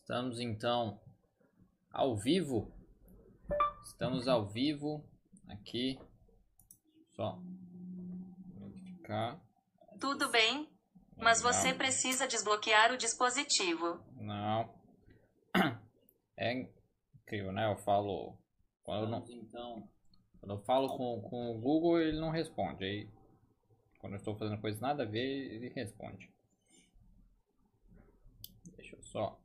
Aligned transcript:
Estamos 0.00 0.40
então 0.40 1.00
ao 1.90 2.16
vivo. 2.16 2.72
Estamos 3.84 4.26
ao 4.28 4.46
vivo 4.46 5.04
aqui. 5.48 5.98
Só 7.12 7.38
verificar. 8.58 9.40
Tudo 10.00 10.30
bem, 10.30 10.68
mas 11.16 11.42
você 11.42 11.74
precisa 11.74 12.26
desbloquear 12.26 12.92
o 12.92 12.96
dispositivo. 12.96 14.00
Não. 14.16 14.74
É 16.36 16.54
incrível, 16.54 17.52
né? 17.52 17.70
Eu 17.70 17.76
falo. 17.76 18.34
Quando 18.82 19.02
eu, 19.02 19.08
não, 19.10 19.22
Então, 19.28 19.86
quando 20.40 20.54
eu 20.54 20.58
falo 20.60 20.96
com, 20.96 21.20
com 21.20 21.50
o 21.50 21.60
Google, 21.60 22.00
ele 22.00 22.18
não 22.18 22.30
responde. 22.30 22.82
Aí, 22.82 23.10
quando 23.98 24.14
eu 24.14 24.18
estou 24.18 24.34
fazendo 24.34 24.58
coisa 24.58 24.80
nada 24.80 25.02
a 25.02 25.06
ver, 25.06 25.52
ele 25.52 25.68
responde. 25.68 26.32
Deixa 28.74 28.96
eu 28.96 29.02
só. 29.02 29.38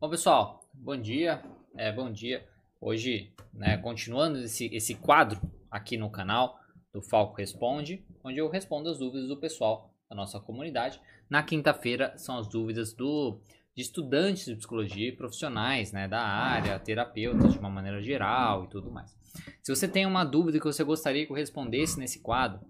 Bom, 0.00 0.10
pessoal, 0.10 0.60
bom 0.72 0.96
dia. 0.96 1.42
É, 1.76 1.90
bom 1.90 2.10
dia. 2.10 2.46
Hoje, 2.80 3.32
né, 3.52 3.78
continuando 3.78 4.38
esse, 4.38 4.66
esse 4.66 4.94
quadro 4.94 5.40
aqui 5.70 5.96
no 5.96 6.10
canal 6.10 6.60
do 6.92 7.00
Falco 7.00 7.36
Responde, 7.36 8.04
onde 8.22 8.38
eu 8.38 8.48
respondo 8.48 8.90
as 8.90 8.98
dúvidas 8.98 9.28
do 9.28 9.36
pessoal 9.36 9.92
da 10.08 10.14
nossa 10.14 10.38
comunidade. 10.38 11.00
Na 11.28 11.42
quinta-feira 11.42 12.16
são 12.18 12.38
as 12.38 12.46
dúvidas 12.46 12.92
do, 12.92 13.40
de 13.74 13.82
estudantes 13.82 14.44
de 14.44 14.56
psicologia 14.56 15.08
e 15.08 15.16
profissionais 15.16 15.90
né, 15.90 16.06
da 16.06 16.20
área, 16.20 16.78
terapeutas 16.78 17.52
de 17.52 17.58
uma 17.58 17.70
maneira 17.70 18.02
geral 18.02 18.64
e 18.64 18.68
tudo 18.68 18.90
mais. 18.90 19.16
Se 19.62 19.74
você 19.74 19.88
tem 19.88 20.06
uma 20.06 20.22
dúvida 20.22 20.58
que 20.58 20.66
você 20.66 20.84
gostaria 20.84 21.24
que 21.24 21.32
eu 21.32 21.36
respondesse 21.36 21.98
nesse 21.98 22.20
quadro, 22.20 22.60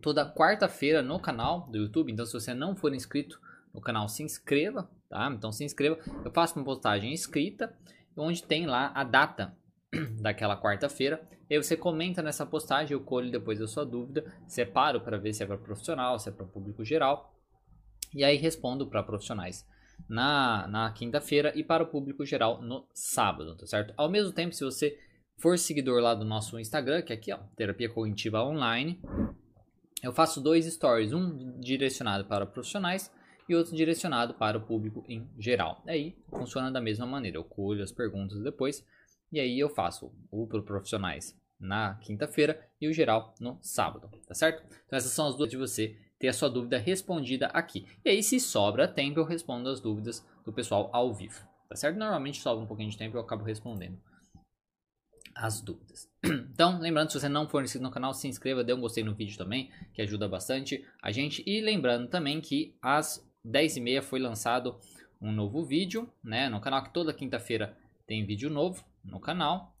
toda 0.00 0.32
quarta-feira 0.32 1.02
no 1.02 1.20
canal 1.20 1.68
do 1.70 1.78
YouTube, 1.78 2.10
então 2.10 2.24
se 2.26 2.32
você 2.32 2.54
não 2.54 2.74
for 2.74 2.94
inscrito 2.94 3.38
no 3.72 3.80
canal, 3.80 4.08
se 4.08 4.22
inscreva, 4.22 4.90
tá? 5.10 5.30
Então 5.36 5.52
se 5.52 5.64
inscreva. 5.64 5.98
Eu 6.24 6.30
faço 6.30 6.56
uma 6.56 6.64
postagem 6.64 7.12
escrita, 7.12 7.76
onde 8.16 8.42
tem 8.42 8.64
lá 8.64 8.92
a 8.94 9.04
data 9.04 9.54
daquela 10.22 10.58
quarta-feira. 10.58 11.20
E 11.50 11.60
você 11.60 11.76
comenta 11.76 12.22
nessa 12.22 12.46
postagem, 12.46 12.92
eu 12.92 13.00
colho 13.00 13.30
depois 13.30 13.60
a 13.60 13.66
sua 13.66 13.84
dúvida, 13.84 14.32
separo 14.46 15.00
para 15.00 15.18
ver 15.18 15.34
se 15.34 15.42
é 15.42 15.46
para 15.46 15.58
profissional, 15.58 16.18
se 16.18 16.28
é 16.28 16.32
para 16.32 16.46
público 16.46 16.84
geral. 16.84 17.34
E 18.14 18.24
aí 18.24 18.36
respondo 18.36 18.86
para 18.86 19.02
profissionais 19.02 19.66
na, 20.08 20.66
na 20.68 20.92
quinta-feira 20.92 21.52
e 21.56 21.64
para 21.64 21.82
o 21.82 21.86
público 21.86 22.24
geral 22.24 22.62
no 22.62 22.88
sábado, 22.94 23.56
tá 23.56 23.66
certo? 23.66 23.92
Ao 23.96 24.08
mesmo 24.08 24.32
tempo, 24.32 24.54
se 24.54 24.64
você 24.64 24.96
for 25.38 25.58
seguidor 25.58 26.00
lá 26.00 26.14
do 26.14 26.24
nosso 26.24 26.58
Instagram, 26.58 27.02
que 27.02 27.12
é 27.12 27.16
aqui, 27.16 27.32
ó, 27.32 27.38
Terapia 27.56 27.88
Cognitiva 27.88 28.42
Online, 28.42 29.00
eu 30.02 30.12
faço 30.12 30.40
dois 30.40 30.66
stories, 30.66 31.12
um 31.12 31.58
direcionado 31.60 32.24
para 32.24 32.46
profissionais 32.46 33.10
e 33.52 33.56
outro 33.56 33.74
direcionado 33.74 34.34
para 34.34 34.58
o 34.58 34.60
público 34.60 35.04
em 35.08 35.28
geral. 35.38 35.82
Aí 35.86 36.16
funciona 36.28 36.70
da 36.70 36.80
mesma 36.80 37.06
maneira, 37.06 37.36
eu 37.36 37.44
colho 37.44 37.82
as 37.82 37.92
perguntas 37.92 38.40
depois 38.42 38.84
e 39.32 39.38
aí 39.38 39.58
eu 39.58 39.68
faço 39.68 40.12
o 40.30 40.46
para 40.46 40.62
profissionais 40.62 41.38
na 41.58 41.94
quinta-feira 41.96 42.60
e 42.80 42.88
o 42.88 42.92
geral 42.92 43.34
no 43.40 43.58
sábado, 43.60 44.10
tá 44.26 44.34
certo? 44.34 44.64
Então 44.86 44.96
essas 44.96 45.12
são 45.12 45.26
as 45.26 45.36
dúvidas 45.36 45.50
de 45.50 45.56
você 45.56 45.96
ter 46.18 46.28
a 46.28 46.32
sua 46.32 46.48
dúvida 46.48 46.78
respondida 46.78 47.46
aqui. 47.48 47.86
E 48.04 48.10
aí 48.10 48.22
se 48.22 48.40
sobra 48.40 48.88
tempo 48.88 49.20
eu 49.20 49.24
respondo 49.24 49.68
as 49.68 49.80
dúvidas 49.80 50.26
do 50.44 50.52
pessoal 50.52 50.90
ao 50.92 51.12
vivo, 51.12 51.46
tá 51.68 51.76
certo? 51.76 51.98
Normalmente 51.98 52.40
sobra 52.40 52.64
um 52.64 52.66
pouquinho 52.66 52.90
de 52.90 52.98
tempo 52.98 53.16
e 53.16 53.18
eu 53.18 53.22
acabo 53.22 53.44
respondendo 53.44 53.98
as 55.34 55.60
dúvidas. 55.60 56.08
Então, 56.52 56.78
lembrando, 56.78 57.10
se 57.10 57.18
você 57.18 57.28
não 57.28 57.48
for 57.48 57.64
inscrito 57.64 57.82
no 57.82 57.90
canal, 57.90 58.12
se 58.12 58.28
inscreva, 58.28 58.62
dê 58.62 58.74
um 58.74 58.80
gostei 58.82 59.02
no 59.02 59.14
vídeo 59.14 59.38
também, 59.38 59.70
que 59.94 60.02
ajuda 60.02 60.28
bastante 60.28 60.86
a 61.02 61.10
gente. 61.10 61.42
E 61.46 61.62
lembrando 61.62 62.06
também 62.06 62.38
que 62.38 62.76
às 63.44 63.50
10h30 63.50 64.02
foi 64.02 64.20
lançado 64.20 64.78
um 65.20 65.30
novo 65.30 65.64
vídeo, 65.64 66.10
né, 66.22 66.48
no 66.48 66.60
canal, 66.60 66.82
que 66.82 66.92
toda 66.92 67.12
quinta-feira 67.12 67.76
tem 68.06 68.24
vídeo 68.24 68.48
novo 68.48 68.84
no 69.04 69.20
canal. 69.20 69.74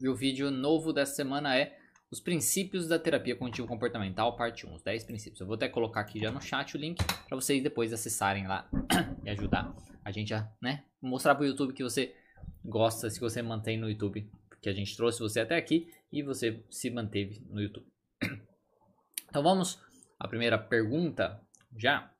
E 0.00 0.08
o 0.08 0.14
vídeo 0.14 0.50
novo 0.50 0.92
dessa 0.92 1.14
semana 1.14 1.56
é 1.56 1.78
os 2.10 2.20
princípios 2.20 2.86
da 2.86 2.98
terapia 2.98 3.34
cognitivo 3.34 3.66
comportamental, 3.66 4.36
parte 4.36 4.66
1, 4.66 4.74
os 4.74 4.82
10 4.82 5.04
princípios. 5.04 5.40
Eu 5.40 5.46
vou 5.46 5.56
até 5.56 5.68
colocar 5.68 6.00
aqui 6.00 6.20
já 6.20 6.30
no 6.30 6.40
chat 6.40 6.76
o 6.76 6.78
link 6.78 7.02
para 7.26 7.36
vocês 7.36 7.62
depois 7.62 7.92
acessarem 7.92 8.46
lá 8.46 8.68
e 9.24 9.30
ajudar 9.30 9.74
a 10.04 10.10
gente 10.12 10.32
a, 10.32 10.48
né, 10.62 10.84
mostrar 11.02 11.34
para 11.34 11.44
o 11.44 11.46
YouTube 11.46 11.72
que 11.72 11.82
você 11.82 12.14
gosta, 12.64 13.10
se 13.10 13.18
você 13.18 13.42
mantém 13.42 13.76
no 13.76 13.88
YouTube, 13.88 14.30
que 14.60 14.68
a 14.68 14.72
gente 14.72 14.96
trouxe 14.96 15.18
você 15.18 15.40
até 15.40 15.56
aqui 15.56 15.90
e 16.12 16.22
você 16.22 16.62
se 16.70 16.90
manteve 16.90 17.44
no 17.48 17.60
YouTube. 17.60 17.86
Então 19.28 19.42
vamos 19.42 19.78
à 20.18 20.26
primeira 20.26 20.56
pergunta 20.56 21.45
já. 21.76 22.12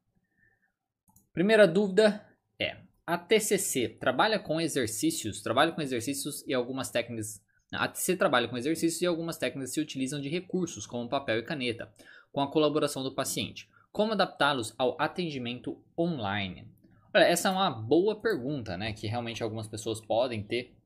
Primeira 1.33 1.67
dúvida 1.67 2.27
é: 2.59 2.77
a 3.07 3.17
TCC 3.17 3.89
trabalha 3.89 4.39
com 4.39 4.61
exercícios, 4.61 5.43
trabalha 5.43 5.73
com 5.73 5.83
exercícios 5.83 6.45
e 6.47 6.55
algumas 6.55 6.91
técnicas. 6.91 7.45
A 7.73 7.89
TCC 7.89 8.17
trabalha 8.17 8.49
com 8.49 8.57
exercícios 8.57 9.03
e 9.03 9.07
algumas 9.07 9.37
técnicas 9.37 9.73
se 9.73 9.81
utilizam 9.81 10.21
de 10.21 10.29
recursos 10.29 10.87
como 10.87 11.09
papel 11.09 11.39
e 11.39 11.43
caneta, 11.43 11.93
com 12.33 12.41
a 12.41 12.51
colaboração 12.51 13.03
do 13.03 13.15
paciente. 13.15 13.69
Como 13.93 14.13
adaptá-los 14.13 14.75
ao 14.79 15.01
atendimento 15.01 15.83
online? 15.99 16.71
Olha, 17.15 17.25
essa 17.25 17.49
é 17.49 17.51
uma 17.51 17.71
boa 17.71 18.21
pergunta, 18.21 18.77
né? 18.77 18.93
Que 18.93 19.07
realmente 19.07 19.43
algumas 19.43 19.67
pessoas 19.67 20.01
podem 20.01 20.43
ter 20.43 20.77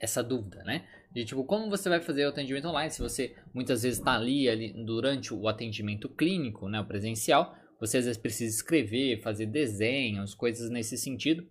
essa 0.00 0.22
dúvida, 0.22 0.62
né? 0.64 0.88
De 1.14 1.24
tipo, 1.24 1.44
como 1.44 1.70
você 1.70 1.88
vai 1.88 2.00
fazer 2.00 2.26
o 2.26 2.30
atendimento 2.30 2.66
online 2.66 2.90
se 2.90 3.00
você 3.00 3.36
muitas 3.54 3.84
vezes 3.84 4.00
está 4.00 4.14
ali, 4.14 4.48
ali 4.48 4.72
durante 4.84 5.32
o 5.32 5.46
atendimento 5.46 6.08
clínico, 6.08 6.68
né? 6.68 6.80
O 6.80 6.84
presencial, 6.84 7.54
você 7.78 7.98
às 7.98 8.04
vezes 8.04 8.20
precisa 8.20 8.56
escrever, 8.56 9.22
fazer 9.22 9.46
desenhos, 9.46 10.34
coisas 10.34 10.68
nesse 10.70 10.98
sentido. 10.98 11.46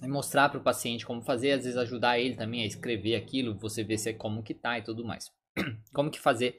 E 0.00 0.06
mostrar 0.06 0.48
para 0.48 0.60
o 0.60 0.62
paciente 0.62 1.04
como 1.04 1.22
fazer, 1.22 1.52
às 1.52 1.64
vezes 1.64 1.76
ajudar 1.76 2.20
ele 2.20 2.36
também 2.36 2.62
a 2.62 2.66
escrever 2.66 3.16
aquilo, 3.16 3.58
você 3.58 3.82
ver 3.82 3.98
se 3.98 4.10
é 4.10 4.12
como 4.12 4.44
que 4.44 4.54
tá 4.54 4.78
e 4.78 4.82
tudo 4.82 5.04
mais. 5.04 5.32
Como 5.94 6.10
que 6.10 6.18
fazer 6.18 6.56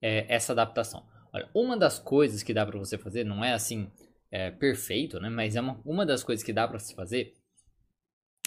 é, 0.00 0.24
essa 0.26 0.52
adaptação? 0.52 1.06
Olha, 1.32 1.48
uma 1.54 1.76
das 1.76 1.98
coisas 1.98 2.42
que 2.42 2.54
dá 2.54 2.64
para 2.64 2.78
você 2.78 2.96
fazer, 2.96 3.24
não 3.24 3.44
é 3.44 3.52
assim 3.52 3.90
é, 4.30 4.50
perfeito, 4.50 5.20
né? 5.20 5.28
Mas 5.28 5.54
é 5.54 5.60
uma, 5.60 5.78
uma 5.84 6.06
das 6.06 6.24
coisas 6.24 6.42
que 6.42 6.52
dá 6.52 6.66
para 6.66 6.78
se 6.78 6.94
fazer 6.94 7.34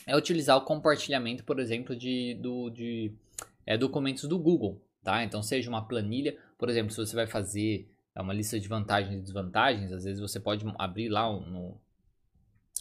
é 0.06 0.16
utilizar 0.16 0.58
o 0.58 0.62
compartilhamento, 0.62 1.44
por 1.44 1.60
exemplo, 1.60 1.96
de, 1.96 2.36
do, 2.36 2.70
de 2.70 3.12
é, 3.66 3.78
documentos 3.78 4.26
do 4.26 4.38
Google, 4.40 4.82
tá? 5.04 5.24
Então, 5.24 5.42
seja 5.42 5.70
uma 5.70 5.86
planilha, 5.86 6.38
por 6.58 6.70
exemplo, 6.70 6.92
se 6.92 6.98
você 6.98 7.16
vai 7.16 7.28
fazer 7.28 7.88
é 8.14 8.22
uma 8.22 8.34
lista 8.34 8.60
de 8.60 8.68
vantagens 8.68 9.18
e 9.18 9.22
desvantagens, 9.22 9.92
às 9.92 10.04
vezes 10.04 10.20
você 10.20 10.40
pode 10.40 10.66
abrir 10.78 11.10
lá 11.10 11.32
um, 11.32 11.74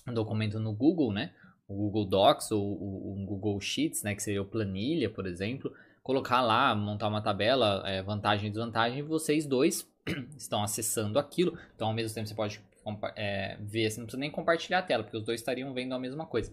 um 0.08 0.12
documento 0.14 0.58
no 0.58 0.72
Google, 0.72 1.12
né? 1.12 1.32
O 1.68 1.74
Google 1.74 2.04
Docs 2.04 2.50
ou 2.50 2.72
o, 2.72 3.24
Google 3.24 3.60
Sheets, 3.60 4.02
né? 4.02 4.14
Que 4.14 4.22
seria 4.22 4.42
o 4.42 4.44
planilha, 4.44 5.08
por 5.08 5.26
exemplo. 5.26 5.72
Colocar 6.02 6.40
lá, 6.40 6.74
montar 6.74 7.06
uma 7.06 7.22
tabela, 7.22 7.82
é, 7.86 8.02
vantagem 8.02 8.48
e 8.48 8.50
desvantagem, 8.50 8.98
e 8.98 9.02
vocês 9.02 9.46
dois 9.46 9.88
estão 10.36 10.64
acessando 10.64 11.16
aquilo. 11.16 11.56
Então, 11.76 11.86
ao 11.86 11.94
mesmo 11.94 12.12
tempo, 12.12 12.26
você 12.26 12.34
pode 12.34 12.60
é, 13.14 13.56
ver, 13.60 13.88
você 13.88 14.00
não 14.00 14.06
precisa 14.06 14.20
nem 14.20 14.30
compartilhar 14.32 14.80
a 14.80 14.82
tela, 14.82 15.04
porque 15.04 15.16
os 15.16 15.22
dois 15.22 15.40
estariam 15.40 15.72
vendo 15.72 15.94
a 15.94 15.98
mesma 15.98 16.26
coisa. 16.26 16.52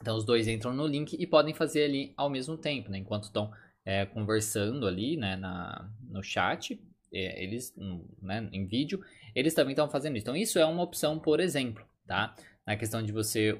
Então, 0.00 0.16
os 0.16 0.24
dois 0.24 0.46
entram 0.46 0.72
no 0.72 0.86
link 0.86 1.16
e 1.18 1.26
podem 1.26 1.54
fazer 1.54 1.84
ali 1.84 2.12
ao 2.16 2.28
mesmo 2.28 2.56
tempo, 2.56 2.90
né? 2.90 2.98
Enquanto 2.98 3.24
estão 3.24 3.50
é, 3.84 4.04
conversando 4.06 4.86
ali, 4.86 5.16
né, 5.16 5.36
na, 5.36 5.90
no 6.08 6.22
chat, 6.22 6.80
é, 7.12 7.42
eles, 7.42 7.74
né, 8.20 8.48
em 8.52 8.66
vídeo, 8.66 9.02
eles 9.34 9.54
também 9.54 9.72
estão 9.72 9.88
fazendo 9.88 10.16
isso. 10.16 10.24
Então, 10.24 10.36
isso 10.36 10.58
é 10.58 10.66
uma 10.66 10.82
opção, 10.82 11.18
por 11.18 11.40
exemplo, 11.40 11.84
tá? 12.06 12.34
Na 12.66 12.76
questão 12.76 13.02
de 13.02 13.12
você, 13.12 13.58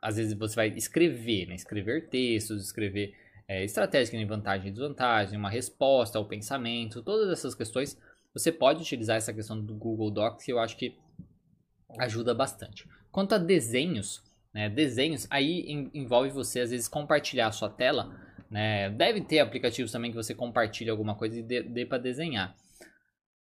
às 0.00 0.16
vezes 0.16 0.32
você 0.32 0.56
vai 0.56 0.68
escrever, 0.68 1.46
né? 1.46 1.54
Escrever 1.54 2.08
textos, 2.08 2.64
escrever 2.64 3.14
é, 3.48 3.64
nem 4.12 4.26
vantagem 4.26 4.68
e 4.68 4.70
desvantagem, 4.70 5.38
uma 5.38 5.50
resposta 5.50 6.18
ao 6.18 6.26
pensamento, 6.26 7.02
todas 7.02 7.30
essas 7.30 7.54
questões, 7.54 7.98
você 8.32 8.50
pode 8.50 8.82
utilizar 8.82 9.16
essa 9.16 9.32
questão 9.32 9.60
do 9.60 9.74
Google 9.74 10.10
Docs 10.10 10.44
que 10.44 10.52
eu 10.52 10.58
acho 10.58 10.76
que 10.76 10.98
ajuda 11.98 12.34
bastante. 12.34 12.88
Quanto 13.10 13.34
a 13.34 13.38
desenhos, 13.38 14.22
né, 14.56 14.70
desenhos, 14.70 15.26
aí 15.28 15.90
envolve 15.92 16.30
você 16.30 16.60
às 16.60 16.70
vezes 16.70 16.88
compartilhar 16.88 17.48
a 17.48 17.52
sua 17.52 17.68
tela, 17.68 18.18
né, 18.50 18.88
deve 18.88 19.20
ter 19.20 19.38
aplicativos 19.38 19.92
também 19.92 20.10
que 20.10 20.16
você 20.16 20.34
compartilha 20.34 20.92
alguma 20.92 21.14
coisa 21.14 21.38
e 21.38 21.42
dê, 21.42 21.62
dê 21.62 21.84
para 21.84 21.98
desenhar. 21.98 22.56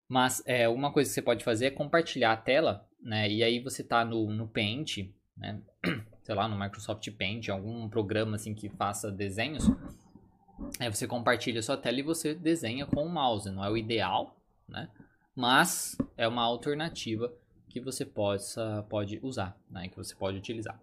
Mas 0.09 0.41
é, 0.43 0.67
uma 0.67 0.91
coisa 0.91 1.07
que 1.07 1.13
você 1.13 1.21
pode 1.21 1.43
fazer 1.43 1.67
é 1.67 1.69
compartilhar 1.69 2.31
a 2.31 2.37
tela, 2.37 2.89
né, 2.99 3.29
e 3.29 3.43
aí 3.43 3.59
você 3.59 3.83
tá 3.83 4.03
no, 4.03 4.31
no 4.31 4.47
Paint, 4.47 5.07
né, 5.37 5.61
sei 6.25 6.33
lá, 6.33 6.47
no 6.47 6.59
Microsoft 6.59 7.07
Paint, 7.11 7.47
algum 7.49 7.87
programa 7.87 8.37
assim 8.37 8.55
que 8.55 8.67
faça 8.69 9.11
desenhos, 9.11 9.69
aí 10.79 10.89
você 10.89 11.05
compartilha 11.05 11.59
a 11.59 11.63
sua 11.63 11.77
tela 11.77 11.99
e 11.99 12.03
você 12.03 12.33
desenha 12.33 12.87
com 12.87 13.05
o 13.05 13.09
mouse. 13.09 13.51
Não 13.51 13.63
é 13.63 13.69
o 13.69 13.77
ideal, 13.77 14.35
né? 14.67 14.89
Mas 15.35 15.95
é 16.17 16.27
uma 16.27 16.43
alternativa 16.43 17.31
que 17.69 17.79
você 17.79 18.03
possa, 18.03 18.83
pode 18.89 19.19
usar, 19.21 19.55
né? 19.69 19.89
Que 19.89 19.97
você 19.97 20.15
pode 20.15 20.37
utilizar. 20.37 20.79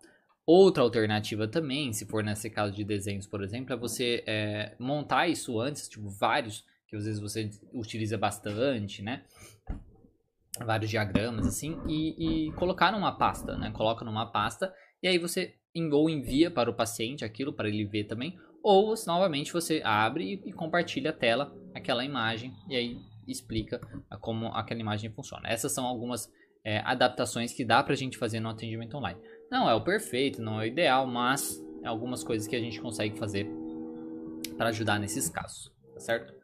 Outra 0.53 0.83
alternativa 0.83 1.47
também, 1.47 1.93
se 1.93 2.05
for 2.07 2.25
nesse 2.25 2.51
caso 2.51 2.75
de 2.75 2.83
desenhos, 2.83 3.25
por 3.25 3.41
exemplo, 3.41 3.73
é 3.73 3.77
você 3.77 4.25
é, 4.27 4.75
montar 4.81 5.29
isso 5.29 5.61
antes, 5.61 5.89
tipo 5.89 6.11
vários, 6.11 6.65
que 6.89 6.97
às 6.97 7.05
vezes 7.05 7.21
você 7.21 7.49
utiliza 7.73 8.19
bastante, 8.19 9.01
né? 9.01 9.23
vários 10.59 10.91
diagramas 10.91 11.47
assim 11.47 11.79
e, 11.87 12.49
e 12.49 12.53
colocar 12.55 12.91
numa 12.91 13.13
pasta, 13.13 13.57
né? 13.57 13.71
Coloca 13.71 14.05
numa 14.05 14.27
pasta 14.27 14.75
e 15.01 15.07
aí 15.07 15.19
você 15.19 15.55
ou 15.93 16.11
envia 16.11 16.51
para 16.51 16.69
o 16.69 16.75
paciente 16.75 17.25
aquilo 17.25 17.53
para 17.53 17.69
ele 17.69 17.85
ver 17.85 18.09
também, 18.09 18.37
ou 18.61 18.93
novamente 19.07 19.53
você 19.53 19.81
abre 19.85 20.43
e, 20.45 20.53
compartilha 20.53 21.11
a 21.11 21.13
tela, 21.13 21.57
aquela 21.73 22.05
imagem 22.05 22.53
e 22.69 22.75
aí 22.75 22.99
explica 23.29 23.81
como 24.21 24.49
aquela 24.49 24.81
imagem 24.81 25.13
funciona. 25.13 25.49
Essas 25.49 25.71
são 25.71 25.87
algumas 25.87 26.29
é, 26.65 26.79
adaptações 26.79 27.53
que 27.53 27.65
dá 27.65 27.85
para 27.85 27.93
a 27.93 27.97
gente 27.97 28.19
fazer 28.19 28.41
no 28.41 28.49
atendimento 28.49 28.97
online. 28.97 29.21
Não 29.51 29.69
é 29.69 29.75
o 29.75 29.83
perfeito, 29.83 30.41
não 30.41 30.61
é 30.61 30.65
o 30.65 30.67
ideal, 30.67 31.07
mas 31.09 31.61
é 31.83 31.89
algumas 31.89 32.23
coisas 32.23 32.47
que 32.47 32.55
a 32.55 32.61
gente 32.61 32.81
consegue 32.81 33.19
fazer 33.19 33.51
para 34.57 34.69
ajudar 34.69 35.01
nesses 35.01 35.29
casos, 35.29 35.73
tá 35.93 35.99
certo? 35.99 36.35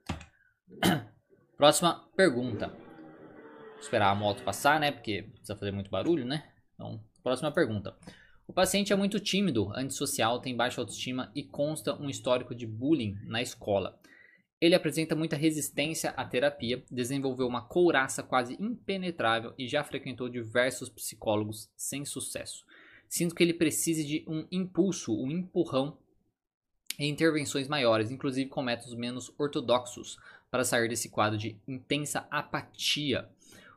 Próxima 1.56 2.04
pergunta. 2.16 2.66
Vou 2.66 3.80
esperar 3.80 4.10
a 4.10 4.14
moto 4.14 4.42
passar, 4.42 4.80
né? 4.80 4.90
Porque 4.90 5.22
precisa 5.22 5.54
fazer 5.54 5.70
muito 5.70 5.90
barulho, 5.90 6.24
né? 6.24 6.50
Então, 6.74 7.00
próxima 7.22 7.52
pergunta. 7.52 7.96
O 8.46 8.52
paciente 8.52 8.92
é 8.92 8.96
muito 8.96 9.20
tímido, 9.20 9.70
antissocial, 9.74 10.40
tem 10.40 10.56
baixa 10.56 10.80
autoestima 10.80 11.30
e 11.34 11.44
consta 11.44 11.94
um 11.94 12.10
histórico 12.10 12.54
de 12.54 12.66
bullying 12.66 13.16
na 13.24 13.40
escola. 13.40 13.98
Ele 14.60 14.74
apresenta 14.74 15.14
muita 15.14 15.36
resistência 15.36 16.10
à 16.10 16.24
terapia, 16.24 16.82
desenvolveu 16.90 17.46
uma 17.46 17.66
couraça 17.66 18.22
quase 18.22 18.56
impenetrável 18.60 19.54
e 19.58 19.68
já 19.68 19.84
frequentou 19.84 20.28
diversos 20.28 20.88
psicólogos 20.88 21.70
sem 21.76 22.04
sucesso. 22.04 22.64
Sinto 23.08 23.34
que 23.34 23.42
ele 23.42 23.54
precise 23.54 24.04
de 24.04 24.24
um 24.26 24.46
impulso, 24.50 25.14
um 25.14 25.30
empurrão 25.30 25.96
em 26.98 27.10
intervenções 27.10 27.68
maiores, 27.68 28.10
inclusive 28.10 28.48
com 28.48 28.62
métodos 28.62 28.94
menos 28.94 29.32
ortodoxos, 29.38 30.18
para 30.50 30.64
sair 30.64 30.88
desse 30.88 31.08
quadro 31.08 31.38
de 31.38 31.56
intensa 31.66 32.26
apatia. 32.30 33.28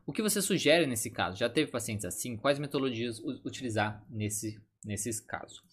O 0.05 0.13
que 0.13 0.21
você 0.21 0.41
sugere 0.41 0.87
nesse 0.87 1.09
caso? 1.09 1.37
Já 1.37 1.49
teve 1.49 1.69
pacientes 1.69 2.05
assim? 2.05 2.37
Quais 2.37 2.57
metodologias 2.57 3.19
utilizar 3.19 4.03
nesse, 4.09 4.59
nesses 4.83 5.19
casos? 5.19 5.63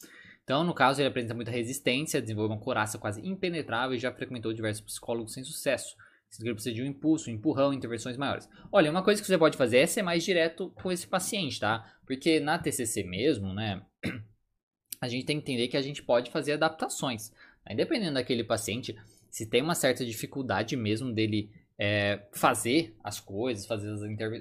Então, 0.44 0.62
no 0.62 0.74
caso, 0.74 1.00
ele 1.00 1.08
apresenta 1.08 1.34
muita 1.34 1.50
resistência, 1.50 2.20
desenvolveu 2.20 2.54
uma 2.54 2.62
coraça 2.62 2.98
quase 2.98 3.26
impenetrável 3.26 3.96
e 3.96 3.98
já 3.98 4.12
frequentou 4.12 4.52
diversos 4.52 4.80
psicólogos 4.80 5.32
sem 5.32 5.42
sucesso. 5.42 5.96
Ele 6.40 6.54
precisa 6.54 6.74
de 6.74 6.82
um 6.82 6.86
impulso, 6.86 7.30
um 7.30 7.32
empurrão, 7.32 7.72
intervenções 7.72 8.16
maiores. 8.16 8.48
Olha, 8.70 8.90
uma 8.90 9.02
coisa 9.02 9.20
que 9.20 9.26
você 9.26 9.38
pode 9.38 9.56
fazer 9.56 9.78
é 9.78 9.86
ser 9.86 10.02
mais 10.02 10.24
direto 10.24 10.70
com 10.82 10.90
esse 10.92 11.06
paciente, 11.06 11.60
tá? 11.60 11.92
Porque 12.06 12.40
na 12.40 12.58
TCC 12.58 13.02
mesmo, 13.02 13.52
né, 13.52 13.82
a 15.00 15.08
gente 15.08 15.26
tem 15.26 15.40
que 15.40 15.42
entender 15.42 15.68
que 15.68 15.76
a 15.76 15.82
gente 15.82 16.02
pode 16.02 16.30
fazer 16.30 16.52
adaptações. 16.52 17.32
Né? 17.66 17.74
Dependendo 17.74 18.14
daquele 18.14 18.44
paciente, 18.44 18.96
se 19.30 19.46
tem 19.46 19.62
uma 19.62 19.74
certa 19.74 20.04
dificuldade 20.04 20.76
mesmo 20.76 21.12
dele 21.12 21.50
é, 21.78 22.22
fazer 22.32 22.96
as 23.04 23.20
coisas, 23.20 23.66
fazer 23.66 23.90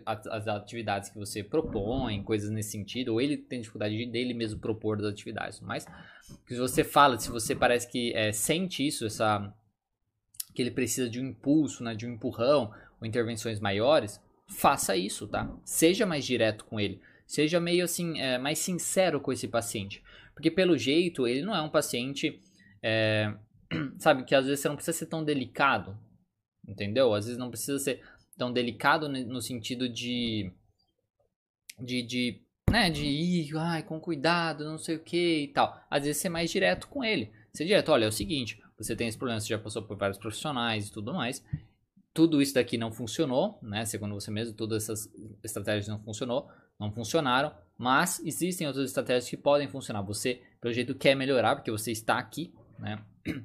as, 0.06 0.28
as, 0.28 0.48
atividades 0.48 1.10
que 1.10 1.18
você 1.18 1.44
propõe, 1.44 2.24
coisas 2.24 2.50
nesse 2.50 2.72
sentido, 2.72 3.10
ou 3.10 3.22
ele 3.22 3.36
tem 3.36 3.60
dificuldade 3.60 3.98
de 3.98 4.06
dele 4.06 4.34
mesmo 4.34 4.60
propor 4.60 4.98
as 5.00 5.06
atividades, 5.06 5.60
mas 5.60 5.86
se 6.48 6.58
você 6.58 6.84
fala, 6.84 7.20
se 7.20 7.30
você 7.30 7.54
parece 7.54 7.90
que 7.90 8.14
é, 8.14 8.32
sente 8.32 8.88
isso, 8.88 9.06
essa 9.06 9.54
que 10.56 10.62
ele 10.62 10.72
precisa 10.72 11.10
de 11.10 11.19
um 11.19 11.25
impulso, 11.28 11.84
né, 11.84 11.94
de 11.94 12.07
um 12.07 12.13
empurrão, 12.13 12.74
ou 13.00 13.06
intervenções 13.06 13.60
maiores, 13.60 14.22
faça 14.48 14.96
isso, 14.96 15.28
tá? 15.28 15.54
Seja 15.66 16.06
mais 16.06 16.25
direto 16.25 16.63
com 16.66 16.80
ele, 16.80 17.02
seja 17.28 17.60
meio 17.60 17.84
assim, 17.84 18.19
é, 18.19 18.38
mais 18.38 18.60
sincero 18.60 19.19
com 19.19 19.31
esse 19.34 19.48
paciente, 19.48 20.02
porque 20.34 20.50
pelo 20.50 20.78
jeito 20.78 21.28
ele 21.28 21.42
não 21.42 21.56
é 21.56 21.62
um 21.62 21.69
paciente, 21.69 22.40
é, 22.81 23.34
sabe, 24.00 24.24
que 24.24 24.34
às 24.34 24.46
vezes 24.46 24.62
você 24.62 24.69
não 24.69 24.75
precisa 24.75 24.98
ser 24.98 25.07
tão 25.07 25.24
delicado, 25.24 25.98
entendeu? 26.68 27.13
Às 27.13 27.25
vezes 27.25 27.38
não 27.38 27.50
precisa 27.50 27.78
ser 27.78 28.01
tão 28.38 28.51
delicado 28.51 29.10
no 29.10 29.42
sentido 29.42 29.90
de, 29.90 30.51
de, 31.80 32.01
de 32.01 32.42
né, 32.69 32.90
de 32.90 33.06
ir, 33.06 33.58
ai, 33.58 33.84
com 33.84 34.00
cuidado, 34.00 34.66
não 34.66 34.78
sei 34.78 34.96
o 34.96 35.04
que 35.04 35.44
e 35.44 35.48
tal. 35.50 35.80
Às 35.90 36.04
vezes 36.04 36.22
ser 36.22 36.30
mais 36.30 36.50
direto 36.51 36.88
com 36.88 37.04
ele. 37.04 37.31
Ser 37.54 37.66
direto, 37.66 37.90
olha, 37.92 38.06
é 38.06 38.08
o 38.08 38.12
seguinte, 38.12 38.62
você 38.77 38.95
tem 38.95 39.07
esse 39.07 39.18
problema, 39.18 39.39
você 39.39 39.48
já 39.48 39.60
passou 39.60 39.83
por 39.83 39.98
vários 39.98 40.18
profissionais 40.18 40.88
e 40.88 40.92
tudo 40.92 41.13
mais. 41.13 41.44
Tudo 42.13 42.42
isso 42.42 42.54
daqui 42.54 42.77
não 42.77 42.92
funcionou, 42.92 43.60
né? 43.62 43.86
Segundo 43.86 44.13
você 44.13 44.31
mesmo, 44.31 44.54
todas 44.54 44.83
essas 44.83 45.12
estratégias 45.44 45.88
não 45.88 46.00
funcionou, 46.00 46.50
não 46.80 46.92
funcionaram, 46.92 47.54
mas 47.77 48.22
existem 48.25 48.68
outras 48.68 48.86
estratégias 48.86 49.30
que 49.30 49.38
podem 49.38 49.68
funcionar. 49.68 50.01
Você, 50.04 50.42
pelo 50.62 50.74
jeito, 50.74 50.95
quer 50.95 51.16
melhorar, 51.16 51.56
porque 51.56 51.72
você 51.72 51.92
está 51.92 52.18
aqui, 52.18 52.54
né? 52.80 53.04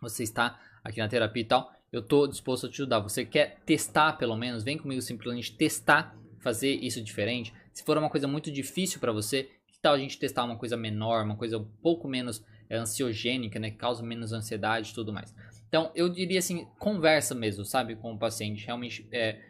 Você 0.00 0.22
está 0.22 0.58
aqui 0.82 0.98
na 0.98 1.08
terapia 1.08 1.42
e 1.42 1.44
tal. 1.44 1.70
Eu 1.92 2.00
estou 2.00 2.26
disposto 2.26 2.66
a 2.66 2.70
te 2.70 2.80
ajudar. 2.80 3.00
Você 3.00 3.22
quer 3.22 3.58
testar, 3.66 4.14
pelo 4.14 4.34
menos? 4.34 4.64
Vem 4.64 4.78
comigo 4.78 5.02
simplesmente 5.02 5.54
testar, 5.54 6.16
fazer 6.38 6.70
isso 6.70 7.02
diferente. 7.02 7.52
Se 7.70 7.84
for 7.84 7.98
uma 7.98 8.08
coisa 8.08 8.26
muito 8.26 8.50
difícil 8.50 8.98
para 8.98 9.12
você, 9.12 9.50
que 9.66 9.78
tal 9.78 9.92
a 9.92 9.98
gente 9.98 10.18
testar 10.18 10.44
uma 10.44 10.56
coisa 10.56 10.74
menor, 10.74 11.24
uma 11.24 11.36
coisa 11.36 11.58
um 11.58 11.64
pouco 11.82 12.08
menos 12.08 12.42
ansiogênica, 12.76 13.58
né? 13.58 13.70
Que 13.70 13.76
causa 13.76 14.02
menos 14.02 14.32
ansiedade 14.32 14.90
e 14.90 14.94
tudo 14.94 15.12
mais. 15.12 15.34
Então, 15.68 15.90
eu 15.94 16.08
diria 16.08 16.38
assim, 16.38 16.66
conversa 16.78 17.34
mesmo, 17.34 17.64
sabe? 17.64 17.96
Com 17.96 18.12
o 18.12 18.18
paciente. 18.18 18.66
Realmente, 18.66 19.06
é, 19.12 19.40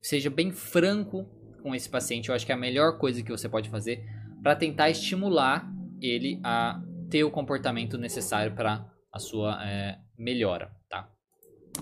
seja 0.00 0.30
bem 0.30 0.52
franco 0.52 1.28
com 1.62 1.74
esse 1.74 1.88
paciente. 1.88 2.28
Eu 2.28 2.34
acho 2.34 2.44
que 2.44 2.52
é 2.52 2.54
a 2.54 2.58
melhor 2.58 2.98
coisa 2.98 3.22
que 3.22 3.30
você 3.30 3.48
pode 3.48 3.68
fazer 3.68 4.04
para 4.42 4.54
tentar 4.54 4.90
estimular 4.90 5.66
ele 6.00 6.38
a 6.44 6.82
ter 7.08 7.24
o 7.24 7.30
comportamento 7.30 7.96
necessário 7.96 8.54
para 8.54 8.86
a 9.12 9.18
sua 9.18 9.58
é, 9.66 9.98
melhora, 10.18 10.70
tá? 10.88 11.10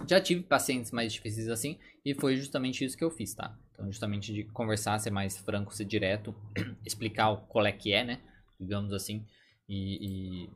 Já 0.08 0.20
tive 0.20 0.42
pacientes 0.42 0.90
mais 0.90 1.12
difíceis 1.12 1.48
assim 1.48 1.78
e 2.04 2.14
foi 2.14 2.36
justamente 2.36 2.84
isso 2.84 2.96
que 2.96 3.04
eu 3.04 3.10
fiz, 3.10 3.34
tá? 3.34 3.56
Então, 3.72 3.86
justamente 3.90 4.32
de 4.32 4.44
conversar, 4.44 4.98
ser 4.98 5.10
mais 5.10 5.38
franco, 5.38 5.74
ser 5.74 5.84
direto, 5.84 6.34
explicar 6.86 7.34
qual 7.48 7.66
é 7.66 7.72
que 7.72 7.92
é, 7.92 8.04
né? 8.04 8.20
Digamos 8.60 8.92
assim, 8.92 9.26
e, 9.68 10.44
e 10.44 10.50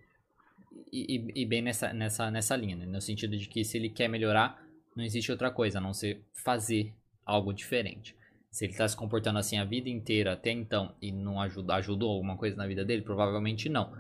e, 0.93 1.43
e, 1.43 1.47
bem 1.47 1.63
nessa, 1.63 1.93
nessa, 1.93 2.31
nessa 2.31 2.57
linha, 2.57 2.77
né? 2.77 2.87
no 2.87 3.01
sentido 3.01 3.37
de 3.37 3.49
que 3.49 3.65
se 3.65 3.77
ele 3.77 3.89
quer 3.89 4.09
melhorar, 4.09 4.63
não 4.95 5.05
existe 5.05 5.31
outra 5.31 5.51
coisa 5.51 5.79
a 5.79 5.81
não 5.81 5.93
ser 5.93 6.25
fazer 6.33 6.93
algo 7.25 7.53
diferente. 7.53 8.17
Se 8.51 8.65
ele 8.65 8.73
está 8.73 8.89
se 8.89 8.97
comportando 8.97 9.39
assim 9.39 9.59
a 9.59 9.65
vida 9.65 9.89
inteira 9.89 10.33
até 10.33 10.51
então 10.51 10.95
e 11.03 11.13
não 11.13 11.41
ajuda, 11.41 11.75
ajudou 11.75 12.11
alguma 12.11 12.37
coisa 12.37 12.57
na 12.57 12.67
vida 12.67 12.85
dele, 12.85 13.03
provavelmente 13.03 13.69
não. 13.69 13.93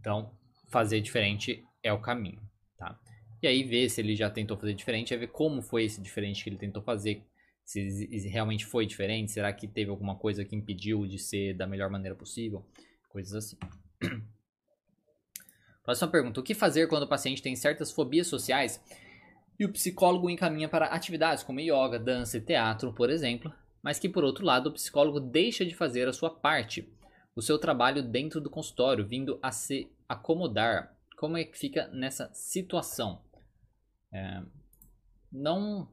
Então, 0.00 0.32
fazer 0.68 1.00
diferente 1.00 1.64
é 1.82 1.92
o 1.92 2.00
caminho, 2.00 2.40
tá? 2.78 2.98
E 3.42 3.46
aí 3.46 3.62
ver 3.62 3.88
se 3.88 4.00
ele 4.00 4.16
já 4.16 4.30
tentou 4.30 4.56
fazer 4.56 4.74
diferente, 4.74 5.12
é 5.12 5.16
ver 5.16 5.28
como 5.28 5.60
foi 5.60 5.84
esse 5.84 6.00
diferente 6.00 6.42
que 6.42 6.50
ele 6.50 6.56
tentou 6.56 6.82
fazer, 6.82 7.22
se 7.64 8.28
realmente 8.28 8.64
foi 8.64 8.86
diferente, 8.86 9.30
será 9.30 9.52
que 9.52 9.68
teve 9.68 9.90
alguma 9.90 10.16
coisa 10.16 10.44
que 10.44 10.56
impediu 10.56 11.06
de 11.06 11.18
ser 11.18 11.54
da 11.54 11.66
melhor 11.66 11.90
maneira 11.90 12.16
possível, 12.16 12.64
coisas 13.10 13.34
assim. 13.34 13.58
Próxima 15.88 16.10
pergunta: 16.10 16.38
O 16.38 16.42
que 16.42 16.52
fazer 16.52 16.86
quando 16.86 17.04
o 17.04 17.08
paciente 17.08 17.40
tem 17.40 17.56
certas 17.56 17.90
fobias 17.90 18.26
sociais 18.26 18.78
e 19.58 19.64
o 19.64 19.72
psicólogo 19.72 20.28
encaminha 20.28 20.68
para 20.68 20.84
atividades 20.84 21.42
como 21.42 21.60
yoga, 21.60 21.98
dança 21.98 22.36
e 22.36 22.42
teatro, 22.42 22.92
por 22.92 23.08
exemplo, 23.08 23.50
mas 23.82 23.98
que 23.98 24.06
por 24.06 24.22
outro 24.22 24.44
lado 24.44 24.66
o 24.66 24.72
psicólogo 24.74 25.18
deixa 25.18 25.64
de 25.64 25.74
fazer 25.74 26.06
a 26.06 26.12
sua 26.12 26.28
parte, 26.28 26.86
o 27.34 27.40
seu 27.40 27.58
trabalho 27.58 28.02
dentro 28.02 28.38
do 28.38 28.50
consultório, 28.50 29.08
vindo 29.08 29.38
a 29.40 29.50
se 29.50 29.90
acomodar? 30.06 30.94
Como 31.16 31.38
é 31.38 31.44
que 31.44 31.56
fica 31.56 31.88
nessa 31.88 32.30
situação? 32.34 33.24
É, 34.12 34.42
não, 35.32 35.90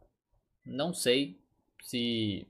não 0.65 0.93
sei 0.93 1.39
se 1.81 2.45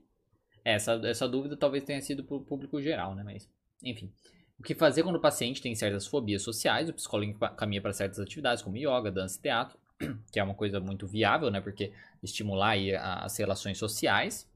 essa, 0.64 0.94
essa 1.04 1.28
dúvida 1.28 1.56
talvez 1.56 1.84
tenha 1.84 2.02
sido 2.02 2.24
para 2.24 2.38
o 2.38 2.44
público 2.44 2.82
geral, 2.82 3.14
né? 3.14 3.22
Mas, 3.22 3.48
enfim. 3.84 4.12
O 4.58 4.62
que 4.62 4.74
fazer 4.74 5.02
quando 5.02 5.16
o 5.16 5.20
paciente 5.20 5.60
tem 5.60 5.74
certas 5.74 6.06
fobias 6.06 6.42
sociais? 6.42 6.88
O 6.88 6.94
psicólogo 6.94 7.38
caminha 7.56 7.82
para 7.82 7.92
certas 7.92 8.18
atividades 8.18 8.62
como 8.62 8.76
yoga, 8.76 9.10
dança 9.10 9.38
e 9.38 9.42
teatro, 9.42 9.78
que 10.32 10.40
é 10.40 10.42
uma 10.42 10.54
coisa 10.54 10.80
muito 10.80 11.06
viável, 11.06 11.50
né? 11.50 11.60
Porque 11.60 11.92
estimular 12.22 12.70
aí 12.70 12.94
as 12.94 13.36
relações 13.36 13.78
sociais. 13.78 14.50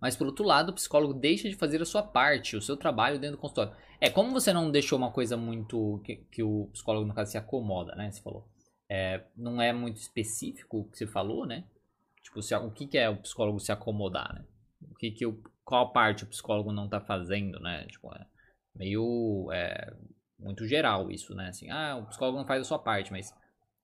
Mas 0.00 0.16
por 0.16 0.26
outro 0.26 0.44
lado, 0.44 0.70
o 0.70 0.74
psicólogo 0.74 1.12
deixa 1.12 1.48
de 1.48 1.56
fazer 1.56 1.82
a 1.82 1.84
sua 1.84 2.02
parte, 2.02 2.56
o 2.56 2.62
seu 2.62 2.76
trabalho 2.76 3.18
dentro 3.18 3.36
do 3.36 3.40
consultório. 3.40 3.74
É 4.00 4.08
como 4.08 4.30
você 4.30 4.52
não 4.52 4.70
deixou 4.70 4.96
uma 4.96 5.10
coisa 5.10 5.36
muito 5.36 6.00
que, 6.04 6.16
que 6.30 6.42
o 6.42 6.68
psicólogo 6.72 7.06
no 7.06 7.14
caso 7.14 7.32
se 7.32 7.38
acomoda, 7.38 7.94
né? 7.94 8.10
Você 8.10 8.22
falou. 8.22 8.48
É, 8.88 9.22
não 9.36 9.60
é 9.60 9.70
muito 9.72 9.96
específico 9.96 10.78
o 10.78 10.84
que 10.84 10.96
você 10.96 11.06
falou, 11.06 11.44
né? 11.44 11.64
Tipo, 12.22 12.40
se, 12.40 12.54
o 12.54 12.70
que, 12.70 12.86
que 12.86 12.96
é 12.96 13.10
o 13.10 13.16
psicólogo 13.16 13.58
se 13.58 13.72
acomodar, 13.72 14.34
né? 14.34 14.44
O 14.90 14.94
que 14.94 15.10
que 15.10 15.26
o, 15.26 15.42
qual 15.64 15.92
parte 15.92 16.24
o 16.24 16.26
psicólogo 16.26 16.72
não 16.72 16.84
está 16.86 17.00
fazendo, 17.00 17.58
né? 17.60 17.84
Tipo, 17.86 18.14
é, 18.14 18.24
meio 18.74 19.50
é, 19.52 19.92
muito 20.38 20.66
geral 20.66 21.10
isso, 21.10 21.34
né? 21.34 21.48
Assim, 21.48 21.70
ah, 21.70 21.96
o 21.96 22.06
psicólogo 22.06 22.38
não 22.38 22.46
faz 22.46 22.62
a 22.62 22.64
sua 22.64 22.78
parte, 22.78 23.10
mas 23.10 23.34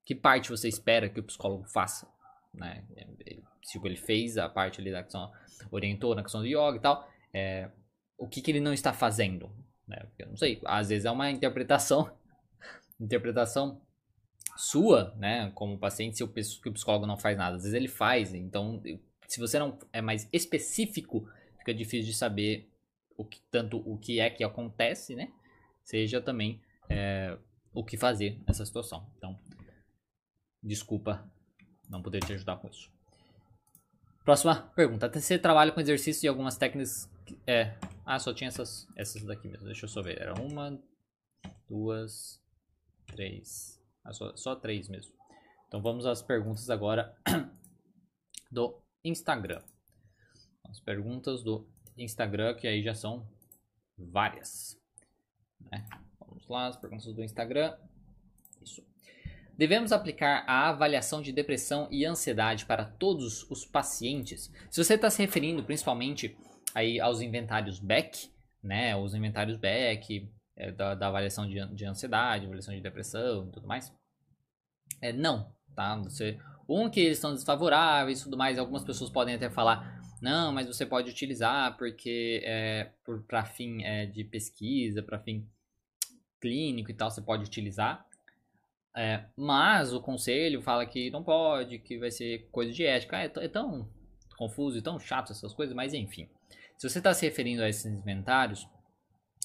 que 0.05 0.15
parte 0.15 0.51
você 0.51 0.69
espera 0.69 1.09
que 1.09 1.21
o 1.21 1.25
psicólogo 1.25 1.65
faça, 1.65 2.07
né? 2.53 2.85
Ele, 2.97 3.43
tipo, 3.63 3.87
ele 3.87 3.97
fez 3.97 4.37
a 4.39 4.49
parte 4.49 4.81
ali 4.81 4.93
da 4.93 5.03
questão, 5.03 5.33
orientou 5.71 6.15
na 6.15 6.23
questão 6.23 6.41
do 6.41 6.47
yoga 6.47 6.77
e 6.77 6.81
tal, 6.81 7.09
é, 7.33 7.71
o 8.19 8.29
que, 8.29 8.41
que 8.41 8.51
ele 8.51 8.61
não 8.61 8.73
está 8.73 8.93
fazendo, 8.93 9.51
né? 9.89 10.07
Eu 10.19 10.29
não 10.29 10.37
sei, 10.37 10.61
às 10.65 10.89
vezes 10.89 11.05
é 11.05 11.11
uma 11.11 11.31
interpretação, 11.31 12.11
interpretação 13.01 13.81
sua, 14.57 15.13
né, 15.17 15.51
como 15.55 15.79
paciente, 15.79 16.17
se 16.17 16.23
o, 16.23 16.29
que 16.29 16.69
o 16.69 16.73
psicólogo 16.73 17.07
não 17.07 17.19
faz 17.19 17.37
nada, 17.37 17.57
às 17.57 17.63
vezes 17.63 17.75
ele 17.75 17.89
faz, 17.89 18.33
então 18.35 18.81
Se 19.27 19.41
você 19.41 19.59
não 19.59 19.79
é 19.93 20.01
mais 20.01 20.29
específico, 20.33 21.29
fica 21.59 21.75
difícil 21.75 22.07
de 22.07 22.15
saber 22.15 22.71
o 23.17 23.25
que, 23.25 23.41
tanto 23.51 23.79
o 23.79 23.99
que 23.99 24.21
é 24.21 24.31
que 24.31 24.45
acontece, 24.45 25.15
né? 25.15 25.33
Seja 25.83 26.21
também 26.21 26.61
é, 26.89 27.37
o 27.73 27.85
que 27.85 27.97
fazer 27.97 28.41
nessa 28.47 28.65
situação. 28.65 29.07
Então, 29.17 29.39
desculpa 30.63 31.31
não 31.89 32.03
poder 32.03 32.21
te 32.21 32.33
ajudar 32.33 32.57
com 32.57 32.69
isso. 32.69 32.91
Próxima 34.25 34.57
pergunta. 34.75 35.09
Você 35.09 35.39
trabalha 35.39 35.71
com 35.71 35.81
exercício 35.81 36.27
e 36.27 36.29
algumas 36.29 36.57
técnicas. 36.57 37.11
É. 37.47 37.77
Ah, 38.07 38.19
só 38.19 38.33
tinha 38.33 38.49
essas, 38.49 38.87
essas 38.97 39.23
daqui 39.23 39.49
mesmo. 39.49 39.67
Deixa 39.67 39.85
eu 39.85 39.89
só 39.89 40.01
ver. 40.01 40.21
Era 40.21 40.35
uma, 40.41 40.81
duas, 41.69 42.43
três. 43.07 43.81
Ah, 44.03 44.13
só, 44.13 44.35
só 44.35 44.57
três 44.57 44.89
mesmo. 44.89 45.13
Então 45.69 45.83
vamos 45.83 46.07
às 46.07 46.23
perguntas 46.23 46.71
agora 46.71 47.15
do 48.51 48.81
Instagram. 49.05 49.63
As 50.71 50.81
perguntas 50.81 51.43
do 51.43 51.69
Instagram, 51.97 52.55
que 52.55 52.67
aí 52.67 52.83
já 52.83 52.95
são 52.95 53.27
várias. 53.97 54.79
Né? 55.71 55.87
Vamos 56.19 56.47
lá, 56.49 56.67
as 56.67 56.77
perguntas 56.77 57.07
do 57.07 57.23
Instagram. 57.23 57.77
Isso. 58.63 58.85
Devemos 59.57 59.93
aplicar 59.93 60.45
a 60.49 60.69
avaliação 60.69 61.23
de 61.23 61.33
depressão 61.33 61.87
e 61.91 62.05
ansiedade 62.05 62.67
para 62.67 62.85
todos 62.85 63.49
os 63.51 63.65
pacientes? 63.65 64.51
Se 64.69 64.83
você 64.83 64.95
está 64.95 65.09
se 65.09 65.23
referindo 65.23 65.63
principalmente 65.63 66.37
aí 66.75 67.01
aos 67.01 67.21
inventários 67.21 67.79
Beck, 67.79 68.31
né, 68.61 68.97
os 68.97 69.15
inventários 69.15 69.57
Beck, 69.57 70.29
é, 70.57 70.73
da, 70.73 70.95
da, 70.95 71.07
avaliação 71.07 71.47
de, 71.49 71.65
de 71.75 71.85
ansiedade, 71.85 72.47
avaliação 72.47 72.75
de 72.75 72.81
depressão 72.81 73.47
e 73.49 73.53
tudo 73.53 73.67
mais, 73.67 73.93
é, 75.01 75.13
não, 75.13 75.53
tá? 75.75 75.97
Você, 75.99 76.39
um 76.69 76.91
que 76.91 77.01
eles 77.01 77.19
são 77.19 77.33
desfavoráveis 77.33 78.21
e 78.21 78.25
tudo 78.25 78.37
mais, 78.37 78.59
algumas 78.59 78.83
pessoas 78.83 79.11
podem 79.11 79.35
até 79.35 79.49
falar, 79.49 80.03
não, 80.25 80.51
mas 80.51 80.67
você 80.67 80.87
pode 80.87 81.11
utilizar 81.11 81.77
porque 81.77 82.41
é, 82.45 82.91
para 83.29 83.45
fim 83.45 83.83
é, 83.83 84.07
de 84.07 84.25
pesquisa, 84.25 85.03
para 85.03 85.19
fim 85.19 85.47
clínico 86.41 86.91
e 86.91 86.95
tal, 86.95 87.11
você 87.11 87.21
pode 87.21 87.45
utilizar. 87.45 88.07
É, 88.97 89.27
mas 89.37 89.93
o 89.93 90.01
conselho 90.01 90.63
fala 90.63 90.87
que 90.87 91.11
não 91.11 91.23
pode, 91.23 91.79
que 91.79 91.99
vai 91.99 92.11
ser 92.11 92.49
coisa 92.51 92.73
de 92.73 92.87
ética. 92.87 93.19
É, 93.19 93.31
é 93.37 93.49
tão 93.49 93.87
confuso 94.39 94.79
e 94.79 94.83
tão 94.83 94.99
chato 94.99 95.31
essas 95.31 95.53
coisas, 95.53 95.77
mas 95.77 95.93
enfim. 95.93 96.27
Se 96.79 96.89
você 96.89 96.99
está 96.99 97.13
se 97.13 97.27
referindo 97.27 97.63
a 97.63 97.69
esses 97.69 97.85
inventários, 97.85 98.67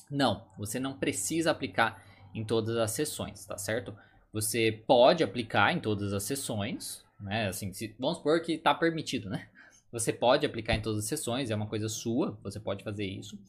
não, 0.09 0.47
você 0.57 0.79
não 0.79 0.97
precisa 0.97 1.51
aplicar 1.51 2.01
em 2.33 2.45
todas 2.45 2.77
as 2.77 2.91
sessões, 2.91 3.45
tá 3.45 3.57
certo? 3.57 3.93
Você 4.31 4.81
pode 4.87 5.25
aplicar 5.25 5.73
em 5.75 5.81
todas 5.81 6.13
as 6.13 6.23
sessões, 6.23 7.03
né? 7.19 7.49
Assim, 7.49 7.73
se, 7.73 7.93
vamos 7.99 8.17
supor 8.17 8.41
que 8.41 8.53
está 8.53 8.73
permitido, 8.73 9.29
né? 9.29 9.49
Você 9.91 10.13
pode 10.13 10.45
aplicar 10.45 10.75
em 10.75 10.81
todas 10.81 10.99
as 10.99 11.05
sessões, 11.05 11.49
é 11.49 11.55
uma 11.55 11.67
coisa 11.67 11.89
sua, 11.89 12.37
você 12.43 12.59
pode 12.59 12.83
fazer 12.83 13.05
isso. 13.05 13.39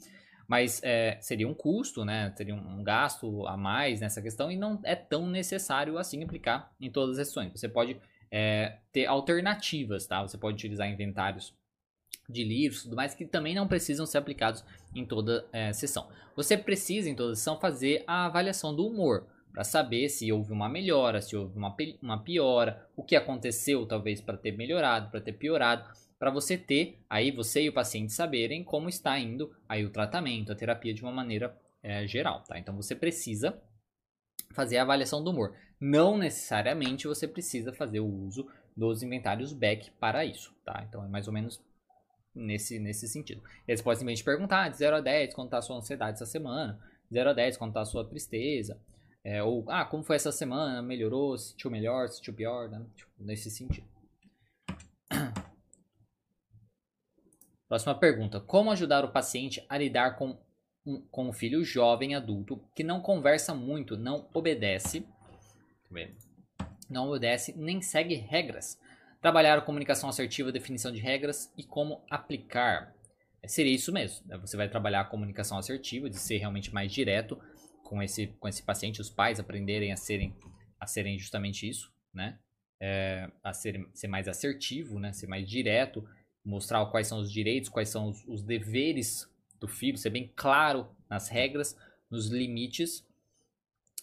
Mas 0.48 0.80
é, 0.82 1.16
seria 1.20 1.46
um 1.46 1.54
custo, 1.54 2.04
né? 2.04 2.32
Seria 2.36 2.54
um 2.54 2.82
gasto 2.82 3.46
a 3.46 3.56
mais 3.56 4.00
nessa 4.00 4.20
questão 4.20 4.50
e 4.50 4.56
não 4.56 4.80
é 4.82 4.96
tão 4.96 5.28
necessário 5.28 5.96
assim 5.96 6.24
aplicar 6.24 6.72
em 6.80 6.90
todas 6.90 7.18
as 7.18 7.28
sessões. 7.28 7.52
Você 7.52 7.68
pode 7.68 7.96
é, 8.30 8.78
ter 8.92 9.06
alternativas, 9.06 10.06
tá? 10.06 10.22
Você 10.22 10.36
pode 10.36 10.56
utilizar 10.56 10.90
inventários 10.90 11.54
de 12.28 12.44
livros 12.44 12.84
tudo 12.84 12.96
mais 12.96 13.14
que 13.14 13.24
também 13.24 13.54
não 13.54 13.68
precisam 13.68 14.06
ser 14.06 14.18
aplicados 14.18 14.64
em 14.94 15.04
toda 15.04 15.46
é, 15.52 15.72
sessão. 15.72 16.08
Você 16.34 16.56
precisa, 16.56 17.08
em 17.08 17.14
toda 17.14 17.34
sessão, 17.34 17.58
fazer 17.60 18.02
a 18.06 18.26
avaliação 18.26 18.74
do 18.74 18.86
humor 18.86 19.26
para 19.52 19.64
saber 19.64 20.08
se 20.08 20.30
houve 20.32 20.52
uma 20.52 20.68
melhora, 20.68 21.20
se 21.20 21.36
houve 21.36 21.56
uma, 21.56 21.76
uma 22.00 22.22
piora, 22.22 22.88
o 22.96 23.02
que 23.02 23.16
aconteceu 23.16 23.84
talvez 23.86 24.20
para 24.20 24.36
ter 24.36 24.52
melhorado, 24.56 25.10
para 25.10 25.20
ter 25.20 25.32
piorado 25.32 25.84
para 26.20 26.30
você 26.30 26.58
ter 26.58 27.02
aí 27.08 27.30
você 27.30 27.62
e 27.62 27.70
o 27.70 27.72
paciente 27.72 28.12
saberem 28.12 28.62
como 28.62 28.90
está 28.90 29.18
indo 29.18 29.56
aí 29.66 29.86
o 29.86 29.90
tratamento, 29.90 30.52
a 30.52 30.54
terapia 30.54 30.92
de 30.92 31.02
uma 31.02 31.10
maneira 31.10 31.58
é, 31.82 32.06
geral, 32.06 32.44
tá? 32.44 32.58
Então 32.58 32.76
você 32.76 32.94
precisa 32.94 33.58
fazer 34.52 34.76
a 34.76 34.82
avaliação 34.82 35.24
do 35.24 35.30
humor. 35.30 35.56
Não 35.80 36.18
necessariamente 36.18 37.08
você 37.08 37.26
precisa 37.26 37.72
fazer 37.72 38.00
o 38.00 38.06
uso 38.06 38.46
dos 38.76 39.02
inventários 39.02 39.54
back 39.54 39.90
para 39.92 40.22
isso, 40.22 40.54
tá? 40.62 40.84
Então 40.86 41.02
é 41.02 41.08
mais 41.08 41.26
ou 41.26 41.32
menos 41.32 41.58
nesse, 42.34 42.78
nesse 42.78 43.08
sentido. 43.08 43.42
Eles 43.66 43.80
podem 43.80 44.00
simplesmente 44.00 44.22
perguntar 44.22 44.68
de 44.68 44.76
0 44.76 44.96
a 44.96 45.00
10 45.00 45.34
quanto 45.34 45.46
está 45.46 45.58
a 45.58 45.62
sua 45.62 45.78
ansiedade 45.78 46.16
essa 46.16 46.26
semana, 46.26 46.78
0 47.10 47.30
a 47.30 47.32
10 47.32 47.56
quanto 47.56 47.70
está 47.70 47.80
a 47.80 47.86
sua 47.86 48.04
tristeza, 48.04 48.78
é, 49.24 49.42
ou 49.42 49.64
ah, 49.68 49.86
como 49.86 50.02
foi 50.02 50.16
essa 50.16 50.30
semana, 50.30 50.82
melhorou, 50.82 51.38
sentiu 51.38 51.70
melhor, 51.70 52.08
sentiu 52.10 52.34
pior, 52.34 52.68
né? 52.68 52.84
Tipo, 52.94 53.10
nesse 53.18 53.50
sentido. 53.50 53.88
Próxima 57.70 57.94
pergunta: 57.94 58.40
Como 58.40 58.72
ajudar 58.72 59.04
o 59.04 59.12
paciente 59.12 59.64
a 59.68 59.78
lidar 59.78 60.16
com 60.16 60.36
um, 60.84 61.00
com 61.02 61.28
um 61.28 61.32
filho 61.32 61.64
jovem 61.64 62.16
adulto 62.16 62.60
que 62.74 62.82
não 62.82 63.00
conversa 63.00 63.54
muito, 63.54 63.96
não 63.96 64.28
obedece, 64.34 65.06
não 66.90 67.08
obedece 67.08 67.56
nem 67.56 67.80
segue 67.80 68.16
regras? 68.16 68.76
Trabalhar 69.22 69.56
a 69.56 69.60
comunicação 69.60 70.08
assertiva, 70.08 70.50
definição 70.50 70.90
de 70.90 70.98
regras 70.98 71.52
e 71.56 71.62
como 71.62 72.04
aplicar. 72.10 72.92
É, 73.40 73.46
seria 73.46 73.72
isso 73.72 73.92
mesmo. 73.92 74.26
Né? 74.26 74.36
Você 74.38 74.56
vai 74.56 74.68
trabalhar 74.68 75.02
a 75.02 75.04
comunicação 75.04 75.56
assertiva, 75.56 76.10
de 76.10 76.18
ser 76.18 76.38
realmente 76.38 76.74
mais 76.74 76.90
direto 76.90 77.40
com 77.84 78.02
esse, 78.02 78.26
com 78.40 78.48
esse 78.48 78.64
paciente, 78.64 79.00
os 79.00 79.10
pais 79.10 79.38
aprenderem 79.38 79.92
a 79.92 79.96
serem, 79.96 80.36
a 80.80 80.88
serem 80.88 81.16
justamente 81.20 81.68
isso, 81.68 81.92
né? 82.12 82.36
É, 82.82 83.30
a 83.44 83.52
ser, 83.52 83.88
ser 83.94 84.08
mais 84.08 84.26
assertivo, 84.26 84.98
né? 84.98 85.12
Ser 85.12 85.28
mais 85.28 85.48
direto 85.48 86.04
mostrar 86.44 86.84
quais 86.86 87.06
são 87.06 87.20
os 87.20 87.30
direitos, 87.30 87.68
quais 87.68 87.88
são 87.88 88.08
os, 88.08 88.26
os 88.26 88.42
deveres 88.42 89.28
do 89.60 89.68
filho, 89.68 89.98
ser 89.98 90.10
bem 90.10 90.32
claro 90.34 90.88
nas 91.08 91.28
regras, 91.28 91.76
nos 92.10 92.28
limites. 92.28 93.06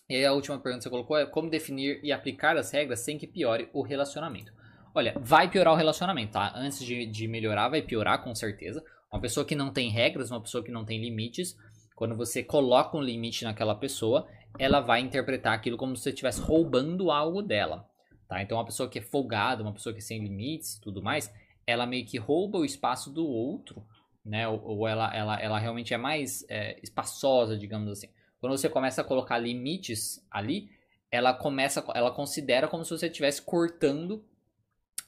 E 0.09 0.15
aí 0.15 0.25
a 0.25 0.33
última 0.33 0.57
pergunta 0.59 0.79
que 0.79 0.83
você 0.83 0.89
colocou 0.89 1.17
é 1.17 1.25
como 1.25 1.49
definir 1.49 1.99
e 2.03 2.11
aplicar 2.11 2.55
as 2.55 2.71
regras 2.71 2.99
sem 2.99 3.17
que 3.17 3.27
piore 3.27 3.69
o 3.73 3.81
relacionamento. 3.81 4.53
Olha, 4.93 5.13
vai 5.19 5.49
piorar 5.49 5.73
o 5.73 5.77
relacionamento, 5.77 6.33
tá? 6.33 6.53
Antes 6.55 6.83
de, 6.83 7.05
de 7.05 7.27
melhorar, 7.27 7.69
vai 7.69 7.81
piorar 7.81 8.23
com 8.23 8.33
certeza. 8.33 8.83
Uma 9.11 9.21
pessoa 9.21 9.45
que 9.45 9.55
não 9.55 9.71
tem 9.71 9.89
regras, 9.89 10.31
uma 10.31 10.41
pessoa 10.41 10.63
que 10.63 10.71
não 10.71 10.85
tem 10.85 10.99
limites, 10.99 11.55
quando 11.95 12.15
você 12.15 12.43
coloca 12.43 12.95
um 12.97 13.01
limite 13.01 13.43
naquela 13.43 13.75
pessoa, 13.75 14.27
ela 14.59 14.79
vai 14.79 15.01
interpretar 15.01 15.53
aquilo 15.53 15.77
como 15.77 15.95
se 15.95 16.03
você 16.03 16.09
estivesse 16.09 16.41
roubando 16.41 17.11
algo 17.11 17.41
dela, 17.41 17.87
tá? 18.27 18.41
Então, 18.41 18.57
uma 18.57 18.65
pessoa 18.65 18.89
que 18.89 18.99
é 18.99 19.01
folgada, 19.01 19.63
uma 19.63 19.73
pessoa 19.73 19.93
que 19.93 19.99
é 19.99 20.01
sem 20.01 20.21
limites 20.21 20.79
tudo 20.79 21.01
mais, 21.01 21.33
ela 21.67 21.85
meio 21.85 22.05
que 22.05 22.17
rouba 22.17 22.57
o 22.57 22.65
espaço 22.65 23.11
do 23.11 23.27
outro, 23.27 23.85
né? 24.23 24.47
Ou, 24.47 24.63
ou 24.63 24.87
ela, 24.87 25.13
ela, 25.13 25.39
ela 25.39 25.59
realmente 25.59 25.93
é 25.93 25.97
mais 25.97 26.45
é, 26.49 26.79
espaçosa, 26.81 27.57
digamos 27.57 27.91
assim. 27.91 28.07
Quando 28.39 28.57
você 28.57 28.69
começa 28.69 29.01
a 29.01 29.03
colocar 29.03 29.37
limites 29.37 30.25
ali, 30.31 30.69
ela 31.11 31.33
começa, 31.33 31.83
ela 31.93 32.11
considera 32.11 32.67
como 32.67 32.85
se 32.85 32.91
você 32.91 33.07
estivesse 33.07 33.41
cortando 33.41 34.23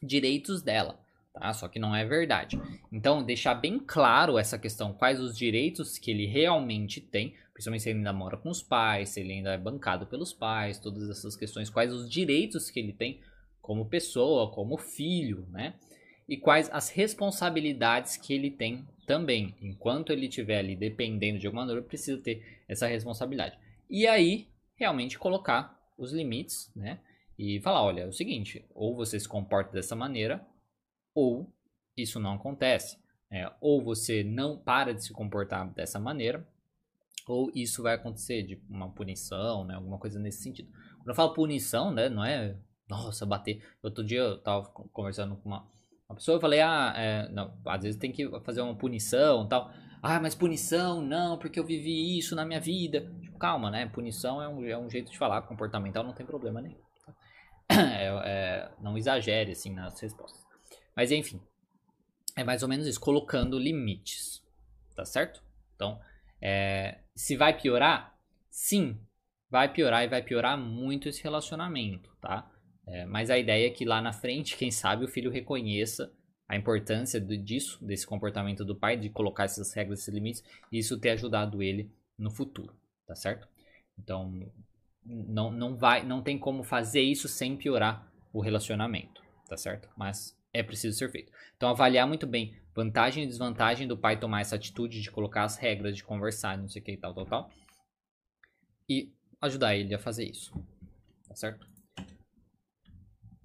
direitos 0.01 0.61
dela, 0.61 0.99
tá? 1.33 1.53
Só 1.53 1.67
que 1.67 1.79
não 1.79 1.95
é 1.95 2.05
verdade. 2.05 2.59
Então, 2.91 3.23
deixar 3.23 3.53
bem 3.55 3.79
claro 3.79 4.37
essa 4.37 4.57
questão, 4.57 4.93
quais 4.93 5.19
os 5.19 5.37
direitos 5.37 5.97
que 5.97 6.11
ele 6.11 6.25
realmente 6.25 6.99
tem, 6.99 7.35
principalmente 7.53 7.83
se 7.83 7.89
ele 7.89 7.99
ainda 7.99 8.13
mora 8.13 8.37
com 8.37 8.49
os 8.49 8.63
pais, 8.63 9.09
se 9.09 9.19
ele 9.19 9.33
ainda 9.33 9.53
é 9.53 9.57
bancado 9.57 10.05
pelos 10.05 10.33
pais, 10.33 10.79
todas 10.79 11.09
essas 11.09 11.35
questões, 11.35 11.69
quais 11.69 11.93
os 11.93 12.09
direitos 12.09 12.69
que 12.69 12.79
ele 12.79 12.93
tem 12.93 13.21
como 13.61 13.85
pessoa, 13.85 14.51
como 14.51 14.77
filho, 14.77 15.45
né? 15.51 15.75
E 16.29 16.37
quais 16.37 16.69
as 16.71 16.89
responsabilidades 16.89 18.15
que 18.15 18.35
ele 18.35 18.51
tem 18.51 18.87
também. 19.07 19.55
Enquanto 19.59 20.13
ele 20.13 20.27
estiver 20.27 20.59
ali 20.59 20.75
dependendo 20.75 21.39
de 21.39 21.47
alguma 21.47 21.63
maneira, 21.63 21.81
precisa 21.81 22.21
ter 22.21 22.61
essa 22.67 22.85
responsabilidade. 22.85 23.57
E 23.89 24.05
aí, 24.05 24.47
realmente 24.75 25.17
colocar 25.17 25.75
os 25.97 26.13
limites, 26.13 26.71
né? 26.75 26.99
E 27.35 27.59
falar, 27.61 27.81
olha, 27.81 28.01
é 28.01 28.07
o 28.07 28.13
seguinte, 28.13 28.63
ou 28.75 28.95
você 28.95 29.19
se 29.19 29.27
comporta 29.27 29.71
dessa 29.71 29.95
maneira, 29.95 30.45
ou 31.15 31.51
isso 31.97 32.19
não 32.19 32.35
acontece. 32.35 32.99
É, 33.31 33.51
ou 33.59 33.83
você 33.83 34.23
não 34.23 34.57
para 34.57 34.93
de 34.93 35.03
se 35.03 35.11
comportar 35.11 35.71
dessa 35.73 35.99
maneira, 35.99 36.47
ou 37.27 37.51
isso 37.55 37.81
vai 37.81 37.95
acontecer 37.95 38.43
de 38.43 38.61
uma 38.69 38.91
punição, 38.91 39.65
né? 39.65 39.73
Alguma 39.73 39.97
coisa 39.97 40.19
nesse 40.19 40.43
sentido. 40.43 40.71
Quando 40.97 41.09
eu 41.09 41.15
falo 41.15 41.33
punição, 41.33 41.91
né? 41.91 42.07
Não 42.07 42.23
é, 42.23 42.55
nossa, 42.87 43.25
bater. 43.25 43.63
Outro 43.81 44.03
dia 44.03 44.19
eu 44.19 44.37
tava 44.39 44.67
conversando 44.67 45.35
com 45.35 45.49
uma, 45.49 45.67
a 46.09 46.15
pessoa 46.15 46.37
eu 46.37 46.41
falei, 46.41 46.59
ah, 46.59 46.91
é, 46.97 47.29
não, 47.29 47.53
às 47.65 47.83
vezes 47.83 47.99
tem 47.99 48.11
que 48.11 48.27
fazer 48.41 48.61
uma 48.61 48.75
punição 48.75 49.47
tal. 49.47 49.71
Ah, 50.01 50.19
mas 50.19 50.33
punição, 50.33 51.01
não, 51.01 51.37
porque 51.37 51.59
eu 51.59 51.65
vivi 51.65 52.17
isso 52.17 52.35
na 52.35 52.43
minha 52.43 52.59
vida. 52.59 53.01
Tipo, 53.21 53.37
calma, 53.37 53.69
né? 53.69 53.85
Punição 53.85 54.41
é 54.41 54.47
um, 54.47 54.65
é 54.65 54.77
um 54.77 54.89
jeito 54.89 55.11
de 55.11 55.17
falar, 55.17 55.43
comportamental 55.43 56.03
não 56.03 56.13
tem 56.13 56.25
problema 56.25 56.61
nenhum. 56.61 56.79
Tá? 57.05 57.13
É, 57.71 58.07
é, 58.25 58.71
não 58.81 58.97
exagere, 58.97 59.51
assim, 59.51 59.71
nas 59.71 59.99
respostas. 59.99 60.43
Mas, 60.95 61.11
enfim, 61.11 61.39
é 62.35 62.43
mais 62.43 62.63
ou 62.63 62.69
menos 62.69 62.87
isso, 62.87 62.99
colocando 62.99 63.59
limites, 63.59 64.41
tá 64.95 65.05
certo? 65.05 65.43
Então, 65.75 65.99
é, 66.41 66.99
se 67.15 67.37
vai 67.37 67.55
piorar, 67.55 68.17
sim, 68.49 68.99
vai 69.49 69.71
piorar 69.71 70.03
e 70.03 70.07
vai 70.07 70.23
piorar 70.23 70.57
muito 70.57 71.07
esse 71.07 71.21
relacionamento, 71.21 72.09
tá? 72.19 72.49
É, 72.89 73.05
mas 73.05 73.29
a 73.29 73.37
ideia 73.37 73.67
é 73.67 73.69
que 73.69 73.85
lá 73.85 74.01
na 74.01 74.11
frente, 74.11 74.57
quem 74.57 74.71
sabe, 74.71 75.05
o 75.05 75.07
filho 75.07 75.29
reconheça 75.29 76.11
a 76.47 76.57
importância 76.57 77.21
do, 77.21 77.37
disso, 77.37 77.77
desse 77.85 78.05
comportamento 78.05 78.65
do 78.65 78.75
pai, 78.75 78.97
de 78.97 79.09
colocar 79.09 79.43
essas 79.43 79.71
regras, 79.73 79.99
esses 79.99 80.13
limites, 80.13 80.43
e 80.71 80.79
isso 80.79 80.99
ter 80.99 81.11
ajudado 81.11 81.61
ele 81.61 81.91
no 82.17 82.31
futuro, 82.31 82.75
tá 83.05 83.13
certo? 83.13 83.47
Então, 83.97 84.51
não, 85.05 85.51
não 85.51 85.77
vai, 85.77 86.03
não 86.03 86.23
tem 86.23 86.39
como 86.39 86.63
fazer 86.63 87.01
isso 87.01 87.27
sem 87.27 87.55
piorar 87.55 88.11
o 88.33 88.41
relacionamento, 88.41 89.21
tá 89.47 89.55
certo? 89.55 89.87
Mas 89.95 90.35
é 90.51 90.63
preciso 90.63 90.97
ser 90.97 91.11
feito. 91.11 91.31
Então, 91.55 91.69
avaliar 91.69 92.07
muito 92.07 92.25
bem 92.25 92.55
vantagem 92.73 93.23
e 93.23 93.27
desvantagem 93.27 93.87
do 93.87 93.97
pai 93.97 94.19
tomar 94.19 94.41
essa 94.41 94.55
atitude 94.55 94.99
de 94.99 95.11
colocar 95.11 95.43
as 95.43 95.57
regras, 95.57 95.95
de 95.95 96.03
conversar, 96.03 96.57
não 96.57 96.67
sei 96.67 96.81
o 96.81 96.85
que 96.85 96.93
e 96.93 96.97
tal, 96.97 97.13
tal, 97.13 97.25
tal. 97.27 97.51
E 98.89 99.13
ajudar 99.39 99.75
ele 99.75 99.93
a 99.93 99.99
fazer 99.99 100.25
isso. 100.25 100.51
Tá 101.27 101.35
certo? 101.35 101.68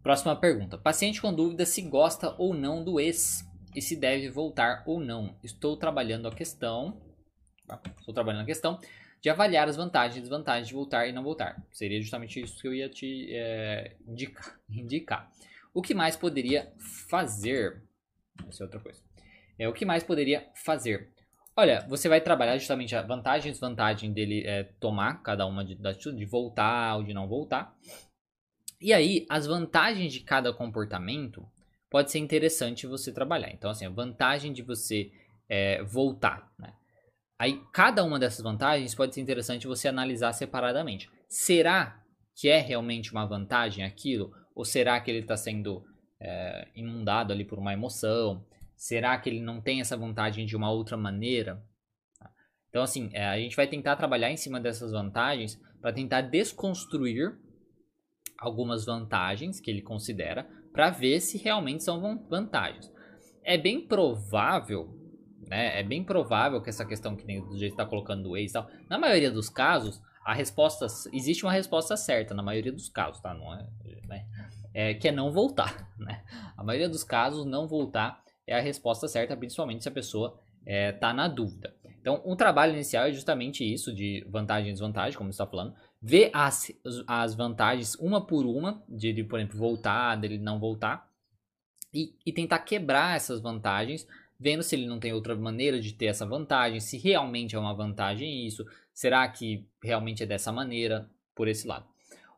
Próxima 0.04 0.36
pergunta. 0.36 0.76
Paciente 0.76 1.18
com 1.18 1.32
dúvida 1.32 1.64
se 1.64 1.80
gosta 1.80 2.34
ou 2.36 2.52
não 2.52 2.84
do 2.84 3.00
ex 3.00 3.42
e 3.74 3.80
se 3.80 3.96
deve 3.96 4.28
voltar 4.28 4.84
ou 4.84 5.00
não. 5.00 5.34
Estou 5.42 5.78
trabalhando 5.78 6.28
a 6.28 6.30
questão. 6.30 7.00
Tá? 7.66 7.80
Estou 7.98 8.12
trabalhando 8.12 8.42
a 8.42 8.44
questão 8.44 8.78
de 9.22 9.30
avaliar 9.30 9.66
as 9.66 9.76
vantagens 9.76 10.18
e 10.18 10.20
desvantagens 10.20 10.68
de 10.68 10.74
voltar 10.74 11.08
e 11.08 11.12
não 11.12 11.24
voltar. 11.24 11.56
Seria 11.72 11.98
justamente 12.02 12.38
isso 12.38 12.60
que 12.60 12.68
eu 12.68 12.74
ia 12.74 12.90
te 12.90 13.34
é, 13.34 13.96
indicar, 14.06 14.60
indicar. 14.68 15.32
O 15.72 15.80
que 15.80 15.94
mais 15.94 16.16
poderia 16.16 16.70
fazer? 17.08 17.82
Essa 18.46 18.62
é 18.62 18.66
outra 18.66 18.80
coisa. 18.80 19.00
É, 19.58 19.66
o 19.66 19.72
que 19.72 19.86
mais 19.86 20.04
poderia 20.04 20.46
fazer? 20.54 21.14
Olha, 21.56 21.80
você 21.88 22.10
vai 22.10 22.20
trabalhar 22.20 22.58
justamente 22.58 22.94
a 22.94 23.00
vantagem 23.00 23.48
e 23.48 23.52
desvantagem 23.52 24.12
dele 24.12 24.44
é, 24.46 24.64
tomar 24.78 25.22
cada 25.22 25.46
uma 25.46 25.64
de, 25.64 25.76
de 25.76 26.24
voltar 26.26 26.96
ou 26.96 27.04
de 27.04 27.14
não 27.14 27.26
voltar. 27.26 27.74
E 28.84 28.92
aí, 28.92 29.24
as 29.30 29.46
vantagens 29.46 30.12
de 30.12 30.20
cada 30.20 30.52
comportamento 30.52 31.42
pode 31.88 32.12
ser 32.12 32.18
interessante 32.18 32.86
você 32.86 33.10
trabalhar. 33.10 33.50
Então, 33.50 33.70
assim, 33.70 33.86
a 33.86 33.88
vantagem 33.88 34.52
de 34.52 34.60
você 34.62 35.10
é, 35.48 35.82
voltar, 35.82 36.52
né? 36.58 36.74
Aí, 37.38 37.62
cada 37.72 38.04
uma 38.04 38.18
dessas 38.18 38.42
vantagens 38.42 38.94
pode 38.94 39.14
ser 39.14 39.22
interessante 39.22 39.66
você 39.66 39.88
analisar 39.88 40.34
separadamente. 40.34 41.08
Será 41.26 41.98
que 42.34 42.50
é 42.50 42.60
realmente 42.60 43.10
uma 43.10 43.24
vantagem 43.24 43.82
aquilo? 43.82 44.34
Ou 44.54 44.66
será 44.66 45.00
que 45.00 45.10
ele 45.10 45.20
está 45.20 45.34
sendo 45.34 45.82
é, 46.20 46.68
inundado 46.74 47.32
ali 47.32 47.46
por 47.46 47.58
uma 47.58 47.72
emoção? 47.72 48.44
Será 48.76 49.16
que 49.16 49.30
ele 49.30 49.40
não 49.40 49.62
tem 49.62 49.80
essa 49.80 49.96
vantagem 49.96 50.44
de 50.44 50.54
uma 50.54 50.70
outra 50.70 50.98
maneira? 50.98 51.64
Então, 52.68 52.82
assim, 52.82 53.08
é, 53.14 53.24
a 53.24 53.38
gente 53.38 53.56
vai 53.56 53.66
tentar 53.66 53.96
trabalhar 53.96 54.30
em 54.30 54.36
cima 54.36 54.60
dessas 54.60 54.92
vantagens 54.92 55.58
para 55.80 55.90
tentar 55.90 56.20
desconstruir 56.20 57.42
algumas 58.38 58.84
vantagens 58.84 59.60
que 59.60 59.70
ele 59.70 59.82
considera 59.82 60.48
para 60.72 60.90
ver 60.90 61.20
se 61.20 61.38
realmente 61.38 61.84
são 61.84 62.18
vantagens. 62.28 62.92
É 63.42 63.56
bem 63.56 63.80
provável, 63.80 64.98
né? 65.48 65.78
É 65.78 65.82
bem 65.82 66.02
provável 66.02 66.60
que 66.60 66.70
essa 66.70 66.84
questão 66.84 67.14
que 67.14 67.24
do 67.24 67.58
jeito 67.58 67.72
está 67.72 67.86
colocando 67.86 68.30
o 68.30 68.36
ex 68.36 68.50
e 68.50 68.54
tal, 68.54 68.68
na 68.88 68.98
maioria 68.98 69.30
dos 69.30 69.48
casos, 69.48 70.00
a 70.24 70.34
resposta 70.34 70.86
existe 71.12 71.44
uma 71.44 71.52
resposta 71.52 71.96
certa 71.96 72.34
na 72.34 72.42
maioria 72.42 72.72
dos 72.72 72.88
casos, 72.88 73.20
tá? 73.20 73.34
Não 73.34 73.54
é, 73.54 73.66
né? 74.06 74.26
é 74.72 74.94
que 74.94 75.08
é 75.08 75.12
não 75.12 75.30
voltar, 75.30 75.88
né? 75.98 76.24
A 76.56 76.64
maioria 76.64 76.88
dos 76.88 77.04
casos 77.04 77.44
não 77.46 77.68
voltar 77.68 78.22
é 78.46 78.56
a 78.56 78.60
resposta 78.60 79.06
certa, 79.06 79.36
principalmente 79.36 79.82
se 79.82 79.88
a 79.88 79.92
pessoa 79.92 80.40
está 80.66 81.10
é, 81.10 81.12
na 81.12 81.28
dúvida. 81.28 81.74
Então, 82.00 82.20
um 82.24 82.36
trabalho 82.36 82.74
inicial 82.74 83.06
é 83.06 83.12
justamente 83.12 83.64
isso, 83.64 83.94
de 83.94 84.26
vantagem 84.28 84.68
e 84.68 84.72
desvantagem, 84.72 85.16
como 85.16 85.30
está 85.30 85.46
falando. 85.46 85.74
Ver 86.06 86.30
as, 86.34 86.70
as 87.06 87.34
vantagens 87.34 87.94
uma 87.94 88.20
por 88.20 88.44
uma, 88.44 88.82
de 88.86 89.08
ele, 89.08 89.24
por 89.24 89.38
exemplo, 89.38 89.58
voltar, 89.58 90.16
dele 90.16 90.36
não 90.36 90.60
voltar. 90.60 91.08
E, 91.92 92.14
e 92.26 92.32
tentar 92.32 92.58
quebrar 92.58 93.16
essas 93.16 93.40
vantagens, 93.40 94.06
vendo 94.38 94.62
se 94.62 94.74
ele 94.74 94.86
não 94.86 95.00
tem 95.00 95.12
outra 95.14 95.34
maneira 95.34 95.80
de 95.80 95.94
ter 95.94 96.06
essa 96.06 96.26
vantagem, 96.26 96.80
se 96.80 96.98
realmente 96.98 97.56
é 97.56 97.58
uma 97.58 97.72
vantagem 97.72 98.46
isso, 98.46 98.66
será 98.92 99.26
que 99.28 99.64
realmente 99.82 100.22
é 100.22 100.26
dessa 100.26 100.52
maneira, 100.52 101.08
por 101.34 101.48
esse 101.48 101.66
lado. 101.66 101.86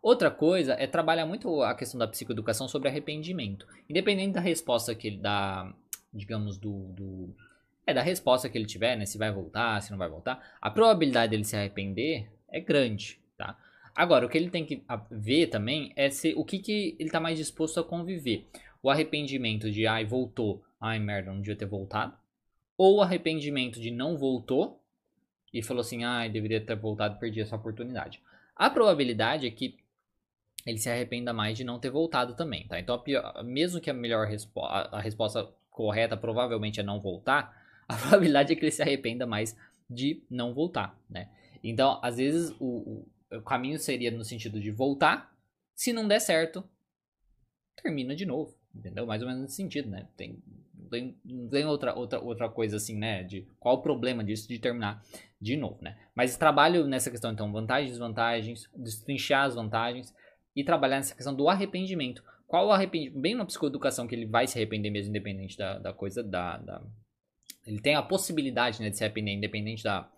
Outra 0.01 0.31
coisa 0.31 0.75
é 0.75 0.87
trabalhar 0.87 1.27
muito 1.27 1.63
a 1.63 1.75
questão 1.75 1.99
da 1.99 2.07
psicoeducação 2.07 2.69
sobre 2.69 2.89
arrependimento. 2.89 3.67
Independente 3.91 4.35
da 4.35 4.41
resposta 4.41 4.95
que 4.95 5.09
ele 5.09 5.17
dá 5.17 5.75
digamos, 6.17 6.57
do, 6.57 6.89
do, 6.93 7.35
é, 7.87 7.93
da 7.93 8.03
resposta 8.03 8.49
que 8.49 8.57
ele 8.57 8.67
tiver, 8.67 8.97
né? 8.97 9.05
Se 9.07 9.19
vai 9.19 9.31
voltar, 9.31 9.81
se 9.83 9.91
não 9.91 9.99
vai 9.99 10.09
voltar, 10.09 10.57
a 10.61 10.71
probabilidade 10.71 11.31
dele 11.31 11.45
se 11.45 11.57
arrepender 11.57 12.31
é 12.49 12.61
grande, 12.61 13.21
tá? 13.37 13.59
Agora, 13.95 14.27
o 14.27 14.29
que 14.29 14.37
ele 14.37 14.51
tem 14.51 14.65
que 14.65 14.85
ver 15.11 15.47
também 15.47 15.93
é 15.97 16.11
se, 16.11 16.35
o 16.37 16.45
que, 16.45 16.59
que 16.59 16.97
ele 16.99 17.11
tá 17.11 17.19
mais 17.19 17.39
disposto 17.39 17.81
a 17.81 17.85
conviver. 17.85 18.47
O 18.83 18.91
arrependimento 18.91 19.71
de, 19.71 19.87
ai, 19.87 20.05
voltou, 20.05 20.63
ai, 20.79 20.99
merda, 20.99 21.33
não 21.33 21.41
devia 21.41 21.57
ter 21.57 21.65
voltado. 21.65 22.15
Ou 22.77 22.97
o 22.97 23.03
arrependimento 23.03 23.81
de 23.81 23.91
não 23.91 24.19
voltou 24.19 24.83
e 25.53 25.63
falou 25.63 25.81
assim, 25.81 26.05
ai, 26.05 26.29
deveria 26.29 26.61
ter 26.61 26.77
voltado, 26.77 27.19
perdi 27.19 27.41
essa 27.41 27.57
oportunidade. 27.57 28.21
A 28.55 28.69
probabilidade 28.69 29.47
é 29.47 29.51
que 29.51 29.79
ele 30.67 30.79
se 30.79 30.91
arrependa 30.91 31.33
mais 31.33 31.57
de 31.57 31.65
não 31.65 31.79
ter 31.79 31.91
voltado 31.91 32.35
também, 32.35 32.67
tá? 32.67 32.79
Então, 32.79 32.99
pior, 32.99 33.43
mesmo 33.45 33.81
que 33.81 33.89
a 33.89 33.95
melhor 33.95 34.27
respo 34.27 34.61
a 34.63 35.01
resposta 35.01 35.49
correta 35.71 36.17
provavelmente 36.17 36.81
é 36.81 36.83
não 36.83 37.01
voltar, 37.01 37.57
a 37.89 37.97
probabilidade 37.97 38.53
é 38.53 38.57
que 38.57 38.65
ele 38.65 38.73
se 38.73 38.83
arrependa 38.83 39.27
mais 39.27 39.57
de 39.89 40.23
não 40.29 40.53
voltar, 40.53 40.99
né? 41.09 41.31
Então, 41.63 41.99
às 42.03 42.17
vezes, 42.17 42.55
o, 42.61 43.07
o 43.33 43.43
caminho 43.43 43.79
seria 43.79 44.11
no 44.11 44.25
sentido 44.25 44.61
de 44.61 44.71
voltar, 44.71 45.35
se 45.75 45.93
não 45.93 46.07
der 46.07 46.21
certo, 46.21 46.65
termina 47.83 48.15
de 48.15 48.25
novo, 48.25 48.57
entendeu? 48.75 49.07
Mais 49.07 49.23
ou 49.23 49.29
menos 49.29 49.43
nesse 49.43 49.57
sentido, 49.57 49.91
né? 49.91 50.09
Tem, 50.17 50.43
tem, 50.91 51.17
tem 51.51 51.67
outra, 51.67 51.95
outra, 51.95 52.21
outra 52.21 52.49
coisa 52.49 52.77
assim, 52.77 52.97
né? 52.97 53.23
De 53.23 53.47
qual 53.59 53.77
o 53.77 53.83
problema 53.83 54.25
disso 54.25 54.49
de 54.49 54.59
terminar 54.59 55.03
de 55.41 55.57
novo, 55.57 55.79
né? 55.83 55.99
Mas 56.15 56.37
trabalho 56.37 56.87
nessa 56.87 57.11
questão, 57.11 57.33
então, 57.33 57.53
vantagens, 57.53 57.91
desvantagens, 57.91 58.71
destrinchar 58.75 59.45
as 59.45 59.55
vantagens 59.55 60.15
e 60.55 60.65
trabalhar 60.65 60.97
nessa 60.97 61.15
questão 61.15 61.35
do 61.35 61.49
arrependimento. 61.49 62.23
Qual 62.47 62.69
o 62.69 62.73
arrependimento? 62.73 63.21
Bem 63.21 63.35
na 63.35 63.45
psicoeducação 63.45 64.07
que 64.07 64.15
ele 64.15 64.27
vai 64.27 64.47
se 64.47 64.57
arrepender 64.57 64.91
mesmo, 64.91 65.11
independente 65.11 65.59
da, 65.59 65.79
da 65.79 65.93
coisa, 65.93 66.23
da, 66.23 66.57
da, 66.59 66.83
Ele 67.67 67.81
tem 67.81 67.95
a 67.95 68.03
possibilidade 68.03 68.81
né, 68.81 68.89
de 68.89 68.97
se 68.97 69.05
arrepender, 69.05 69.33
independente 69.33 69.83
da, 69.83 70.09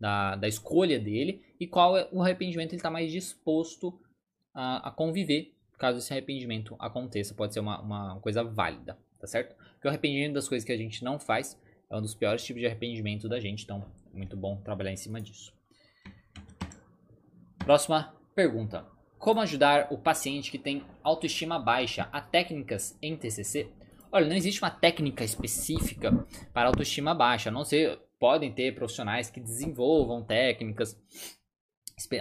da, 0.00 0.36
da 0.36 0.48
escolha 0.48 0.98
dele. 0.98 1.42
E 1.58 1.66
qual 1.66 1.96
é 1.96 2.08
o 2.12 2.22
arrependimento 2.22 2.70
ele 2.70 2.76
está 2.76 2.90
mais 2.90 3.10
disposto 3.10 3.98
a, 4.54 4.88
a 4.88 4.90
conviver 4.90 5.54
caso 5.78 5.98
esse 5.98 6.12
arrependimento 6.12 6.76
aconteça. 6.78 7.34
Pode 7.34 7.54
ser 7.54 7.60
uma, 7.60 7.80
uma 7.80 8.20
coisa 8.20 8.42
válida, 8.42 8.98
tá 9.18 9.26
certo? 9.26 9.54
Porque 9.74 9.86
o 9.86 9.90
arrependimento 9.90 10.34
das 10.34 10.48
coisas 10.48 10.66
que 10.66 10.72
a 10.72 10.76
gente 10.76 11.02
não 11.04 11.18
faz 11.18 11.58
é 11.88 11.96
um 11.96 12.02
dos 12.02 12.14
piores 12.14 12.44
tipos 12.44 12.60
de 12.60 12.66
arrependimento 12.66 13.28
da 13.28 13.40
gente. 13.40 13.64
Então, 13.64 13.84
muito 14.12 14.36
bom 14.36 14.60
trabalhar 14.60 14.92
em 14.92 14.96
cima 14.96 15.20
disso. 15.20 15.54
Próxima 17.58 18.14
pergunta. 18.34 18.84
Como 19.18 19.40
ajudar 19.40 19.88
o 19.90 19.98
paciente 19.98 20.50
que 20.50 20.58
tem 20.58 20.84
autoestima 21.02 21.58
baixa? 21.58 22.08
Há 22.12 22.20
técnicas 22.20 22.96
em 23.00 23.16
TCC? 23.16 23.70
Olha, 24.10 24.26
não 24.26 24.36
existe 24.36 24.62
uma 24.62 24.70
técnica 24.70 25.24
específica 25.24 26.12
para 26.52 26.68
autoestima 26.68 27.14
baixa. 27.14 27.50
Não 27.50 27.64
sei, 27.64 27.98
podem 28.18 28.52
ter 28.52 28.74
profissionais 28.74 29.30
que 29.30 29.40
desenvolvam 29.40 30.24
técnicas 30.24 31.00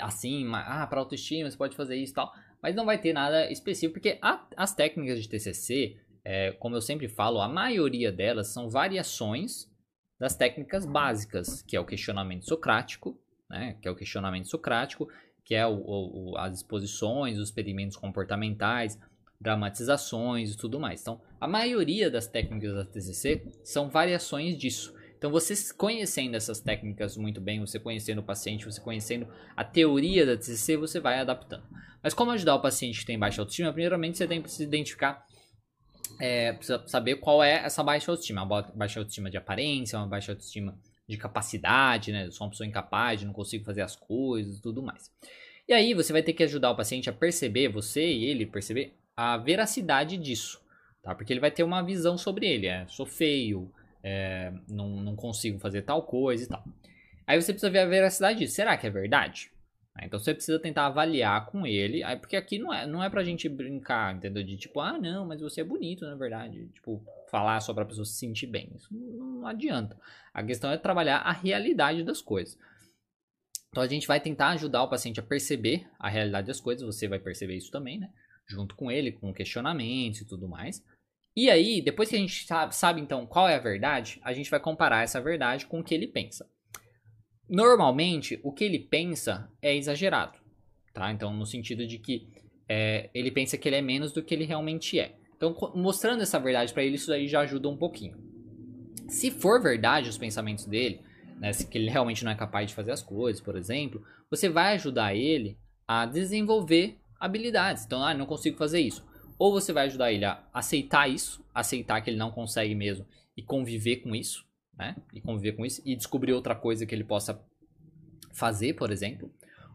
assim, 0.02 0.50
ah, 0.54 0.88
para 0.88 1.00
autoestima 1.00 1.50
você 1.50 1.58
pode 1.58 1.76
fazer 1.76 1.96
isso 1.96 2.12
e 2.12 2.16
tal, 2.16 2.34
mas 2.62 2.76
não 2.76 2.86
vai 2.86 3.00
ter 3.00 3.14
nada 3.14 3.52
específico, 3.52 3.94
porque 3.94 4.18
a, 4.22 4.46
as 4.56 4.74
técnicas 4.74 5.22
de 5.22 5.30
TCC, 5.30 5.98
é, 6.24 6.52
como 6.54 6.76
eu 6.76 6.82
sempre 6.82 7.08
falo, 7.08 7.40
a 7.40 7.48
maioria 7.48 8.12
delas 8.12 8.48
são 8.48 8.70
variações 8.70 9.72
das 10.20 10.36
técnicas 10.36 10.86
básicas, 10.86 11.62
que 11.62 11.76
é 11.76 11.80
o 11.80 11.86
questionamento 11.86 12.46
socrático, 12.46 13.20
né, 13.50 13.78
que 13.82 13.88
é 13.88 13.92
o 13.92 13.96
questionamento 13.96 14.50
socrático, 14.50 15.08
que 15.46 15.56
é 15.56 15.66
o, 15.66 15.78
o, 15.78 16.38
as 16.38 16.58
exposições, 16.58 17.38
os 17.38 17.50
experimentos 17.50 17.96
comportamentais, 17.96 19.00
dramatizações 19.40 20.54
e 20.54 20.58
tudo 20.58 20.80
mais. 20.80 21.02
Então, 21.02 21.22
a 21.40 21.48
maioria 21.48 22.10
das 22.10 22.28
técnicas 22.28 22.74
da 22.74 22.84
TCC 22.84 23.48
são 23.64 23.90
variações 23.90 24.58
disso. 24.58 24.97
Então, 25.18 25.32
você 25.32 25.56
conhecendo 25.74 26.36
essas 26.36 26.60
técnicas 26.60 27.18
muito 27.18 27.42
bem, 27.42 27.60
você 27.60 27.80
conhecendo 27.80 28.20
o 28.20 28.24
paciente, 28.24 28.66
você 28.66 28.80
conhecendo 28.80 29.28
a 29.56 29.64
teoria 29.64 30.26
da 30.26 30.38
TCC, 30.38 30.78
você 30.78 31.00
vai 31.00 31.20
adaptando. 31.20 31.64
Mas 32.04 32.14
como 32.14 32.32
ajudar 32.32 32.56
o 32.56 32.62
paciente 32.62 33.00
que 33.00 33.06
tem 33.06 33.18
baixa 33.18 33.42
autoestima? 33.42 33.74
Primeiramente, 33.74 34.18
você 34.18 34.28
tem 34.28 34.42
que 34.42 34.52
se 34.52 34.64
identificar, 34.64 35.26
é, 36.20 36.54
precisa 36.54 36.88
saber 36.88 37.16
qual 37.16 37.44
é 37.44 37.66
essa 37.66 37.84
baixa 37.84 38.12
autoestima. 38.12 38.44
Uma 38.44 38.62
baixa 38.62 39.00
autoestima 39.00 39.30
de 39.30 39.38
aparência, 39.38 39.98
uma 39.98 40.08
baixa 40.08 40.34
autoestima 40.34 40.78
de 41.08 41.18
capacidade, 41.18 42.12
né? 42.12 42.28
Eu 42.28 42.32
sou 42.32 42.46
uma 42.46 42.52
pessoa 42.52 42.68
incapaz, 42.68 43.24
não 43.24 43.34
consigo 43.34 43.66
fazer 43.66 43.82
as 43.82 43.96
coisas 43.96 44.60
tudo 44.60 44.84
mais. 44.84 45.12
E 45.68 45.74
aí 45.74 45.94
você 45.94 46.14
vai 46.14 46.22
ter 46.22 46.34
que 46.34 46.44
ajudar 46.44 46.72
o 46.72 46.76
paciente 46.76 47.10
a 47.10 47.14
perceber, 47.14 47.70
você 47.70 48.06
e 48.06 48.26
ele 48.26 48.46
perceber 48.46 48.94
a 49.16 49.36
veracidade 49.36 50.16
disso, 50.16 50.62
tá? 51.02 51.16
Porque 51.16 51.34
ele 51.34 51.40
vai 51.40 51.52
ter 51.52 51.64
uma 51.64 51.82
visão 51.82 52.18
sobre 52.18 52.46
ele, 52.46 52.68
é, 52.68 52.86
sou 52.88 53.06
feio, 53.06 53.72
é, 54.08 54.54
não, 54.70 54.88
não 55.02 55.16
consigo 55.16 55.60
fazer 55.60 55.82
tal 55.82 56.02
coisa 56.04 56.46
e 56.46 56.48
tal. 56.48 56.64
Aí 57.26 57.42
você 57.42 57.52
precisa 57.52 57.70
ver 57.70 57.80
a 57.80 57.86
veracidade 57.86 58.40
disso. 58.40 58.56
Será 58.56 58.78
que 58.78 58.88
é 58.88 58.90
verdade? 58.90 59.52
Né? 59.94 60.06
Então 60.06 60.18
você 60.18 60.34
precisa 60.34 60.58
tentar 60.58 60.86
avaliar 60.86 61.46
com 61.48 61.68
ele, 61.68 62.04
porque 62.20 62.38
aqui 62.38 62.58
não 62.58 62.74
é, 62.74 62.88
não 62.88 63.04
é 63.04 63.10
pra 63.10 63.24
gente 63.24 63.50
brincar, 63.50 64.16
entendeu? 64.16 64.44
De 64.44 64.56
tipo, 64.56 64.80
ah, 64.80 64.98
não, 64.98 65.26
mas 65.26 65.42
você 65.42 65.60
é 65.60 65.64
bonito, 65.64 66.06
na 66.06 66.16
verdade. 66.16 66.68
Tipo, 66.70 67.04
falar 67.30 67.60
só 67.60 67.74
pra 67.74 67.86
pessoa 67.86 68.06
se 68.06 68.14
sentir 68.14 68.48
bem. 68.48 68.72
Isso 68.76 68.88
não 68.94 69.46
adianta. 69.46 70.00
A 70.34 70.42
questão 70.42 70.72
é 70.72 70.78
trabalhar 70.78 71.18
a 71.18 71.34
realidade 71.34 72.02
das 72.02 72.22
coisas. 72.22 72.58
Então 73.70 73.84
a 73.84 73.88
gente 73.88 74.08
vai 74.08 74.22
tentar 74.22 74.50
ajudar 74.52 74.84
o 74.84 74.90
paciente 74.90 75.20
a 75.20 75.24
perceber 75.24 75.86
a 76.00 76.08
realidade 76.08 76.48
das 76.48 76.62
coisas, 76.62 76.86
você 76.86 77.10
vai 77.10 77.20
perceber 77.20 77.58
isso 77.58 77.70
também, 77.70 78.00
né? 78.00 78.10
Junto 78.48 78.74
com 78.76 78.90
ele, 78.90 79.12
com 79.12 79.34
questionamentos 79.34 80.22
e 80.22 80.26
tudo 80.26 80.48
mais. 80.48 80.82
E 81.38 81.52
aí, 81.52 81.84
depois 81.84 82.10
que 82.10 82.16
a 82.16 82.20
gente 82.20 82.48
sabe, 82.48 82.76
sabe 82.76 83.00
então 83.00 83.24
qual 83.28 83.48
é 83.48 83.54
a 83.54 83.60
verdade, 83.60 84.20
a 84.24 84.34
gente 84.34 84.50
vai 84.50 84.60
comparar 84.60 85.04
essa 85.04 85.22
verdade 85.22 85.68
com 85.68 85.82
o 85.82 85.84
que 85.84 85.94
ele 85.94 86.08
pensa. 86.08 86.50
Normalmente, 87.48 88.40
o 88.44 88.52
que 88.52 88.64
ele 88.64 88.80
pensa 88.80 89.48
é 89.62 89.76
exagerado, 89.78 90.40
tá? 90.96 91.12
Então, 91.12 91.32
no 91.32 91.46
sentido 91.46 91.86
de 91.86 92.00
que 92.00 92.28
é, 92.68 93.12
ele 93.14 93.30
pensa 93.30 93.56
que 93.56 93.70
ele 93.70 93.76
é 93.76 93.82
menos 93.84 94.12
do 94.12 94.24
que 94.24 94.34
ele 94.34 94.46
realmente 94.46 95.00
é. 95.00 95.16
Então, 95.36 95.56
mostrando 95.76 96.24
essa 96.24 96.40
verdade 96.40 96.74
para 96.74 96.84
ele, 96.84 96.96
isso 96.96 97.14
aí 97.14 97.28
já 97.28 97.42
ajuda 97.42 97.70
um 97.70 97.78
pouquinho. 97.78 98.18
Se 99.08 99.30
for 99.30 99.62
verdade 99.62 100.10
os 100.10 100.18
pensamentos 100.18 100.66
dele, 100.66 101.02
né, 101.40 101.52
que 101.52 101.78
ele 101.78 101.92
realmente 101.92 102.26
não 102.26 102.32
é 102.32 102.36
capaz 102.36 102.68
de 102.68 102.74
fazer 102.74 102.94
as 102.94 103.04
coisas, 103.04 103.40
por 103.40 103.56
exemplo, 103.56 104.04
você 104.28 104.50
vai 104.50 104.74
ajudar 104.74 105.14
ele 105.14 105.60
a 105.88 106.08
desenvolver 106.08 106.98
habilidades. 107.20 107.86
Então, 107.86 108.04
ah, 108.04 108.16
não 108.16 108.26
consigo 108.26 108.58
fazer 108.58 108.80
isso. 108.80 109.06
Ou 109.38 109.52
você 109.52 109.72
vai 109.72 109.86
ajudar 109.86 110.12
ele 110.12 110.26
a 110.26 110.44
aceitar 110.54 111.10
isso, 111.10 111.44
aceitar 111.54 112.02
que 112.02 112.10
ele 112.10 112.18
não 112.18 112.32
consegue 112.32 112.74
mesmo 112.74 113.06
e 113.36 113.44
conviver 113.44 113.98
com 113.98 114.16
isso 114.16 114.48
né? 114.78 114.96
E 115.14 115.20
conviver 115.20 115.54
com 115.54 115.66
isso 115.66 115.82
e 115.84 115.96
descobrir 115.96 116.34
outra 116.34 116.54
coisa 116.54 116.86
que 116.86 116.94
ele 116.94 117.04
possa 117.04 117.42
fazer, 118.32 118.74
por 118.74 118.92
exemplo. 118.92 119.32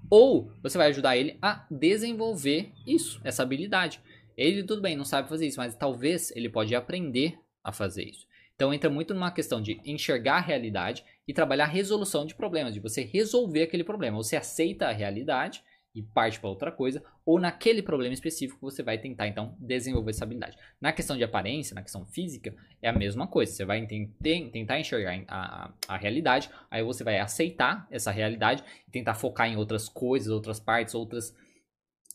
Ou 0.09 0.51
você 0.63 0.79
vai 0.79 0.89
ajudar 0.89 1.17
ele 1.17 1.37
a 1.43 1.67
desenvolver 1.71 2.73
isso, 2.87 3.21
essa 3.25 3.43
habilidade. 3.43 4.01
Ele, 4.37 4.63
tudo 4.63 4.81
bem, 4.81 4.97
não 4.97 5.05
sabe 5.05 5.29
fazer 5.29 5.47
isso, 5.47 5.59
mas 5.59 5.75
talvez 5.75 6.31
ele 6.37 6.49
pode 6.49 6.75
aprender 6.75 7.39
a 7.65 7.73
fazer 7.73 8.05
isso. 8.05 8.27
Então 8.55 8.73
entra 8.73 8.89
muito 8.89 9.13
numa 9.13 9.31
questão 9.31 9.61
de 9.61 9.81
enxergar 9.85 10.37
a 10.37 10.41
realidade 10.41 11.05
e 11.27 11.33
trabalhar 11.33 11.65
a 11.65 11.69
resolução 11.69 12.25
de 12.25 12.35
problemas, 12.35 12.75
de 12.75 12.81
você 12.81 13.03
resolver 13.03 13.63
aquele 13.63 13.83
problema. 13.83 14.17
Você 14.19 14.37
aceita 14.37 14.87
a 14.87 14.93
realidade 14.93 15.63
e 15.95 16.03
parte 16.03 16.41
para 16.41 16.49
outra 16.49 16.73
coisa, 16.73 17.03
ou 17.25 17.39
naquele 17.39 17.83
problema 17.83 18.15
específico 18.15 18.61
você 18.61 18.83
vai 18.83 18.99
tentar 18.99 19.29
então 19.29 19.57
desenvolver 19.59 20.11
essa 20.11 20.25
habilidade. 20.25 20.57
Na 20.81 20.93
questão 20.93 21.17
de 21.17 21.25
aparência, 21.25 21.75
na 21.75 21.83
questão 21.83 22.07
física, 22.07 22.55
é 22.81 22.89
a 22.89 22.93
mesma 22.93 23.27
coisa. 23.27 23.53
Você 23.53 23.65
vai 23.65 23.87
tentar 23.87 24.81
enxergar 24.81 25.23
a, 25.29 25.67
a, 25.67 25.73
a 25.89 25.97
realidade, 25.97 26.51
aí 26.71 26.83
você 26.83 27.05
vai 27.05 27.19
aceitar 27.19 27.87
essa 27.91 28.11
realidade 28.11 28.65
e 28.89 28.91
tentar 28.91 29.15
focar 29.15 29.49
em 29.49 29.57
outras 29.57 29.89
coisas, 29.89 30.29
outras 30.29 30.59
partes, 30.59 30.95
outras 30.95 31.35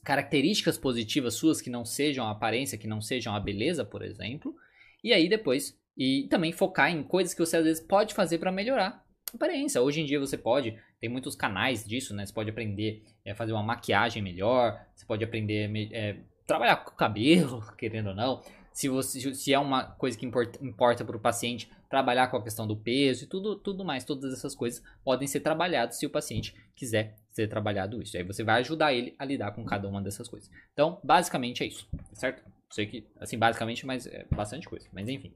características 0.03 0.77
positivas 0.77 1.35
suas 1.35 1.61
que 1.61 1.69
não 1.69 1.85
sejam 1.85 2.25
a 2.25 2.31
aparência, 2.31 2.77
que 2.77 2.87
não 2.87 3.01
sejam 3.01 3.35
a 3.35 3.39
beleza, 3.39 3.85
por 3.85 4.01
exemplo. 4.01 4.55
E 5.03 5.13
aí 5.13 5.29
depois 5.29 5.77
e 5.97 6.27
também 6.29 6.51
focar 6.51 6.91
em 6.91 7.01
coisas 7.03 7.33
que 7.33 7.39
você 7.39 7.57
às 7.57 7.63
vezes 7.63 7.83
pode 7.83 8.13
fazer 8.13 8.37
para 8.37 8.51
melhorar 8.51 9.03
a 9.33 9.35
aparência. 9.35 9.81
Hoje 9.81 10.01
em 10.01 10.05
dia 10.05 10.19
você 10.19 10.37
pode 10.37 10.77
tem 10.99 11.09
muitos 11.09 11.35
canais 11.35 11.85
disso, 11.85 12.13
né? 12.13 12.25
Você 12.25 12.33
pode 12.33 12.49
aprender 12.49 13.03
a 13.25 13.29
é, 13.29 13.35
fazer 13.35 13.53
uma 13.53 13.63
maquiagem 13.63 14.21
melhor, 14.21 14.79
você 14.95 15.05
pode 15.05 15.23
aprender 15.23 15.69
é, 15.93 16.17
trabalhar 16.45 16.77
com 16.77 16.91
o 16.91 16.95
cabelo, 16.95 17.61
querendo 17.77 18.07
ou 18.07 18.15
não. 18.15 18.41
Se, 18.73 18.87
você, 18.89 19.33
se 19.33 19.53
é 19.53 19.57
uma 19.57 19.83
coisa 19.83 20.17
que 20.17 20.25
importa, 20.25 20.63
importa 20.63 21.03
para 21.03 21.17
o 21.17 21.19
paciente, 21.19 21.69
trabalhar 21.89 22.27
com 22.27 22.37
a 22.37 22.43
questão 22.43 22.67
do 22.67 22.75
peso 22.75 23.23
e 23.23 23.27
tudo, 23.27 23.55
tudo 23.55 23.83
mais, 23.83 24.03
todas 24.03 24.31
essas 24.31 24.53
coisas 24.53 24.83
podem 25.03 25.27
ser 25.27 25.39
trabalhadas 25.39 25.97
se 25.97 26.05
o 26.05 26.09
paciente 26.09 26.55
quiser 26.75 27.15
ser 27.31 27.47
trabalhado 27.47 28.01
isso. 28.01 28.15
Aí 28.17 28.23
você 28.23 28.43
vai 28.43 28.59
ajudar 28.59 28.93
ele 28.93 29.15
a 29.17 29.25
lidar 29.25 29.51
com 29.51 29.65
cada 29.65 29.87
uma 29.87 30.01
dessas 30.01 30.27
coisas. 30.27 30.49
Então, 30.73 30.99
basicamente 31.03 31.63
é 31.63 31.67
isso, 31.67 31.87
certo? 32.13 32.43
Sei 32.69 32.85
que, 32.85 33.07
assim, 33.19 33.37
basicamente, 33.37 33.85
mas 33.85 34.05
é 34.05 34.25
bastante 34.29 34.67
coisa. 34.67 34.87
Mas 34.91 35.07
enfim. 35.07 35.33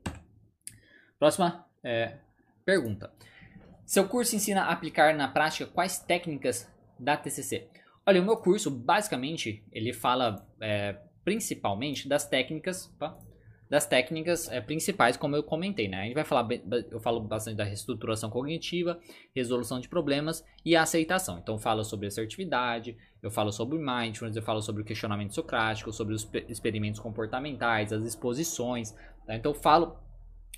Próxima 1.18 1.66
é, 1.84 2.18
pergunta. 2.66 3.12
Seu 3.92 4.08
curso 4.08 4.34
ensina 4.38 4.62
a 4.62 4.72
aplicar 4.72 5.14
na 5.18 5.28
prática 5.28 5.66
quais 5.66 6.00
técnicas 6.00 6.66
da 6.98 7.18
TCC? 7.18 7.68
Olha, 8.06 8.22
o 8.22 8.24
meu 8.24 8.38
curso, 8.38 8.72
basicamente, 8.72 9.66
ele 9.70 9.92
fala 9.92 10.48
é, 10.62 10.96
principalmente 11.26 12.08
das 12.08 12.26
técnicas, 12.26 12.90
opa, 12.96 13.20
das 13.70 13.86
técnicas 13.86 14.50
é, 14.50 14.62
principais, 14.62 15.18
como 15.18 15.36
eu 15.36 15.44
comentei, 15.44 15.90
né? 15.90 16.04
A 16.04 16.04
gente 16.06 16.14
vai 16.14 16.24
falar, 16.24 16.48
eu 16.90 17.02
falo 17.02 17.20
bastante 17.20 17.58
da 17.58 17.66
reestruturação 17.66 18.30
cognitiva, 18.30 18.98
resolução 19.36 19.78
de 19.78 19.90
problemas 19.90 20.42
e 20.64 20.74
aceitação. 20.74 21.40
Então, 21.40 21.56
eu 21.56 21.60
falo 21.60 21.84
sobre 21.84 22.08
assertividade, 22.08 22.96
eu 23.22 23.30
falo 23.30 23.52
sobre 23.52 23.78
mindfulness, 23.78 24.38
eu 24.38 24.42
falo 24.42 24.62
sobre 24.62 24.84
o 24.84 24.86
questionamento 24.86 25.36
socrático, 25.36 25.92
sobre 25.92 26.14
os 26.14 26.26
experimentos 26.48 27.02
comportamentais, 27.02 27.92
as 27.92 28.06
exposições. 28.06 28.96
Tá? 29.28 29.36
Então, 29.36 29.54
falo 29.54 30.00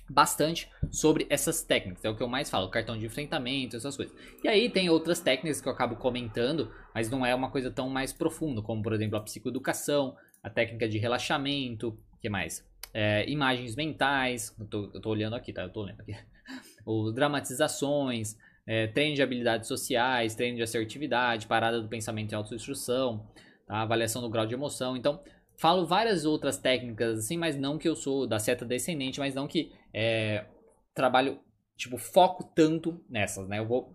bastante 0.08 0.70
sobre 0.90 1.26
essas 1.30 1.62
técnicas. 1.62 2.04
É 2.04 2.10
o 2.10 2.16
que 2.16 2.22
eu 2.22 2.28
mais 2.28 2.50
falo, 2.50 2.68
cartão 2.68 2.98
de 2.98 3.06
enfrentamento, 3.06 3.76
essas 3.76 3.96
coisas. 3.96 4.14
E 4.42 4.48
aí 4.48 4.68
tem 4.68 4.90
outras 4.90 5.20
técnicas 5.20 5.60
que 5.60 5.68
eu 5.68 5.72
acabo 5.72 5.96
comentando, 5.96 6.70
mas 6.94 7.10
não 7.10 7.24
é 7.24 7.34
uma 7.34 7.50
coisa 7.50 7.70
tão 7.70 7.88
mais 7.88 8.12
profunda, 8.12 8.62
como 8.62 8.82
por 8.82 8.92
exemplo 8.92 9.16
a 9.16 9.20
psicoeducação, 9.20 10.16
a 10.42 10.50
técnica 10.50 10.88
de 10.88 10.98
relaxamento, 10.98 11.98
que 12.20 12.28
mais? 12.28 12.66
É, 12.92 13.28
imagens 13.28 13.74
mentais, 13.74 14.54
eu 14.58 14.66
tô, 14.66 14.90
eu 14.94 15.00
tô, 15.00 15.10
olhando 15.10 15.34
aqui, 15.34 15.52
tá? 15.52 15.62
Eu 15.62 15.70
tô 15.70 15.82
lendo 15.82 16.00
aqui. 16.00 16.14
Ou 16.84 17.12
dramatizações, 17.12 18.36
é, 18.66 18.86
treino 18.86 19.16
de 19.16 19.22
habilidades 19.22 19.66
sociais, 19.66 20.34
treino 20.34 20.56
de 20.56 20.62
assertividade, 20.62 21.46
parada 21.46 21.80
do 21.80 21.88
pensamento 21.88 22.32
e 22.32 22.34
autoinstrução, 22.34 23.26
tá? 23.66 23.78
avaliação 23.78 24.22
do 24.22 24.28
grau 24.28 24.46
de 24.46 24.54
emoção. 24.54 24.96
Então, 24.96 25.20
Falo 25.56 25.86
várias 25.86 26.24
outras 26.24 26.58
técnicas 26.58 27.18
assim, 27.18 27.36
mas 27.36 27.56
não 27.56 27.78
que 27.78 27.88
eu 27.88 27.94
sou 27.94 28.26
da 28.26 28.38
seta 28.38 28.64
descendente, 28.64 29.20
mas 29.20 29.34
não 29.34 29.46
que 29.46 29.72
é, 29.92 30.44
trabalho, 30.94 31.38
tipo, 31.76 31.96
foco 31.96 32.44
tanto 32.54 33.00
nessas, 33.08 33.48
né? 33.48 33.58
Eu 33.58 33.66
vou 33.66 33.94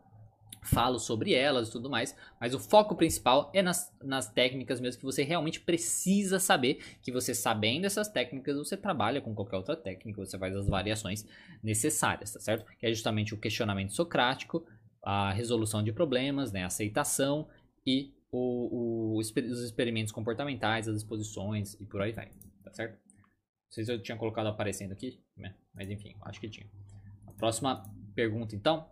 falo 0.62 1.00
sobre 1.00 1.34
elas 1.34 1.70
e 1.70 1.72
tudo 1.72 1.90
mais, 1.90 2.16
mas 2.40 2.54
o 2.54 2.60
foco 2.60 2.96
principal 2.96 3.50
é 3.54 3.62
nas, 3.62 3.96
nas 4.04 4.30
técnicas 4.32 4.80
mesmo 4.80 5.00
que 5.00 5.06
você 5.06 5.24
realmente 5.24 5.60
precisa 5.60 6.40
saber, 6.40 6.80
que 7.02 7.12
você 7.12 7.34
sabendo 7.34 7.86
essas 7.86 8.08
técnicas, 8.08 8.58
você 8.58 8.76
trabalha 8.76 9.22
com 9.22 9.34
qualquer 9.34 9.58
outra 9.58 9.76
técnica, 9.76 10.24
você 10.24 10.38
faz 10.38 10.56
as 10.56 10.68
variações 10.68 11.26
necessárias, 11.64 12.34
tá 12.34 12.40
certo? 12.40 12.66
Que 12.78 12.86
é 12.86 12.90
justamente 12.90 13.34
o 13.34 13.38
questionamento 13.38 13.94
socrático, 13.94 14.66
a 15.02 15.32
resolução 15.32 15.82
de 15.82 15.94
problemas, 15.94 16.52
né, 16.52 16.64
a 16.64 16.68
aceitação 16.68 17.48
e 17.86 18.14
o, 18.32 19.16
o, 19.16 19.18
os 19.18 19.64
experimentos 19.64 20.12
comportamentais, 20.12 20.88
as 20.88 20.98
exposições 20.98 21.76
e 21.80 21.86
por 21.86 22.02
aí 22.02 22.12
vai, 22.12 22.32
tá 22.64 22.74
certo? 22.74 22.94
Não 22.94 23.72
sei 23.72 23.86
se 23.86 23.92
eu 23.92 24.02
tinha 24.02 24.18
colocado 24.18 24.48
aparecendo 24.48 24.92
aqui, 24.92 25.20
né? 25.38 25.56
mas 25.74 25.90
enfim, 25.90 26.16
acho 26.24 26.40
que 26.40 26.50
tinha. 26.50 26.68
A 27.28 27.32
próxima 27.32 27.84
pergunta, 28.16 28.56
então. 28.56 28.90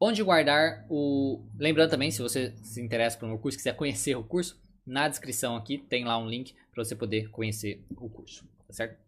Onde 0.00 0.22
guardar 0.22 0.84
o. 0.88 1.44
Lembrando 1.58 1.90
também, 1.90 2.10
se 2.10 2.20
você 2.20 2.54
se 2.56 2.80
interessa 2.80 3.18
pelo 3.18 3.32
meu 3.32 3.40
curso, 3.40 3.56
quiser 3.56 3.74
conhecer 3.74 4.16
o 4.16 4.24
curso, 4.24 4.60
na 4.86 5.08
descrição 5.08 5.56
aqui 5.56 5.78
tem 5.78 6.04
lá 6.04 6.18
um 6.18 6.28
link 6.28 6.54
para 6.72 6.84
você 6.84 6.94
poder 6.94 7.30
conhecer 7.30 7.84
o 7.90 8.08
curso, 8.08 8.46
tá 8.66 8.72
certo? 8.72 8.98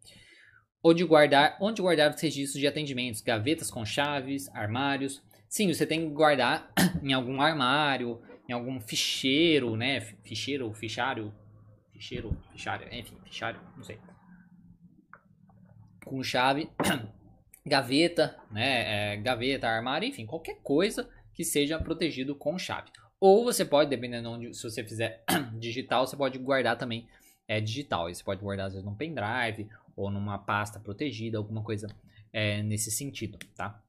Onde 0.82 1.04
guardar, 1.04 1.56
onde 1.60 1.82
guardar 1.82 2.14
os 2.14 2.20
registros 2.20 2.60
de 2.60 2.66
atendimentos, 2.66 3.20
gavetas 3.20 3.70
com 3.70 3.84
chaves, 3.84 4.48
armários. 4.54 5.22
Sim, 5.48 5.72
você 5.72 5.86
tem 5.86 6.08
que 6.08 6.14
guardar 6.14 6.72
em 7.02 7.12
algum 7.12 7.40
armário, 7.40 8.20
em 8.48 8.52
algum 8.52 8.80
ficheiro, 8.80 9.76
né? 9.76 10.00
Ficheiro, 10.22 10.72
fichário, 10.74 11.34
ficheiro, 11.92 12.36
fichário, 12.52 12.86
enfim, 12.92 13.16
fichário, 13.24 13.60
não 13.76 13.82
sei. 13.82 13.98
Com 16.04 16.22
chave, 16.22 16.70
gaveta, 17.64 18.38
né? 18.50 19.14
É, 19.14 19.16
gaveta, 19.16 19.68
armário, 19.68 20.08
enfim, 20.08 20.26
qualquer 20.26 20.60
coisa 20.62 21.08
que 21.32 21.44
seja 21.44 21.78
protegido 21.78 22.34
com 22.34 22.58
chave. 22.58 22.90
Ou 23.20 23.44
você 23.44 23.64
pode, 23.64 23.88
dependendo 23.88 24.28
de 24.28 24.34
onde, 24.34 24.54
se 24.54 24.62
você 24.62 24.84
fizer 24.84 25.24
digital, 25.58 26.06
você 26.06 26.16
pode 26.16 26.38
guardar 26.38 26.76
também 26.76 27.08
é, 27.48 27.60
digital. 27.60 28.06
Aí 28.06 28.14
você 28.14 28.22
pode 28.22 28.42
guardar 28.42 28.66
às 28.66 28.72
vezes 28.74 28.84
num 28.84 28.94
pendrive 28.94 29.68
ou 29.96 30.10
numa 30.10 30.38
pasta 30.38 30.78
protegida, 30.78 31.38
alguma 31.38 31.62
coisa 31.62 31.86
é, 32.32 32.62
nesse 32.62 32.90
sentido, 32.90 33.38
tá? 33.54 33.82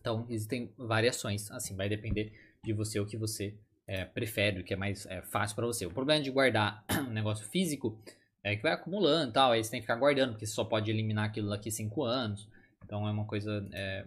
Então 0.00 0.26
existem 0.28 0.72
variações, 0.76 1.50
assim, 1.50 1.74
vai 1.76 1.88
depender 1.88 2.32
de 2.62 2.72
você 2.72 3.00
o 3.00 3.06
que 3.06 3.16
você 3.16 3.58
é, 3.90 4.04
prefere, 4.04 4.60
o 4.60 4.64
que 4.64 4.72
é 4.72 4.76
mais 4.76 5.04
é, 5.06 5.20
fácil 5.20 5.56
para 5.56 5.66
você. 5.66 5.84
O 5.84 5.90
problema 5.90 6.22
de 6.22 6.30
guardar 6.30 6.84
um 7.08 7.10
negócio 7.10 7.44
físico 7.44 8.00
é 8.40 8.54
que 8.54 8.62
vai 8.62 8.70
acumulando 8.70 9.30
e 9.30 9.32
tal, 9.32 9.50
aí 9.50 9.64
você 9.64 9.72
tem 9.72 9.80
que 9.80 9.84
ficar 9.84 9.96
guardando, 9.96 10.30
porque 10.30 10.46
você 10.46 10.54
só 10.54 10.64
pode 10.64 10.88
eliminar 10.88 11.24
aquilo 11.24 11.50
daqui 11.50 11.72
5 11.72 12.04
anos. 12.04 12.48
Então 12.84 13.06
é 13.06 13.10
uma 13.10 13.24
coisa 13.24 13.68
é, 13.72 14.06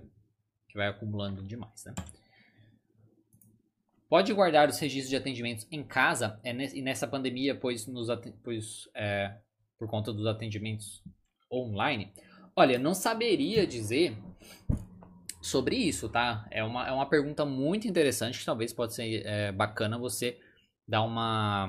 que 0.69 0.77
vai 0.77 0.87
acumulando 0.87 1.43
demais, 1.43 1.83
né? 1.83 1.93
Pode 4.07 4.31
guardar 4.31 4.69
os 4.69 4.79
registros 4.79 5.09
de 5.09 5.17
atendimentos 5.17 5.67
em 5.69 5.83
casa 5.83 6.39
é 6.45 6.51
e 6.51 6.81
nessa 6.81 7.05
pandemia, 7.05 7.53
pois, 7.53 7.85
nos, 7.85 8.07
pois 8.41 8.87
é, 8.93 9.35
por 9.77 9.89
conta 9.89 10.13
dos 10.13 10.25
atendimentos 10.25 11.03
online. 11.51 12.13
Olha, 12.55 12.79
não 12.79 12.93
saberia 12.93 13.67
dizer 13.67 14.15
sobre 15.43 15.75
isso, 15.75 16.07
tá? 16.07 16.47
É 16.49 16.63
uma, 16.63 16.87
é 16.87 16.91
uma 16.91 17.05
pergunta 17.05 17.45
muito 17.45 17.85
interessante 17.85 18.39
que 18.39 18.45
talvez 18.45 18.71
pode 18.71 18.93
ser 18.93 19.25
é, 19.25 19.51
bacana 19.51 19.97
você 19.97 20.39
dar 20.87 21.03
uma, 21.03 21.67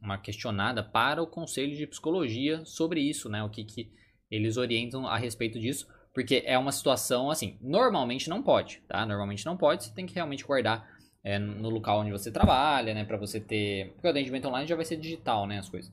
uma 0.00 0.18
questionada 0.18 0.82
para 0.82 1.22
o 1.22 1.26
Conselho 1.26 1.74
de 1.74 1.86
Psicologia 1.86 2.62
sobre 2.66 3.00
isso, 3.00 3.30
né? 3.30 3.42
O 3.42 3.48
que, 3.48 3.64
que 3.64 3.90
eles 4.30 4.58
orientam 4.58 5.06
a 5.06 5.16
respeito 5.16 5.58
disso, 5.58 5.88
porque 6.12 6.42
é 6.44 6.58
uma 6.58 6.70
situação 6.70 7.30
assim, 7.30 7.56
normalmente 7.62 8.28
não 8.28 8.42
pode, 8.42 8.82
tá? 8.86 9.06
Normalmente 9.06 9.46
não 9.46 9.56
pode, 9.56 9.84
você 9.84 9.94
tem 9.94 10.04
que 10.04 10.14
realmente 10.14 10.44
guardar 10.44 10.86
é, 11.24 11.38
no 11.38 11.70
local 11.70 12.00
onde 12.00 12.12
você 12.12 12.30
trabalha, 12.30 12.92
né? 12.92 13.04
Para 13.04 13.16
você 13.16 13.40
ter. 13.40 13.92
Porque 13.94 14.06
o 14.06 14.10
atendimento 14.10 14.46
online 14.48 14.68
já 14.68 14.76
vai 14.76 14.84
ser 14.84 14.96
digital, 14.96 15.46
né? 15.46 15.58
As 15.58 15.68
coisas. 15.68 15.90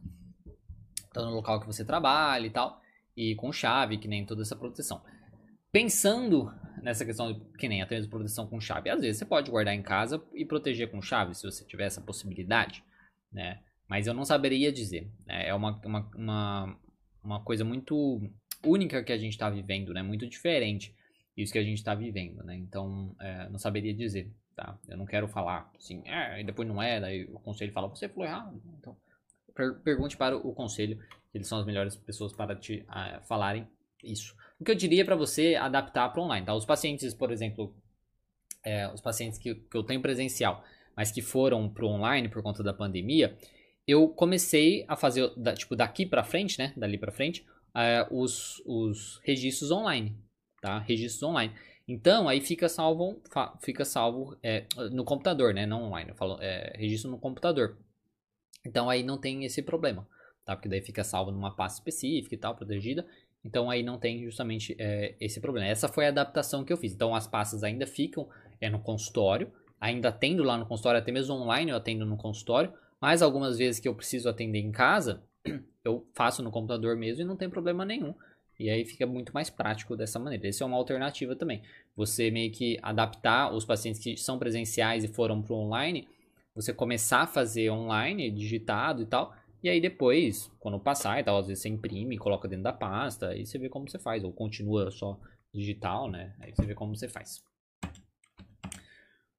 Então, 1.09 1.25
no 1.25 1.31
local 1.33 1.61
que 1.61 1.65
você 1.65 1.85
trabalha 1.85 2.45
e 2.45 2.49
tal, 2.49 2.81
e 3.15 3.35
com 3.35 3.53
chave, 3.53 3.97
que 3.97 4.07
nem 4.07 4.25
toda 4.25 4.41
essa 4.41 4.55
proteção. 4.55 5.01
Pensando 5.75 6.49
nessa 6.81 7.03
questão 7.03 7.33
de, 7.33 7.39
que 7.57 7.67
nem 7.67 7.81
até 7.81 7.95
mesmo 7.95 8.09
proteção 8.09 8.47
com 8.47 8.61
chave, 8.61 8.89
às 8.89 9.01
vezes 9.01 9.17
você 9.17 9.25
pode 9.25 9.51
guardar 9.51 9.75
em 9.75 9.81
casa 9.81 10.23
e 10.33 10.45
proteger 10.45 10.89
com 10.89 11.01
chave, 11.01 11.35
se 11.35 11.43
você 11.43 11.65
tiver 11.65 11.83
essa 11.83 11.99
possibilidade, 11.99 12.81
né? 13.29 13.61
Mas 13.85 14.07
eu 14.07 14.13
não 14.13 14.23
saberia 14.23 14.71
dizer. 14.71 15.11
Né? 15.27 15.49
É 15.49 15.53
uma, 15.53 15.77
uma, 15.83 16.09
uma, 16.15 16.79
uma 17.21 17.43
coisa 17.43 17.65
muito 17.65 18.21
única 18.63 19.03
que 19.03 19.11
a 19.11 19.17
gente 19.17 19.33
está 19.33 19.49
vivendo, 19.49 19.93
né? 19.93 20.01
Muito 20.01 20.25
diferente 20.25 20.95
isso 21.35 21.51
que 21.51 21.59
a 21.59 21.63
gente 21.63 21.79
está 21.79 21.93
vivendo, 21.93 22.41
né? 22.41 22.55
Então, 22.55 23.13
é, 23.19 23.49
não 23.49 23.59
saberia 23.59 23.93
dizer, 23.93 24.33
tá? 24.55 24.79
Eu 24.87 24.95
não 24.95 25.05
quero 25.05 25.27
falar 25.27 25.69
assim, 25.77 26.01
é, 26.05 26.39
e 26.39 26.45
depois 26.45 26.65
não 26.65 26.81
é, 26.81 27.01
daí 27.01 27.25
o 27.25 27.37
conselho 27.41 27.73
fala, 27.73 27.89
você 27.89 28.07
falou 28.07 28.23
errado. 28.23 28.61
Então, 28.79 28.95
per 29.53 29.73
pergunte 29.81 30.15
para 30.15 30.37
o 30.37 30.53
conselho, 30.53 30.97
eles 31.33 31.49
são 31.49 31.59
as 31.59 31.65
melhores 31.65 31.97
pessoas 31.97 32.31
para 32.31 32.55
te 32.55 32.85
uh, 32.87 33.21
falarem 33.27 33.67
isso. 34.03 34.35
O 34.59 34.63
que 34.63 34.71
eu 34.71 34.75
diria 34.75 35.03
para 35.03 35.15
você 35.15 35.55
adaptar 35.55 36.09
para 36.09 36.21
online, 36.21 36.45
tá? 36.45 36.53
Os 36.53 36.65
pacientes, 36.65 37.13
por 37.13 37.31
exemplo, 37.31 37.75
é, 38.63 38.87
os 38.91 39.01
pacientes 39.01 39.37
que, 39.37 39.55
que 39.55 39.77
eu 39.77 39.83
tenho 39.83 40.01
presencial, 40.01 40.63
mas 40.95 41.11
que 41.11 41.21
foram 41.21 41.69
para 41.69 41.85
online 41.85 42.29
por 42.29 42.41
conta 42.41 42.63
da 42.63 42.73
pandemia, 42.73 43.37
eu 43.87 44.07
comecei 44.09 44.83
a 44.87 44.95
fazer, 44.95 45.31
da, 45.35 45.53
tipo, 45.53 45.75
daqui 45.75 46.05
para 46.05 46.23
frente, 46.23 46.57
né? 46.57 46.73
Dali 46.75 46.97
para 46.97 47.11
frente, 47.11 47.45
uh, 47.75 48.19
os, 48.19 48.61
os 48.65 49.19
registros 49.23 49.69
online, 49.71 50.17
tá? 50.61 50.79
Registros 50.79 51.21
online. 51.21 51.53
Então, 51.87 52.27
aí 52.27 52.41
fica 52.41 52.67
salvo, 52.67 53.21
fica 53.61 53.85
salvo 53.85 54.35
é, 54.41 54.65
no 54.91 55.03
computador, 55.03 55.53
né? 55.53 55.67
Não 55.67 55.83
online, 55.83 56.09
eu 56.09 56.15
falo 56.15 56.41
é, 56.41 56.75
registro 56.77 57.11
no 57.11 57.19
computador. 57.19 57.77
Então, 58.65 58.89
aí 58.89 59.03
não 59.03 59.19
tem 59.19 59.45
esse 59.45 59.61
problema, 59.61 60.07
tá? 60.43 60.55
Porque 60.55 60.67
daí 60.67 60.81
fica 60.81 61.03
salvo 61.03 61.31
numa 61.31 61.55
pasta 61.55 61.79
específica 61.79 62.33
e 62.33 62.37
tal, 62.39 62.55
protegida. 62.55 63.05
Então, 63.45 63.69
aí 63.69 63.83
não 63.83 63.99
tem 63.99 64.23
justamente 64.23 64.75
é, 64.79 65.13
esse 65.21 65.39
problema. 65.39 65.67
Essa 65.67 65.87
foi 65.87 66.07
a 66.07 66.09
adaptação 66.09 66.65
que 66.65 66.73
eu 66.73 66.77
fiz. 66.77 66.93
Então, 66.93 67.13
as 67.13 67.27
pastas 67.27 67.63
ainda 67.63 67.85
ficam 67.85 68.27
é, 68.59 68.71
no 68.71 68.79
consultório, 68.79 69.51
ainda 69.79 70.09
atendo 70.09 70.43
lá 70.43 70.57
no 70.57 70.65
consultório, 70.65 70.99
até 70.99 71.11
mesmo 71.11 71.35
online 71.35 71.69
eu 71.69 71.77
atendo 71.77 72.07
no 72.07 72.17
consultório, 72.17 72.73
mas 72.99 73.21
algumas 73.21 73.59
vezes 73.59 73.79
que 73.79 73.87
eu 73.87 73.93
preciso 73.93 74.27
atender 74.27 74.59
em 74.59 74.71
casa, 74.71 75.21
eu 75.85 76.07
faço 76.15 76.41
no 76.41 76.49
computador 76.49 76.95
mesmo 76.95 77.21
e 77.21 77.25
não 77.25 77.35
tem 77.35 77.47
problema 77.47 77.85
nenhum. 77.85 78.15
E 78.59 78.67
aí 78.67 78.83
fica 78.83 79.05
muito 79.05 79.31
mais 79.31 79.49
prático 79.49 79.95
dessa 79.95 80.17
maneira. 80.17 80.47
Essa 80.47 80.63
é 80.63 80.67
uma 80.67 80.77
alternativa 80.77 81.35
também. 81.35 81.61
Você 81.95 82.31
meio 82.31 82.51
que 82.51 82.79
adaptar 82.81 83.53
os 83.53 83.63
pacientes 83.63 84.01
que 84.01 84.17
são 84.17 84.39
presenciais 84.39 85.03
e 85.03 85.07
foram 85.07 85.41
para 85.41 85.53
o 85.53 85.57
online, 85.57 86.07
você 86.55 86.73
começar 86.73 87.21
a 87.21 87.27
fazer 87.27 87.69
online, 87.69 88.31
digitado 88.31 89.03
e 89.03 89.05
tal, 89.05 89.35
e 89.65 89.69
aí 89.69 89.81
depois, 89.81 90.51
quando 90.59 90.79
passar 90.79 91.19
e 91.19 91.23
tal, 91.23 91.39
às 91.39 91.47
vezes 91.47 91.63
você 91.63 91.69
imprime, 91.69 92.19
coloca 92.19 92.47
dentro 92.47 92.65
da 92.65 92.71
pasta, 92.71 93.29
aí 93.29 93.47
você 93.47 93.57
vê 93.57 93.67
como 93.67 93.89
você 93.89 93.97
faz, 93.97 94.23
ou 94.23 94.31
continua 94.31 94.91
só 94.91 95.19
digital, 95.51 96.07
né? 96.07 96.35
Aí 96.39 96.53
você 96.53 96.67
vê 96.67 96.75
como 96.75 96.95
você 96.95 97.09
faz. 97.09 97.43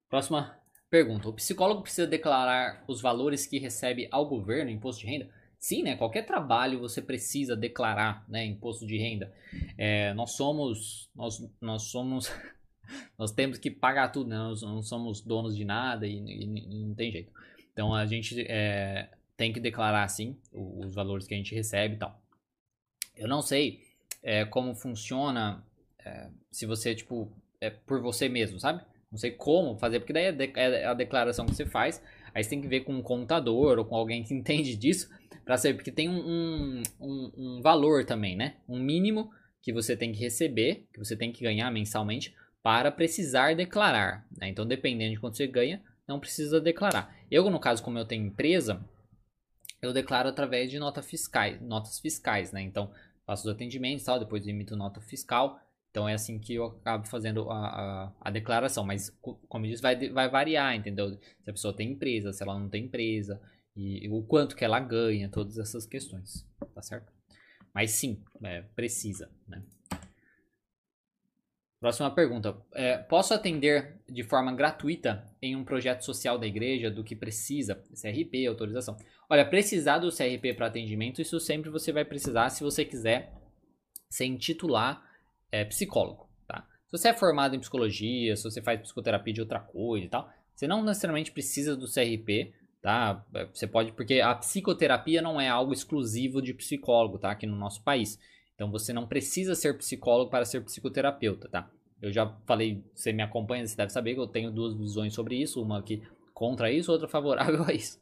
Próxima 0.09 0.61
pergunta. 0.91 1.29
O 1.29 1.33
psicólogo 1.33 1.83
precisa 1.83 2.09
declarar 2.09 2.83
os 2.89 3.01
valores 3.01 3.47
que 3.47 3.61
recebe 3.61 4.09
ao 4.11 4.29
governo, 4.29 4.69
imposto 4.69 5.03
de 5.03 5.07
renda? 5.07 5.31
Sim, 5.61 5.85
né? 5.85 5.95
Qualquer 5.95 6.27
trabalho 6.27 6.81
você 6.81 7.01
precisa 7.01 7.55
declarar, 7.55 8.29
né? 8.29 8.45
Imposto 8.45 8.85
de 8.85 8.99
renda. 8.99 9.33
É, 9.79 10.13
nós 10.15 10.33
somos, 10.33 11.09
nós, 11.15 11.39
nós 11.61 11.83
somos, 11.83 12.33
nós 13.17 13.31
temos 13.31 13.59
que 13.59 13.71
pagar 13.71 14.09
tudo, 14.09 14.31
né? 14.31 14.37
Nós 14.39 14.61
não 14.61 14.83
somos 14.83 15.21
donos 15.21 15.57
de 15.57 15.65
nada 15.65 16.05
e, 16.05 16.19
e, 16.19 16.43
e 16.43 16.85
não 16.85 16.97
tem 16.97 17.13
jeito. 17.13 17.31
Então 17.73 17.95
a 17.95 18.05
gente 18.07 18.41
é, 18.49 19.09
tem 19.37 19.53
que 19.53 19.61
declarar 19.61 20.09
sim 20.09 20.37
os, 20.53 20.95
valores 20.95 21.27
que 21.27 21.35
a 21.35 21.37
gente 21.37 21.55
recebe 21.55 21.95
e 21.95 21.99
tal. 21.99 22.21
Eu 23.15 23.29
não 23.29 23.43
sei 23.43 23.81
é, 24.23 24.45
como 24.45 24.75
funciona 24.75 25.65
é, 26.05 26.29
se 26.51 26.67
você 26.67 26.95
tipo 26.95 27.31
é 27.61 27.71
por 27.71 28.01
você 28.01 28.29
mesmo, 28.29 28.59
sabe? 28.59 28.83
Não 29.11 29.19
sei 29.19 29.31
como 29.31 29.79
fazer, 29.79 30.01
porque 30.01 30.13
daí 30.13 30.25
é, 30.25 30.83
é 30.83 30.87
a 30.87 30.95
declaração 30.95 31.47
que 31.47 31.55
você 31.55 31.65
faz. 31.65 32.03
Aí 32.35 32.43
você 32.43 32.51
tem 32.51 32.61
que 32.61 32.69
ver 32.69 32.81
com 32.81 32.93
um 32.93 33.03
contador 33.03 33.79
ou 33.79 33.85
com 33.85 33.97
alguém 33.97 34.23
que 34.23 34.33
entende 34.35 34.77
disso 34.77 35.09
para 35.45 35.57
saber, 35.57 35.75
porque 35.75 35.93
tem 35.93 36.09
um, 36.09 36.83
um, 37.01 37.33
um, 37.37 37.61
valor 37.63 38.05
também, 38.05 38.37
né? 38.37 38.57
Um 38.69 38.81
mínimo 38.81 39.31
que 39.63 39.73
você 39.73 39.97
tem 39.97 40.13
que 40.13 40.19
receber, 40.19 40.87
que 40.93 40.99
você 40.99 41.17
tem 41.17 41.33
que 41.33 41.43
ganhar 41.43 41.71
mensalmente 41.71 42.35
para 42.63 42.91
precisar 42.91 43.55
declarar. 43.55 44.27
Né? 44.37 44.49
Então, 44.49 44.67
dependendo 44.67 45.15
de 45.15 45.21
quanto 45.21 45.37
você 45.37 45.47
ganha, 45.47 45.81
não 46.07 46.19
precisa 46.19 46.61
declarar. 46.61 47.17
Eu, 47.31 47.49
no 47.49 47.61
caso, 47.61 47.83
como 47.83 47.99
eu 47.99 48.05
tenho 48.05 48.27
empresa, 48.27 48.85
eu 49.83 49.93
declaro 49.93 50.29
através 50.29 50.71
de 50.71 50.79
nota 50.79 51.03
fiscais, 51.03 51.61
notas 51.61 51.99
fiscais, 51.99 52.53
né? 52.53 52.63
Então, 52.63 52.91
faço 53.25 53.49
os 53.49 53.55
atendimentos 53.55 54.05
tal, 54.05 54.19
depois 54.19 54.47
emito 54.47 54.77
nota 54.77 55.01
fiscal. 55.01 55.61
Então, 55.91 56.09
é 56.09 56.15
assim 56.15 56.39
que 56.39 56.55
eu 56.55 56.67
acabo 56.67 57.07
fazendo 57.07 57.51
a, 57.51 57.57
a, 57.57 58.13
a 58.21 58.31
declaração. 58.31 58.85
Mas, 58.85 59.11
como 59.49 59.65
eu 59.65 59.71
disse, 59.71 59.83
vai, 59.83 60.09
vai 60.11 60.29
variar, 60.29 60.75
entendeu? 60.75 61.11
Se 61.43 61.51
a 61.51 61.53
pessoa 61.53 61.75
tem 61.75 61.93
empresa, 61.93 62.33
se 62.33 62.43
ela 62.43 62.59
não 62.59 62.69
tem 62.69 62.85
empresa 62.85 63.41
e 63.77 64.09
o 64.09 64.23
quanto 64.23 64.57
que 64.57 64.65
ela 64.65 64.81
ganha, 64.81 65.29
todas 65.29 65.59
essas 65.59 65.87
questões, 65.87 66.47
tá 66.75 66.81
certo? 66.81 67.13
Mas 67.75 67.91
sim, 67.91 68.23
é, 68.43 68.63
precisa, 68.75 69.31
né? 69.47 69.63
Próxima 71.79 72.11
pergunta. 72.11 72.57
É, 72.75 72.97
posso 72.97 73.35
atender 73.35 74.01
de 74.09 74.23
forma 74.23 74.55
gratuita 74.55 75.25
em 75.43 75.55
um 75.55 75.65
projeto 75.65 76.03
social 76.03 76.39
da 76.39 76.47
igreja 76.47 76.91
do 76.91 77.05
que 77.05 77.15
precisa? 77.15 77.75
CRP, 77.75 78.47
autorização. 78.47 78.97
Olha, 79.29 79.45
precisar 79.45 79.99
do 79.99 80.11
CRP 80.11 80.55
para 80.55 80.67
atendimento, 80.67 81.21
isso 81.21 81.39
sempre 81.39 81.69
você 81.69 81.93
vai 81.93 82.05
precisar 82.05 82.49
se 82.51 82.63
você 82.63 82.85
quiser 82.85 83.33
se 84.09 84.25
intitular 84.25 85.03
é, 85.53 85.65
psicólogo, 85.65 86.29
tá? 86.47 86.67
Se 86.87 86.93
você 86.93 87.09
é 87.09 87.15
formado 87.15 87.55
em 87.55 87.61
psicologia, 87.61 88.37
se 88.37 88.45
você 88.45 88.63
faz 88.63 88.81
psicoterapia 88.81 89.35
de 89.35 89.41
outra 89.41 89.61
coisa 89.61 90.07
e 90.07 90.09
tal, 90.09 90.31
você 90.55 90.67
não 90.67 90.83
necessariamente 90.83 91.33
precisa 91.33 91.77
do 91.77 91.87
CRP 91.87 92.55
tá? 92.87 93.27
Você 93.53 93.67
pode, 93.67 93.91
porque 93.91 94.21
a 94.21 94.33
psicoterapia 94.37 95.21
não 95.21 95.41
é 95.41 95.49
algo 95.49 95.73
exclusivo 95.73 96.41
de 96.41 96.55
psicólogo, 96.55 97.19
tá? 97.19 97.33
Aqui 97.33 97.45
no 97.45 97.57
nosso 97.57 97.83
país. 97.83 98.17
Então 98.57 98.71
você 98.71 98.93
não 98.93 99.07
precisa 99.07 99.55
ser 99.55 99.79
psicólogo 99.79 100.31
para 100.31 100.45
ser 100.45 100.63
psicoterapeuta, 100.63 101.49
tá? 101.49 101.71
Eu 102.03 102.13
já 102.13 102.27
falei, 102.45 102.83
você 102.93 103.13
me 103.13 103.23
acompanha, 103.23 103.65
você 103.65 103.77
deve 103.77 103.93
saber 103.93 104.15
que 104.15 104.21
eu 104.21 104.27
tenho 104.27 104.51
duas 104.51 104.75
visões 104.75 105.15
sobre 105.15 105.37
isso, 105.37 105.63
uma 105.63 105.79
aqui 105.79 106.03
contra 106.35 106.73
isso, 106.73 106.91
outra 106.91 107.07
favorável 107.09 107.63
a 107.65 107.73
isso. 107.73 108.01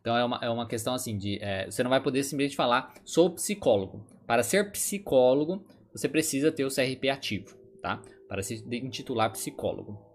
Então 0.00 0.16
é 0.16 0.24
uma, 0.24 0.38
é 0.42 0.48
uma 0.48 0.68
questão 0.68 0.94
assim 0.94 1.18
de. 1.18 1.42
É, 1.42 1.68
você 1.68 1.82
não 1.82 1.90
vai 1.90 2.00
poder 2.00 2.22
simplesmente 2.22 2.54
falar, 2.54 2.94
sou 3.04 3.30
psicólogo. 3.30 4.06
Para 4.26 4.42
ser 4.42 4.70
psicólogo, 4.70 5.66
você 5.92 6.08
precisa 6.08 6.52
ter 6.52 6.64
o 6.64 6.68
CRP 6.68 7.08
ativo, 7.08 7.56
tá? 7.82 8.00
Para 8.28 8.42
se 8.42 8.62
intitular 8.70 9.32
psicólogo 9.32 10.14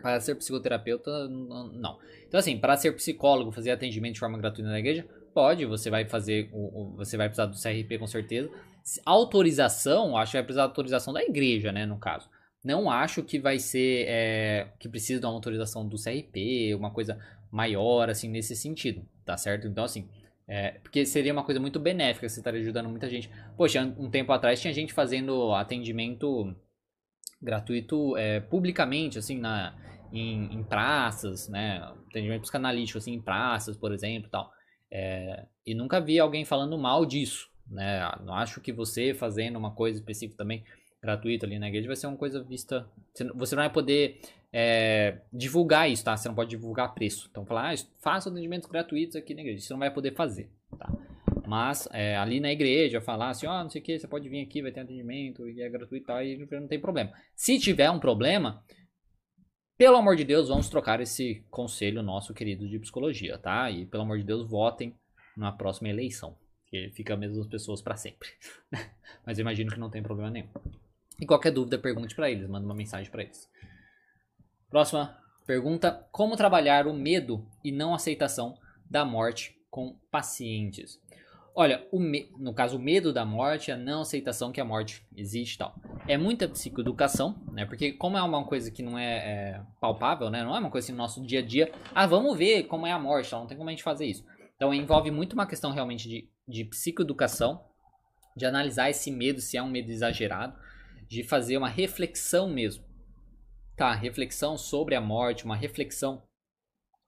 para 0.00 0.18
ser 0.20 0.34
psicoterapeuta, 0.34 1.28
não. 1.28 1.98
Então, 2.26 2.40
assim, 2.40 2.58
para 2.58 2.76
ser 2.76 2.92
psicólogo, 2.92 3.52
fazer 3.52 3.70
atendimento 3.70 4.14
de 4.14 4.20
forma 4.20 4.38
gratuita 4.38 4.70
na 4.70 4.78
igreja, 4.78 5.06
pode, 5.34 5.66
você 5.66 5.90
vai 5.90 6.06
fazer, 6.06 6.50
você 6.96 7.16
vai 7.16 7.28
precisar 7.28 7.46
do 7.46 7.56
CRP 7.56 7.98
com 7.98 8.06
certeza. 8.06 8.50
Autorização, 9.04 10.16
acho 10.16 10.32
que 10.32 10.36
vai 10.38 10.44
precisar 10.44 10.62
da 10.62 10.68
autorização 10.68 11.12
da 11.12 11.22
igreja, 11.22 11.72
né, 11.72 11.86
no 11.86 11.98
caso. 11.98 12.28
Não 12.62 12.90
acho 12.90 13.22
que 13.22 13.38
vai 13.38 13.58
ser, 13.58 14.06
é, 14.08 14.68
que 14.78 14.88
precisa 14.88 15.20
de 15.20 15.26
uma 15.26 15.32
autorização 15.32 15.86
do 15.86 15.96
CRP, 15.96 16.74
uma 16.74 16.90
coisa 16.90 17.18
maior, 17.50 18.10
assim, 18.10 18.28
nesse 18.28 18.56
sentido, 18.56 19.06
tá 19.24 19.36
certo? 19.36 19.66
Então, 19.66 19.84
assim, 19.84 20.08
é, 20.46 20.72
porque 20.82 21.06
seria 21.06 21.32
uma 21.32 21.44
coisa 21.44 21.60
muito 21.60 21.80
benéfica, 21.80 22.28
você 22.28 22.40
estaria 22.40 22.60
ajudando 22.60 22.88
muita 22.88 23.08
gente. 23.08 23.30
Poxa, 23.56 23.82
um 23.98 24.10
tempo 24.10 24.32
atrás 24.32 24.60
tinha 24.60 24.72
gente 24.72 24.92
fazendo 24.92 25.54
atendimento 25.54 26.54
gratuito 27.40 28.16
é, 28.16 28.40
publicamente, 28.40 29.18
assim, 29.18 29.38
na, 29.38 29.74
em, 30.12 30.54
em, 30.54 30.62
praças, 30.62 31.48
né? 31.48 31.78
Atendimento 32.08 32.42
psicanalítico, 32.42 32.98
assim, 32.98 33.14
em 33.14 33.22
praças, 33.22 33.76
por 33.76 33.92
exemplo, 33.92 34.28
tal. 34.30 34.50
É, 34.90 35.46
e 35.66 35.74
nunca 35.74 36.00
vi 36.00 36.18
alguém 36.18 36.44
falando 36.44 36.76
mal 36.78 37.06
disso, 37.06 37.48
né? 37.66 38.00
Não 38.24 38.34
acho 38.34 38.60
que 38.60 38.72
você 38.72 39.14
fazendo 39.14 39.56
uma 39.56 39.70
coisa 39.70 39.98
específica 39.98 40.36
também 40.36 40.64
gratuita 41.02 41.44
ali 41.44 41.58
na 41.58 41.68
igreja 41.68 41.86
vai 41.86 41.96
ser 41.96 42.06
uma 42.06 42.16
coisa 42.16 42.42
vista... 42.42 42.88
Você 43.34 43.54
não 43.54 43.62
vai 43.62 43.70
poder 43.70 44.20
é, 44.52 45.18
divulgar 45.32 45.90
isso, 45.90 46.04
tá? 46.04 46.16
Você 46.16 46.28
não 46.28 46.34
pode 46.34 46.50
divulgar 46.50 46.94
preço. 46.94 47.28
Então, 47.30 47.44
falar, 47.44 47.74
ah, 47.74 47.76
faça 48.00 48.30
atendimentos 48.30 48.68
gratuitos 48.68 49.16
aqui 49.16 49.34
na 49.34 49.42
igreja. 49.42 49.60
Você 49.60 49.72
não 49.72 49.80
vai 49.80 49.92
poder 49.92 50.14
fazer, 50.14 50.48
tá? 50.78 50.90
Mas 51.46 51.88
é, 51.92 52.16
ali 52.16 52.40
na 52.40 52.50
igreja 52.50 53.00
falar 53.00 53.30
assim, 53.30 53.46
ó, 53.46 53.60
oh, 53.60 53.62
não 53.64 53.70
sei 53.70 53.80
o 53.80 53.84
que, 53.84 53.98
você 53.98 54.08
pode 54.08 54.28
vir 54.28 54.40
aqui, 54.40 54.62
vai 54.62 54.72
ter 54.72 54.80
atendimento 54.80 55.48
e 55.48 55.60
é 55.60 55.68
gratuito 55.68 56.04
e 56.04 56.06
tal, 56.06 56.22
e 56.22 56.48
não 56.50 56.66
tem 56.66 56.80
problema. 56.80 57.12
Se 57.36 57.58
tiver 57.58 57.90
um 57.90 58.00
problema, 58.00 58.64
pelo 59.76 59.96
amor 59.96 60.16
de 60.16 60.24
Deus, 60.24 60.48
vamos 60.48 60.68
trocar 60.68 61.00
esse 61.00 61.44
conselho 61.50 62.02
nosso 62.02 62.32
querido 62.32 62.68
de 62.68 62.78
psicologia, 62.78 63.36
tá? 63.36 63.70
E 63.70 63.84
pelo 63.84 64.04
amor 64.04 64.18
de 64.18 64.24
Deus, 64.24 64.48
votem 64.48 64.96
na 65.36 65.52
próxima 65.52 65.88
eleição, 65.88 66.36
que 66.74 66.90
fica 66.90 67.14
a 67.14 67.16
mesmas 67.16 67.46
pessoas 67.46 67.80
para 67.80 67.96
sempre. 67.96 68.28
Mas 69.24 69.38
eu 69.38 69.42
imagino 69.42 69.70
que 69.70 69.78
não 69.78 69.90
tem 69.90 70.02
problema 70.02 70.30
nenhum. 70.30 70.48
E 71.20 71.24
qualquer 71.24 71.52
dúvida, 71.52 71.78
pergunte 71.78 72.14
para 72.16 72.28
eles, 72.28 72.48
manda 72.48 72.66
uma 72.66 72.74
mensagem 72.74 73.10
para 73.10 73.22
eles. 73.22 73.48
Próxima 74.68 75.16
pergunta: 75.46 76.08
Como 76.10 76.36
trabalhar 76.36 76.88
o 76.88 76.92
medo 76.92 77.46
e 77.62 77.70
não 77.70 77.94
aceitação 77.94 78.58
da 78.90 79.04
morte 79.04 79.56
com 79.70 79.96
pacientes? 80.10 81.00
Olha, 81.54 81.86
me... 81.92 82.28
no 82.36 82.52
caso, 82.52 82.76
o 82.76 82.80
medo 82.80 83.12
da 83.12 83.24
morte, 83.24 83.70
a 83.70 83.76
não 83.76 84.00
aceitação 84.00 84.50
que 84.50 84.60
a 84.60 84.64
morte 84.64 85.06
existe 85.16 85.54
e 85.54 85.58
tal. 85.58 85.76
É 86.08 86.18
muita 86.18 86.48
psicoeducação, 86.48 87.40
né? 87.52 87.64
Porque 87.64 87.92
como 87.92 88.16
é 88.16 88.22
uma 88.22 88.44
coisa 88.44 88.72
que 88.72 88.82
não 88.82 88.98
é, 88.98 89.14
é, 89.14 89.60
palpável, 89.80 90.28
né? 90.28 90.42
Não 90.42 90.56
é 90.56 90.58
uma 90.58 90.70
coisa 90.70 90.86
assim 90.86 90.92
no 90.92 90.98
nosso 90.98 91.24
dia 91.24 91.38
a 91.38 91.46
dia. 91.46 91.70
Ah, 91.94 92.08
vamos 92.08 92.36
ver 92.36 92.64
como 92.64 92.84
é 92.84 92.90
a 92.90 92.98
morte, 92.98 93.30
não 93.30 93.46
tem 93.46 93.56
como 93.56 93.68
a 93.68 93.72
gente 93.72 93.84
fazer 93.84 94.06
isso. 94.06 94.26
Então 94.56 94.74
envolve 94.74 95.12
muito 95.12 95.34
uma 95.34 95.46
questão 95.46 95.70
realmente 95.70 96.08
de, 96.08 96.28
de 96.46 96.64
psicoeducação, 96.64 97.64
de 98.36 98.44
analisar 98.44 98.90
esse 98.90 99.10
medo, 99.10 99.40
se 99.40 99.56
é 99.56 99.62
um 99.62 99.70
medo 99.70 99.90
exagerado, 99.90 100.58
de 101.08 101.22
fazer 101.22 101.56
uma 101.56 101.68
reflexão 101.68 102.48
mesmo. 102.48 102.84
Tá, 103.76 103.92
reflexão 103.92 104.56
sobre 104.56 104.94
a 104.94 105.00
morte, 105.00 105.44
uma 105.44 105.56
reflexão 105.56 106.22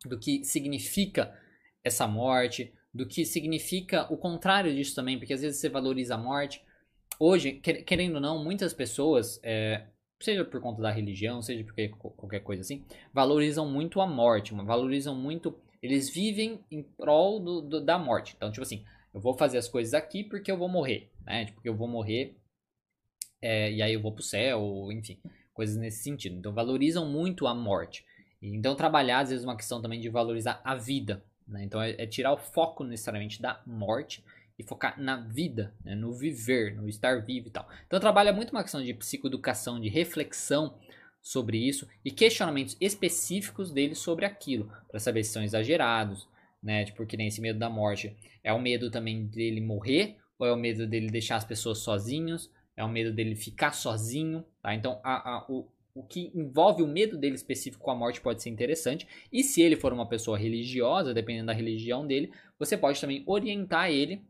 do 0.04 0.18
que 0.18 0.44
significa 0.44 1.36
essa 1.84 2.06
morte, 2.06 2.72
do 2.92 3.06
que 3.06 3.24
significa 3.24 4.12
o 4.12 4.16
contrário 4.16 4.74
disso 4.74 4.94
também, 4.94 5.18
porque 5.18 5.32
às 5.32 5.42
vezes 5.42 5.60
você 5.60 5.68
valoriza 5.68 6.14
a 6.14 6.18
morte. 6.18 6.62
Hoje, 7.20 7.52
querendo 7.52 8.16
ou 8.16 8.20
não, 8.20 8.42
muitas 8.42 8.72
pessoas, 8.72 9.38
é, 9.42 9.86
seja 10.20 10.44
por 10.44 10.60
conta 10.60 10.82
da 10.82 10.90
religião, 10.90 11.40
seja 11.42 11.64
por 11.64 11.74
qualquer 12.16 12.40
coisa 12.40 12.62
assim, 12.62 12.84
valorizam 13.12 13.70
muito 13.70 14.00
a 14.00 14.06
morte, 14.06 14.54
valorizam 14.54 15.14
muito. 15.14 15.58
Eles 15.82 16.10
vivem 16.10 16.64
em 16.70 16.82
prol 16.82 17.38
do, 17.38 17.60
do, 17.60 17.80
da 17.84 17.98
morte. 17.98 18.34
Então, 18.36 18.50
tipo 18.50 18.62
assim, 18.62 18.84
eu 19.16 19.20
vou 19.20 19.34
fazer 19.34 19.58
as 19.58 19.66
coisas 19.66 19.94
aqui 19.94 20.22
porque 20.22 20.52
eu 20.52 20.56
vou 20.56 20.68
morrer, 20.68 21.10
né? 21.24 21.46
Tipo, 21.46 21.60
eu 21.64 21.74
vou 21.74 21.88
morrer 21.88 22.36
é, 23.42 23.72
e 23.72 23.82
aí 23.82 23.94
eu 23.94 24.00
vou 24.00 24.12
pro 24.12 24.22
céu, 24.22 24.88
enfim, 24.92 25.18
coisas 25.52 25.76
nesse 25.76 26.02
sentido. 26.02 26.36
Então, 26.36 26.52
valorizam 26.52 27.10
muito 27.10 27.46
a 27.46 27.54
morte. 27.54 28.04
Então, 28.40 28.76
trabalhar, 28.76 29.20
às 29.20 29.30
vezes, 29.30 29.44
é 29.44 29.48
uma 29.48 29.56
questão 29.56 29.80
também 29.80 30.00
de 30.00 30.08
valorizar 30.08 30.60
a 30.62 30.74
vida, 30.74 31.24
né? 31.46 31.64
Então 31.64 31.80
é, 31.80 31.90
é, 31.98 32.06
tirar 32.06 32.32
o 32.32 32.36
foco 32.36 32.82
necessariamente 32.84 33.40
da 33.40 33.62
morte 33.66 34.24
e 34.58 34.62
focar 34.62 35.00
na 35.00 35.16
vida, 35.16 35.74
né? 35.84 35.94
no 35.94 36.12
viver, 36.12 36.74
no 36.74 36.88
estar 36.88 37.22
vivo 37.22 37.48
e 37.48 37.50
tal. 37.50 37.68
Então 37.86 38.00
trabalha 38.00 38.32
muito 38.32 38.50
uma 38.50 38.62
questão 38.62 38.82
de 38.82 38.92
psicoeducação, 38.94 39.80
de 39.80 39.88
reflexão 39.88 40.78
sobre 41.22 41.58
isso 41.58 41.86
e 42.04 42.10
questionamentos 42.10 42.76
específicos 42.80 43.70
dele 43.70 43.94
sobre 43.94 44.24
aquilo, 44.24 44.72
para 44.88 44.98
saber 44.98 45.24
se 45.24 45.32
são 45.32 45.42
exagerados, 45.42 46.28
né? 46.66 46.84
Tipo, 46.84 46.98
porque 46.98 47.16
nem 47.16 47.28
esse 47.28 47.40
medo 47.40 47.60
da 47.60 47.70
morte 47.70 48.14
é 48.42 48.52
o 48.52 48.60
medo 48.60 48.90
também 48.90 49.24
dele 49.26 49.60
morrer 49.60 50.16
ou 50.36 50.46
é 50.46 50.52
o 50.52 50.56
medo 50.56 50.84
dele 50.84 51.08
deixar 51.08 51.36
as 51.36 51.44
pessoas 51.44 51.78
sozinhos, 51.78 52.50
é 52.76 52.84
o 52.84 52.88
medo 52.88 53.12
dele 53.12 53.36
ficar 53.36 53.72
sozinho, 53.72 54.44
tá? 54.60 54.74
Então 54.74 55.00
a, 55.02 55.36
a, 55.36 55.46
o, 55.48 55.68
o 55.94 56.02
que 56.02 56.32
envolve 56.34 56.82
o 56.82 56.88
medo 56.88 57.16
dele 57.16 57.36
específico 57.36 57.84
com 57.84 57.90
a 57.92 57.94
morte 57.94 58.20
pode 58.20 58.42
ser 58.42 58.50
interessante. 58.50 59.06
E 59.32 59.44
se 59.44 59.62
ele 59.62 59.76
for 59.76 59.92
uma 59.92 60.08
pessoa 60.08 60.36
religiosa, 60.36 61.14
dependendo 61.14 61.46
da 61.46 61.52
religião 61.52 62.04
dele, 62.04 62.32
você 62.58 62.76
pode 62.76 63.00
também 63.00 63.22
orientar 63.26 63.88
ele 63.88 64.20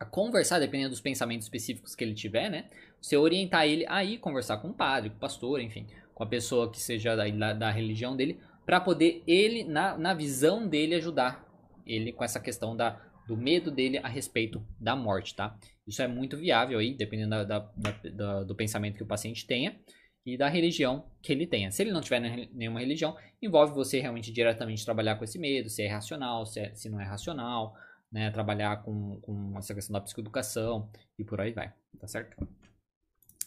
a 0.00 0.04
conversar, 0.06 0.58
dependendo 0.58 0.90
dos 0.90 1.00
pensamentos 1.02 1.44
específicos 1.44 1.94
que 1.94 2.02
ele 2.02 2.14
tiver, 2.14 2.50
né? 2.50 2.70
Você 3.02 3.18
orientar 3.18 3.66
ele 3.66 3.84
a 3.86 4.02
ir 4.02 4.16
conversar 4.16 4.56
com 4.56 4.68
o 4.68 4.74
padre, 4.74 5.10
com 5.10 5.16
o 5.16 5.20
pastor, 5.20 5.60
enfim, 5.60 5.86
com 6.14 6.24
a 6.24 6.26
pessoa 6.26 6.70
que 6.70 6.80
seja 6.80 7.14
da, 7.14 7.28
da, 7.28 7.52
da 7.52 7.70
religião 7.70 8.16
dele, 8.16 8.40
para 8.64 8.80
poder 8.80 9.22
ele, 9.26 9.62
na, 9.62 9.98
na 9.98 10.14
visão 10.14 10.66
dele, 10.66 10.94
ajudar 10.94 11.49
ele 11.86 12.12
com 12.12 12.24
essa 12.24 12.40
questão 12.40 12.76
da, 12.76 13.00
do 13.26 13.36
medo 13.36 13.70
dele 13.70 13.98
a 13.98 14.08
respeito 14.08 14.64
da 14.78 14.96
morte, 14.96 15.34
tá? 15.34 15.56
Isso 15.86 16.02
é 16.02 16.08
muito 16.08 16.36
viável 16.36 16.78
aí, 16.78 16.94
dependendo 16.94 17.30
da, 17.30 17.44
da, 17.44 17.90
da, 18.12 18.44
do 18.44 18.54
pensamento 18.54 18.96
que 18.96 19.02
o 19.02 19.06
paciente 19.06 19.46
tenha 19.46 19.78
e 20.24 20.36
da 20.36 20.48
religião 20.48 21.10
que 21.22 21.32
ele 21.32 21.46
tenha. 21.46 21.70
Se 21.70 21.82
ele 21.82 21.92
não 21.92 22.00
tiver 22.00 22.20
nenhuma 22.52 22.80
religião, 22.80 23.16
envolve 23.40 23.72
você 23.74 24.00
realmente 24.00 24.32
diretamente 24.32 24.84
trabalhar 24.84 25.16
com 25.16 25.24
esse 25.24 25.38
medo, 25.38 25.68
se 25.68 25.82
é 25.82 25.88
racional, 25.88 26.46
se, 26.46 26.60
é, 26.60 26.74
se 26.74 26.88
não 26.88 27.00
é 27.00 27.04
racional, 27.04 27.74
né? 28.10 28.30
Trabalhar 28.30 28.82
com, 28.82 29.20
com 29.20 29.56
essa 29.58 29.74
questão 29.74 29.94
da 29.94 30.00
psicoeducação 30.00 30.90
e 31.18 31.24
por 31.24 31.40
aí 31.40 31.52
vai, 31.52 31.72
tá 31.98 32.06
certo? 32.06 32.36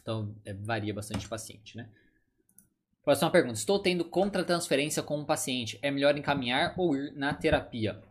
Então, 0.02 0.36
é, 0.46 0.54
varia 0.54 0.93
bastante 0.93 1.26
o 1.26 1.30
paciente, 1.30 1.78
né? 1.78 1.89
Próxima 3.04 3.30
pergunta. 3.30 3.56
Estou 3.56 3.80
tendo 3.80 4.06
contratransferência 4.06 5.04
com 5.04 5.17
um 5.17 5.26
paciente. 5.26 5.78
É 5.82 5.91
melhor 5.91 6.17
encaminhar 6.17 6.74
ou 6.78 6.96
ir 6.96 7.13
na 7.13 7.34
terapia? 7.34 8.02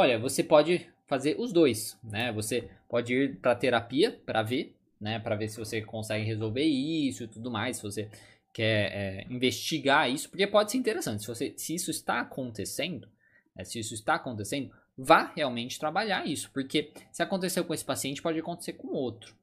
Olha, 0.00 0.18
você 0.18 0.42
pode 0.42 0.86
fazer 1.06 1.36
os 1.38 1.52
dois, 1.52 1.98
né? 2.02 2.32
Você 2.32 2.68
pode 2.88 3.12
ir 3.14 3.36
para 3.36 3.54
terapia 3.54 4.20
para 4.24 4.42
ver 4.42 4.74
né, 5.00 5.18
para 5.18 5.34
ver 5.34 5.48
se 5.48 5.58
você 5.58 5.80
consegue 5.80 6.24
resolver 6.24 6.64
isso 6.64 7.24
e 7.24 7.28
tudo 7.28 7.50
mais, 7.50 7.78
se 7.78 7.82
você 7.82 8.10
quer 8.52 8.92
é, 8.92 9.26
investigar 9.30 10.10
isso, 10.10 10.28
porque 10.28 10.46
pode 10.46 10.70
ser 10.70 10.78
interessante. 10.78 11.22
Se, 11.22 11.28
você, 11.28 11.54
se 11.56 11.74
isso 11.74 11.90
está 11.90 12.20
acontecendo, 12.20 13.08
né, 13.56 13.64
se 13.64 13.78
isso 13.78 13.94
está 13.94 14.16
acontecendo, 14.16 14.70
vá 14.98 15.32
realmente 15.34 15.78
trabalhar 15.78 16.26
isso, 16.26 16.50
porque 16.52 16.92
se 17.10 17.22
aconteceu 17.22 17.64
com 17.64 17.72
esse 17.72 17.84
paciente, 17.84 18.20
pode 18.20 18.38
acontecer 18.38 18.74
com 18.74 18.88
outro. 18.88 19.34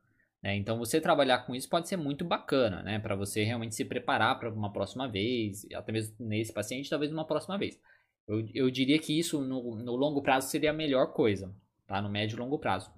Né? 0.44 0.56
Então, 0.56 0.78
você 0.78 1.02
trabalhar 1.02 1.40
com 1.40 1.56
isso 1.56 1.68
pode 1.68 1.88
ser 1.88 1.98
muito 1.98 2.24
bacana, 2.24 2.84
né, 2.84 3.00
para 3.00 3.16
você 3.16 3.44
realmente 3.44 3.74
se 3.74 3.84
preparar 3.84 4.38
para 4.38 4.50
uma 4.52 4.72
próxima 4.72 5.08
vez, 5.08 5.66
até 5.74 5.92
mesmo 5.92 6.16
nesse 6.20 6.54
paciente, 6.54 6.90
talvez 6.90 7.12
uma 7.12 7.26
próxima 7.26 7.58
vez. 7.58 7.80
Eu, 8.28 8.46
eu 8.54 8.70
diria 8.70 9.00
que 9.00 9.18
isso 9.18 9.42
no, 9.42 9.76
no 9.76 9.96
longo 9.96 10.22
prazo 10.22 10.50
seria 10.50 10.72
a 10.72 10.74
melhor 10.74 11.14
coisa, 11.14 11.56
tá? 11.88 12.02
No 12.02 12.10
médio 12.10 12.36
e 12.36 12.40
longo 12.40 12.60
prazo. 12.60 12.92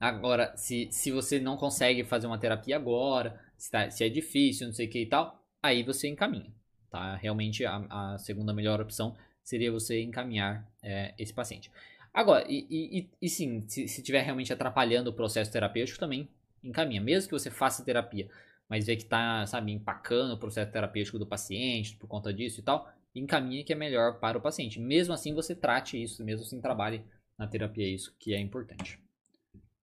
Agora, 0.00 0.56
se, 0.56 0.88
se 0.90 1.10
você 1.10 1.38
não 1.38 1.56
consegue 1.56 2.04
fazer 2.04 2.26
uma 2.26 2.38
terapia 2.38 2.76
agora, 2.76 3.40
se, 3.56 3.70
tá, 3.70 3.90
se 3.90 4.04
é 4.04 4.08
difícil, 4.08 4.66
não 4.66 4.74
sei 4.74 4.86
o 4.86 4.90
que 4.90 5.02
e 5.02 5.06
tal, 5.06 5.42
aí 5.62 5.82
você 5.82 6.08
encaminha. 6.08 6.52
Tá? 6.90 7.16
Realmente 7.16 7.64
a, 7.64 7.76
a 7.90 8.18
segunda 8.18 8.52
melhor 8.54 8.80
opção 8.80 9.14
seria 9.42 9.70
você 9.70 10.02
encaminhar 10.02 10.66
é, 10.82 11.14
esse 11.18 11.32
paciente. 11.32 11.70
Agora, 12.12 12.46
e, 12.48 12.66
e, 12.70 13.10
e 13.20 13.28
sim, 13.28 13.64
se 13.68 13.84
estiver 13.84 14.22
realmente 14.22 14.52
atrapalhando 14.52 15.10
o 15.10 15.12
processo 15.12 15.52
terapêutico, 15.52 15.98
também 15.98 16.28
encaminha. 16.64 17.00
Mesmo 17.00 17.28
que 17.28 17.38
você 17.38 17.50
faça 17.50 17.84
terapia, 17.84 18.28
mas 18.68 18.86
vê 18.86 18.96
que 18.96 19.02
está, 19.02 19.46
sabe, 19.46 19.72
empacando 19.72 20.32
o 20.32 20.38
processo 20.38 20.72
terapêutico 20.72 21.18
do 21.18 21.26
paciente 21.26 21.96
por 21.96 22.08
conta 22.08 22.32
disso 22.32 22.60
e 22.60 22.62
tal, 22.62 22.90
encaminha 23.20 23.64
que 23.64 23.72
é 23.72 23.76
melhor 23.76 24.18
para 24.18 24.38
o 24.38 24.40
paciente. 24.40 24.80
Mesmo 24.80 25.12
assim, 25.12 25.34
você 25.34 25.54
trate 25.54 26.00
isso, 26.00 26.24
mesmo 26.24 26.44
assim, 26.44 26.60
trabalhe 26.60 27.02
na 27.38 27.46
terapia, 27.46 27.88
isso 27.88 28.14
que 28.18 28.34
é 28.34 28.40
importante. 28.40 28.98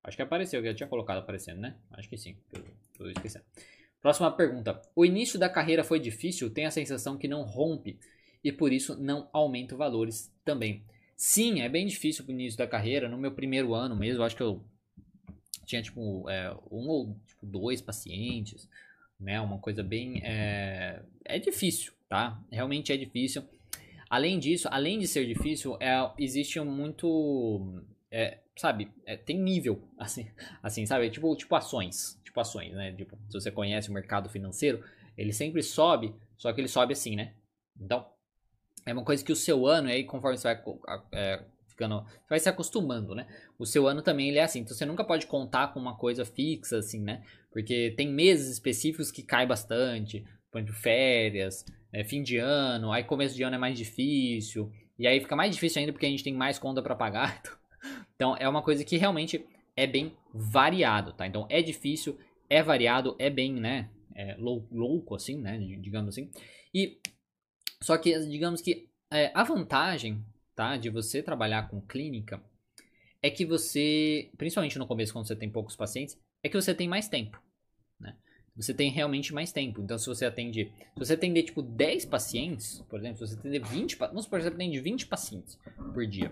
Acho 0.04 0.18
que 0.18 0.24
apareceu, 0.24 0.60
eu 0.60 0.66
já 0.66 0.74
tinha 0.74 0.90
colocado 0.90 1.20
aparecendo, 1.20 1.62
né? 1.62 1.76
Acho 1.92 2.10
que 2.10 2.18
sim, 2.18 2.36
tô 2.98 3.08
esquecendo. 3.08 3.46
Próxima 4.02 4.30
pergunta. 4.32 4.82
O 4.94 5.06
início 5.06 5.40
da 5.40 5.48
carreira 5.48 5.84
foi 5.84 5.98
difícil? 5.98 6.50
Tem 6.50 6.66
a 6.66 6.72
sensação 6.72 7.18
que 7.18 7.28
não 7.28 7.44
rompe 7.44 7.98
e 8.44 8.52
por 8.52 8.74
isso 8.74 9.02
não 9.02 9.30
aumenta 9.32 9.78
valores 9.78 10.30
também. 10.44 10.84
Sim, 11.16 11.62
é 11.62 11.70
bem 11.70 11.88
difícil 11.88 12.26
o 12.28 12.32
início 12.32 12.58
da 12.58 12.68
carreira. 12.68 13.08
No 13.08 13.18
meu 13.18 13.32
primeiro 13.32 13.74
ano 13.74 13.96
mesmo, 13.96 14.24
acho 14.24 14.36
que 14.36 14.44
eu 14.44 14.62
tinha 15.66 15.82
tipo 15.82 16.30
é, 16.30 16.54
um 16.70 16.86
ou 16.90 17.18
tipo, 17.26 17.46
dois 17.46 17.82
pacientes, 17.82 18.68
né? 19.18 19.40
Uma 19.40 19.58
coisa 19.58 19.82
bem. 19.82 20.22
É, 20.22 21.02
é 21.24 21.40
difícil, 21.40 21.94
tá? 22.14 22.40
Realmente 22.52 22.94
é 22.94 22.98
difícil. 22.98 23.44
Além 24.08 24.38
disso, 24.38 24.68
além 24.70 25.00
de 25.00 25.08
ser 25.08 25.26
difícil, 25.26 25.76
é, 25.80 26.12
existe 26.20 26.60
muito. 26.60 27.82
É, 28.12 28.38
sabe, 28.56 28.92
é, 29.04 29.18
tem 29.18 29.40
nível, 29.40 29.82
assim, 29.98 30.30
assim, 30.62 30.86
sabe? 30.86 31.10
Tipo, 31.10 31.36
tipo 31.36 31.56
ações, 31.56 32.22
tipo 32.24 32.40
ações, 32.40 32.72
né? 32.74 32.92
Tipo, 32.92 33.18
se 33.28 33.34
você 33.34 33.50
conhece 33.50 33.90
o 33.90 33.94
mercado 33.94 34.30
financeiro, 34.30 34.84
ele 35.18 35.34
sempre 35.34 35.64
sobe, 35.64 36.14
só 36.38 36.54
que 36.54 36.62
ele 36.62 36.68
sobe 36.68 36.94
assim, 36.94 37.16
né? 37.16 37.34
Então, 37.82 38.06
é 38.86 38.94
uma 38.94 39.04
coisa 39.04 39.26
que 39.26 39.32
o 39.32 39.36
seu 39.36 39.66
ano, 39.66 39.88
aí 39.88 40.04
conforme 40.04 40.38
você 40.38 40.54
vai 40.54 40.64
é, 41.14 41.44
ficando, 41.66 42.04
você 42.04 42.30
vai 42.30 42.40
se 42.40 42.48
acostumando, 42.48 43.16
né? 43.16 43.26
O 43.58 43.66
seu 43.66 43.88
ano 43.88 44.04
também 44.04 44.30
ele 44.30 44.38
é 44.38 44.44
assim, 44.44 44.60
então 44.60 44.78
você 44.78 44.86
nunca 44.86 45.04
pode 45.04 45.26
contar 45.26 45.74
com 45.74 45.80
uma 45.80 45.98
coisa 45.98 46.24
fixa, 46.24 46.78
assim, 46.78 47.02
né? 47.02 47.24
Porque 47.52 47.92
tem 47.98 48.08
meses 48.08 48.52
específicos 48.52 49.12
que 49.12 49.24
cai 49.24 49.48
bastante, 49.48 50.24
por 50.52 50.60
exemplo, 50.60 50.76
férias, 50.76 51.66
é, 51.94 52.04
fim 52.04 52.24
de 52.24 52.38
ano, 52.38 52.92
aí 52.92 53.04
começo 53.04 53.36
de 53.36 53.44
ano 53.44 53.56
é 53.56 53.60
mais 53.60 53.78
difícil, 53.78 54.72
e 54.98 55.08
aí 55.08 55.20
fica 55.20 55.36
mais 55.36 55.54
difícil 55.54 55.80
ainda 55.80 55.94
porque 55.94 56.06
a 56.06 56.10
gente 56.10 56.24
tem 56.24 56.34
mais 56.34 56.58
conta 56.58 56.82
para 56.82 56.96
pagar, 56.96 57.42
então 57.44 57.64
então 58.16 58.38
é 58.38 58.48
uma 58.48 58.62
coisa 58.62 58.86
que 58.86 58.96
realmente 58.98 59.46
é 59.76 59.86
bem 59.86 60.16
variado, 60.34 61.12
tá? 61.12 61.28
Então 61.28 61.46
é 61.50 61.62
difícil, 61.62 62.18
é 62.50 62.64
variado, 62.64 63.18
é 63.20 63.30
bem, 63.30 63.54
né? 63.54 63.90
É 64.16 64.38
louco 64.38 65.14
assim, 65.14 65.38
né? 65.42 65.58
Digamos 65.58 66.10
assim. 66.10 66.32
E 66.74 67.00
só 67.82 67.98
que 67.98 68.18
digamos 68.28 68.62
que 68.62 68.88
é, 69.12 69.30
a 69.34 69.44
vantagem, 69.44 70.24
tá? 70.56 70.78
De 70.78 70.90
você 70.90 71.22
trabalhar 71.22 71.68
com 71.68 71.82
clínica 71.82 72.42
é 73.22 73.30
que 73.30 73.46
você, 73.46 74.32
principalmente 74.38 74.80
no 74.80 74.88
começo, 74.88 75.12
quando 75.12 75.28
você 75.28 75.36
tem 75.36 75.50
poucos 75.50 75.76
pacientes, 75.76 76.18
é 76.42 76.48
que 76.48 76.56
você 76.56 76.74
tem 76.74 76.88
mais 76.88 77.10
tempo. 77.10 77.42
Você 78.56 78.74
tem 78.74 78.92
realmente 78.92 79.34
mais 79.34 79.52
tempo. 79.52 79.82
Então, 79.82 79.98
se 79.98 80.06
você 80.06 80.26
atende. 80.26 80.72
Se 80.94 81.00
você 81.00 81.14
atender, 81.14 81.44
tipo, 81.44 81.62
10 81.62 82.06
pacientes, 82.06 82.84
por 82.90 83.00
exemplo, 83.00 83.18
se 83.18 83.34
você 83.34 83.40
atender 83.40 83.60
20. 83.60 83.96
Vamos 83.96 84.26
supor 84.26 84.42
você 84.42 84.48
atende 84.48 84.80
20 84.80 85.08
pacientes 85.08 85.58
por 85.94 86.06
dia. 86.06 86.32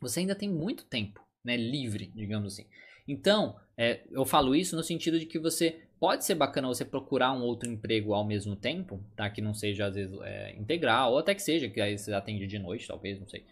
Você 0.00 0.20
ainda 0.20 0.34
tem 0.34 0.48
muito 0.48 0.84
tempo, 0.84 1.20
né? 1.44 1.56
Livre, 1.56 2.10
digamos 2.14 2.54
assim. 2.54 2.66
Então, 3.06 3.56
é, 3.76 4.02
eu 4.10 4.24
falo 4.24 4.54
isso 4.54 4.74
no 4.74 4.82
sentido 4.82 5.18
de 5.18 5.26
que 5.26 5.38
você 5.38 5.80
pode 6.00 6.24
ser 6.24 6.34
bacana 6.34 6.66
você 6.66 6.84
procurar 6.84 7.32
um 7.32 7.42
outro 7.42 7.70
emprego 7.70 8.12
ao 8.12 8.26
mesmo 8.26 8.56
tempo, 8.56 9.04
tá? 9.16 9.30
Que 9.30 9.40
não 9.40 9.54
seja, 9.54 9.86
às 9.86 9.94
vezes, 9.94 10.18
é, 10.22 10.56
integral, 10.56 11.12
ou 11.12 11.18
até 11.18 11.34
que 11.34 11.42
seja, 11.42 11.68
que 11.68 11.80
aí 11.80 11.96
você 11.96 12.12
atende 12.12 12.46
de 12.48 12.58
noite, 12.58 12.88
talvez, 12.88 13.20
não 13.20 13.28
sei 13.28 13.44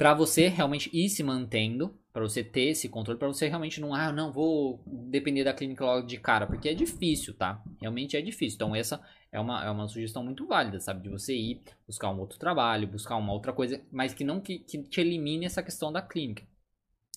para 0.00 0.14
você 0.14 0.48
realmente 0.48 0.88
ir 0.94 1.10
se 1.10 1.22
mantendo, 1.22 1.94
para 2.12 2.22
você 2.22 2.42
ter 2.42 2.70
esse 2.70 2.88
controle, 2.88 3.18
para 3.18 3.28
você 3.28 3.48
realmente 3.48 3.80
não, 3.80 3.94
ah, 3.94 4.12
não 4.12 4.32
vou 4.32 4.82
depender 4.86 5.44
da 5.44 5.52
clínica 5.52 5.84
logo 5.84 6.06
de 6.06 6.18
cara, 6.18 6.46
porque 6.46 6.68
é 6.68 6.74
difícil, 6.74 7.34
tá? 7.34 7.62
Realmente 7.80 8.16
é 8.16 8.20
difícil. 8.20 8.56
Então 8.56 8.74
essa 8.74 9.00
é 9.30 9.38
uma, 9.38 9.64
é 9.64 9.70
uma 9.70 9.86
sugestão 9.86 10.24
muito 10.24 10.46
válida, 10.46 10.80
sabe? 10.80 11.02
De 11.02 11.08
você 11.08 11.36
ir 11.36 11.62
buscar 11.86 12.10
um 12.10 12.18
outro 12.18 12.38
trabalho, 12.38 12.88
buscar 12.88 13.16
uma 13.16 13.32
outra 13.32 13.52
coisa, 13.52 13.80
mas 13.92 14.12
que 14.12 14.24
não 14.24 14.40
que, 14.40 14.58
que 14.58 14.82
te 14.82 15.00
elimine 15.00 15.46
essa 15.46 15.62
questão 15.62 15.92
da 15.92 16.02
clínica. 16.02 16.42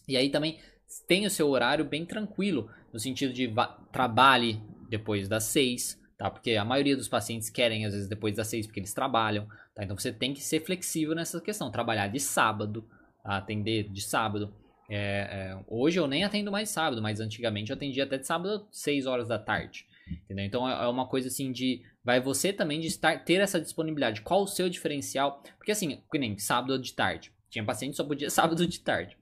E 0.07 0.15
aí 0.15 0.29
também 0.29 0.59
tem 1.07 1.25
o 1.25 1.29
seu 1.29 1.49
horário 1.49 1.85
bem 1.85 2.05
tranquilo, 2.05 2.69
no 2.91 2.99
sentido 2.99 3.33
de 3.33 3.51
trabalhe 3.91 4.61
depois 4.89 5.27
das 5.27 5.45
seis, 5.45 5.99
tá? 6.17 6.29
Porque 6.29 6.51
a 6.51 6.65
maioria 6.65 6.95
dos 6.95 7.07
pacientes 7.07 7.49
querem, 7.49 7.85
às 7.85 7.93
vezes, 7.93 8.07
depois 8.07 8.35
das 8.35 8.47
seis, 8.47 8.67
porque 8.67 8.79
eles 8.79 8.93
trabalham, 8.93 9.47
tá? 9.73 9.83
Então 9.83 9.97
você 9.97 10.11
tem 10.11 10.33
que 10.33 10.41
ser 10.41 10.63
flexível 10.63 11.15
nessa 11.15 11.41
questão, 11.41 11.71
trabalhar 11.71 12.07
de 12.07 12.19
sábado, 12.19 12.87
tá? 13.23 13.37
atender 13.37 13.89
de 13.89 14.01
sábado. 14.01 14.53
É, 14.95 15.55
é, 15.55 15.63
hoje 15.67 15.99
eu 15.99 16.05
nem 16.05 16.23
atendo 16.23 16.51
mais 16.51 16.69
sábado, 16.69 17.01
mas 17.01 17.19
antigamente 17.19 17.71
eu 17.71 17.75
atendia 17.75 18.03
até 18.03 18.17
de 18.17 18.27
sábado, 18.27 18.67
6 18.71 19.07
horas 19.07 19.27
da 19.27 19.39
tarde. 19.39 19.87
Entendeu? 20.07 20.45
Então 20.45 20.69
é, 20.69 20.83
é 20.83 20.87
uma 20.87 21.07
coisa 21.07 21.29
assim 21.29 21.51
de. 21.51 21.81
Vai 22.03 22.21
você 22.21 22.53
também 22.53 22.79
de 22.79 22.87
estar, 22.87 23.23
ter 23.23 23.41
essa 23.41 23.59
disponibilidade. 23.59 24.21
Qual 24.21 24.43
o 24.43 24.47
seu 24.47 24.69
diferencial? 24.69 25.41
Porque 25.57 25.71
assim, 25.71 26.01
que 26.11 26.19
nem 26.19 26.37
sábado 26.37 26.77
de 26.77 26.93
tarde. 26.93 27.31
Tinha 27.49 27.65
paciente 27.65 27.91
que 27.91 27.97
só 27.97 28.03
podia 28.03 28.29
sábado 28.31 28.67
de 28.67 28.79
tarde. 28.81 29.17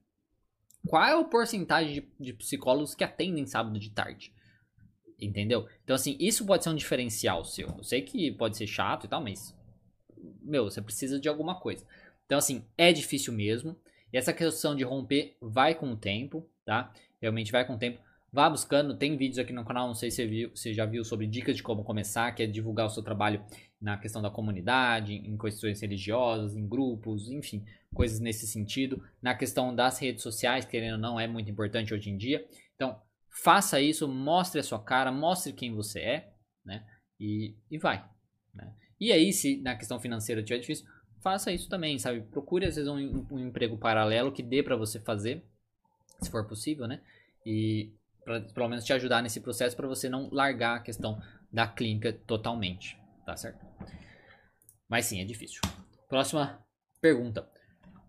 Qual 0.88 1.04
é 1.06 1.16
o 1.16 1.26
porcentagem 1.26 1.94
de, 1.94 2.08
de 2.20 2.34
psicólogos 2.34 2.94
que 2.94 3.04
atendem 3.04 3.46
sábado 3.46 3.80
de 3.80 3.92
tarde? 3.92 4.34
Entendeu? 5.22 5.70
Então, 5.84 5.96
assim, 5.96 6.18
isso 6.20 6.46
pode 6.46 6.64
ser 6.64 6.72
um 6.72 6.76
diferencial 6.76 7.46
seu. 7.46 7.70
Eu 7.78 7.84
sei 7.84 8.02
que 8.02 8.32
pode 8.32 8.58
ser 8.58 8.68
chato 8.68 9.06
e 9.06 9.08
tal, 9.08 9.22
mas. 9.22 9.56
Meu, 10.42 10.66
você 10.66 10.82
precisa 10.82 11.18
de 11.18 11.30
alguma 11.30 11.60
coisa. 11.62 11.86
Então, 12.26 12.40
assim, 12.40 12.66
é 12.78 12.92
difícil 12.92 13.32
mesmo. 13.32 13.78
E 14.12 14.18
essa 14.18 14.34
questão 14.34 14.76
de 14.76 14.84
romper 14.84 15.38
vai 15.42 15.76
com 15.76 15.92
o 15.92 15.96
tempo, 15.96 16.48
tá? 16.66 16.94
Realmente 17.22 17.52
vai 17.52 17.66
com 17.66 17.74
o 17.74 17.78
tempo. 17.78 18.00
Vá 18.34 18.50
buscando, 18.50 18.98
tem 18.98 19.18
vídeos 19.18 19.40
aqui 19.40 19.52
no 19.52 19.66
canal, 19.66 19.88
não 19.88 19.94
sei 19.94 20.10
se 20.10 20.18
você, 20.18 20.28
viu, 20.28 20.52
já 20.74 20.86
viu 20.86 21.04
sobre 21.04 21.28
dicas 21.28 21.56
de 21.56 21.64
como 21.64 21.84
começar, 21.84 22.32
que 22.32 22.42
é 22.42 22.48
divulgar 22.48 22.86
o 22.86 22.90
seu 22.90 23.04
trabalho 23.04 23.44
na 23.80 23.98
questão 23.98 24.22
da 24.22 24.30
comunidade, 24.30 25.14
em 25.14 25.38
questões 25.38 25.82
religiosas, 25.82 26.56
em 26.56 26.66
grupos, 26.66 27.30
enfim, 27.30 27.66
coisas 27.94 28.22
nesse 28.22 28.48
sentido. 28.48 29.04
Na 29.22 29.36
questão 29.36 29.76
das 29.76 30.00
redes 30.00 30.24
sociais, 30.24 30.64
querendo 30.64 30.94
ou 30.94 31.00
não, 31.00 31.20
é 31.20 31.28
muito 31.28 31.52
importante 31.52 31.94
hoje 31.94 32.10
em 32.10 32.16
dia. 32.16 32.46
Então, 32.76 33.02
Faça 33.32 33.80
isso, 33.80 34.08
mostre 34.08 34.60
a 34.60 34.64
sua 34.64 34.84
cara, 34.84 35.12
mostre 35.12 35.54
quem 35.54 35.74
você 35.74 36.00
é, 36.00 36.34
né? 36.66 36.86
E, 37.18 37.56
e 37.70 37.78
vai. 37.78 38.06
Né? 38.54 38.74
E 39.00 39.12
aí, 39.12 39.32
se 39.32 39.62
na 39.62 39.76
questão 39.76 40.00
financeira 40.00 40.44
tiver 40.44 40.60
difícil, 40.60 40.86
faça 41.22 41.52
isso 41.52 41.70
também, 41.70 41.98
sabe? 41.98 42.22
Procure 42.22 42.66
às 42.66 42.76
vezes 42.76 42.90
um, 42.90 43.26
um 43.32 43.40
emprego 43.40 43.78
paralelo 43.78 44.32
que 44.32 44.44
dê 44.44 44.62
para 44.62 44.76
você 44.76 45.00
fazer, 45.00 45.44
se 46.20 46.30
for 46.30 46.48
possível, 46.48 46.88
né? 46.88 47.02
E 47.46 47.94
pra, 48.24 48.42
pelo 48.42 48.68
menos 48.68 48.84
te 48.84 48.94
ajudar 48.94 49.22
nesse 49.22 49.40
processo 49.40 49.76
para 49.76 49.88
você 49.88 50.10
não 50.10 50.30
largar 50.32 50.78
a 50.78 50.82
questão 50.82 51.22
da 51.52 51.68
clínica 51.68 52.14
totalmente, 52.14 52.98
tá 53.26 53.36
certo? 53.36 53.66
Mas 54.90 55.06
sim, 55.06 55.22
é 55.22 55.26
difícil. 55.26 55.62
Próxima 56.10 56.60
pergunta. 57.00 57.50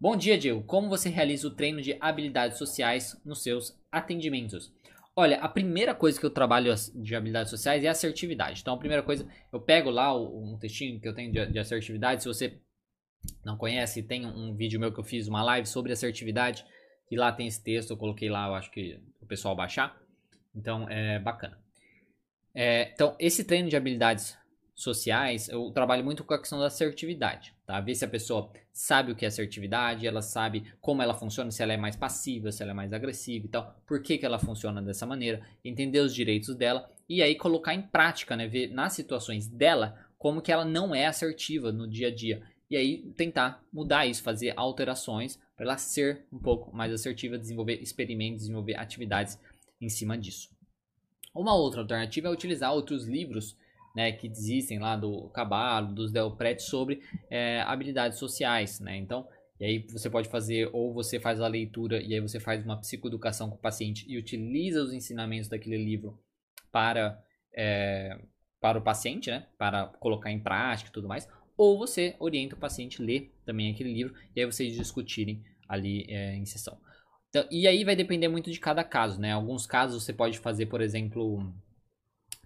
Bom 0.00 0.16
dia, 0.16 0.36
Diego. 0.36 0.64
Como 0.64 0.88
você 0.88 1.08
realiza 1.08 1.46
o 1.46 1.54
treino 1.54 1.80
de 1.80 1.96
habilidades 2.00 2.58
sociais 2.58 3.16
nos 3.24 3.42
seus 3.42 3.78
atendimentos? 3.90 4.72
Olha, 5.14 5.38
a 5.38 5.48
primeira 5.48 5.94
coisa 5.94 6.18
que 6.18 6.26
eu 6.26 6.30
trabalho 6.30 6.74
de 6.94 7.14
habilidades 7.14 7.50
sociais 7.50 7.84
é 7.84 7.88
assertividade. 7.88 8.62
Então, 8.62 8.74
a 8.74 8.78
primeira 8.78 9.02
coisa, 9.02 9.24
eu 9.52 9.60
pego 9.60 9.90
lá 9.90 10.12
um 10.18 10.58
textinho 10.58 10.98
que 10.98 11.06
eu 11.06 11.14
tenho 11.14 11.30
de, 11.30 11.58
assertividade. 11.58 12.22
Se 12.22 12.28
você 12.28 12.58
não 13.44 13.56
conhece, 13.56 14.02
tem 14.02 14.26
um 14.26 14.54
vídeo 14.54 14.80
meu 14.80 14.92
que 14.92 15.00
eu 15.00 15.04
fiz, 15.04 15.28
uma 15.28 15.42
live 15.42 15.66
sobre 15.66 15.92
assertividade. 15.92 16.64
E 17.10 17.16
lá 17.16 17.30
tem 17.30 17.46
esse 17.46 17.62
texto, 17.62 17.90
eu 17.90 17.96
coloquei 17.96 18.28
lá, 18.28 18.48
eu 18.48 18.54
acho 18.54 18.70
que 18.70 18.98
o 19.20 19.26
pessoal 19.26 19.54
baixar. 19.54 20.00
Então, 20.54 20.88
é 20.88 21.18
bacana. 21.18 21.58
É, 22.54 22.90
então, 22.92 23.16
esse 23.18 23.44
treino 23.44 23.68
de 23.68 23.76
habilidades 23.76 24.36
sociais, 24.74 25.48
eu 25.48 25.70
trabalho 25.70 26.04
muito 26.04 26.24
com 26.24 26.34
a 26.34 26.38
questão 26.38 26.58
da 26.58 26.66
assertividade, 26.66 27.54
tá? 27.66 27.80
Ver 27.80 27.94
se 27.94 28.04
a 28.04 28.08
pessoa 28.08 28.50
sabe 28.72 29.12
o 29.12 29.14
que 29.14 29.24
é 29.24 29.28
assertividade, 29.28 30.06
ela 30.06 30.22
sabe 30.22 30.72
como 30.80 31.02
ela 31.02 31.14
funciona, 31.14 31.50
se 31.50 31.62
ela 31.62 31.72
é 31.72 31.76
mais 31.76 31.94
passiva, 31.94 32.50
se 32.50 32.62
ela 32.62 32.72
é 32.72 32.74
mais 32.74 32.92
agressiva 32.92 33.46
e 33.46 33.48
tal, 33.48 33.76
por 33.86 34.02
que, 34.02 34.18
que 34.18 34.26
ela 34.26 34.38
funciona 34.38 34.80
dessa 34.80 35.06
maneira, 35.06 35.46
entender 35.64 36.00
os 36.00 36.14
direitos 36.14 36.54
dela 36.54 36.90
e 37.08 37.22
aí 37.22 37.34
colocar 37.34 37.74
em 37.74 37.82
prática, 37.82 38.34
né? 38.34 38.46
Ver 38.46 38.68
nas 38.68 38.94
situações 38.94 39.46
dela 39.46 39.98
como 40.18 40.40
que 40.40 40.52
ela 40.52 40.64
não 40.64 40.94
é 40.94 41.06
assertiva 41.06 41.70
no 41.70 41.88
dia 41.88 42.08
a 42.08 42.14
dia. 42.14 42.42
E 42.72 42.76
aí 42.76 43.02
tentar 43.18 43.62
mudar 43.70 44.06
isso, 44.06 44.22
fazer 44.22 44.54
alterações 44.56 45.38
para 45.54 45.66
ela 45.66 45.76
ser 45.76 46.24
um 46.32 46.38
pouco 46.38 46.74
mais 46.74 46.90
assertiva, 46.90 47.36
desenvolver 47.36 47.82
experimentos, 47.82 48.40
desenvolver 48.40 48.76
atividades 48.76 49.38
em 49.78 49.90
cima 49.90 50.16
disso. 50.16 50.48
Uma 51.34 51.54
outra 51.54 51.82
alternativa 51.82 52.28
é 52.28 52.30
utilizar 52.30 52.72
outros 52.72 53.06
livros 53.06 53.54
né, 53.94 54.10
que 54.10 54.26
existem 54.26 54.78
lá 54.78 54.96
do 54.96 55.28
Cabalo, 55.34 55.94
dos 55.94 56.10
Delpret 56.10 56.60
sobre 56.60 57.02
é, 57.28 57.60
habilidades 57.60 58.18
sociais, 58.18 58.80
né? 58.80 58.96
Então, 58.96 59.28
e 59.60 59.66
aí 59.66 59.86
você 59.90 60.08
pode 60.08 60.30
fazer 60.30 60.70
ou 60.72 60.94
você 60.94 61.20
faz 61.20 61.42
a 61.42 61.48
leitura 61.48 62.00
e 62.00 62.14
aí 62.14 62.20
você 62.20 62.40
faz 62.40 62.64
uma 62.64 62.80
psicoeducação 62.80 63.50
com 63.50 63.56
o 63.56 63.60
paciente 63.60 64.06
e 64.08 64.16
utiliza 64.16 64.82
os 64.82 64.94
ensinamentos 64.94 65.46
daquele 65.46 65.76
livro 65.76 66.18
para 66.70 67.22
é, 67.54 68.18
para 68.62 68.78
o 68.78 68.82
paciente, 68.82 69.30
né? 69.30 69.46
Para 69.58 69.88
colocar 70.00 70.30
em 70.30 70.40
prática 70.40 70.88
e 70.88 70.92
tudo 70.92 71.06
mais. 71.06 71.28
Ou 71.57 71.78
você 71.78 72.16
orienta 72.18 72.55
o 72.55 72.59
paciente 72.59 73.03
a 73.03 73.05
ler 73.05 73.32
também 73.44 73.70
aquele 73.70 73.92
livro 73.92 74.14
e 74.34 74.40
aí 74.40 74.46
vocês 74.46 74.74
discutirem 74.74 75.44
ali 75.68 76.07
é, 76.09 76.34
em 76.34 76.44
sessão. 76.44 76.78
Então, 77.28 77.46
e 77.50 77.66
aí 77.66 77.82
vai 77.82 77.96
depender 77.96 78.28
muito 78.28 78.50
de 78.50 78.61
cada 78.61 78.84
caso, 78.84 79.18
né? 79.20 79.32
Alguns 79.32 79.66
casos 79.66 80.05
você 80.05 80.12
pode 80.12 80.38
fazer, 80.38 80.66
por 80.66 80.82
exemplo, 80.82 81.50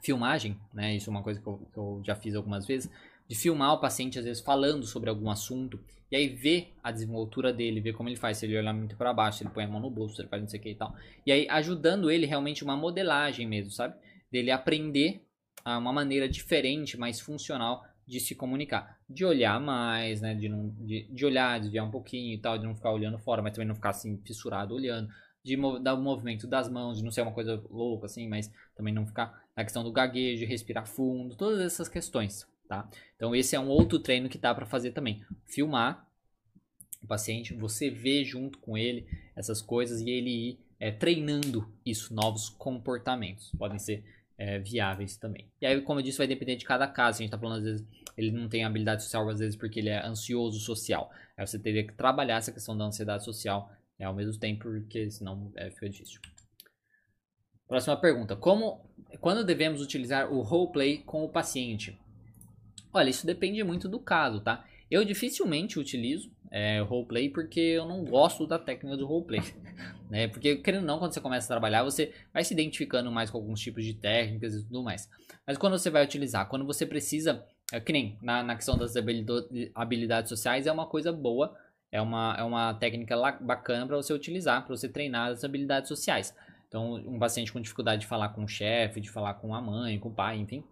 filmagem, 0.00 0.56
né? 0.72 0.94
Isso 0.94 1.10
é 1.10 1.12
uma 1.12 1.22
coisa 1.22 1.40
que 1.40 1.46
eu, 1.46 1.58
que 1.72 1.78
eu, 1.78 2.00
já 2.04 2.14
fiz 2.14 2.36
algumas 2.36 2.66
vezes, 2.66 2.90
de 3.28 3.34
filmar 3.34 3.72
o 3.72 3.80
paciente 3.80 4.18
às 4.18 4.24
vezes 4.24 4.40
falando 4.40 4.86
sobre 4.86 5.10
algum 5.10 5.28
assunto 5.28 5.80
e 6.08 6.14
aí 6.14 6.28
ver 6.28 6.72
a 6.84 6.92
desenvoltura 6.92 7.52
dele, 7.52 7.80
ver 7.80 7.94
como 7.94 8.08
ele 8.08 8.14
faz, 8.14 8.38
se 8.38 8.46
ele 8.46 8.56
olhar 8.56 8.72
muito 8.72 8.96
para 8.96 9.12
baixo, 9.12 9.38
se 9.38 9.44
ele 9.44 9.50
põe 9.50 9.64
a 9.64 9.68
mão 9.68 9.80
no 9.80 9.90
bolso, 9.90 10.14
se 10.14 10.22
ele 10.22 10.28
faz 10.28 10.40
não 10.40 10.48
sei 10.48 10.60
o 10.60 10.62
que 10.62 10.70
e 10.70 10.74
tal. 10.76 10.94
E 11.26 11.32
aí 11.32 11.48
ajudando 11.48 12.08
ele 12.08 12.26
realmente 12.26 12.62
uma 12.62 12.76
modelagem 12.76 13.44
mesmo, 13.44 13.72
sabe? 13.72 13.96
Dele 14.30 14.52
aprender 14.52 15.20
uma 15.64 15.92
maneira 15.92 16.28
diferente, 16.28 16.96
mais 16.96 17.18
funcional 17.18 17.84
de 18.06 18.20
se 18.20 18.34
comunicar, 18.34 18.98
de 19.08 19.24
olhar 19.24 19.60
mais, 19.60 20.20
né, 20.20 20.34
de, 20.34 20.48
não, 20.48 20.68
de, 20.78 21.08
de 21.10 21.26
olhar, 21.26 21.58
desviar 21.58 21.84
um 21.84 21.90
pouquinho 21.90 22.34
e 22.34 22.38
tal, 22.38 22.56
de 22.56 22.64
não 22.64 22.74
ficar 22.74 22.92
olhando 22.92 23.18
fora, 23.18 23.42
mas 23.42 23.52
também 23.52 23.66
não 23.66 23.74
ficar 23.74 23.90
assim 23.90 24.16
fissurado 24.24 24.74
olhando, 24.74 25.08
de 25.42 25.56
dar 25.82 25.94
o 25.94 26.02
movimento 26.02 26.46
das 26.46 26.68
mãos, 26.68 26.98
de 26.98 27.04
não 27.04 27.10
ser 27.10 27.22
uma 27.22 27.32
coisa 27.32 27.62
louca 27.68 28.06
assim, 28.06 28.28
mas 28.28 28.50
também 28.76 28.94
não 28.94 29.06
ficar 29.06 29.44
na 29.56 29.64
questão 29.64 29.82
do 29.82 29.92
gaguejo, 29.92 30.46
respirar 30.46 30.86
fundo, 30.86 31.34
todas 31.34 31.60
essas 31.60 31.88
questões, 31.88 32.46
tá? 32.68 32.88
Então 33.16 33.34
esse 33.34 33.56
é 33.56 33.60
um 33.60 33.68
outro 33.68 33.98
treino 33.98 34.28
que 34.28 34.38
dá 34.38 34.54
para 34.54 34.66
fazer 34.66 34.92
também. 34.92 35.24
Filmar 35.44 36.06
o 37.02 37.06
paciente, 37.06 37.54
você 37.54 37.90
vê 37.90 38.24
junto 38.24 38.58
com 38.58 38.76
ele 38.76 39.06
essas 39.34 39.60
coisas 39.60 40.00
e 40.00 40.10
ele 40.10 40.30
ir 40.30 40.58
é, 40.78 40.90
treinando 40.90 41.72
isso, 41.84 42.14
novos 42.14 42.48
comportamentos. 42.48 43.50
Podem 43.58 43.78
ser 43.78 44.04
é, 44.38 44.58
viáveis 44.58 45.16
também. 45.16 45.50
E 45.60 45.66
aí, 45.66 45.80
como 45.80 46.00
eu 46.00 46.04
disse, 46.04 46.18
vai 46.18 46.26
depender 46.26 46.56
de 46.56 46.64
cada 46.64 46.86
caso. 46.86 47.18
A 47.18 47.22
gente 47.22 47.30
tá 47.30 47.38
falando, 47.38 47.58
às 47.58 47.64
vezes, 47.64 47.86
ele 48.16 48.30
não 48.30 48.48
tem 48.48 48.64
habilidade 48.64 49.02
social, 49.02 49.28
às 49.28 49.38
vezes, 49.38 49.56
porque 49.56 49.80
ele 49.80 49.88
é 49.88 50.04
ansioso 50.04 50.60
social. 50.60 51.10
Aí 51.36 51.46
você 51.46 51.58
teria 51.58 51.86
que 51.86 51.94
trabalhar 51.94 52.36
essa 52.36 52.52
questão 52.52 52.76
da 52.76 52.84
ansiedade 52.84 53.24
social 53.24 53.70
né, 53.98 54.06
ao 54.06 54.14
mesmo 54.14 54.38
tempo, 54.38 54.64
porque 54.64 55.10
senão 55.10 55.52
é, 55.56 55.70
fica 55.70 55.88
difícil. 55.88 56.20
Próxima 57.66 57.96
pergunta. 57.96 58.36
Como, 58.36 58.80
quando 59.20 59.44
devemos 59.44 59.82
utilizar 59.82 60.32
o 60.32 60.40
roleplay 60.40 60.98
com 60.98 61.24
o 61.24 61.28
paciente? 61.28 61.98
Olha, 62.92 63.10
isso 63.10 63.26
depende 63.26 63.62
muito 63.64 63.88
do 63.88 63.98
caso, 63.98 64.40
tá? 64.40 64.64
Eu 64.90 65.04
dificilmente 65.04 65.78
utilizo 65.78 66.30
é, 66.50 66.80
roleplay 66.80 67.28
porque 67.28 67.60
eu 67.60 67.86
não 67.86 68.04
gosto 68.04 68.46
da 68.46 68.58
técnica 68.58 68.96
do 68.96 69.06
roleplay. 69.06 69.40
Né? 70.08 70.28
Porque, 70.28 70.56
querendo 70.56 70.82
ou 70.82 70.86
não, 70.86 70.98
quando 70.98 71.12
você 71.12 71.20
começa 71.20 71.46
a 71.46 71.54
trabalhar, 71.56 71.82
você 71.82 72.12
vai 72.32 72.44
se 72.44 72.54
identificando 72.54 73.10
mais 73.10 73.30
com 73.30 73.38
alguns 73.38 73.60
tipos 73.60 73.84
de 73.84 73.94
técnicas 73.94 74.54
e 74.54 74.62
tudo 74.64 74.82
mais. 74.82 75.08
Mas 75.46 75.58
quando 75.58 75.78
você 75.78 75.90
vai 75.90 76.04
utilizar, 76.04 76.48
quando 76.48 76.64
você 76.64 76.86
precisa, 76.86 77.44
é, 77.72 77.80
que 77.80 77.92
nem 77.92 78.18
na, 78.22 78.42
na 78.42 78.54
questão 78.54 78.76
das 78.76 78.94
habilidades 79.74 80.28
sociais, 80.28 80.66
é 80.66 80.72
uma 80.72 80.86
coisa 80.86 81.12
boa 81.12 81.56
é 81.90 82.00
uma, 82.00 82.36
é 82.38 82.42
uma 82.42 82.74
técnica 82.74 83.16
bacana 83.40 83.86
para 83.86 83.96
você 83.96 84.12
utilizar, 84.12 84.64
para 84.64 84.76
você 84.76 84.88
treinar 84.88 85.30
as 85.30 85.44
habilidades 85.44 85.88
sociais. 85.88 86.34
Então, 86.68 86.94
um 86.94 87.18
paciente 87.18 87.52
com 87.52 87.60
dificuldade 87.60 88.02
de 88.02 88.06
falar 88.06 88.30
com 88.30 88.44
o 88.44 88.48
chefe, 88.48 89.00
de 89.00 89.10
falar 89.10 89.34
com 89.34 89.54
a 89.54 89.62
mãe, 89.62 89.98
com 89.98 90.08
o 90.08 90.14
pai, 90.14 90.36
enfim, 90.36 90.64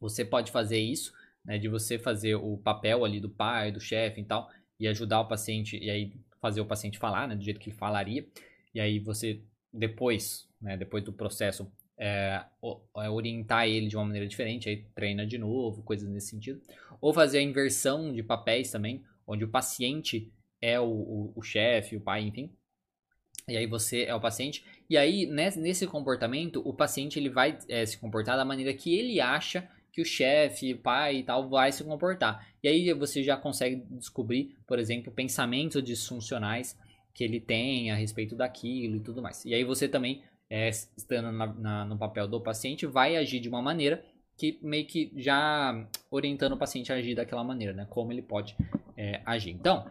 você 0.00 0.24
pode 0.24 0.50
fazer 0.50 0.78
isso, 0.78 1.12
né, 1.44 1.56
de 1.56 1.68
você 1.68 1.98
fazer 1.98 2.34
o 2.34 2.58
papel 2.58 3.04
ali 3.04 3.20
do 3.20 3.30
pai, 3.30 3.70
do 3.70 3.80
chefe 3.80 4.20
e 4.20 4.24
tal, 4.24 4.50
e 4.78 4.88
ajudar 4.88 5.20
o 5.20 5.28
paciente, 5.28 5.78
e 5.78 5.88
aí 5.88 6.12
fazer 6.44 6.60
o 6.60 6.66
paciente 6.66 6.98
falar, 6.98 7.26
né, 7.26 7.34
do 7.34 7.42
jeito 7.42 7.58
que 7.58 7.70
ele 7.70 7.76
falaria, 7.76 8.26
e 8.74 8.78
aí 8.78 8.98
você 8.98 9.40
depois, 9.72 10.46
né, 10.60 10.76
depois 10.76 11.02
do 11.02 11.10
processo, 11.10 11.72
é, 11.96 12.44
é, 12.98 13.08
orientar 13.08 13.66
ele 13.66 13.88
de 13.88 13.96
uma 13.96 14.04
maneira 14.04 14.26
diferente, 14.26 14.68
aí 14.68 14.84
treina 14.94 15.26
de 15.26 15.38
novo, 15.38 15.82
coisas 15.82 16.06
nesse 16.06 16.28
sentido. 16.28 16.60
Ou 17.00 17.14
fazer 17.14 17.38
a 17.38 17.42
inversão 17.42 18.12
de 18.12 18.22
papéis 18.22 18.70
também, 18.70 19.02
onde 19.26 19.42
o 19.42 19.48
paciente 19.48 20.30
é 20.60 20.78
o, 20.78 20.84
o, 20.84 21.32
o 21.34 21.42
chefe, 21.42 21.96
o 21.96 22.00
pai, 22.00 22.24
enfim. 22.24 22.52
E 23.48 23.56
aí 23.56 23.66
você 23.66 24.02
é 24.02 24.14
o 24.14 24.20
paciente. 24.20 24.66
E 24.88 24.98
aí, 24.98 25.24
nesse 25.24 25.86
comportamento, 25.86 26.60
o 26.62 26.74
paciente 26.74 27.18
ele 27.18 27.30
vai 27.30 27.58
é, 27.70 27.86
se 27.86 27.96
comportar 27.96 28.36
da 28.36 28.44
maneira 28.44 28.74
que 28.74 28.94
ele 28.94 29.18
acha 29.18 29.66
que 29.94 30.02
o 30.02 30.04
chefe, 30.04 30.74
pai 30.74 31.18
e 31.18 31.22
tal 31.22 31.48
vai 31.48 31.70
se 31.70 31.84
comportar. 31.84 32.44
E 32.60 32.66
aí 32.66 32.92
você 32.94 33.22
já 33.22 33.36
consegue 33.36 33.76
descobrir, 33.92 34.56
por 34.66 34.80
exemplo, 34.80 35.12
pensamentos 35.12 35.80
disfuncionais 35.84 36.76
que 37.14 37.22
ele 37.22 37.38
tem 37.38 37.92
a 37.92 37.94
respeito 37.94 38.34
daquilo 38.34 38.96
e 38.96 39.00
tudo 39.00 39.22
mais. 39.22 39.44
E 39.44 39.54
aí 39.54 39.62
você 39.62 39.86
também 39.86 40.24
é, 40.50 40.68
estando 40.68 41.30
na, 41.30 41.46
na, 41.46 41.84
no 41.84 41.96
papel 41.96 42.26
do 42.26 42.40
paciente, 42.40 42.86
vai 42.86 43.14
agir 43.14 43.38
de 43.38 43.48
uma 43.48 43.62
maneira 43.62 44.04
que 44.36 44.58
meio 44.60 44.84
que 44.84 45.12
já 45.14 45.86
orientando 46.10 46.54
o 46.54 46.58
paciente 46.58 46.92
a 46.92 46.96
agir 46.96 47.14
daquela 47.14 47.44
maneira, 47.44 47.72
né? 47.72 47.86
Como 47.88 48.10
ele 48.10 48.22
pode 48.22 48.56
é, 48.96 49.22
agir. 49.24 49.52
Então, 49.52 49.86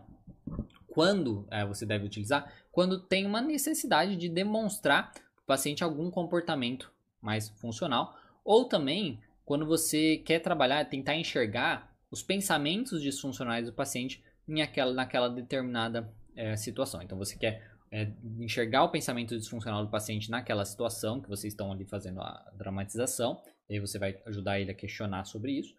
quando 0.86 1.48
é, 1.50 1.66
você 1.66 1.86
deve 1.86 2.06
utilizar? 2.06 2.54
Quando 2.74 3.00
tem 3.00 3.26
uma 3.26 3.40
necessidade 3.40 4.18
de 4.18 4.28
demonstrar 4.28 5.14
para 5.14 5.44
o 5.44 5.46
paciente 5.46 5.82
algum 5.82 6.12
comportamento 6.12 6.92
mais 7.22 7.48
funcional, 7.48 8.18
ou 8.44 8.66
também 8.66 9.22
quando 9.46 9.66
você 9.66 10.18
quer 10.18 10.40
trabalhar, 10.40 10.86
tentar 10.86 11.16
enxergar 11.16 11.94
os 12.10 12.22
pensamentos 12.22 13.02
disfuncionais 13.02 13.66
do 13.66 13.74
paciente 13.74 14.24
em 14.48 14.62
aquela, 14.62 14.94
naquela 14.94 15.30
determinada 15.30 16.14
é, 16.36 16.56
situação. 16.56 17.02
Então, 17.02 17.18
você 17.18 17.36
quer 17.38 17.72
é, 17.92 18.12
enxergar 18.40 18.84
o 18.84 18.90
pensamento 18.90 19.38
disfuncional 19.38 19.84
do 19.86 19.92
paciente 19.92 20.30
naquela 20.30 20.66
situação 20.66 21.22
que 21.22 21.30
vocês 21.30 21.54
estão 21.54 21.72
ali 21.72 21.86
fazendo 21.86 22.22
a 22.22 22.52
dramatização, 22.58 23.42
e 23.70 23.76
aí 23.76 23.80
você 23.80 24.00
vai 24.00 24.20
ajudar 24.26 24.60
ele 24.60 24.72
a 24.72 24.76
questionar 24.76 25.26
sobre 25.26 25.52
isso 25.54 25.76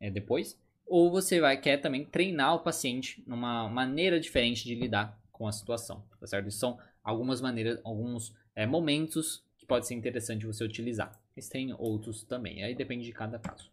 é, 0.00 0.10
depois. 0.10 0.58
Ou 0.86 1.10
você 1.10 1.40
vai 1.40 1.60
quer 1.60 1.78
também 1.78 2.04
treinar 2.04 2.56
o 2.56 2.60
paciente 2.60 3.22
numa 3.26 3.68
maneira 3.68 4.18
diferente 4.18 4.64
de 4.64 4.74
lidar 4.74 5.20
com 5.30 5.46
a 5.46 5.52
situação, 5.52 6.04
tá 6.18 6.26
certo? 6.26 6.48
Isso 6.48 6.58
são 6.58 6.78
algumas 7.02 7.40
maneiras, 7.40 7.80
alguns 7.84 8.34
momentos 8.68 9.44
que 9.56 9.64
pode 9.64 9.86
ser 9.86 9.94
interessante 9.94 10.44
você 10.44 10.64
utilizar. 10.64 11.19
Mas 11.34 11.48
tem 11.48 11.74
outros 11.78 12.24
também, 12.24 12.62
aí 12.62 12.74
depende 12.74 13.04
de 13.04 13.12
cada 13.12 13.38
caso. 13.38 13.70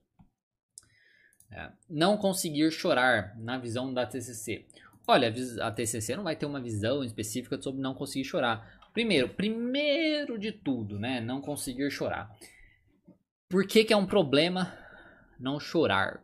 É, 1.51 1.71
não 1.89 2.17
conseguir 2.17 2.69
chorar 2.71 3.37
na 3.37 3.57
visão 3.57 3.93
da 3.93 4.05
TCC. 4.05 4.65
Olha, 5.07 5.33
a 5.61 5.71
TCC 5.71 6.15
não 6.15 6.23
vai 6.23 6.35
ter 6.35 6.45
uma 6.45 6.61
visão 6.61 7.03
específica 7.03 7.61
sobre 7.61 7.81
não 7.81 7.93
conseguir 7.93 8.25
chorar. 8.25 8.77
Primeiro, 8.93 9.29
primeiro 9.29 10.37
de 10.37 10.51
tudo, 10.51 10.99
né? 10.99 11.21
Não 11.21 11.39
conseguir 11.39 11.89
chorar. 11.89 12.35
Por 13.47 13.65
que, 13.65 13.85
que 13.85 13.93
é 13.93 13.97
um 13.97 14.05
problema 14.05 14.77
não 15.39 15.59
chorar? 15.59 16.21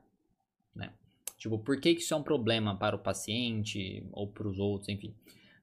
Né? 0.75 0.91
Tipo, 1.37 1.57
por 1.57 1.79
que, 1.79 1.95
que 1.95 2.01
isso 2.01 2.13
é 2.13 2.17
um 2.17 2.23
problema 2.23 2.77
para 2.77 2.95
o 2.95 2.99
paciente 2.99 4.05
ou 4.11 4.27
para 4.27 4.47
os 4.47 4.59
outros, 4.59 4.89
enfim. 4.89 5.15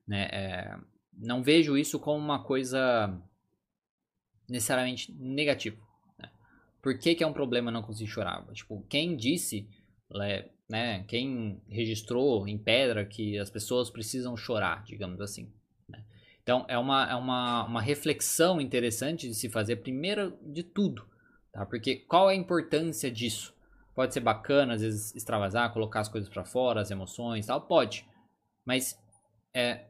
Né? 0.07 0.29
É, 0.33 0.79
não 1.13 1.43
vejo 1.43 1.77
isso 1.77 1.99
como 1.99 2.19
uma 2.19 2.43
coisa 2.43 3.15
necessariamente 4.51 5.13
negativa. 5.13 5.77
Né? 6.19 6.31
Por 6.83 6.99
que, 6.99 7.15
que 7.15 7.25
é 7.25 7.27
um 7.27 7.33
problema 7.33 7.71
não 7.71 7.83
conseguir 7.83 8.11
chorar? 8.11 8.45
Tipo, 8.53 8.85
quem 8.89 9.17
disse 9.17 9.69
né, 10.69 11.05
quem 11.07 11.61
registrou 11.69 12.47
em 12.47 12.59
pedra 12.59 13.05
que 13.05 13.39
as 13.39 13.51
pessoas 13.51 13.91
precisam 13.91 14.37
chorar, 14.37 14.83
digamos 14.85 15.21
assim. 15.21 15.53
Né? 15.89 16.05
Então 16.43 16.65
é 16.69 16.79
uma, 16.79 17.11
é 17.11 17.15
uma, 17.15 17.65
uma 17.65 17.81
reflexão 17.81 18.61
interessante 18.61 19.29
de 19.29 19.35
se 19.35 19.49
fazer 19.49 19.77
primeiro 19.77 20.37
de 20.43 20.63
tudo, 20.63 21.07
tá? 21.53 21.65
Porque 21.65 21.97
qual 21.97 22.31
é 22.31 22.33
a 22.33 22.37
importância 22.37 23.11
disso? 23.11 23.55
Pode 23.95 24.15
ser 24.15 24.21
bacana, 24.21 24.75
às 24.75 24.81
vezes 24.81 25.15
extravasar, 25.15 25.73
colocar 25.73 26.01
as 26.01 26.09
coisas 26.09 26.31
para 26.31 26.45
fora, 26.45 26.81
as 26.81 26.91
emoções, 26.91 27.47
tal, 27.47 27.61
pode. 27.63 28.09
Mas 28.65 28.99
é 29.55 29.87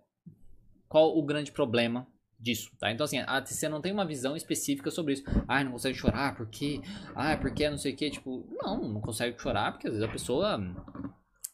qual 0.88 1.16
o 1.16 1.22
grande 1.22 1.52
problema 1.52 2.06
disso, 2.40 2.70
tá? 2.78 2.90
Então, 2.90 3.04
assim, 3.04 3.18
a 3.18 3.40
TC 3.40 3.68
não 3.68 3.80
tem 3.80 3.92
uma 3.92 4.06
visão 4.06 4.34
específica 4.34 4.90
sobre 4.90 5.14
isso. 5.14 5.24
Ah, 5.46 5.62
não 5.62 5.72
consegue 5.72 5.96
chorar 5.96 6.34
porque... 6.36 6.80
Ah, 7.14 7.36
porque 7.36 7.68
não 7.68 7.78
sei 7.78 7.92
o 7.92 7.96
que, 7.96 8.10
tipo... 8.10 8.46
Não, 8.62 8.88
não 8.88 9.00
consegue 9.00 9.40
chorar 9.40 9.72
porque 9.72 9.86
às 9.86 9.94
vezes 9.94 10.08
a 10.08 10.10
pessoa 10.10 10.58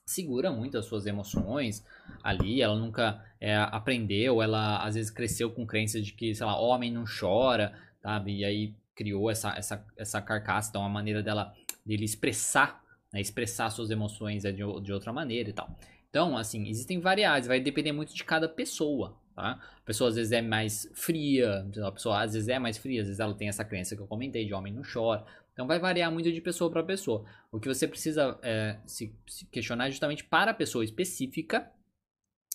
segura 0.07 0.53
muito 0.53 0.79
as 0.79 0.87
suas 0.87 1.05
emoções 1.05 1.85
ali, 2.23 2.63
ela 2.63 2.77
nunca 2.77 3.25
é, 3.41 3.57
aprendeu, 3.57 4.41
ela 4.41 4.79
às 4.85 4.95
vezes 4.95 5.11
cresceu 5.11 5.51
com 5.51 5.67
crenças 5.67 6.07
de 6.07 6.13
que, 6.13 6.35
sei 6.35 6.47
lá, 6.47 6.59
homem 6.59 6.93
não 6.93 7.05
chora, 7.05 7.77
sabe? 8.01 8.39
E 8.39 8.45
aí 8.45 8.75
criou 8.95 9.31
essa, 9.31 9.51
essa, 9.57 9.85
essa 9.97 10.23
carcaça, 10.23 10.71
então 10.71 10.85
a 10.85 10.89
maneira 10.89 11.23
dela, 11.23 11.53
dele 11.85 12.05
expressar, 12.05 12.83
né? 13.13 13.21
expressar 13.21 13.69
suas 13.71 13.91
emoções 13.91 14.45
é 14.45 14.53
de, 14.53 14.63
de 14.83 14.93
outra 14.93 15.13
maneira 15.13 15.51
e 15.51 15.53
tal. 15.53 15.69
Então, 16.09 16.37
assim, 16.37 16.67
existem 16.69 17.01
variáveis, 17.01 17.47
vai 17.47 17.61
depender 17.61 17.93
muito 17.93 18.15
de 18.15 18.25
cada 18.25 18.49
pessoa, 18.49 19.19
Tá? 19.37 19.61
A 19.61 19.83
pessoa 19.85 20.09
às 20.09 20.17
vezes 20.17 20.33
é 20.33 20.41
mais 20.41 20.91
fria, 20.95 21.69
a 21.85 21.93
pessoa 21.93 22.23
às 22.23 22.33
vezes 22.33 22.49
é 22.49 22.59
mais 22.59 22.79
fria, 22.79 23.03
às 23.03 23.07
vezes 23.07 23.21
ela 23.21 23.35
tem 23.35 23.49
essa 23.49 23.67
crença 23.67 23.95
que 23.95 24.01
eu 24.01 24.07
comentei 24.07 24.47
de 24.47 24.55
homem 24.55 24.73
não 24.73 24.81
chora. 24.83 25.27
Então 25.53 25.67
vai 25.67 25.79
variar 25.79 26.11
muito 26.11 26.33
de 26.33 26.41
pessoa 26.41 26.71
para 26.71 26.83
pessoa. 26.83 27.23
O 27.53 27.61
que 27.61 27.69
você 27.69 27.87
precisa 27.87 28.39
é, 28.43 28.79
se, 28.87 29.15
se, 29.27 29.45
questionar 29.47 29.89
é 29.89 29.91
justamente 29.91 30.25
para 30.25 30.53
a 30.53 30.55
pessoa 30.55 30.83
específica 30.83 31.71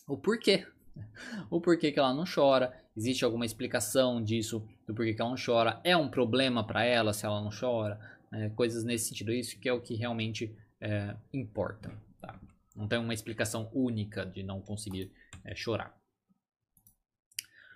o 0.07 0.17
porquê. 0.17 0.65
O 1.49 1.61
porquê 1.61 1.91
que 1.91 1.99
ela 1.99 2.13
não 2.13 2.25
chora. 2.25 2.73
Existe 2.97 3.23
alguma 3.23 3.45
explicação 3.45 4.21
disso, 4.21 4.67
do 4.85 4.93
porquê 4.93 5.13
que 5.13 5.21
ela 5.21 5.29
não 5.29 5.37
chora? 5.37 5.79
É 5.83 5.95
um 5.95 6.09
problema 6.09 6.65
para 6.65 6.83
ela 6.83 7.13
se 7.13 7.25
ela 7.25 7.41
não 7.41 7.51
chora? 7.51 7.99
É, 8.33 8.49
coisas 8.49 8.83
nesse 8.83 9.09
sentido. 9.09 9.31
Isso 9.31 9.57
que 9.59 9.69
é 9.69 9.73
o 9.73 9.79
que 9.79 9.95
realmente 9.95 10.53
é, 10.81 11.15
importa. 11.31 11.91
Tá? 12.19 12.39
Não 12.75 12.87
tem 12.87 12.99
uma 12.99 13.13
explicação 13.13 13.69
única 13.71 14.25
de 14.25 14.43
não 14.43 14.59
conseguir 14.59 15.11
é, 15.45 15.55
chorar. 15.55 16.00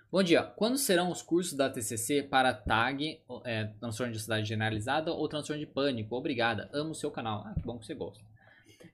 Bom 0.08 0.22
dia. 0.22 0.40
Quando 0.40 0.78
serão 0.78 1.10
os 1.10 1.20
cursos 1.20 1.54
da 1.54 1.68
TCC 1.68 2.22
para 2.22 2.54
TAG, 2.54 3.20
é, 3.44 3.64
transtorno 3.80 4.12
de 4.12 4.18
ansiedade 4.18 4.48
generalizada 4.48 5.12
ou 5.12 5.28
transtorno 5.28 5.58
de 5.58 5.66
pânico? 5.66 6.14
Obrigada. 6.14 6.70
Amo 6.72 6.92
o 6.92 6.94
seu 6.94 7.10
canal. 7.10 7.42
Ah, 7.44 7.54
que 7.54 7.66
bom 7.66 7.76
que 7.76 7.84
você 7.84 7.94
gosta. 7.94 8.24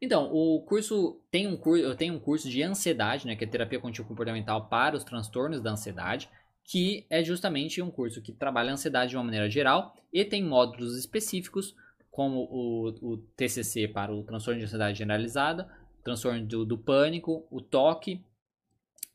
Então, 0.01 0.33
o 0.33 0.63
curso 0.63 1.21
tem 1.31 1.47
um 1.47 1.55
curso, 1.55 1.85
eu 1.85 1.95
tenho 1.95 2.15
um 2.15 2.19
curso 2.19 2.49
de 2.49 2.63
ansiedade, 2.63 3.27
né, 3.27 3.37
que 3.37 3.45
é 3.45 3.47
terapia 3.47 3.79
contínua 3.79 4.09
comportamental 4.09 4.69
para 4.69 4.97
os 4.97 5.05
transtornos 5.05 5.61
da 5.61 5.73
ansiedade, 5.73 6.31
que 6.65 7.05
é 7.11 7.23
justamente 7.23 7.83
um 7.83 7.91
curso 7.91 8.23
que 8.23 8.33
trabalha 8.33 8.71
a 8.71 8.73
ansiedade 8.73 9.11
de 9.11 9.17
uma 9.17 9.25
maneira 9.25 9.51
geral 9.51 9.95
e 10.11 10.25
tem 10.25 10.43
módulos 10.43 10.97
específicos, 10.99 11.77
como 12.11 12.49
o, 12.51 12.89
o 13.03 13.17
TCC 13.37 13.87
para 13.87 14.15
o 14.15 14.23
transtorno 14.23 14.59
de 14.59 14.65
ansiedade 14.65 14.99
generalizada, 14.99 15.69
transtorno 16.03 16.45
do, 16.47 16.65
do 16.65 16.79
pânico, 16.79 17.47
o 17.51 17.61
toque 17.61 18.25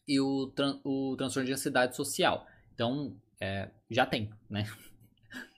e 0.08 0.20
o, 0.20 0.48
tran 0.48 0.80
o 0.84 1.16
transtorno 1.18 1.48
de 1.48 1.54
ansiedade 1.54 1.96
social. 1.96 2.46
Então, 2.74 3.16
é, 3.42 3.70
já 3.90 4.06
tem, 4.06 4.30
né? 4.50 4.66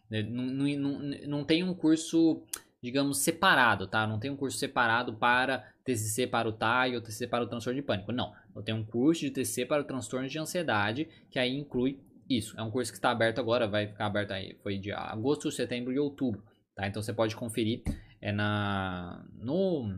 não, 0.29 0.45
não, 0.45 0.99
não, 1.27 1.45
tem 1.45 1.63
um 1.63 1.73
curso, 1.73 2.43
digamos, 2.81 3.19
separado, 3.19 3.87
tá? 3.87 4.07
Não 4.07 4.19
tem 4.19 4.31
um 4.31 4.35
curso 4.35 4.57
separado 4.57 5.13
para 5.13 5.71
TCC 5.83 6.27
para 6.27 6.49
o 6.49 6.53
TAI 6.53 6.95
ou 6.95 7.01
TCC 7.01 7.27
para 7.27 7.43
o 7.43 7.47
transtorno 7.47 7.79
de 7.79 7.85
pânico. 7.85 8.11
Não, 8.11 8.33
eu 8.55 8.61
tenho 8.61 8.77
um 8.77 8.85
curso 8.85 9.21
de 9.21 9.31
TCC 9.31 9.65
para 9.65 9.81
o 9.81 9.85
transtorno 9.85 10.27
de 10.27 10.39
ansiedade, 10.39 11.07
que 11.29 11.37
aí 11.37 11.55
inclui 11.55 11.99
isso. 12.29 12.59
É 12.59 12.63
um 12.63 12.71
curso 12.71 12.91
que 12.91 12.97
está 12.97 13.11
aberto 13.11 13.39
agora, 13.39 13.67
vai 13.67 13.87
ficar 13.87 14.05
aberto 14.05 14.31
aí, 14.31 14.57
foi 14.61 14.77
de 14.77 14.91
agosto, 14.91 15.51
setembro 15.51 15.91
e 15.91 15.99
outubro, 15.99 16.43
tá? 16.75 16.87
Então 16.87 17.01
você 17.01 17.13
pode 17.13 17.35
conferir 17.35 17.83
é 18.21 18.31
na 18.31 19.25
no 19.33 19.97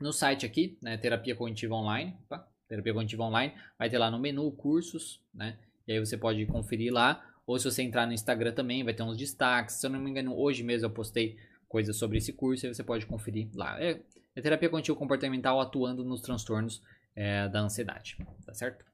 no 0.00 0.12
site 0.12 0.46
aqui, 0.46 0.78
né, 0.82 0.96
Terapia 0.96 1.36
Cognitiva 1.36 1.74
Online, 1.74 2.16
tá? 2.28 2.46
Terapia 2.70 2.92
Cognitiva 2.92 3.24
Online, 3.24 3.52
vai 3.76 3.90
ter 3.90 3.98
lá 3.98 4.08
no 4.12 4.18
menu 4.18 4.48
cursos, 4.52 5.20
né? 5.34 5.58
E 5.88 5.92
aí 5.92 5.98
você 5.98 6.16
pode 6.16 6.46
conferir 6.46 6.92
lá. 6.92 7.20
Ou 7.44 7.58
se 7.58 7.64
você 7.64 7.82
entrar 7.82 8.06
no 8.06 8.12
Instagram 8.12 8.52
também, 8.52 8.84
vai 8.84 8.94
ter 8.94 9.02
uns 9.02 9.16
destaques. 9.16 9.74
Se 9.74 9.86
eu 9.86 9.90
não 9.90 9.98
me 9.98 10.08
engano, 10.08 10.38
hoje 10.38 10.62
mesmo 10.62 10.86
eu 10.86 10.90
postei 10.90 11.36
coisas 11.68 11.96
sobre 11.96 12.18
esse 12.18 12.32
curso 12.32 12.64
e 12.64 12.72
você 12.72 12.84
pode 12.84 13.06
conferir 13.06 13.48
lá. 13.54 13.76
É, 13.82 14.00
é 14.36 14.40
terapia 14.40 14.68
cognitivo 14.68 14.96
comportamental 14.96 15.60
atuando 15.60 16.04
nos 16.04 16.20
transtornos 16.20 16.80
é, 17.16 17.48
da 17.48 17.58
ansiedade, 17.58 18.16
tá 18.46 18.54
certo? 18.54 18.84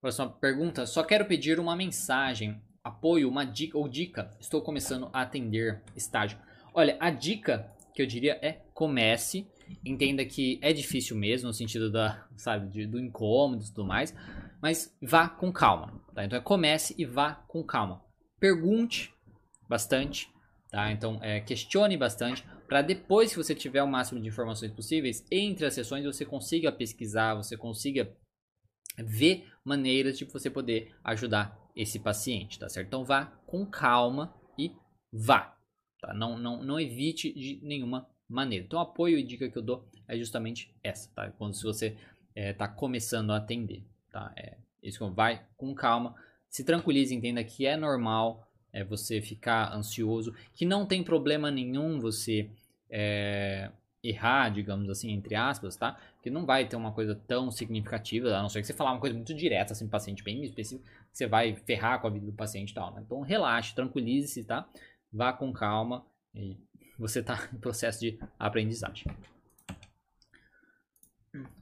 Próxima 0.00 0.28
pergunta. 0.28 0.86
Só 0.86 1.04
quero 1.04 1.24
pedir 1.24 1.60
uma 1.60 1.76
mensagem, 1.76 2.60
apoio, 2.82 3.28
uma 3.28 3.44
dica 3.44 3.78
ou 3.78 3.88
dica. 3.88 4.36
Estou 4.40 4.60
começando 4.60 5.08
a 5.12 5.22
atender 5.22 5.80
estágio. 5.94 6.36
Olha, 6.74 6.96
a 6.98 7.10
dica 7.10 7.72
que 7.94 8.02
eu 8.02 8.06
diria 8.06 8.40
é 8.42 8.60
comece 8.74 9.48
Entenda 9.84 10.24
que 10.24 10.58
é 10.62 10.72
difícil 10.72 11.16
mesmo, 11.16 11.48
no 11.48 11.54
sentido 11.54 11.90
da, 11.90 12.26
sabe, 12.36 12.68
de, 12.70 12.86
do 12.86 12.98
incômodo 12.98 13.62
e 13.62 13.66
tudo 13.66 13.84
mais, 13.84 14.14
mas 14.60 14.96
vá 15.02 15.28
com 15.28 15.52
calma, 15.52 16.00
tá? 16.14 16.24
Então 16.24 16.38
é 16.38 16.42
comece 16.42 16.94
e 16.98 17.04
vá 17.04 17.34
com 17.34 17.62
calma. 17.62 18.02
Pergunte 18.38 19.12
bastante, 19.68 20.28
tá? 20.70 20.90
Então 20.92 21.18
é, 21.22 21.40
questione 21.40 21.96
bastante 21.96 22.44
para 22.66 22.82
depois 22.82 23.30
que 23.30 23.38
você 23.38 23.54
tiver 23.54 23.82
o 23.82 23.88
máximo 23.88 24.20
de 24.20 24.28
informações 24.28 24.72
possíveis 24.72 25.24
entre 25.30 25.66
as 25.66 25.74
sessões 25.74 26.04
você 26.04 26.24
consiga 26.24 26.72
pesquisar, 26.72 27.34
você 27.34 27.56
consiga 27.56 28.12
ver 28.98 29.46
maneiras 29.64 30.18
de 30.18 30.24
você 30.24 30.50
poder 30.50 30.94
ajudar 31.04 31.56
esse 31.76 31.98
paciente, 31.98 32.58
tá 32.58 32.68
certo? 32.68 32.86
Então 32.88 33.04
vá 33.04 33.26
com 33.46 33.64
calma 33.66 34.34
e 34.58 34.72
vá, 35.12 35.56
tá? 36.00 36.14
Não, 36.14 36.38
não, 36.38 36.62
não 36.62 36.80
evite 36.80 37.32
de 37.32 37.60
nenhuma 37.62 38.08
maneira. 38.28 38.64
Então, 38.64 38.80
apoio 38.80 39.18
e 39.18 39.22
dica 39.22 39.48
que 39.48 39.56
eu 39.56 39.62
dou 39.62 39.86
é 40.08 40.16
justamente 40.16 40.74
essa, 40.82 41.10
tá? 41.14 41.30
Quando 41.32 41.54
se 41.54 41.62
você 41.62 41.96
está 42.34 42.64
é, 42.64 42.68
começando 42.68 43.30
a 43.30 43.36
atender, 43.36 43.82
tá? 44.10 44.32
É, 44.36 44.56
isso 44.82 45.08
vai 45.10 45.42
com 45.56 45.74
calma, 45.74 46.14
se 46.48 46.64
tranquilize, 46.64 47.14
entenda 47.14 47.42
que 47.42 47.66
é 47.66 47.76
normal 47.76 48.48
é, 48.72 48.84
você 48.84 49.20
ficar 49.20 49.74
ansioso, 49.74 50.34
que 50.54 50.64
não 50.64 50.86
tem 50.86 51.02
problema 51.02 51.50
nenhum 51.50 51.98
você 51.98 52.50
é, 52.90 53.70
errar, 54.02 54.50
digamos 54.50 54.88
assim, 54.88 55.10
entre 55.10 55.34
aspas, 55.34 55.76
tá? 55.76 55.98
Que 56.22 56.30
não 56.30 56.46
vai 56.46 56.66
ter 56.68 56.76
uma 56.76 56.92
coisa 56.92 57.14
tão 57.14 57.50
significativa, 57.50 58.28
a 58.36 58.42
não 58.42 58.48
ser 58.48 58.60
que 58.60 58.66
você 58.66 58.72
falar 58.72 58.92
uma 58.92 59.00
coisa 59.00 59.14
muito 59.14 59.34
direta, 59.34 59.72
assim, 59.72 59.88
paciente 59.88 60.22
bem 60.22 60.44
específico, 60.44 60.88
você 61.12 61.26
vai 61.26 61.56
ferrar 61.56 62.00
com 62.00 62.06
a 62.06 62.10
vida 62.10 62.26
do 62.26 62.32
paciente 62.32 62.70
e 62.70 62.74
tal, 62.74 62.94
né? 62.94 63.02
Então, 63.04 63.20
relaxe, 63.20 63.74
tranquilize-se, 63.74 64.44
tá? 64.44 64.68
Vá 65.12 65.32
com 65.32 65.52
calma 65.52 66.04
e 66.34 66.56
você 66.98 67.20
está 67.20 67.48
em 67.52 67.58
processo 67.58 68.00
de 68.00 68.18
aprendizagem. 68.38 69.06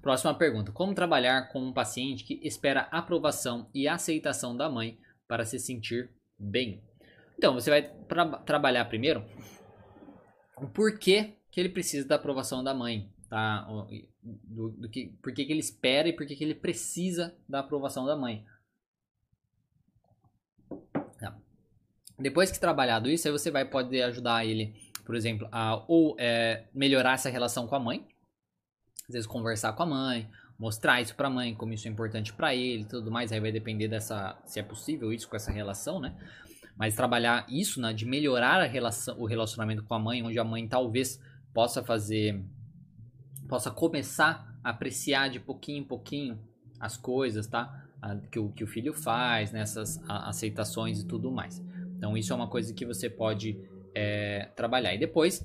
Próxima 0.00 0.34
pergunta: 0.34 0.72
Como 0.72 0.94
trabalhar 0.94 1.48
com 1.48 1.60
um 1.60 1.72
paciente 1.72 2.24
que 2.24 2.40
espera 2.46 2.88
aprovação 2.90 3.68
e 3.74 3.88
aceitação 3.88 4.56
da 4.56 4.68
mãe 4.68 4.98
para 5.26 5.44
se 5.44 5.58
sentir 5.58 6.10
bem? 6.38 6.82
Então, 7.36 7.54
você 7.54 7.70
vai 7.70 7.82
tra 8.06 8.38
trabalhar 8.38 8.84
primeiro 8.84 9.24
o 10.56 10.68
porquê 10.68 11.34
que 11.50 11.60
ele 11.60 11.68
precisa 11.68 12.06
da 12.06 12.14
aprovação 12.14 12.62
da 12.62 12.72
mãe, 12.72 13.12
tá? 13.28 13.66
Do, 14.22 14.70
do 14.70 14.88
que, 14.88 15.08
por 15.22 15.32
que, 15.32 15.44
que 15.44 15.52
ele 15.52 15.60
espera 15.60 16.08
e 16.08 16.12
por 16.12 16.26
que, 16.26 16.36
que 16.36 16.44
ele 16.44 16.54
precisa 16.54 17.36
da 17.48 17.60
aprovação 17.60 18.06
da 18.06 18.16
mãe. 18.16 18.44
Tá. 21.18 21.36
Depois 22.18 22.50
que 22.50 22.60
trabalhado 22.60 23.10
isso, 23.10 23.26
aí 23.26 23.32
você 23.32 23.50
vai 23.50 23.64
poder 23.64 24.02
ajudar 24.02 24.46
ele 24.46 24.74
por 25.04 25.14
exemplo, 25.14 25.48
a, 25.52 25.82
ou 25.88 26.16
é, 26.18 26.64
melhorar 26.74 27.14
essa 27.14 27.28
relação 27.28 27.66
com 27.66 27.74
a 27.74 27.80
mãe, 27.80 28.06
às 29.08 29.12
vezes 29.12 29.26
conversar 29.26 29.72
com 29.74 29.82
a 29.82 29.86
mãe, 29.86 30.28
mostrar 30.58 31.00
isso 31.00 31.14
para 31.14 31.28
a 31.28 31.30
mãe, 31.30 31.54
como 31.54 31.72
isso 31.72 31.86
é 31.86 31.90
importante 31.90 32.32
para 32.32 32.54
ele 32.54 32.84
tudo 32.84 33.10
mais, 33.10 33.32
aí 33.32 33.40
vai 33.40 33.52
depender 33.52 33.88
dessa, 33.88 34.40
se 34.44 34.58
é 34.58 34.62
possível 34.62 35.12
isso 35.12 35.28
com 35.28 35.36
essa 35.36 35.52
relação, 35.52 36.00
né? 36.00 36.16
Mas 36.76 36.96
trabalhar 36.96 37.46
isso, 37.48 37.80
né, 37.80 37.92
de 37.92 38.04
melhorar 38.04 38.60
a 38.60 38.66
relação, 38.66 39.18
o 39.20 39.26
relacionamento 39.26 39.84
com 39.84 39.94
a 39.94 39.98
mãe, 39.98 40.22
onde 40.22 40.38
a 40.38 40.44
mãe 40.44 40.66
talvez 40.66 41.20
possa 41.52 41.84
fazer, 41.84 42.42
possa 43.48 43.70
começar 43.70 44.58
a 44.62 44.70
apreciar 44.70 45.28
de 45.28 45.38
pouquinho 45.38 45.78
em 45.78 45.84
pouquinho 45.84 46.38
as 46.80 46.96
coisas, 46.96 47.46
tá? 47.46 47.84
que, 48.30 48.38
o, 48.38 48.50
que 48.50 48.64
o 48.64 48.66
filho 48.66 48.92
faz, 48.92 49.52
nessas 49.52 49.98
né? 49.98 50.04
aceitações 50.08 51.00
e 51.00 51.06
tudo 51.06 51.30
mais. 51.30 51.62
Então 51.96 52.16
isso 52.16 52.32
é 52.32 52.36
uma 52.36 52.48
coisa 52.48 52.74
que 52.74 52.84
você 52.84 53.08
pode 53.08 53.58
é, 53.94 54.50
trabalhar. 54.56 54.94
E 54.94 54.98
depois, 54.98 55.44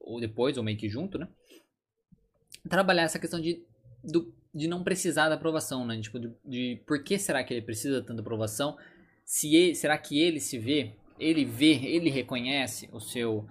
ou 0.00 0.20
depois, 0.20 0.56
ou 0.56 0.64
meio 0.64 0.78
que 0.78 0.88
junto, 0.88 1.18
né? 1.18 1.28
Trabalhar 2.68 3.02
essa 3.02 3.18
questão 3.18 3.40
de, 3.40 3.62
do, 4.02 4.32
de 4.54 4.68
não 4.68 4.82
precisar 4.82 5.28
da 5.28 5.34
aprovação, 5.34 5.86
né? 5.86 6.00
Tipo, 6.00 6.18
de, 6.18 6.32
de 6.44 6.82
por 6.86 7.02
que 7.02 7.18
será 7.18 7.42
que 7.44 7.52
ele 7.52 7.62
precisa 7.62 8.00
de 8.00 8.06
tanta 8.06 8.20
aprovação? 8.20 8.76
Se 9.24 9.54
ele, 9.54 9.74
será 9.74 9.96
que 9.98 10.20
ele 10.20 10.40
se 10.40 10.58
vê, 10.58 10.92
ele 11.18 11.44
vê, 11.44 11.74
ele 11.84 12.10
reconhece 12.10 12.88
o 12.92 13.00
seu 13.00 13.46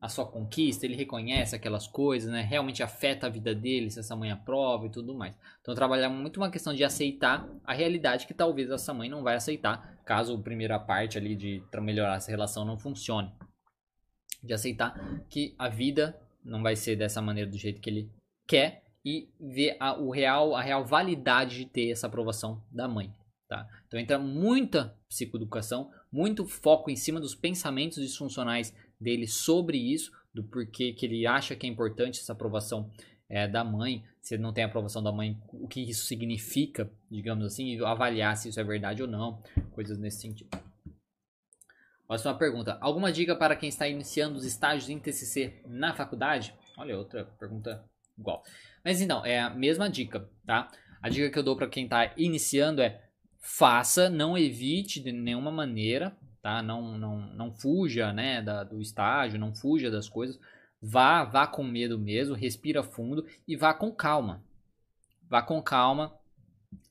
a 0.00 0.08
sua 0.08 0.26
conquista, 0.26 0.84
ele 0.84 0.94
reconhece 0.94 1.56
aquelas 1.56 1.86
coisas, 1.86 2.30
né? 2.30 2.42
Realmente 2.42 2.82
afeta 2.82 3.26
a 3.26 3.30
vida 3.30 3.54
dele, 3.54 3.90
se 3.90 3.98
essa 3.98 4.14
mãe 4.14 4.30
aprova 4.30 4.86
e 4.86 4.90
tudo 4.90 5.14
mais. 5.14 5.36
Então 5.60 5.74
trabalhar 5.74 6.08
muito 6.08 6.36
uma 6.36 6.50
questão 6.50 6.74
de 6.74 6.84
aceitar 6.84 7.48
a 7.64 7.72
realidade 7.72 8.26
que 8.26 8.34
talvez 8.34 8.70
essa 8.70 8.92
mãe 8.92 9.08
não 9.08 9.22
vai 9.22 9.36
aceitar 9.36 9.96
caso 10.04 10.34
a 10.34 10.42
primeira 10.42 10.78
parte 10.78 11.16
ali 11.18 11.34
de 11.34 11.62
melhorar 11.80 12.16
essa 12.16 12.30
relação 12.30 12.64
não 12.64 12.78
funcione. 12.78 13.32
De 14.42 14.52
aceitar 14.52 15.24
que 15.28 15.54
a 15.58 15.68
vida 15.68 16.20
não 16.44 16.62
vai 16.62 16.76
ser 16.76 16.96
dessa 16.96 17.20
maneira 17.20 17.50
do 17.50 17.58
jeito 17.58 17.80
que 17.80 17.90
ele 17.90 18.10
quer 18.46 18.84
e 19.04 19.28
ver 19.40 19.76
a, 19.80 19.96
o 19.98 20.10
real, 20.10 20.54
a 20.54 20.60
real 20.60 20.84
validade 20.84 21.56
de 21.58 21.66
ter 21.66 21.90
essa 21.90 22.06
aprovação 22.06 22.62
da 22.70 22.86
mãe. 22.86 23.12
Tá? 23.48 23.66
Então 23.86 23.98
entra 24.00 24.18
muita 24.18 24.96
psicoeducação, 25.08 25.90
muito 26.10 26.46
foco 26.46 26.90
em 26.90 26.96
cima 26.96 27.20
dos 27.20 27.34
pensamentos 27.34 27.98
disfuncionais 27.98 28.74
dele 29.00 29.26
sobre 29.26 29.78
isso, 29.78 30.10
do 30.34 30.44
porquê 30.44 30.92
que 30.92 31.06
ele 31.06 31.26
acha 31.26 31.56
que 31.56 31.66
é 31.66 31.70
importante 31.70 32.20
essa 32.20 32.32
aprovação 32.32 32.90
é, 33.28 33.48
da 33.48 33.64
mãe, 33.64 34.04
se 34.20 34.36
não 34.38 34.52
tem 34.52 34.64
a 34.64 34.66
aprovação 34.66 35.02
da 35.02 35.12
mãe, 35.12 35.40
o 35.52 35.66
que 35.66 35.80
isso 35.80 36.06
significa, 36.06 36.90
digamos 37.10 37.44
assim, 37.44 37.74
e 37.74 37.84
avaliar 37.84 38.36
se 38.36 38.48
isso 38.48 38.60
é 38.60 38.64
verdade 38.64 39.02
ou 39.02 39.08
não, 39.08 39.42
coisas 39.72 39.98
nesse 39.98 40.20
sentido. 40.20 40.50
Próxima 42.06 42.38
pergunta. 42.38 42.78
Alguma 42.80 43.10
dica 43.10 43.34
para 43.34 43.56
quem 43.56 43.68
está 43.68 43.88
iniciando 43.88 44.36
os 44.36 44.44
estágios 44.44 44.88
em 44.88 44.98
TCC 44.98 45.60
na 45.66 45.92
faculdade? 45.92 46.54
Olha, 46.78 46.96
outra 46.96 47.24
pergunta 47.24 47.84
igual. 48.16 48.44
Mas 48.84 49.00
então, 49.00 49.26
é 49.26 49.40
a 49.40 49.50
mesma 49.50 49.90
dica, 49.90 50.28
tá? 50.46 50.70
A 51.02 51.08
dica 51.08 51.30
que 51.30 51.38
eu 51.38 51.42
dou 51.42 51.56
para 51.56 51.68
quem 51.68 51.84
está 51.84 52.12
iniciando 52.16 52.80
é 52.80 53.02
faça, 53.40 54.08
não 54.08 54.36
evite 54.36 55.00
de 55.00 55.12
nenhuma 55.12 55.50
maneira, 55.50 56.16
tá? 56.46 56.62
Não, 56.62 56.96
não, 56.96 57.18
não 57.34 57.50
fuja, 57.50 58.12
né, 58.12 58.40
da, 58.40 58.62
do 58.62 58.80
estágio, 58.80 59.36
não 59.36 59.52
fuja 59.52 59.90
das 59.90 60.08
coisas. 60.08 60.38
Vá, 60.80 61.24
vá 61.24 61.44
com 61.44 61.64
medo 61.64 61.98
mesmo, 61.98 62.36
respira 62.36 62.84
fundo 62.84 63.26
e 63.48 63.56
vá 63.56 63.74
com 63.74 63.90
calma. 63.90 64.44
Vá 65.28 65.42
com 65.42 65.60
calma, 65.60 66.14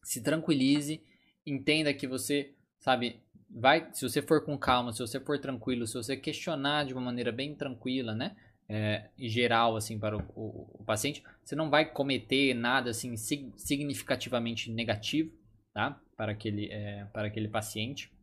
se 0.03 0.22
tranquilize, 0.22 1.01
entenda 1.45 1.93
que 1.93 2.06
você, 2.06 2.51
sabe, 2.82 3.22
vai, 3.49 3.88
se 3.93 4.01
você 4.01 4.22
for 4.22 4.43
com 4.43 4.58
calma, 4.58 4.91
se 4.91 4.99
você 4.99 5.22
for 5.22 5.39
tranquilo, 5.39 5.88
se 5.88 5.93
você 5.93 6.18
questionar 6.18 6.84
de 6.84 6.91
uma 6.91 7.01
maneira 7.01 7.32
bem 7.32 7.56
tranquila, 7.56 8.14
né, 8.14 8.36
é, 8.68 9.06
geral 9.18 9.78
assim 9.78 9.97
para 9.97 10.18
o, 10.18 10.22
o, 10.36 10.80
o, 10.82 10.84
paciente, 10.84 11.24
você 11.45 11.56
não 11.56 11.70
vai 11.70 11.86
cometer 11.86 12.53
nada 12.53 12.89
assim 12.89 13.16
significativamente 13.16 14.70
negativo, 14.70 15.32
tá, 15.74 15.97
para 16.18 16.34
aquele, 16.34 16.70
é, 16.70 17.06
para 17.14 17.28
aquele 17.28 17.47
paciente. 17.47 18.14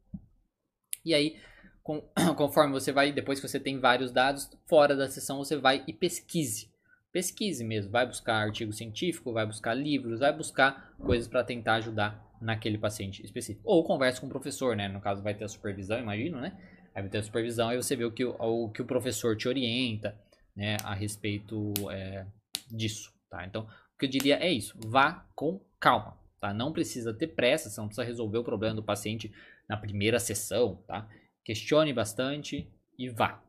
E 1.04 1.14
aí 1.14 1.36
com, 1.82 2.00
conforme 2.36 2.72
você 2.72 2.92
vai, 2.92 3.12
depois 3.12 3.40
que 3.40 3.48
você 3.48 3.58
tem 3.60 3.78
vários 3.78 4.10
dados, 4.10 4.50
fora 4.66 4.96
da 4.96 5.08
sessão 5.08 5.38
você 5.38 5.56
vai 5.56 5.82
e 5.86 5.92
pesquise. 5.92 6.70
Pesquise 7.12 7.62
mesmo, 7.62 7.90
vai 7.90 8.06
buscar 8.06 8.36
artigo 8.36 8.72
científico, 8.72 9.32
vai 9.32 9.44
buscar 9.44 9.74
livros, 9.74 10.20
vai 10.20 10.34
buscar 10.34 10.94
coisas 10.98 11.28
para 11.28 11.44
tentar 11.44 11.74
ajudar 11.74 12.32
naquele 12.40 12.78
paciente 12.78 13.22
específico. 13.22 13.62
Ou 13.68 13.84
converse 13.84 14.20
com 14.20 14.26
o 14.26 14.30
professor, 14.30 14.74
né? 14.74 14.88
No 14.88 15.00
caso 15.00 15.22
vai 15.22 15.34
ter 15.34 15.44
a 15.44 15.48
supervisão, 15.48 15.98
imagino, 15.98 16.40
né? 16.40 16.56
Aí 16.94 17.02
vai 17.02 17.10
ter 17.10 17.18
a 17.18 17.22
supervisão 17.22 17.70
e 17.72 17.76
você 17.76 17.94
vê 17.94 18.04
o 18.04 18.10
que 18.10 18.24
o, 18.24 18.34
o, 18.38 18.70
que 18.70 18.80
o 18.80 18.86
professor 18.86 19.36
te 19.36 19.46
orienta, 19.46 20.18
né? 20.56 20.78
A 20.84 20.94
respeito 20.94 21.72
é, 21.90 22.24
disso, 22.70 23.12
tá? 23.28 23.44
Então, 23.46 23.62
o 23.62 23.98
que 23.98 24.06
eu 24.06 24.10
diria 24.10 24.36
é 24.36 24.50
isso, 24.50 24.74
vá 24.86 25.26
com 25.34 25.60
calma, 25.78 26.16
tá? 26.40 26.54
Não 26.54 26.72
precisa 26.72 27.12
ter 27.12 27.28
pressa, 27.28 27.68
você 27.68 27.78
não 27.78 27.88
precisa 27.88 28.06
resolver 28.06 28.38
o 28.38 28.44
problema 28.44 28.74
do 28.74 28.82
paciente 28.82 29.30
na 29.72 29.76
primeira 29.78 30.18
sessão, 30.18 30.76
tá? 30.86 31.08
Questione 31.42 31.94
bastante 31.94 32.70
e 32.98 33.08
vá. 33.08 33.42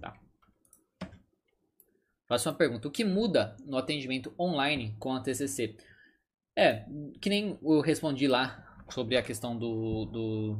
Tá? 0.00 0.18
Próxima 2.26 2.54
pergunta. 2.54 2.88
O 2.88 2.90
que 2.90 3.04
muda 3.04 3.54
no 3.66 3.76
atendimento 3.76 4.34
online 4.40 4.96
com 4.98 5.12
a 5.12 5.20
TCC? 5.20 5.76
É, 6.56 6.86
que 7.20 7.28
nem 7.28 7.58
eu 7.62 7.82
respondi 7.82 8.26
lá 8.26 8.82
sobre 8.88 9.18
a 9.18 9.22
questão 9.22 9.54
do, 9.54 10.06
do 10.06 10.58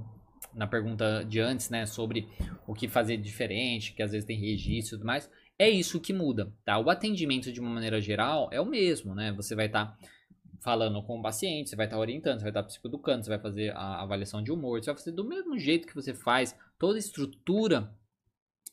na 0.53 0.67
pergunta 0.67 1.25
de 1.25 1.41
antes, 1.41 1.71
né, 1.71 1.87
sobre 1.87 2.29
o 2.67 2.75
que 2.75 2.87
fazer 2.87 3.17
diferente, 3.17 3.95
que 3.95 4.03
às 4.03 4.13
vezes 4.13 4.27
tem 4.27 4.39
registro 4.39 4.97
e 4.97 4.99
tudo 4.99 5.07
mais. 5.07 5.31
É 5.59 5.67
isso 5.67 5.99
que 5.99 6.13
muda, 6.13 6.53
tá? 6.63 6.79
O 6.79 6.91
atendimento 6.91 7.51
de 7.51 7.59
uma 7.59 7.71
maneira 7.71 8.03
geral 8.03 8.51
é 8.53 8.61
o 8.61 8.67
mesmo, 8.67 9.15
né? 9.15 9.33
Você 9.33 9.55
vai 9.55 9.65
estar 9.65 9.87
tá 9.87 9.99
falando 10.63 11.03
com 11.03 11.19
o 11.19 11.23
paciente, 11.23 11.71
você 11.71 11.77
vai 11.77 11.87
estar 11.87 11.97
tá 11.97 12.01
orientando, 12.01 12.39
você 12.39 12.45
vai 12.45 12.51
estar 12.51 12.63
tá 12.63 12.69
psicoeducando, 12.69 13.25
você 13.25 13.31
vai 13.31 13.39
fazer 13.39 13.71
a 13.75 14.03
avaliação 14.03 14.43
de 14.43 14.53
humor, 14.53 14.83
você 14.83 14.91
vai 14.91 14.99
fazer 14.99 15.13
do 15.13 15.25
mesmo 15.25 15.59
jeito 15.59 15.87
que 15.87 15.95
você 15.95 16.15
faz 16.15 16.57
toda 16.79 16.97
a 16.97 16.99
estrutura 16.99 17.93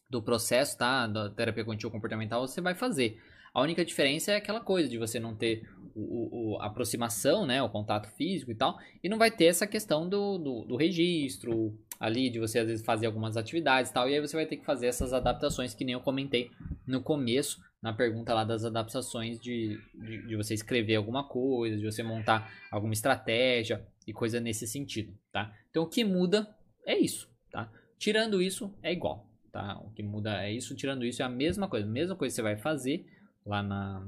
do 0.10 0.22
processo, 0.22 0.78
tá? 0.78 1.08
Da 1.08 1.30
terapia 1.30 1.66
contínua 1.66 1.92
comportamental, 1.92 2.48
você 2.48 2.62
vai 2.62 2.76
fazer. 2.76 3.20
A 3.54 3.62
única 3.62 3.86
diferença 3.86 4.32
é 4.32 4.38
aquela 4.38 4.60
coisa 4.60 4.90
de 4.90 4.98
você 4.98 5.20
não 5.20 5.36
ter 5.36 5.70
o, 5.94 6.56
o, 6.56 6.58
a 6.60 6.66
aproximação, 6.66 7.46
né? 7.46 7.62
O 7.62 7.70
contato 7.70 8.10
físico 8.16 8.52
e 8.52 8.56
tal. 8.56 8.80
E 9.04 9.08
não 9.08 9.18
vai 9.18 9.30
ter 9.30 9.46
essa 9.46 9.68
questão 9.68 10.10
do, 10.10 10.40
do, 10.40 10.66
do, 10.66 10.76
registro 10.76 11.78
ali, 12.00 12.32
de 12.32 12.40
você 12.40 12.60
às 12.60 12.68
vezes 12.68 12.86
fazer 12.86 13.06
algumas 13.06 13.38
atividades 13.38 13.92
e 13.92 13.94
tal. 13.94 14.10
E 14.10 14.16
aí 14.16 14.20
você 14.20 14.36
vai 14.36 14.48
ter 14.48 14.58
que 14.58 14.66
fazer 14.66 14.88
essas 14.88 15.14
adaptações 15.14 15.76
que 15.76 15.86
nem 15.86 15.94
eu 15.94 16.02
comentei 16.02 16.50
no 16.86 17.02
começo, 17.02 17.62
na 17.84 17.92
pergunta 17.92 18.34
lá 18.34 18.46
das 18.46 18.64
adaptações 18.64 19.38
de, 19.38 19.78
de, 19.94 20.26
de, 20.26 20.36
você 20.38 20.54
escrever 20.54 20.96
alguma 20.96 21.28
coisa, 21.28 21.76
de 21.76 21.84
você 21.84 22.02
montar 22.02 22.50
alguma 22.72 22.94
estratégia 22.94 23.86
e 24.08 24.14
coisa 24.14 24.40
nesse 24.40 24.66
sentido, 24.66 25.14
tá? 25.34 25.54
Então 25.70 25.84
o 25.84 25.88
que 25.88 26.02
muda 26.02 26.48
é 26.86 26.98
isso, 26.98 27.30
tá? 27.52 27.70
Tirando 28.00 28.42
isso, 28.42 28.74
é 28.82 28.94
igual, 28.94 29.28
tá? 29.52 29.78
O 29.82 29.92
que 29.92 30.02
muda 30.02 30.46
é 30.46 30.54
isso, 30.54 30.74
tirando 30.76 31.06
isso 31.06 31.22
é 31.22 31.26
a 31.26 31.30
mesma 31.30 31.68
coisa, 31.68 31.86
a 31.86 31.90
mesma 31.90 32.16
coisa 32.16 32.32
que 32.32 32.36
você 32.38 32.42
vai 32.42 32.56
fazer 32.56 33.06
lá 33.46 33.62
na, 33.62 34.08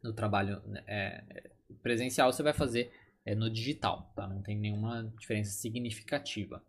no 0.00 0.12
trabalho 0.12 0.62
né, 0.64 0.84
é, 0.86 1.50
presencial, 1.82 2.32
você 2.32 2.44
vai 2.44 2.52
fazer 2.52 2.92
é, 3.26 3.34
no 3.34 3.50
digital, 3.50 4.12
tá? 4.14 4.28
Não 4.28 4.40
tem 4.40 4.56
nenhuma 4.56 5.12
diferença 5.18 5.50
significativa. 5.50 6.62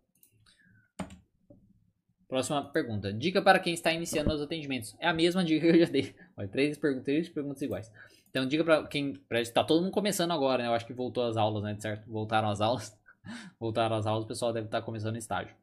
Próxima 2.30 2.62
pergunta. 2.62 3.12
Dica 3.12 3.42
para 3.42 3.58
quem 3.58 3.74
está 3.74 3.92
iniciando 3.92 4.32
os 4.32 4.40
atendimentos. 4.40 4.94
É 5.00 5.08
a 5.08 5.12
mesma 5.12 5.44
dica 5.44 5.68
que 5.68 5.76
eu 5.76 5.84
já 5.84 5.90
dei. 5.90 6.14
Olha, 6.38 6.46
três, 6.46 6.78
perguntas, 6.78 7.04
três 7.04 7.28
perguntas 7.28 7.60
iguais. 7.60 7.92
Então, 8.30 8.46
dica 8.46 8.62
para 8.62 8.86
quem. 8.86 9.14
Pra, 9.28 9.42
tá 9.52 9.64
todo 9.64 9.82
mundo 9.82 9.90
começando 9.90 10.30
agora, 10.30 10.62
né? 10.62 10.68
Eu 10.68 10.72
acho 10.72 10.86
que 10.86 10.92
voltou 10.92 11.24
as 11.24 11.36
aulas, 11.36 11.64
né? 11.64 11.76
Certo? 11.80 12.08
Voltaram 12.08 12.48
as 12.48 12.60
aulas. 12.60 12.96
Voltaram 13.58 13.96
as 13.96 14.06
aulas, 14.06 14.24
o 14.24 14.28
pessoal 14.28 14.52
deve 14.52 14.66
estar 14.66 14.80
começando 14.80 15.16
o 15.16 15.18
estágio. 15.18 15.54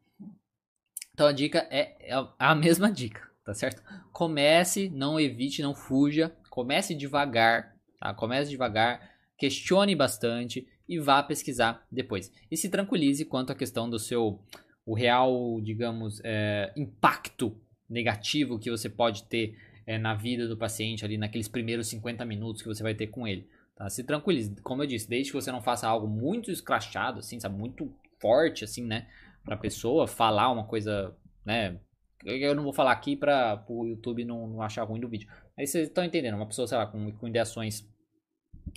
Então, 1.14 1.26
a 1.26 1.32
dica 1.32 1.66
é, 1.72 1.96
é 2.02 2.28
a 2.38 2.54
mesma 2.54 2.92
dica, 2.92 3.22
tá 3.46 3.54
certo? 3.54 3.82
Comece, 4.12 4.90
não 4.90 5.18
evite, 5.18 5.62
não 5.62 5.74
fuja. 5.74 6.36
Comece 6.50 6.94
devagar, 6.94 7.78
tá? 7.98 8.14
Comece 8.14 8.52
devagar. 8.52 9.10
Questione 9.38 9.96
bastante 9.96 10.68
e 10.88 11.00
vá 11.00 11.24
pesquisar 11.24 11.88
depois. 11.90 12.30
E 12.52 12.58
se 12.58 12.68
tranquilize 12.68 13.24
quanto 13.24 13.54
à 13.54 13.56
questão 13.56 13.90
do 13.90 13.98
seu 13.98 14.40
o 14.88 14.94
real, 14.94 15.60
digamos, 15.60 16.22
é, 16.24 16.72
impacto 16.78 17.54
negativo 17.90 18.58
que 18.58 18.72
você 18.72 18.90
pode 18.90 19.24
ter 19.24 19.54
é, 19.86 19.98
na 19.98 20.16
vida 20.16 20.48
do 20.48 20.56
paciente 20.56 21.04
ali 21.04 21.18
naqueles 21.18 21.50
primeiros 21.50 21.90
50 21.90 22.24
minutos 22.24 22.62
que 22.62 22.70
você 22.70 22.82
vai 22.82 22.96
ter 22.96 23.08
com 23.08 23.28
ele. 23.28 23.50
Tá? 23.76 23.90
Se 23.90 24.02
tranquilize, 24.06 24.56
como 24.62 24.82
eu 24.82 24.88
disse, 24.88 25.10
desde 25.10 25.30
que 25.30 25.36
você 25.36 25.52
não 25.52 25.62
faça 25.62 25.86
algo 25.90 26.08
muito 26.08 26.50
escrachado, 26.50 27.20
assim, 27.20 27.38
sabe, 27.38 27.58
muito 27.58 27.94
forte, 28.18 28.64
assim, 28.64 28.86
né, 28.86 29.10
pra 29.44 29.58
pessoa 29.58 30.08
falar 30.08 30.50
uma 30.50 30.64
coisa, 30.64 31.14
né, 31.46 31.78
eu 32.24 32.56
não 32.56 32.64
vou 32.64 32.74
falar 32.74 32.94
aqui 32.94 33.16
para 33.18 33.66
o 33.68 33.86
YouTube 33.86 34.24
não, 34.24 34.48
não, 34.48 34.62
achar 34.62 34.84
ruim 34.84 35.02
do 35.02 35.10
vídeo. 35.10 35.30
Aí 35.58 35.68
vocês 35.68 35.90
estão 35.90 36.04
entendendo, 36.06 36.36
uma 36.36 36.48
pessoa, 36.48 36.66
sei 36.66 36.78
lá, 36.78 36.88
com, 36.88 37.12
com 37.12 37.28
ideações, 37.28 37.86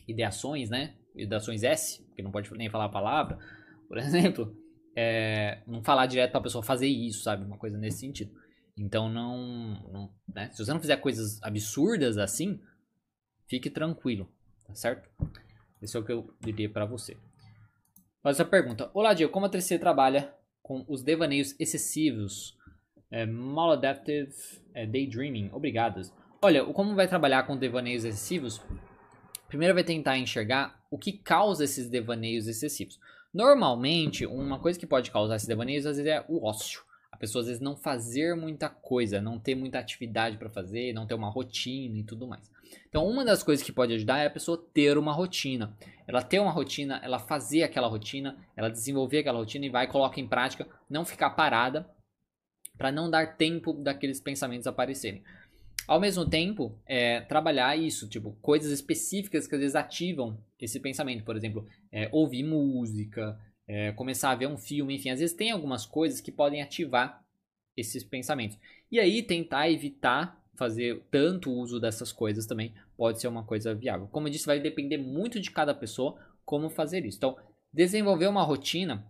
ideações, 0.08 0.70
né, 0.70 0.96
ideações 1.14 1.62
S, 1.62 2.04
que 2.16 2.22
não 2.22 2.32
pode 2.32 2.52
nem 2.54 2.68
falar 2.68 2.86
a 2.86 2.90
palavra, 2.90 3.38
por 3.86 3.96
exemplo, 3.98 4.52
é, 4.96 5.62
não 5.66 5.82
falar 5.82 6.06
direto 6.06 6.32
pra 6.32 6.40
pessoa 6.40 6.62
fazer 6.62 6.88
isso, 6.88 7.22
sabe? 7.22 7.44
Uma 7.44 7.58
coisa 7.58 7.78
nesse 7.78 8.00
sentido. 8.00 8.32
Então 8.76 9.08
não. 9.08 9.82
não 9.92 10.14
né? 10.28 10.50
Se 10.52 10.64
você 10.64 10.72
não 10.72 10.80
fizer 10.80 10.96
coisas 10.96 11.42
absurdas 11.42 12.18
assim, 12.18 12.60
fique 13.48 13.70
tranquilo, 13.70 14.28
tá 14.66 14.74
certo? 14.74 15.08
Esse 15.82 15.96
é 15.96 16.00
o 16.00 16.04
que 16.04 16.12
eu 16.12 16.34
diria 16.40 16.68
para 16.68 16.84
você. 16.84 17.16
Faz 18.22 18.36
essa 18.36 18.44
pergunta. 18.44 18.90
Olá, 18.92 19.14
Diego, 19.14 19.32
como 19.32 19.46
a 19.46 19.48
TC 19.48 19.78
trabalha 19.78 20.34
com 20.62 20.84
os 20.88 21.02
devaneios 21.02 21.54
excessivos? 21.58 22.56
É, 23.10 23.26
maladaptive 23.26 24.32
é, 24.74 24.86
daydreaming. 24.86 25.50
Obrigadas. 25.52 26.12
Olha, 26.42 26.64
como 26.64 26.94
vai 26.94 27.08
trabalhar 27.08 27.44
com 27.44 27.56
devaneios 27.56 28.04
excessivos? 28.04 28.60
Primeiro 29.48 29.74
vai 29.74 29.82
tentar 29.82 30.18
enxergar 30.18 30.80
o 30.90 30.98
que 30.98 31.12
causa 31.12 31.64
esses 31.64 31.88
devaneios 31.88 32.46
excessivos. 32.46 32.98
Normalmente, 33.32 34.26
uma 34.26 34.58
coisa 34.58 34.78
que 34.78 34.86
pode 34.86 35.10
causar 35.10 35.36
esse 35.36 35.46
devaneio 35.46 35.78
às 35.78 35.84
vezes 35.84 36.06
é 36.06 36.24
o 36.28 36.44
ócio. 36.44 36.82
A 37.12 37.16
pessoa 37.16 37.42
às 37.42 37.46
vezes 37.46 37.60
não 37.60 37.76
fazer 37.76 38.34
muita 38.34 38.68
coisa, 38.68 39.20
não 39.20 39.38
ter 39.38 39.54
muita 39.54 39.78
atividade 39.78 40.36
para 40.36 40.48
fazer, 40.48 40.92
não 40.92 41.06
ter 41.06 41.14
uma 41.14 41.30
rotina 41.30 41.98
e 41.98 42.04
tudo 42.04 42.26
mais. 42.26 42.50
Então, 42.88 43.06
uma 43.06 43.24
das 43.24 43.42
coisas 43.42 43.64
que 43.64 43.72
pode 43.72 43.92
ajudar 43.94 44.18
é 44.18 44.26
a 44.26 44.30
pessoa 44.30 44.64
ter 44.72 44.96
uma 44.96 45.12
rotina. 45.12 45.76
Ela 46.06 46.22
ter 46.22 46.40
uma 46.40 46.50
rotina, 46.50 47.00
ela 47.02 47.18
fazer 47.18 47.62
aquela 47.62 47.88
rotina, 47.88 48.36
ela 48.56 48.70
desenvolver 48.70 49.18
aquela 49.18 49.38
rotina 49.38 49.66
e 49.66 49.70
vai 49.70 49.86
coloca 49.86 50.20
em 50.20 50.28
prática, 50.28 50.66
não 50.88 51.04
ficar 51.04 51.30
parada 51.30 51.88
para 52.76 52.90
não 52.90 53.10
dar 53.10 53.36
tempo 53.36 53.74
daqueles 53.74 54.20
pensamentos 54.20 54.66
aparecerem. 54.66 55.22
Ao 55.90 55.98
mesmo 55.98 56.24
tempo, 56.24 56.78
é, 56.86 57.20
trabalhar 57.22 57.76
isso, 57.76 58.08
tipo, 58.08 58.30
coisas 58.40 58.70
específicas 58.70 59.48
que 59.48 59.56
às 59.56 59.60
vezes 59.60 59.74
ativam 59.74 60.38
esse 60.56 60.78
pensamento. 60.78 61.24
Por 61.24 61.36
exemplo, 61.36 61.66
é, 61.90 62.08
ouvir 62.12 62.44
música, 62.44 63.36
é, 63.66 63.90
começar 63.90 64.30
a 64.30 64.36
ver 64.36 64.46
um 64.46 64.56
filme, 64.56 64.94
enfim, 64.94 65.10
às 65.10 65.18
vezes 65.18 65.34
tem 65.34 65.50
algumas 65.50 65.84
coisas 65.84 66.20
que 66.20 66.30
podem 66.30 66.62
ativar 66.62 67.24
esses 67.76 68.04
pensamentos. 68.04 68.56
E 68.88 69.00
aí 69.00 69.20
tentar 69.20 69.68
evitar 69.68 70.40
fazer 70.54 71.02
tanto 71.10 71.50
uso 71.50 71.80
dessas 71.80 72.12
coisas 72.12 72.46
também 72.46 72.72
pode 72.96 73.20
ser 73.20 73.26
uma 73.26 73.42
coisa 73.42 73.74
viável. 73.74 74.06
Como 74.12 74.28
eu 74.28 74.30
disse, 74.30 74.46
vai 74.46 74.60
depender 74.60 74.96
muito 74.96 75.40
de 75.40 75.50
cada 75.50 75.74
pessoa 75.74 76.16
como 76.44 76.70
fazer 76.70 77.04
isso. 77.04 77.16
Então, 77.16 77.36
desenvolver 77.72 78.28
uma 78.28 78.44
rotina 78.44 79.09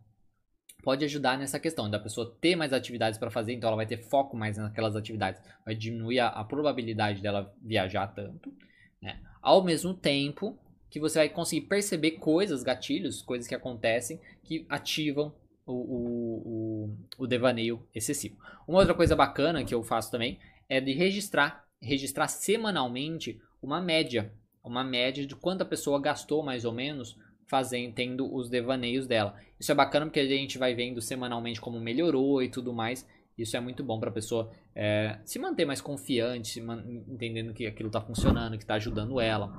pode 0.83 1.05
ajudar 1.05 1.39
nessa 1.39 1.59
questão 1.59 1.89
da 1.89 1.99
pessoa 1.99 2.37
ter 2.41 2.57
mais 2.57 2.73
atividades 2.73 3.19
para 3.19 3.31
fazer, 3.31 3.53
então 3.53 3.69
ela 3.69 3.77
vai 3.77 3.87
ter 3.87 3.99
foco 3.99 4.37
mais 4.37 4.57
naquelas 4.57 4.97
atividades, 4.97 5.41
vai 5.65 5.75
diminuir 5.75 6.21
a, 6.21 6.29
a 6.29 6.45
probabilidade 6.45 7.21
dela 7.21 7.55
viajar 7.63 8.07
tanto, 8.09 8.53
né? 9.01 9.21
Ao 9.41 9.63
mesmo 9.65 9.95
tempo 9.95 10.59
que 10.91 10.99
você 10.99 11.21
vai 11.21 11.29
conseguir 11.29 11.67
perceber 11.67 12.13
coisas, 12.13 12.63
gatilhos, 12.63 13.23
coisas 13.23 13.47
que 13.47 13.55
acontecem 13.55 14.21
que 14.43 14.67
ativam 14.69 15.33
o, 15.65 15.73
o, 15.73 16.89
o, 17.19 17.25
o 17.25 17.27
devaneio 17.27 17.87
excessivo. 17.95 18.37
Uma 18.67 18.81
outra 18.81 18.95
coisa 18.95 19.15
bacana 19.15 19.65
que 19.65 19.75
eu 19.75 19.83
faço 19.83 20.11
também 20.11 20.39
é 20.69 20.81
de 20.81 20.93
registrar, 20.93 21.65
registrar 21.81 22.29
semanalmente 22.29 23.41
uma 23.63 23.81
média, 23.81 24.33
uma 24.63 24.83
média 24.83 25.25
de 25.25 25.37
quanto 25.37 25.63
a 25.63 25.67
pessoa 25.67 26.01
gastou 26.01 26.43
mais 26.43 26.65
ou 26.65 26.73
menos 26.73 27.17
fazendo, 27.51 27.93
tendo 27.93 28.33
os 28.33 28.49
devaneios 28.49 29.09
dela. 29.09 29.35
Isso 29.59 29.73
é 29.73 29.75
bacana 29.75 30.07
porque 30.07 30.21
a 30.21 30.27
gente 30.27 30.57
vai 30.57 30.73
vendo 30.73 31.03
semanalmente 31.03 31.61
como 31.61 31.81
melhorou 31.81 32.41
e 32.41 32.49
tudo 32.49 32.73
mais. 32.73 33.05
Isso 33.37 33.57
é 33.57 33.61
muito 33.61 33.83
bom 33.83 33.99
para 33.99 34.09
a 34.09 34.13
pessoa 34.13 34.53
é, 34.75 35.19
se 35.25 35.39
manter 35.39 35.65
mais 35.65 35.81
confiante, 35.81 36.61
entendendo 37.09 37.53
que 37.53 37.67
aquilo 37.67 37.89
está 37.89 38.01
funcionando, 38.01 38.57
que 38.57 38.63
está 38.63 38.75
ajudando 38.75 39.21
ela 39.21 39.53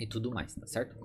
e 0.00 0.06
tudo 0.06 0.30
mais, 0.30 0.54
tá 0.54 0.66
certo? 0.66 0.96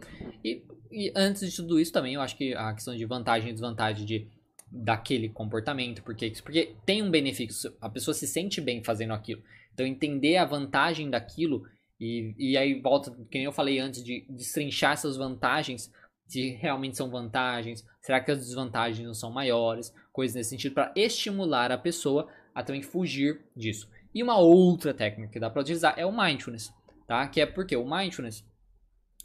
E, 0.44 0.64
e, 0.90 1.12
antes 1.14 1.52
de 1.52 1.56
tudo 1.56 1.78
isso 1.78 1.92
também, 1.92 2.14
eu 2.14 2.22
acho 2.22 2.38
que 2.38 2.54
a 2.54 2.74
questão 2.74 2.96
de 2.96 3.06
vantagem 3.06 3.50
e 3.50 3.54
desvantagem 3.54 4.06
de 4.06 4.28
daquele 4.70 5.30
comportamento, 5.30 6.04
porque 6.04 6.32
porque 6.44 6.76
tem 6.86 7.02
um 7.02 7.10
benefício, 7.10 7.74
a 7.82 7.90
pessoa 7.90 8.14
se 8.14 8.28
sente 8.28 8.62
bem 8.62 8.84
fazendo 8.84 9.14
aquilo. 9.14 9.42
Então 9.74 9.86
entender 9.86 10.38
a 10.38 10.46
vantagem 10.46 11.10
daquilo 11.10 11.64
e, 12.00 12.36
e 12.38 12.58
aí 12.58 12.80
volta, 12.80 13.12
que 13.30 13.38
nem 13.38 13.46
eu 13.46 13.52
falei 13.52 13.80
antes, 13.80 14.04
de 14.04 14.26
destrinchar 14.30 14.94
essas 14.94 15.18
vantagens, 15.18 15.92
se 16.28 16.50
realmente 16.50 16.98
são 16.98 17.10
vantagens, 17.10 17.86
será 18.02 18.20
que 18.20 18.32
as 18.32 18.40
desvantagens 18.40 19.06
não 19.06 19.14
são 19.14 19.32
maiores, 19.32 19.94
coisas 20.12 20.36
nesse 20.36 20.50
sentido, 20.52 20.74
para 20.74 20.94
estimular 20.96 21.72
a 21.72 21.78
pessoa 21.78 22.28
a 22.54 22.64
também 22.64 22.82
fugir 22.82 23.42
disso. 23.56 23.90
E 24.14 24.22
uma 24.22 24.38
outra 24.38 24.94
técnica 24.94 25.32
que 25.32 25.40
dá 25.40 25.50
para 25.50 25.62
utilizar 25.62 25.94
é 25.98 26.06
o 26.06 26.12
mindfulness, 26.12 26.74
tá? 27.06 27.28
Que 27.28 27.42
é 27.42 27.46
porque 27.46 27.76
o 27.76 27.90
mindfulness, 27.90 28.44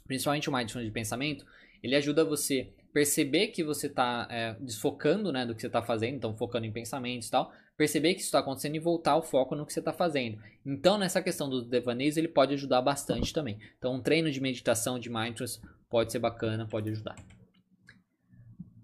principalmente 0.05 0.49
o 0.49 0.53
mindfulness 0.53 0.87
de 0.87 0.93
pensamento, 0.93 1.45
ele 1.81 1.95
ajuda 1.95 2.23
você 2.23 2.71
perceber 2.93 3.47
que 3.47 3.63
você 3.63 3.87
está 3.87 4.27
é, 4.29 4.55
desfocando 4.59 5.31
né, 5.31 5.45
do 5.45 5.55
que 5.55 5.61
você 5.61 5.67
está 5.67 5.81
fazendo, 5.81 6.15
então 6.15 6.37
focando 6.37 6.65
em 6.65 6.71
pensamentos 6.71 7.27
e 7.27 7.31
tal, 7.31 7.51
perceber 7.75 8.13
que 8.13 8.19
isso 8.19 8.27
está 8.27 8.39
acontecendo 8.39 8.75
e 8.75 8.79
voltar 8.79 9.17
o 9.17 9.23
foco 9.23 9.55
no 9.55 9.65
que 9.65 9.73
você 9.73 9.79
está 9.79 9.91
fazendo. 9.91 10.39
Então, 10.63 10.97
nessa 10.97 11.21
questão 11.21 11.49
dos 11.49 11.67
devaneios, 11.67 12.15
ele 12.15 12.27
pode 12.27 12.53
ajudar 12.53 12.81
bastante 12.81 13.33
também. 13.33 13.57
Então, 13.77 13.95
um 13.95 14.01
treino 14.01 14.29
de 14.29 14.39
meditação, 14.39 14.99
de 14.99 15.09
mindfulness, 15.09 15.59
pode 15.89 16.11
ser 16.11 16.19
bacana, 16.19 16.67
pode 16.67 16.91
ajudar. 16.91 17.15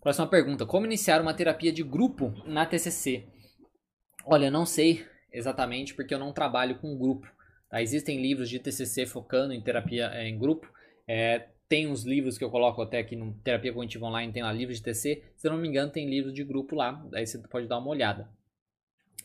Próxima 0.01 0.27
pergunta: 0.27 0.65
Como 0.65 0.85
iniciar 0.85 1.21
uma 1.21 1.33
terapia 1.33 1.71
de 1.71 1.83
grupo 1.83 2.33
na 2.45 2.65
TCC? 2.65 3.27
Olha, 4.25 4.49
não 4.49 4.65
sei 4.65 5.05
exatamente 5.31 5.93
porque 5.93 6.13
eu 6.13 6.19
não 6.19 6.33
trabalho 6.33 6.79
com 6.79 6.97
grupo. 6.97 7.27
Tá? 7.69 7.81
Existem 7.81 8.21
livros 8.21 8.49
de 8.49 8.59
TCC 8.59 9.05
focando 9.05 9.53
em 9.53 9.61
terapia 9.61 10.09
é, 10.13 10.27
em 10.27 10.37
grupo. 10.37 10.71
É, 11.07 11.47
tem 11.69 11.87
uns 11.87 12.03
livros 12.03 12.35
que 12.35 12.43
eu 12.43 12.49
coloco 12.49 12.81
até 12.81 12.97
aqui 12.97 13.15
no 13.15 13.31
Terapia 13.43 13.71
Cognitiva 13.71 14.07
Online, 14.07 14.33
tem 14.33 14.41
lá 14.41 14.51
livros 14.51 14.79
de 14.79 14.83
TCC. 14.83 15.23
Se 15.37 15.47
eu 15.47 15.51
não 15.51 15.59
me 15.59 15.67
engano, 15.67 15.91
tem 15.91 16.09
livros 16.09 16.33
de 16.33 16.43
grupo 16.43 16.75
lá. 16.75 17.05
Aí 17.13 17.27
você 17.27 17.37
pode 17.37 17.67
dar 17.67 17.77
uma 17.77 17.89
olhada. 17.89 18.27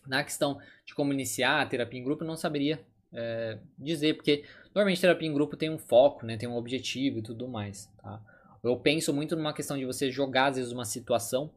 Na 0.06 0.22
questão 0.22 0.60
de 0.84 0.94
como 0.94 1.10
iniciar 1.10 1.62
a 1.62 1.66
terapia 1.66 1.98
em 1.98 2.04
grupo, 2.04 2.22
eu 2.22 2.28
não 2.28 2.36
saberia 2.36 2.84
é, 3.10 3.58
dizer, 3.78 4.14
porque 4.14 4.44
normalmente 4.74 5.00
terapia 5.00 5.26
em 5.26 5.32
grupo 5.32 5.56
tem 5.56 5.70
um 5.70 5.78
foco, 5.78 6.26
né, 6.26 6.36
tem 6.36 6.46
um 6.46 6.56
objetivo 6.56 7.20
e 7.20 7.22
tudo 7.22 7.48
mais. 7.48 7.90
Tá? 8.02 8.20
Eu 8.62 8.76
penso 8.76 9.14
muito 9.14 9.34
numa 9.34 9.54
questão 9.54 9.78
de 9.78 9.86
você 9.86 10.10
jogar, 10.10 10.48
às 10.48 10.56
vezes, 10.56 10.70
uma 10.70 10.84
situação, 10.84 11.50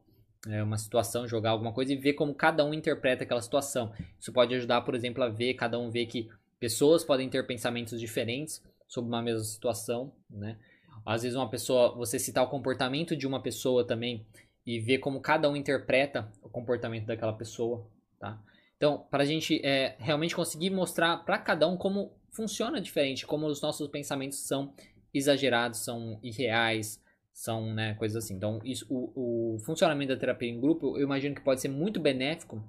é, 0.48 0.62
uma 0.62 0.78
situação, 0.78 1.28
jogar 1.28 1.50
alguma 1.50 1.72
coisa 1.72 1.92
e 1.92 1.96
ver 1.96 2.14
como 2.14 2.34
cada 2.34 2.64
um 2.64 2.72
interpreta 2.72 3.24
aquela 3.24 3.42
situação. 3.42 3.92
Isso 4.18 4.32
pode 4.32 4.54
ajudar, 4.54 4.80
por 4.80 4.94
exemplo, 4.94 5.22
a 5.22 5.28
ver, 5.28 5.52
cada 5.52 5.78
um 5.78 5.90
ver 5.90 6.06
que 6.06 6.30
pessoas 6.58 7.04
podem 7.04 7.28
ter 7.28 7.46
pensamentos 7.46 8.00
diferentes 8.00 8.62
sobre 8.86 9.08
uma 9.10 9.20
mesma 9.20 9.44
situação, 9.44 10.12
né? 10.30 10.56
Às 11.04 11.22
vezes 11.22 11.36
uma 11.36 11.48
pessoa, 11.48 11.94
você 11.94 12.18
citar 12.18 12.44
o 12.44 12.48
comportamento 12.48 13.16
de 13.16 13.26
uma 13.26 13.42
pessoa 13.42 13.86
também 13.86 14.26
e 14.66 14.78
ver 14.78 14.98
como 14.98 15.20
cada 15.20 15.48
um 15.48 15.56
interpreta 15.56 16.30
o 16.42 16.48
comportamento 16.48 17.06
daquela 17.06 17.32
pessoa, 17.32 17.88
tá? 18.18 18.42
Então, 18.76 19.06
para 19.10 19.24
a 19.24 19.26
gente 19.26 19.60
é, 19.64 19.96
realmente 19.98 20.36
conseguir 20.36 20.70
mostrar 20.70 21.16
para 21.24 21.38
cada 21.38 21.66
um 21.66 21.76
como 21.76 22.12
funciona 22.30 22.80
diferente, 22.80 23.26
como 23.26 23.46
os 23.46 23.60
nossos 23.60 23.88
pensamentos 23.88 24.38
são 24.46 24.72
exagerados, 25.12 25.80
são 25.80 26.20
irreais, 26.22 27.02
são 27.32 27.72
né, 27.72 27.94
coisas 27.94 28.24
assim. 28.24 28.34
Então, 28.34 28.60
isso, 28.64 28.86
o, 28.88 29.54
o 29.54 29.58
funcionamento 29.60 30.12
da 30.12 30.18
terapia 30.18 30.48
em 30.48 30.60
grupo, 30.60 30.96
eu 30.96 31.02
imagino 31.02 31.34
que 31.34 31.40
pode 31.40 31.60
ser 31.60 31.68
muito 31.68 31.98
benéfico 31.98 32.62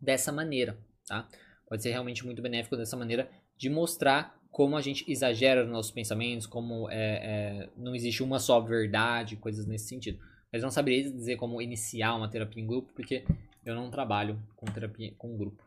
dessa 0.00 0.30
maneira, 0.30 0.78
tá? 1.06 1.28
Pode 1.68 1.82
ser 1.82 1.90
realmente 1.90 2.24
muito 2.24 2.42
benéfico 2.42 2.76
dessa 2.76 2.96
maneira 2.96 3.30
de 3.56 3.70
mostrar 3.70 4.38
como 4.52 4.76
a 4.76 4.82
gente 4.82 5.10
exagera 5.10 5.64
nos 5.64 5.72
nossos 5.72 5.90
pensamentos, 5.90 6.46
como 6.46 6.88
é, 6.90 6.94
é, 6.94 7.68
não 7.74 7.94
existe 7.94 8.22
uma 8.22 8.38
só 8.38 8.60
verdade, 8.60 9.34
coisas 9.34 9.66
nesse 9.66 9.88
sentido. 9.88 10.20
Mas 10.52 10.62
não 10.62 10.70
saberia 10.70 11.10
dizer 11.10 11.36
como 11.36 11.62
iniciar 11.62 12.14
uma 12.14 12.28
terapia 12.28 12.62
em 12.62 12.66
grupo, 12.66 12.92
porque 12.94 13.24
eu 13.64 13.74
não 13.74 13.90
trabalho 13.90 14.38
com 14.54 14.66
terapia 14.66 15.14
com 15.16 15.38
grupo. 15.38 15.64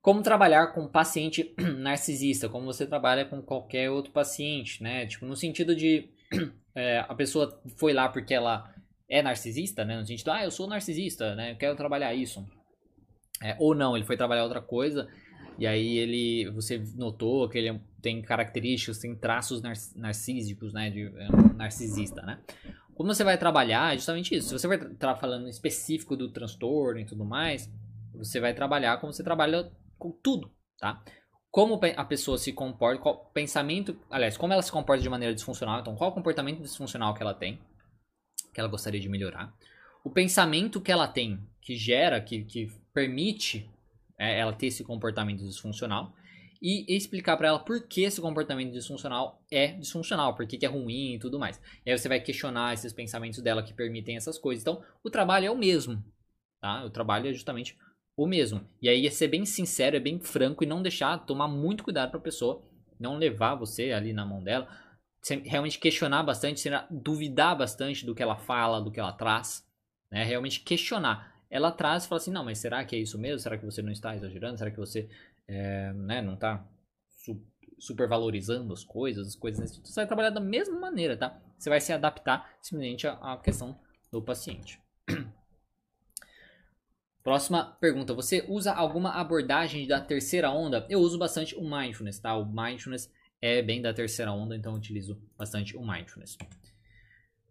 Como 0.00 0.22
trabalhar 0.22 0.68
com 0.68 0.88
paciente 0.88 1.54
narcisista, 1.76 2.48
como 2.48 2.64
você 2.64 2.86
trabalha 2.86 3.26
com 3.26 3.42
qualquer 3.42 3.90
outro 3.90 4.10
paciente, 4.10 4.82
né? 4.82 5.06
Tipo, 5.06 5.26
no 5.26 5.36
sentido 5.36 5.76
de 5.76 6.08
é, 6.74 7.00
a 7.00 7.14
pessoa 7.14 7.60
foi 7.76 7.92
lá 7.92 8.08
porque 8.08 8.32
ela 8.32 8.74
é 9.06 9.20
narcisista, 9.20 9.84
né? 9.84 9.98
No 9.98 10.06
sentido, 10.06 10.30
ah, 10.30 10.42
eu 10.42 10.50
sou 10.50 10.66
narcisista, 10.66 11.34
né? 11.34 11.52
Eu 11.52 11.56
quero 11.56 11.76
trabalhar 11.76 12.14
isso. 12.14 12.42
É, 13.42 13.56
ou 13.58 13.74
não, 13.74 13.94
ele 13.94 14.06
foi 14.06 14.16
trabalhar 14.16 14.44
outra 14.44 14.62
coisa 14.62 15.06
e 15.58 15.66
aí 15.66 15.98
ele, 15.98 16.50
você 16.50 16.82
notou 16.96 17.48
que 17.48 17.58
ele 17.58 17.80
tem 18.00 18.22
características, 18.22 18.98
tem 18.98 19.14
traços 19.14 19.60
narcísicos, 19.94 20.72
né? 20.72 20.90
De 20.90 21.06
é 21.06 21.28
um 21.28 21.54
narcisista, 21.54 22.22
né? 22.22 22.40
Como 22.94 23.14
você 23.14 23.24
vai 23.24 23.38
trabalhar 23.38 23.94
é 23.94 23.96
justamente 23.96 24.34
isso. 24.34 24.48
Se 24.48 24.58
você 24.58 24.68
vai 24.68 24.78
estar 24.78 25.16
falando 25.16 25.48
específico 25.48 26.16
do 26.16 26.30
transtorno 26.30 27.00
e 27.00 27.04
tudo 27.04 27.24
mais, 27.24 27.70
você 28.14 28.40
vai 28.40 28.54
trabalhar 28.54 28.98
como 28.98 29.12
você 29.12 29.22
trabalha 29.22 29.70
com 29.98 30.10
tudo, 30.10 30.50
tá? 30.78 31.02
Como 31.50 31.80
a 31.96 32.04
pessoa 32.04 32.38
se 32.38 32.52
comporta, 32.52 33.02
qual 33.02 33.30
pensamento, 33.34 33.98
aliás, 34.10 34.36
como 34.36 34.52
ela 34.52 34.62
se 34.62 34.70
comporta 34.70 35.02
de 35.02 35.08
maneira 35.08 35.34
disfuncional, 35.34 35.80
então 35.80 35.96
qual 35.96 36.10
o 36.10 36.14
comportamento 36.14 36.62
disfuncional 36.62 37.12
que 37.12 37.22
ela 37.22 37.34
tem, 37.34 37.58
que 38.54 38.60
ela 38.60 38.68
gostaria 38.68 39.00
de 39.00 39.08
melhorar, 39.08 39.52
o 40.04 40.10
pensamento 40.10 40.80
que 40.80 40.92
ela 40.92 41.08
tem, 41.08 41.40
que 41.60 41.76
gera, 41.76 42.20
que, 42.20 42.44
que 42.44 42.70
permite 42.94 43.68
é, 44.20 44.38
ela 44.38 44.52
ter 44.52 44.66
esse 44.66 44.84
comportamento 44.84 45.42
disfuncional, 45.44 46.14
e 46.62 46.94
explicar 46.94 47.38
para 47.38 47.48
ela 47.48 47.58
por 47.58 47.88
que 47.88 48.02
esse 48.02 48.20
comportamento 48.20 48.70
disfuncional 48.70 49.42
é 49.50 49.68
disfuncional, 49.68 50.34
por 50.36 50.46
que, 50.46 50.62
é 50.64 50.68
ruim 50.68 51.14
e 51.14 51.18
tudo 51.18 51.38
mais. 51.38 51.58
E 51.86 51.90
aí 51.90 51.98
você 51.98 52.06
vai 52.06 52.20
questionar 52.20 52.74
esses 52.74 52.92
pensamentos 52.92 53.40
dela 53.40 53.62
que 53.62 53.72
permitem 53.72 54.16
essas 54.16 54.38
coisas. 54.38 54.62
Então, 54.62 54.84
o 55.02 55.08
trabalho 55.08 55.46
é 55.46 55.50
o 55.50 55.56
mesmo, 55.56 56.04
tá? 56.60 56.84
O 56.84 56.90
trabalho 56.90 57.30
é 57.30 57.32
justamente 57.32 57.78
o 58.14 58.26
mesmo. 58.26 58.60
E 58.82 58.90
aí 58.90 59.06
é 59.06 59.10
ser 59.10 59.28
bem 59.28 59.46
sincero, 59.46 59.96
é 59.96 60.00
bem 60.00 60.20
franco 60.20 60.62
e 60.62 60.66
não 60.66 60.82
deixar, 60.82 61.16
tomar 61.24 61.48
muito 61.48 61.82
cuidado 61.82 62.10
para 62.10 62.20
a 62.20 62.22
pessoa 62.22 62.62
não 63.00 63.16
levar 63.16 63.54
você 63.54 63.92
ali 63.92 64.12
na 64.12 64.26
mão 64.26 64.44
dela, 64.44 64.68
realmente 65.44 65.78
questionar 65.78 66.22
bastante, 66.22 66.68
duvidar 66.90 67.56
bastante 67.56 68.04
do 68.04 68.14
que 68.14 68.22
ela 68.22 68.36
fala, 68.36 68.82
do 68.82 68.92
que 68.92 69.00
ela 69.00 69.12
traz, 69.12 69.66
né? 70.12 70.22
Realmente 70.22 70.60
questionar. 70.60 71.39
Ela 71.50 71.72
traz 71.72 72.04
e 72.04 72.08
fala 72.08 72.20
assim, 72.20 72.30
não, 72.30 72.44
mas 72.44 72.58
será 72.58 72.84
que 72.84 72.94
é 72.94 72.98
isso 72.98 73.18
mesmo? 73.18 73.40
Será 73.40 73.58
que 73.58 73.64
você 73.64 73.82
não 73.82 73.90
está 73.90 74.14
exagerando? 74.14 74.56
Será 74.56 74.70
que 74.70 74.78
você 74.78 75.08
é, 75.48 75.92
né, 75.92 76.22
não 76.22 76.34
está 76.34 76.64
su 77.08 77.42
supervalorizando 77.78 78.72
as 78.74 78.84
coisas, 78.84 79.26
as 79.26 79.34
coisas 79.34 79.58
nesse? 79.60 79.80
Você 79.80 79.94
vai 79.94 80.06
trabalhar 80.06 80.30
da 80.30 80.40
mesma 80.40 80.78
maneira, 80.78 81.16
tá? 81.16 81.40
Você 81.58 81.68
vai 81.68 81.80
se 81.80 81.92
adaptar 81.92 82.56
simplesmente 82.60 83.06
à 83.06 83.38
questão 83.42 83.76
do 84.12 84.22
paciente. 84.22 84.78
Próxima 87.22 87.76
pergunta. 87.80 88.14
Você 88.14 88.44
usa 88.48 88.72
alguma 88.72 89.12
abordagem 89.12 89.86
da 89.86 90.00
terceira 90.00 90.50
onda? 90.50 90.86
Eu 90.88 91.00
uso 91.00 91.18
bastante 91.18 91.54
o 91.56 91.62
mindfulness, 91.62 92.18
tá? 92.18 92.36
O 92.36 92.44
mindfulness 92.44 93.10
é 93.42 93.62
bem 93.62 93.80
da 93.80 93.92
terceira 93.92 94.32
onda, 94.32 94.56
então 94.56 94.72
eu 94.72 94.78
utilizo 94.78 95.20
bastante 95.36 95.76
o 95.76 95.80
mindfulness. 95.86 96.36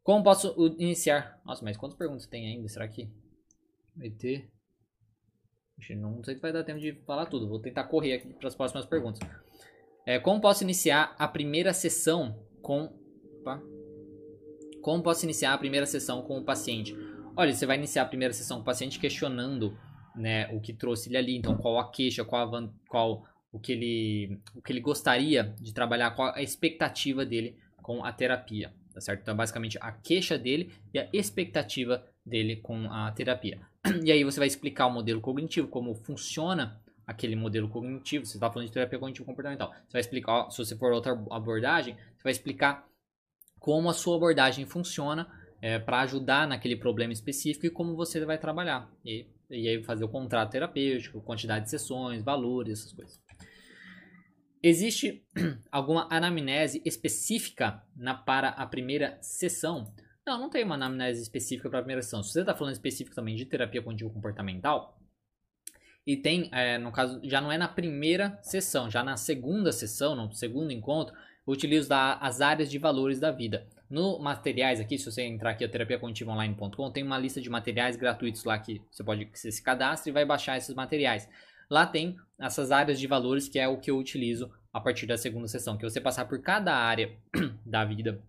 Como 0.03 0.23
posso 0.23 0.55
iniciar? 0.77 1.39
Nossa, 1.45 1.63
mas 1.63 1.77
quantas 1.77 1.97
perguntas 1.97 2.25
tem 2.25 2.47
ainda? 2.47 2.67
Será 2.67 2.87
que 2.87 3.09
ter? 4.07 4.47
Não 5.95 6.23
sei 6.23 6.35
se 6.35 6.41
vai 6.41 6.51
dar 6.51 6.63
tempo 6.63 6.79
de 6.79 6.93
falar 7.05 7.25
tudo. 7.25 7.47
Vou 7.47 7.59
tentar 7.59 7.85
correr 7.85 8.13
aqui 8.13 8.33
para 8.33 8.47
as 8.47 8.55
próximas 8.55 8.85
perguntas. 8.85 9.27
É, 10.05 10.19
como 10.19 10.41
posso 10.41 10.63
iniciar 10.63 11.15
a 11.17 11.27
primeira 11.27 11.73
sessão 11.73 12.39
com. 12.61 12.93
Opa. 13.39 13.61
Como 14.81 15.03
posso 15.03 15.25
iniciar 15.25 15.53
a 15.53 15.57
primeira 15.57 15.85
sessão 15.85 16.21
com 16.21 16.37
o 16.37 16.43
paciente? 16.43 16.95
Olha, 17.35 17.53
você 17.53 17.65
vai 17.65 17.77
iniciar 17.77 18.03
a 18.03 18.05
primeira 18.05 18.33
sessão 18.33 18.57
com 18.57 18.63
o 18.63 18.65
paciente 18.65 18.99
questionando 18.99 19.77
né, 20.15 20.47
o 20.53 20.59
que 20.59 20.73
trouxe 20.73 21.09
ele 21.09 21.17
ali, 21.17 21.37
então 21.37 21.55
qual 21.57 21.79
a 21.79 21.89
queixa, 21.89 22.23
qual, 22.25 22.55
a, 22.55 22.69
qual 22.87 23.25
o, 23.51 23.59
que 23.59 23.71
ele, 23.71 24.39
o 24.55 24.61
que 24.61 24.71
ele 24.71 24.79
gostaria 24.79 25.55
de 25.59 25.73
trabalhar, 25.73 26.11
qual 26.11 26.33
a 26.33 26.41
expectativa 26.41 27.25
dele 27.25 27.57
com 27.81 28.03
a 28.03 28.11
terapia, 28.11 28.73
tá 28.93 29.01
certo? 29.01 29.21
Então, 29.21 29.35
basicamente, 29.35 29.77
a 29.81 29.91
queixa 29.91 30.37
dele 30.37 30.71
e 30.93 30.99
a 30.99 31.07
expectativa 31.13 32.05
dele 32.29 32.57
com 32.57 32.91
a 32.91 33.11
terapia. 33.11 33.59
E 34.03 34.11
aí 34.11 34.23
você 34.23 34.39
vai 34.39 34.47
explicar 34.47 34.87
o 34.87 34.91
modelo 34.91 35.19
cognitivo, 35.19 35.67
como 35.67 35.95
funciona 35.95 36.81
aquele 37.05 37.35
modelo 37.35 37.67
cognitivo. 37.67 38.25
Você 38.25 38.37
está 38.37 38.51
falando 38.51 38.67
de 38.67 38.73
terapia 38.73 38.99
cognitivo 38.99 39.25
comportamental. 39.25 39.71
Você 39.71 39.93
vai 39.93 40.01
explicar, 40.01 40.49
se 40.51 40.57
você 40.57 40.75
for 40.77 40.91
outra 40.91 41.13
abordagem, 41.31 41.95
você 41.95 42.23
vai 42.23 42.31
explicar 42.31 42.87
como 43.59 43.89
a 43.89 43.93
sua 43.93 44.15
abordagem 44.15 44.65
funciona 44.65 45.27
é, 45.61 45.79
para 45.79 46.01
ajudar 46.01 46.47
naquele 46.47 46.75
problema 46.75 47.11
específico 47.11 47.65
e 47.65 47.69
como 47.69 47.95
você 47.95 48.23
vai 48.23 48.37
trabalhar. 48.37 48.89
E, 49.03 49.27
e 49.49 49.67
aí 49.67 49.83
fazer 49.83 50.03
o 50.03 50.09
contrato 50.09 50.51
terapêutico, 50.51 51.21
quantidade 51.21 51.65
de 51.65 51.71
sessões, 51.71 52.23
valores, 52.23 52.79
essas 52.79 52.93
coisas. 52.93 53.19
Existe 54.61 55.25
alguma 55.71 56.07
anamnese 56.11 56.81
específica 56.85 57.81
na, 57.95 58.13
para 58.13 58.49
a 58.49 58.65
primeira 58.65 59.17
sessão? 59.21 59.91
Não, 60.29 60.37
não 60.37 60.49
tem 60.49 60.63
uma 60.63 60.75
anamnese 60.75 61.23
específica 61.23 61.71
para 61.71 61.79
a 61.79 61.81
primeira 61.81 62.03
sessão. 62.03 62.21
Se 62.21 62.31
você 62.31 62.41
está 62.41 62.53
falando 62.53 62.73
específico 62.73 63.15
também 63.15 63.35
de 63.35 63.45
terapia 63.45 63.81
cognitivo 63.81 64.13
comportamental, 64.13 64.95
e 66.05 66.15
tem, 66.15 66.49
é, 66.51 66.77
no 66.77 66.91
caso, 66.91 67.19
já 67.23 67.41
não 67.41 67.51
é 67.51 67.57
na 67.57 67.67
primeira 67.67 68.37
sessão, 68.43 68.91
já 68.91 69.03
na 69.03 69.17
segunda 69.17 69.71
sessão, 69.71 70.15
no 70.15 70.31
segundo 70.31 70.71
encontro, 70.71 71.15
eu 71.15 71.51
utilizo 71.51 71.89
da, 71.89 72.13
as 72.17 72.41
áreas 72.41 72.69
de 72.69 72.77
valores 72.77 73.19
da 73.19 73.31
vida. 73.31 73.67
No 73.89 74.19
materiais 74.19 74.79
aqui, 74.79 74.99
se 74.99 75.05
você 75.05 75.23
entrar 75.23 75.49
aqui 75.49 75.65
a 75.65 75.69
terapiacognitivaonline.com, 75.69 76.91
tem 76.91 77.03
uma 77.03 77.17
lista 77.17 77.41
de 77.41 77.49
materiais 77.49 77.95
gratuitos 77.95 78.43
lá 78.43 78.59
que 78.59 78.83
você 78.91 79.03
pode 79.03 79.25
que 79.25 79.39
você 79.39 79.51
se 79.51 79.63
cadastre 79.63 80.11
e 80.11 80.13
vai 80.13 80.25
baixar 80.25 80.57
esses 80.57 80.75
materiais. 80.75 81.27
Lá 81.67 81.87
tem 81.87 82.15
essas 82.39 82.71
áreas 82.71 82.99
de 82.99 83.07
valores 83.07 83.49
que 83.49 83.57
é 83.57 83.67
o 83.67 83.79
que 83.79 83.89
eu 83.89 83.97
utilizo 83.97 84.51
a 84.71 84.79
partir 84.79 85.07
da 85.07 85.17
segunda 85.17 85.47
sessão, 85.47 85.75
que 85.75 85.83
é 85.83 85.89
você 85.89 85.99
passar 85.99 86.25
por 86.25 86.39
cada 86.39 86.75
área 86.75 87.17
da 87.65 87.83
vida 87.83 88.21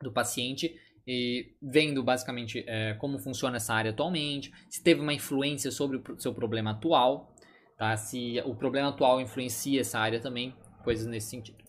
do 0.00 0.10
paciente 0.10 0.76
e 1.06 1.54
vendo 1.60 2.02
basicamente 2.02 2.64
é, 2.66 2.94
como 2.94 3.18
funciona 3.18 3.56
essa 3.56 3.74
área 3.74 3.90
atualmente, 3.90 4.52
se 4.68 4.82
teve 4.82 5.00
uma 5.00 5.12
influência 5.12 5.70
sobre 5.70 5.96
o 5.96 6.20
seu 6.20 6.32
problema 6.32 6.72
atual, 6.72 7.34
tá? 7.76 7.96
Se 7.96 8.40
o 8.44 8.54
problema 8.54 8.88
atual 8.88 9.20
influencia 9.20 9.80
essa 9.80 9.98
área 9.98 10.20
também, 10.20 10.54
coisas 10.82 11.06
nesse 11.06 11.30
sentido. 11.30 11.62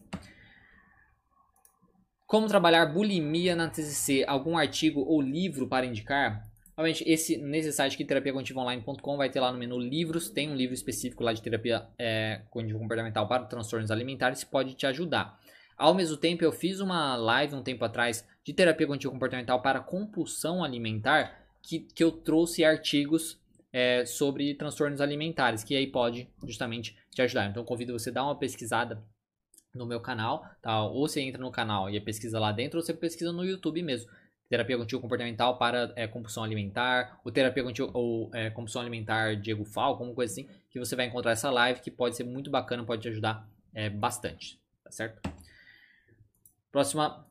Como 2.25 2.47
trabalhar 2.47 2.87
bulimia 2.87 3.55
na 3.55 3.69
TCC? 3.69 4.25
Algum 4.27 4.57
artigo 4.57 5.01
ou 5.01 5.21
livro 5.21 5.67
para 5.67 5.85
indicar? 5.85 6.41
Realmente, 6.75 7.03
esse, 7.07 7.37
nesse 7.37 7.71
site 7.71 7.93
aqui, 7.93 8.03
terapiacognitivaonline.com, 8.03 9.17
vai 9.17 9.29
ter 9.29 9.39
lá 9.39 9.51
no 9.51 9.59
menu 9.59 9.77
livros, 9.77 10.31
tem 10.31 10.49
um 10.49 10.55
livro 10.55 10.73
específico 10.73 11.23
lá 11.23 11.31
de 11.31 11.41
terapia 11.43 11.87
é, 11.99 12.41
cognitivo 12.49 12.79
comportamental 12.79 13.27
para 13.27 13.45
transtornos 13.45 13.91
alimentares 13.91 14.43
que 14.43 14.49
pode 14.49 14.73
te 14.73 14.87
ajudar. 14.87 15.39
Ao 15.77 15.93
mesmo 15.93 16.17
tempo, 16.17 16.43
eu 16.43 16.51
fiz 16.51 16.79
uma 16.79 17.15
live 17.15 17.55
um 17.55 17.63
tempo 17.63 17.83
atrás 17.83 18.27
de 18.43 18.53
terapia 18.53 18.85
cognitivo 18.85 19.13
comportamental 19.13 19.61
para 19.61 19.79
compulsão 19.79 20.63
alimentar, 20.63 21.39
que, 21.61 21.79
que 21.79 22.03
eu 22.03 22.11
trouxe 22.11 22.63
artigos 22.63 23.39
é, 23.71 24.05
sobre 24.05 24.53
transtornos 24.53 25.01
alimentares, 25.01 25.63
que 25.63 25.75
aí 25.75 25.87
pode 25.87 26.29
justamente 26.45 26.95
te 27.09 27.21
ajudar. 27.21 27.49
Então, 27.49 27.63
convido 27.63 27.97
você 27.97 28.09
a 28.09 28.13
dar 28.13 28.23
uma 28.23 28.37
pesquisada 28.37 29.03
no 29.73 29.85
meu 29.85 29.99
canal, 29.99 30.45
tá? 30.61 30.83
Ou 30.83 31.07
você 31.07 31.21
entra 31.21 31.41
no 31.41 31.51
canal 31.51 31.89
e 31.89 31.99
pesquisa 31.99 32.39
lá 32.39 32.51
dentro, 32.51 32.79
ou 32.79 32.85
você 32.85 32.93
pesquisa 32.93 33.31
no 33.31 33.43
YouTube 33.43 33.81
mesmo. 33.81 34.09
Terapia 34.47 34.75
cognitivo 34.75 35.01
comportamental 35.01 35.57
para 35.57 35.91
é, 35.95 36.05
compulsão 36.05 36.43
alimentar, 36.43 37.19
ou 37.25 37.31
terapia 37.31 37.63
cognitivo 37.63 37.89
ou 37.93 38.29
é, 38.35 38.51
compulsão 38.51 38.81
alimentar 38.81 39.35
Diego 39.35 39.65
Fal, 39.65 39.89
alguma 39.89 40.13
coisa 40.13 40.31
assim, 40.31 40.47
que 40.69 40.77
você 40.77 40.95
vai 40.95 41.07
encontrar 41.07 41.31
essa 41.31 41.49
live 41.49 41.81
que 41.81 41.89
pode 41.89 42.15
ser 42.15 42.23
muito 42.23 42.51
bacana, 42.51 42.83
pode 42.83 43.01
te 43.01 43.07
ajudar 43.07 43.49
é, 43.73 43.89
bastante, 43.89 44.59
tá 44.83 44.91
certo? 44.91 45.19
Próxima 46.73 47.23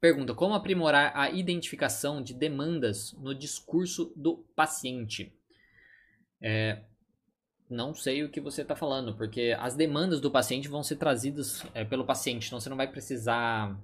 pergunta: 0.00 0.34
como 0.34 0.54
aprimorar 0.54 1.12
a 1.14 1.30
identificação 1.30 2.22
de 2.22 2.32
demandas 2.32 3.12
no 3.12 3.34
discurso 3.34 4.12
do 4.16 4.38
paciente? 4.56 5.30
É, 6.40 6.82
não 7.68 7.92
sei 7.92 8.24
o 8.24 8.30
que 8.30 8.40
você 8.40 8.62
está 8.62 8.74
falando, 8.74 9.14
porque 9.14 9.54
as 9.60 9.76
demandas 9.76 10.22
do 10.22 10.30
paciente 10.30 10.68
vão 10.68 10.82
ser 10.82 10.96
trazidas 10.96 11.66
é, 11.74 11.84
pelo 11.84 12.06
paciente, 12.06 12.46
então 12.46 12.58
você 12.58 12.70
não 12.70 12.78
vai 12.78 12.90
precisar 12.90 13.78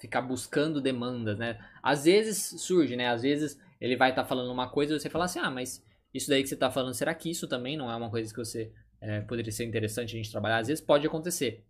ficar 0.00 0.22
buscando 0.22 0.80
demandas, 0.80 1.36
né? 1.36 1.58
Às 1.82 2.04
vezes 2.04 2.62
surge, 2.62 2.94
né? 2.94 3.08
Às 3.08 3.22
vezes 3.22 3.60
ele 3.80 3.96
vai 3.96 4.10
estar 4.10 4.22
tá 4.22 4.28
falando 4.28 4.52
uma 4.52 4.70
coisa 4.70 4.94
e 4.94 5.00
você 5.00 5.10
fala 5.10 5.24
assim, 5.24 5.40
ah, 5.40 5.50
mas 5.50 5.84
isso 6.14 6.28
daí 6.28 6.42
que 6.42 6.48
você 6.48 6.54
está 6.54 6.70
falando, 6.70 6.94
será 6.94 7.12
que 7.12 7.28
isso 7.28 7.48
também 7.48 7.76
não 7.76 7.90
é 7.90 7.96
uma 7.96 8.08
coisa 8.08 8.32
que 8.32 8.38
você 8.38 8.72
é, 9.00 9.20
poderia 9.22 9.50
ser 9.50 9.64
interessante 9.64 10.14
a 10.14 10.16
gente 10.16 10.30
trabalhar. 10.30 10.58
Às 10.58 10.68
vezes 10.68 10.84
pode 10.84 11.04
acontecer, 11.04 11.64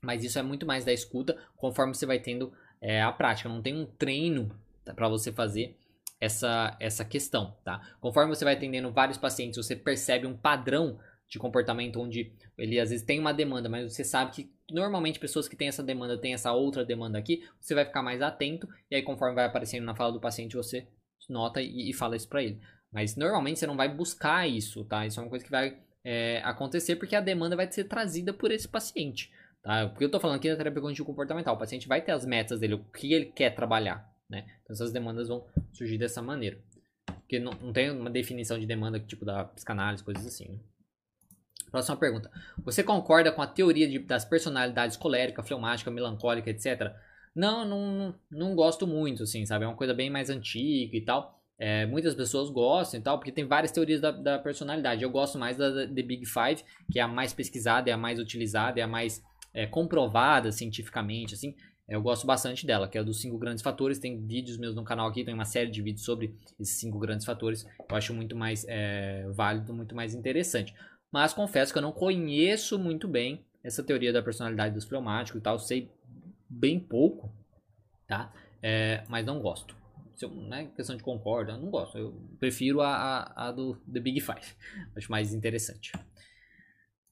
mas 0.00 0.24
isso 0.24 0.38
é 0.38 0.42
muito 0.42 0.66
mais 0.66 0.84
da 0.84 0.92
escuta 0.92 1.36
conforme 1.56 1.94
você 1.94 2.06
vai 2.06 2.18
tendo 2.18 2.52
é, 2.80 3.02
a 3.02 3.12
prática. 3.12 3.48
Não 3.48 3.62
tem 3.62 3.74
um 3.74 3.86
treino 3.86 4.50
para 4.94 5.08
você 5.08 5.32
fazer 5.32 5.76
essa, 6.20 6.76
essa 6.80 7.04
questão, 7.04 7.56
tá? 7.64 7.80
Conforme 8.00 8.34
você 8.34 8.44
vai 8.44 8.54
atendendo 8.54 8.90
vários 8.90 9.18
pacientes, 9.18 9.56
você 9.56 9.76
percebe 9.76 10.26
um 10.26 10.36
padrão 10.36 10.98
de 11.28 11.38
comportamento 11.38 12.00
onde 12.00 12.32
ele 12.56 12.80
às 12.80 12.90
vezes 12.90 13.04
tem 13.04 13.18
uma 13.20 13.34
demanda, 13.34 13.68
mas 13.68 13.92
você 13.92 14.02
sabe 14.02 14.32
que 14.32 14.50
normalmente 14.70 15.18
pessoas 15.18 15.46
que 15.46 15.56
têm 15.56 15.68
essa 15.68 15.82
demanda 15.82 16.18
têm 16.18 16.32
essa 16.32 16.52
outra 16.52 16.84
demanda 16.84 17.18
aqui, 17.18 17.46
você 17.60 17.74
vai 17.74 17.84
ficar 17.84 18.02
mais 18.02 18.22
atento 18.22 18.66
e 18.90 18.96
aí 18.96 19.02
conforme 19.02 19.34
vai 19.34 19.44
aparecendo 19.44 19.84
na 19.84 19.94
fala 19.94 20.12
do 20.12 20.20
paciente 20.20 20.56
você 20.56 20.86
nota 21.28 21.60
e, 21.60 21.90
e 21.90 21.92
fala 21.92 22.16
isso 22.16 22.28
para 22.28 22.42
ele. 22.42 22.58
Mas 22.90 23.14
normalmente 23.16 23.58
você 23.58 23.66
não 23.66 23.76
vai 23.76 23.88
buscar 23.88 24.48
isso, 24.48 24.84
tá? 24.84 25.06
Isso 25.06 25.20
é 25.20 25.22
uma 25.22 25.28
coisa 25.28 25.44
que 25.44 25.50
vai 25.50 25.78
é, 26.02 26.40
acontecer 26.42 26.96
porque 26.96 27.14
a 27.14 27.20
demanda 27.20 27.54
vai 27.54 27.70
ser 27.70 27.84
trazida 27.84 28.32
por 28.32 28.50
esse 28.50 28.66
paciente, 28.66 29.30
tá? 29.68 29.86
Porque 29.86 30.04
eu 30.06 30.10
tô 30.10 30.18
falando 30.18 30.36
aqui 30.36 30.48
da 30.48 30.56
terapia 30.56 30.80
cognitivo 30.80 31.06
comportamental, 31.06 31.54
o 31.54 31.58
paciente 31.58 31.86
vai 31.86 32.00
ter 32.00 32.12
as 32.12 32.24
metas 32.24 32.58
dele, 32.58 32.74
o 32.74 32.84
que 32.84 33.12
ele 33.12 33.26
quer 33.26 33.54
trabalhar, 33.54 34.10
né? 34.26 34.46
Então 34.62 34.72
essas 34.72 34.90
demandas 34.90 35.28
vão 35.28 35.44
surgir 35.74 35.98
dessa 35.98 36.22
maneira. 36.22 36.58
Porque 37.04 37.38
não, 37.38 37.52
não 37.52 37.70
tem 37.70 37.90
uma 37.90 38.08
definição 38.08 38.58
de 38.58 38.64
demanda 38.64 38.98
tipo 38.98 39.26
da 39.26 39.44
psicanálise, 39.44 40.02
coisas 40.02 40.26
assim, 40.26 40.48
né? 40.48 40.58
Próxima 41.70 41.98
pergunta. 41.98 42.30
Você 42.64 42.82
concorda 42.82 43.30
com 43.30 43.42
a 43.42 43.46
teoria 43.46 43.86
de, 43.86 43.98
das 43.98 44.24
personalidades 44.24 44.96
colérica, 44.96 45.42
fleumática, 45.42 45.90
melancólica, 45.90 46.48
etc? 46.48 46.90
Não, 47.36 47.62
não, 47.66 48.14
não 48.30 48.54
gosto 48.54 48.86
muito, 48.86 49.24
assim, 49.24 49.44
sabe? 49.44 49.66
É 49.66 49.68
uma 49.68 49.76
coisa 49.76 49.92
bem 49.92 50.08
mais 50.08 50.30
antiga 50.30 50.96
e 50.96 51.02
tal. 51.02 51.38
É, 51.58 51.84
muitas 51.84 52.14
pessoas 52.14 52.48
gostam 52.48 53.00
e 53.00 53.02
tal, 53.02 53.18
porque 53.18 53.32
tem 53.32 53.46
várias 53.46 53.70
teorias 53.70 54.00
da, 54.00 54.10
da 54.12 54.38
personalidade. 54.38 55.02
Eu 55.02 55.10
gosto 55.10 55.38
mais 55.38 55.58
da, 55.58 55.86
The 55.86 56.02
Big 56.02 56.24
Five, 56.24 56.64
que 56.90 56.98
é 56.98 57.02
a 57.02 57.08
mais 57.08 57.34
pesquisada, 57.34 57.90
é 57.90 57.92
a 57.92 57.98
mais 57.98 58.18
utilizada, 58.18 58.80
é 58.80 58.82
a 58.82 58.88
mais 58.88 59.22
é, 59.52 59.66
comprovada 59.66 60.52
cientificamente, 60.52 61.34
assim. 61.34 61.54
Eu 61.88 62.02
gosto 62.02 62.26
bastante 62.26 62.66
dela, 62.66 62.86
que 62.86 62.98
é 62.98 63.02
dos 63.02 63.20
cinco 63.20 63.38
grandes 63.38 63.62
fatores. 63.62 63.98
Tem 63.98 64.20
vídeos 64.26 64.58
meus 64.58 64.74
no 64.74 64.84
canal 64.84 65.08
aqui, 65.08 65.24
tem 65.24 65.32
uma 65.32 65.46
série 65.46 65.70
de 65.70 65.80
vídeos 65.80 66.04
sobre 66.04 66.34
esses 66.60 66.76
cinco 66.78 66.98
grandes 66.98 67.24
fatores. 67.24 67.66
Eu 67.88 67.96
acho 67.96 68.12
muito 68.12 68.36
mais 68.36 68.66
é, 68.68 69.26
válido, 69.30 69.72
muito 69.72 69.94
mais 69.94 70.14
interessante. 70.14 70.74
Mas 71.10 71.32
confesso 71.32 71.72
que 71.72 71.78
eu 71.78 71.82
não 71.82 71.92
conheço 71.92 72.78
muito 72.78 73.08
bem 73.08 73.42
essa 73.64 73.82
teoria 73.82 74.12
da 74.12 74.22
personalidade 74.22 74.74
dos 74.74 74.84
fleumáticos 74.84 75.40
e 75.40 75.42
tal. 75.42 75.58
Sei 75.58 75.90
bem 76.48 76.78
pouco, 76.78 77.32
tá? 78.06 78.32
É, 78.62 79.02
mas 79.08 79.24
não 79.24 79.40
gosto. 79.40 79.74
Eu, 80.20 80.30
né, 80.30 80.68
questão 80.74 80.96
de 80.96 81.02
concorda, 81.02 81.56
não 81.56 81.70
gosto. 81.70 81.96
Eu 81.96 82.12
prefiro 82.38 82.80
a, 82.80 82.88
a, 82.94 83.48
a, 83.48 83.52
do 83.52 83.76
The 83.90 84.00
Big 84.00 84.20
Five. 84.20 84.54
Acho 84.96 85.10
mais 85.10 85.32
interessante. 85.32 85.92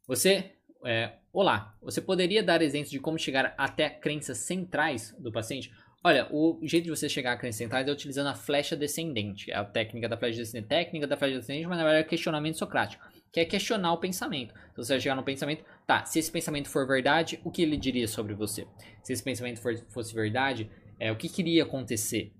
Você, 0.06 0.55
é, 0.86 1.14
olá, 1.32 1.74
você 1.82 2.00
poderia 2.00 2.42
dar 2.42 2.62
exemplos 2.62 2.90
de 2.90 2.98
como 2.98 3.18
chegar 3.18 3.54
até 3.58 3.90
crenças 3.90 4.38
centrais 4.38 5.14
do 5.18 5.32
paciente? 5.32 5.72
Olha, 6.04 6.28
o 6.30 6.58
jeito 6.62 6.84
de 6.84 6.90
você 6.90 7.08
chegar 7.08 7.32
a 7.32 7.36
crenças 7.36 7.58
centrais 7.58 7.86
é 7.86 7.90
utilizando 7.90 8.28
a 8.28 8.34
flecha 8.34 8.76
descendente. 8.76 9.50
É 9.50 9.56
a 9.56 9.64
técnica 9.64 10.08
da 10.08 10.16
flecha 10.16 10.38
descendente. 10.38 10.68
Técnica 10.68 11.06
da 11.06 11.16
flecha 11.16 11.38
descendente, 11.38 11.66
mas 11.66 11.78
na 11.78 11.84
verdade 11.84 12.06
é 12.06 12.08
questionamento 12.08 12.56
socrático 12.56 13.04
que 13.36 13.40
é 13.40 13.44
questionar 13.44 13.92
o 13.92 13.98
pensamento. 13.98 14.54
Então 14.72 14.82
você 14.82 14.94
vai 14.94 15.00
chegar 15.00 15.14
no 15.14 15.22
pensamento, 15.22 15.62
tá, 15.86 16.06
se 16.06 16.18
esse 16.18 16.30
pensamento 16.30 16.70
for 16.70 16.86
verdade, 16.86 17.38
o 17.44 17.50
que 17.50 17.60
ele 17.60 17.76
diria 17.76 18.08
sobre 18.08 18.32
você? 18.32 18.66
Se 19.02 19.12
esse 19.12 19.22
pensamento 19.22 19.60
for, 19.60 19.76
fosse 19.90 20.14
verdade, 20.14 20.70
é, 20.98 21.12
o 21.12 21.16
que 21.16 21.28
queria 21.28 21.64
acontecer? 21.64 22.32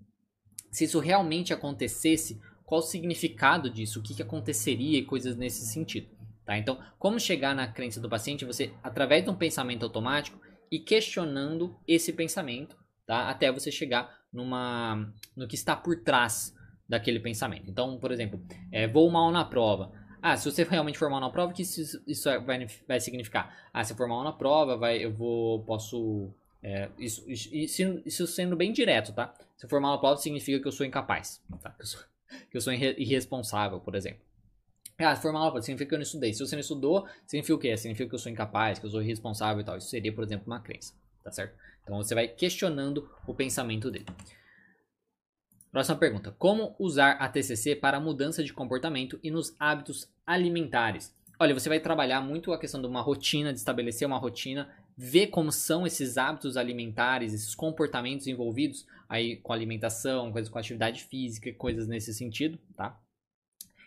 Se 0.70 0.84
isso 0.84 0.98
realmente 0.98 1.52
acontecesse, 1.52 2.40
qual 2.64 2.80
o 2.80 2.82
significado 2.82 3.68
disso? 3.68 4.00
O 4.00 4.02
que, 4.02 4.14
que 4.14 4.22
aconteceria 4.22 4.98
e 4.98 5.04
coisas 5.04 5.36
nesse 5.36 5.66
sentido? 5.66 6.08
Tá? 6.46 6.56
Então, 6.56 6.78
como 6.96 7.18
chegar 7.18 7.54
na 7.56 7.66
crença 7.66 8.00
do 8.00 8.08
paciente? 8.08 8.44
Você, 8.44 8.72
através 8.82 9.24
de 9.24 9.30
um 9.30 9.34
pensamento 9.34 9.82
automático 9.82 10.40
e 10.70 10.78
questionando 10.78 11.76
esse 11.86 12.12
pensamento, 12.12 12.76
tá? 13.04 13.28
até 13.28 13.50
você 13.50 13.72
chegar 13.72 14.20
numa, 14.32 15.12
no 15.36 15.48
que 15.48 15.56
está 15.56 15.74
por 15.74 16.02
trás 16.04 16.54
daquele 16.88 17.18
pensamento. 17.18 17.68
Então, 17.68 17.98
por 17.98 18.12
exemplo, 18.12 18.40
é, 18.70 18.86
vou 18.86 19.10
mal 19.10 19.32
na 19.32 19.44
prova. 19.44 19.90
Ah, 20.22 20.36
se 20.36 20.50
você 20.50 20.62
realmente 20.62 20.98
for 20.98 21.10
mal 21.10 21.20
na 21.20 21.30
prova, 21.30 21.50
o 21.50 21.54
que 21.54 21.62
isso, 21.62 22.02
isso 22.06 22.28
vai, 22.44 22.66
vai 22.86 23.00
significar? 23.00 23.68
Ah, 23.72 23.82
se 23.82 23.92
eu 23.92 23.96
for 23.96 24.08
mal 24.08 24.22
na 24.22 24.32
prova, 24.32 24.76
vai, 24.76 25.04
eu 25.04 25.12
vou, 25.12 25.64
posso... 25.64 26.32
É, 26.62 26.88
isso, 26.98 27.24
isso, 27.28 28.02
isso, 28.04 28.26
sendo 28.26 28.56
bem 28.56 28.72
direto, 28.72 29.12
tá? 29.12 29.34
Se 29.56 29.66
eu 29.66 29.70
for 29.70 29.80
mal 29.80 29.92
na 29.92 29.98
prova, 29.98 30.16
significa 30.16 30.60
que 30.60 30.66
eu 30.66 30.72
sou 30.72 30.86
incapaz, 30.86 31.42
tá? 31.60 31.70
Que 31.70 31.82
eu 31.82 31.86
sou, 31.86 32.00
que 32.50 32.56
eu 32.56 32.60
sou 32.60 32.72
irresponsável, 32.72 33.80
por 33.80 33.94
exemplo. 33.94 34.20
Ah, 34.98 35.14
se 35.14 35.20
for 35.20 35.32
mal 35.32 35.44
na 35.44 35.50
prova, 35.50 35.62
significa 35.62 35.90
que 35.90 35.94
eu 35.94 35.98
não 35.98 36.04
estudei. 36.04 36.32
Se 36.32 36.40
você 36.40 36.56
não 36.56 36.60
estudou, 36.60 37.06
significa 37.26 37.54
o 37.54 37.58
quê? 37.58 37.76
Significa 37.76 38.08
que 38.08 38.14
eu 38.14 38.18
sou 38.18 38.32
incapaz, 38.32 38.78
que 38.78 38.86
eu 38.86 38.90
sou 38.90 39.02
irresponsável 39.02 39.60
e 39.60 39.64
tal. 39.64 39.76
Isso 39.76 39.88
seria, 39.88 40.12
por 40.12 40.24
exemplo, 40.24 40.46
uma 40.46 40.60
crença, 40.60 40.94
tá 41.22 41.30
certo? 41.30 41.54
Então 41.82 41.96
você 41.96 42.14
vai 42.14 42.26
questionando 42.26 43.08
o 43.26 43.34
pensamento 43.34 43.90
dele. 43.90 44.06
Próxima 45.70 45.98
pergunta. 45.98 46.34
Como 46.38 46.74
usar 46.78 47.12
a 47.12 47.28
TCC 47.28 47.76
para 47.76 48.00
mudança 48.00 48.42
de 48.42 48.54
comportamento 48.54 49.20
e 49.22 49.30
nos 49.30 49.54
hábitos 49.60 50.10
alimentares? 50.26 51.14
Olha, 51.38 51.52
você 51.52 51.68
vai 51.68 51.78
trabalhar 51.78 52.22
muito 52.22 52.50
a 52.54 52.58
questão 52.58 52.80
de 52.80 52.86
uma 52.86 53.02
rotina, 53.02 53.52
de 53.52 53.58
estabelecer 53.58 54.08
uma 54.08 54.16
rotina, 54.16 54.74
ver 54.96 55.26
como 55.26 55.52
são 55.52 55.86
esses 55.86 56.16
hábitos 56.16 56.56
alimentares, 56.56 57.34
esses 57.34 57.54
comportamentos 57.54 58.26
envolvidos 58.26 58.86
aí 59.06 59.36
com 59.36 59.52
alimentação, 59.52 60.32
coisas 60.32 60.50
com 60.50 60.58
atividade 60.58 61.04
física, 61.04 61.52
coisas 61.52 61.86
nesse 61.86 62.14
sentido, 62.14 62.58
tá? 62.74 62.98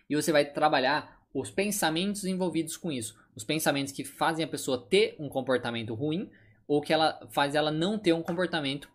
E 0.09 0.15
você 0.15 0.31
vai 0.31 0.45
trabalhar 0.45 1.19
os 1.33 1.51
pensamentos 1.51 2.25
envolvidos 2.25 2.75
com 2.75 2.91
isso, 2.91 3.15
os 3.35 3.43
pensamentos 3.43 3.93
que 3.93 4.03
fazem 4.03 4.43
a 4.43 4.47
pessoa 4.47 4.87
ter 4.89 5.15
um 5.19 5.29
comportamento 5.29 5.93
ruim 5.93 6.29
ou 6.67 6.81
que 6.81 6.91
ela 6.91 7.19
faz 7.31 7.55
ela 7.55 7.71
não 7.71 7.97
ter 7.97 8.13
um 8.13 8.21
comportamento 8.21 8.89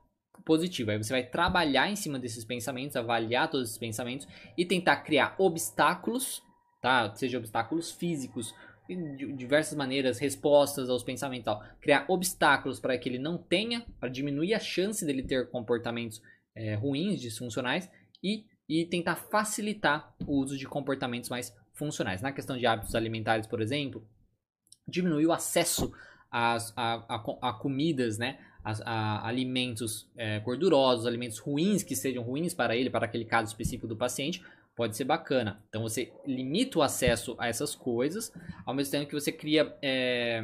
positivo. 0.44 0.90
Aí 0.90 0.98
você 0.98 1.12
vai 1.12 1.22
trabalhar 1.24 1.90
em 1.90 1.96
cima 1.96 2.18
desses 2.18 2.44
pensamentos, 2.44 2.96
avaliar 2.96 3.50
todos 3.50 3.68
esses 3.68 3.78
pensamentos 3.78 4.26
e 4.56 4.64
tentar 4.64 4.96
criar 4.96 5.34
obstáculos, 5.38 6.42
tá? 6.82 7.14
Seja 7.14 7.38
obstáculos 7.38 7.92
físicos, 7.92 8.54
de 8.88 9.32
diversas 9.32 9.76
maneiras, 9.76 10.18
respostas 10.18 10.90
aos 10.90 11.02
pensamentos, 11.02 11.46
tal. 11.46 11.62
criar 11.80 12.04
obstáculos 12.08 12.78
para 12.78 12.98
que 12.98 13.08
ele 13.08 13.18
não 13.18 13.38
tenha, 13.38 13.86
para 13.98 14.10
diminuir 14.10 14.54
a 14.54 14.58
chance 14.58 15.04
dele 15.06 15.22
ter 15.22 15.50
comportamentos 15.50 16.20
é, 16.54 16.74
ruins, 16.74 17.20
disfuncionais 17.20 17.90
e, 18.22 18.44
e 18.68 18.84
tentar 18.86 19.16
facilitar 19.16 20.14
o 20.26 20.38
uso 20.38 20.56
de 20.56 20.66
comportamentos 20.66 21.28
mais 21.28 21.54
funcionais. 21.72 22.22
Na 22.22 22.32
questão 22.32 22.56
de 22.56 22.66
hábitos 22.66 22.94
alimentares, 22.94 23.46
por 23.46 23.60
exemplo, 23.60 24.06
diminuir 24.86 25.26
o 25.26 25.32
acesso 25.32 25.92
a, 26.30 26.56
a, 26.76 27.16
a, 27.16 27.50
a 27.50 27.52
comidas, 27.52 28.18
né? 28.18 28.38
a, 28.64 28.72
a 28.84 29.28
alimentos 29.28 30.10
é, 30.16 30.40
gordurosos, 30.40 31.06
alimentos 31.06 31.38
ruins 31.38 31.82
que 31.82 31.94
sejam 31.94 32.22
ruins 32.22 32.54
para 32.54 32.74
ele, 32.74 32.88
para 32.88 33.04
aquele 33.04 33.26
caso 33.26 33.48
específico 33.48 33.86
do 33.86 33.96
paciente, 33.96 34.42
pode 34.74 34.96
ser 34.96 35.04
bacana. 35.04 35.62
Então 35.68 35.82
você 35.82 36.12
limita 36.26 36.78
o 36.78 36.82
acesso 36.82 37.36
a 37.38 37.46
essas 37.46 37.74
coisas, 37.74 38.32
ao 38.64 38.74
mesmo 38.74 38.92
tempo 38.92 39.08
que 39.08 39.20
você 39.20 39.30
cria. 39.30 39.76
É, 39.82 40.42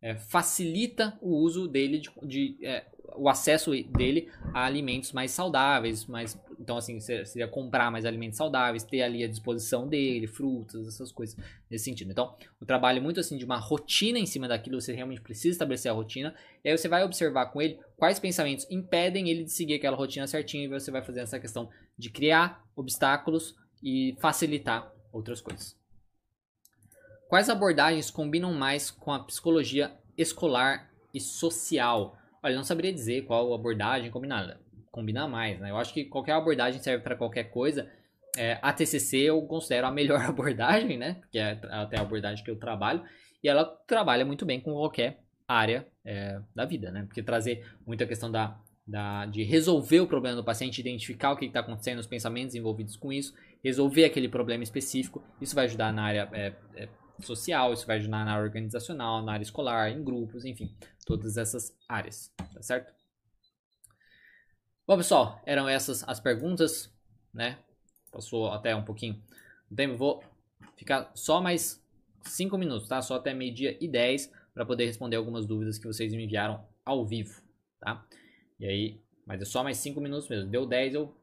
é, 0.00 0.16
facilita 0.16 1.18
o 1.20 1.36
uso 1.36 1.66
dele 1.66 1.98
de, 1.98 2.10
de 2.22 2.66
é, 2.66 2.86
o 3.16 3.28
acesso 3.28 3.70
dele 3.70 4.30
a 4.54 4.64
alimentos 4.64 5.12
mais 5.12 5.30
saudáveis, 5.30 6.06
mais 6.06 6.38
então 6.60 6.76
assim 6.76 7.00
seria 7.00 7.48
comprar 7.48 7.90
mais 7.90 8.04
alimentos 8.04 8.36
saudáveis, 8.36 8.84
ter 8.84 9.02
ali 9.02 9.24
à 9.24 9.28
disposição 9.28 9.88
dele, 9.88 10.26
frutas, 10.26 10.86
essas 10.86 11.10
coisas 11.10 11.36
nesse 11.70 11.84
sentido. 11.84 12.10
Então 12.10 12.36
o 12.60 12.66
trabalho 12.66 13.02
muito 13.02 13.18
assim 13.18 13.36
de 13.36 13.44
uma 13.44 13.58
rotina 13.58 14.18
em 14.18 14.26
cima 14.26 14.46
daquilo, 14.46 14.80
você 14.80 14.92
realmente 14.92 15.20
precisa 15.20 15.52
estabelecer 15.52 15.90
a 15.90 15.94
rotina 15.94 16.34
e 16.64 16.68
aí 16.68 16.76
você 16.76 16.88
vai 16.88 17.02
observar 17.04 17.46
com 17.46 17.60
ele 17.60 17.78
quais 17.96 18.18
pensamentos 18.18 18.66
impedem 18.70 19.28
ele 19.30 19.44
de 19.44 19.52
seguir 19.52 19.74
aquela 19.74 19.96
rotina 19.96 20.26
certinha 20.26 20.64
e 20.64 20.68
você 20.68 20.90
vai 20.90 21.02
fazer 21.02 21.20
essa 21.20 21.40
questão 21.40 21.68
de 21.96 22.10
criar 22.10 22.64
obstáculos 22.76 23.56
e 23.82 24.16
facilitar 24.20 24.92
outras 25.12 25.40
coisas. 25.40 25.77
Quais 27.28 27.50
abordagens 27.50 28.10
combinam 28.10 28.54
mais 28.54 28.90
com 28.90 29.12
a 29.12 29.18
psicologia 29.18 29.92
escolar 30.16 30.90
e 31.12 31.20
social? 31.20 32.16
Olha, 32.42 32.56
não 32.56 32.64
saberia 32.64 32.92
dizer 32.92 33.26
qual 33.26 33.52
abordagem 33.52 34.10
combinada, 34.10 34.58
combina 34.90 35.28
mais, 35.28 35.60
né? 35.60 35.70
Eu 35.70 35.76
acho 35.76 35.92
que 35.92 36.06
qualquer 36.06 36.32
abordagem 36.32 36.80
serve 36.80 37.04
para 37.04 37.16
qualquer 37.16 37.50
coisa. 37.50 37.86
É, 38.34 38.58
a 38.62 38.72
TCC 38.72 39.18
eu 39.18 39.42
considero 39.42 39.86
a 39.86 39.90
melhor 39.90 40.20
abordagem, 40.24 40.96
né? 40.96 41.20
Que 41.30 41.38
é 41.38 41.60
até 41.70 41.98
a 41.98 42.00
abordagem 42.00 42.42
que 42.42 42.50
eu 42.50 42.58
trabalho. 42.58 43.04
E 43.44 43.48
ela 43.48 43.64
trabalha 43.86 44.24
muito 44.24 44.46
bem 44.46 44.58
com 44.58 44.72
qualquer 44.72 45.20
área 45.46 45.86
é, 46.06 46.40
da 46.54 46.64
vida, 46.64 46.90
né? 46.90 47.04
Porque 47.04 47.22
trazer 47.22 47.62
muita 47.86 48.06
questão 48.06 48.30
da, 48.30 48.58
da, 48.86 49.26
de 49.26 49.42
resolver 49.42 50.00
o 50.00 50.06
problema 50.06 50.36
do 50.36 50.44
paciente, 50.44 50.80
identificar 50.80 51.32
o 51.32 51.36
que 51.36 51.44
está 51.44 51.60
acontecendo, 51.60 51.98
os 51.98 52.06
pensamentos 52.06 52.54
envolvidos 52.54 52.96
com 52.96 53.12
isso, 53.12 53.34
resolver 53.62 54.06
aquele 54.06 54.30
problema 54.30 54.62
específico, 54.62 55.22
isso 55.42 55.54
vai 55.54 55.66
ajudar 55.66 55.92
na 55.92 56.04
área 56.04 56.28
é, 56.32 56.54
é 56.74 56.88
social, 57.20 57.72
isso 57.72 57.86
vai 57.86 57.96
ajudar 57.96 58.24
na 58.24 58.32
área 58.32 58.44
organizacional, 58.44 59.22
na 59.22 59.32
área 59.32 59.42
escolar, 59.42 59.90
em 59.90 60.02
grupos, 60.02 60.44
enfim, 60.44 60.74
todas 61.04 61.36
essas 61.36 61.76
áreas, 61.88 62.32
tá 62.52 62.62
certo? 62.62 62.92
Bom, 64.86 64.96
pessoal, 64.96 65.40
eram 65.44 65.68
essas 65.68 66.02
as 66.08 66.18
perguntas, 66.18 66.90
né? 67.32 67.58
Passou 68.10 68.50
até 68.50 68.74
um 68.74 68.84
pouquinho 68.84 69.22
do 69.70 69.76
tempo, 69.76 69.96
vou 69.96 70.22
ficar 70.76 71.10
só 71.14 71.40
mais 71.40 71.84
5 72.22 72.56
minutos, 72.56 72.88
tá? 72.88 73.02
Só 73.02 73.16
até 73.16 73.34
meio-dia 73.34 73.76
e 73.80 73.88
10 73.88 74.32
para 74.54 74.64
poder 74.64 74.86
responder 74.86 75.16
algumas 75.16 75.46
dúvidas 75.46 75.78
que 75.78 75.86
vocês 75.86 76.12
me 76.12 76.24
enviaram 76.24 76.66
ao 76.84 77.06
vivo, 77.06 77.42
tá? 77.80 78.04
E 78.58 78.66
aí, 78.66 79.00
mas 79.26 79.42
é 79.42 79.44
só 79.44 79.62
mais 79.62 79.76
5 79.76 80.00
minutos 80.00 80.28
mesmo. 80.28 80.50
Deu 80.50 80.66
10, 80.66 80.94
eu 80.94 81.14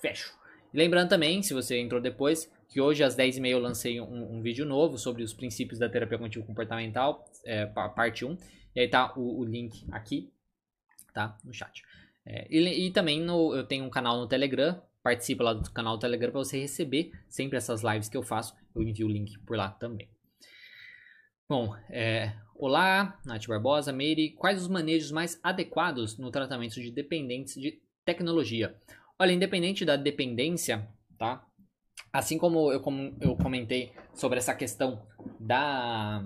fecho. 0.00 0.36
Lembrando 0.72 1.08
também, 1.08 1.42
se 1.42 1.54
você 1.54 1.78
entrou 1.78 2.00
depois, 2.00 2.50
que 2.74 2.80
hoje 2.80 3.04
às 3.04 3.14
10h30 3.14 3.46
eu 3.46 3.60
lancei 3.60 4.00
um, 4.00 4.34
um, 4.34 4.42
vídeo 4.42 4.66
novo 4.66 4.98
sobre 4.98 5.22
os 5.22 5.32
princípios 5.32 5.78
da 5.78 5.88
terapia 5.88 6.18
cognitivo 6.18 6.44
comportamental, 6.44 7.24
é, 7.44 7.66
parte 7.66 8.24
1. 8.24 8.36
E 8.74 8.80
aí 8.80 8.88
tá 8.88 9.14
o, 9.16 9.38
o 9.38 9.44
link 9.44 9.86
aqui, 9.92 10.32
tá? 11.12 11.38
No 11.44 11.54
chat. 11.54 11.84
É, 12.26 12.48
e, 12.50 12.88
e, 12.88 12.90
também 12.90 13.20
no, 13.20 13.54
eu 13.54 13.62
tenho 13.62 13.84
um 13.84 13.88
canal 13.88 14.18
no 14.18 14.26
Telegram. 14.26 14.82
Participa 15.04 15.44
lá 15.44 15.54
do 15.54 15.70
canal 15.70 15.96
do 15.96 16.00
Telegram 16.00 16.32
para 16.32 16.40
você 16.40 16.58
receber 16.58 17.12
sempre 17.28 17.56
essas 17.56 17.84
lives 17.84 18.08
que 18.08 18.16
eu 18.16 18.24
faço. 18.24 18.56
Eu 18.74 18.82
envio 18.82 19.06
o 19.06 19.10
link 19.10 19.38
por 19.46 19.56
lá 19.56 19.68
também. 19.68 20.08
Bom, 21.48 21.76
é, 21.88 22.32
olá, 22.56 23.20
Nath 23.24 23.46
Barbosa, 23.46 23.92
Meire. 23.92 24.30
Quais 24.30 24.60
os 24.60 24.66
manejos 24.66 25.12
mais 25.12 25.38
adequados 25.44 26.18
no 26.18 26.28
tratamento 26.28 26.82
de 26.82 26.90
dependentes 26.90 27.54
de 27.54 27.80
tecnologia? 28.04 28.74
Olha, 29.16 29.30
independente 29.30 29.84
da 29.84 29.94
dependência, 29.94 30.88
tá? 31.16 31.46
Assim 32.12 32.38
como 32.38 32.72
eu, 32.72 32.80
como 32.80 33.14
eu 33.20 33.36
comentei 33.36 33.92
sobre 34.14 34.38
essa 34.38 34.54
questão 34.54 35.02
da, 35.38 36.24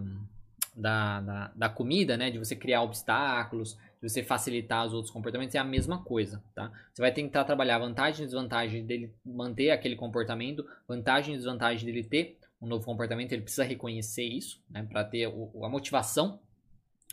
da, 0.77 1.21
da, 1.21 1.53
da 1.55 1.69
comida, 1.69 2.17
né? 2.17 2.31
De 2.31 2.39
você 2.39 2.55
criar 2.55 2.83
obstáculos, 2.83 3.75
de 4.01 4.09
você 4.09 4.23
facilitar 4.23 4.87
os 4.87 4.93
outros 4.93 5.13
comportamentos, 5.13 5.55
é 5.55 5.59
a 5.59 5.65
mesma 5.65 6.03
coisa, 6.03 6.43
tá? 6.55 6.71
Você 6.93 7.03
vai 7.03 7.13
tentar 7.13 7.45
trabalhar 7.45 7.79
vantagem 7.79 8.23
e 8.23 8.27
desvantagem 8.27 8.85
dele 8.85 9.15
manter 9.25 9.71
aquele 9.71 9.97
comportamento, 9.97 10.67
vantagem 10.87 11.35
e 11.35 11.37
desvantagem 11.37 11.87
dele 11.87 12.05
ter 12.05 12.39
um 12.61 12.67
novo 12.67 12.85
comportamento, 12.85 13.33
ele 13.33 13.43
precisa 13.43 13.65
reconhecer 13.65 14.25
isso, 14.25 14.61
né? 14.69 14.87
Para 14.91 15.05
ter 15.05 15.27
o, 15.29 15.65
a 15.65 15.69
motivação 15.69 16.41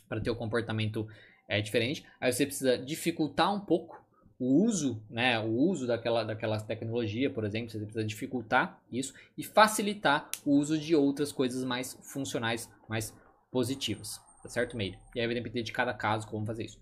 para 0.08 0.22
ter 0.22 0.30
o 0.30 0.36
comportamento 0.36 1.08
é, 1.48 1.62
diferente. 1.62 2.06
Aí 2.20 2.32
você 2.32 2.46
precisa 2.46 2.78
dificultar 2.78 3.54
um 3.54 3.60
pouco 3.60 4.05
o 4.40 4.66
uso, 4.66 5.02
né, 5.10 5.40
o 5.40 5.50
uso 5.50 5.88
daquela, 5.88 6.24
daquela 6.24 6.60
tecnologia, 6.60 7.30
por 7.30 7.46
exemplo, 7.46 7.70
você 7.70 7.80
precisa 7.80 8.04
dificultar 8.04 8.82
isso 8.92 9.14
e 9.38 9.44
facilitar 9.44 10.30
o 10.46 10.58
uso 10.58 10.78
de 10.78 10.96
outras 10.96 11.32
coisas 11.32 11.64
mais 11.64 11.98
funcionais, 12.12 12.70
mais 12.90 13.16
positivas. 13.52 14.20
Tá 14.44 14.50
certo, 14.50 14.76
Meire? 14.76 15.00
E 15.16 15.20
aí 15.20 15.26
vai 15.26 15.36
depender 15.36 15.64
de 15.64 15.72
cada 15.72 15.94
caso 15.94 16.28
como 16.28 16.46
fazer 16.46 16.66
isso. 16.66 16.80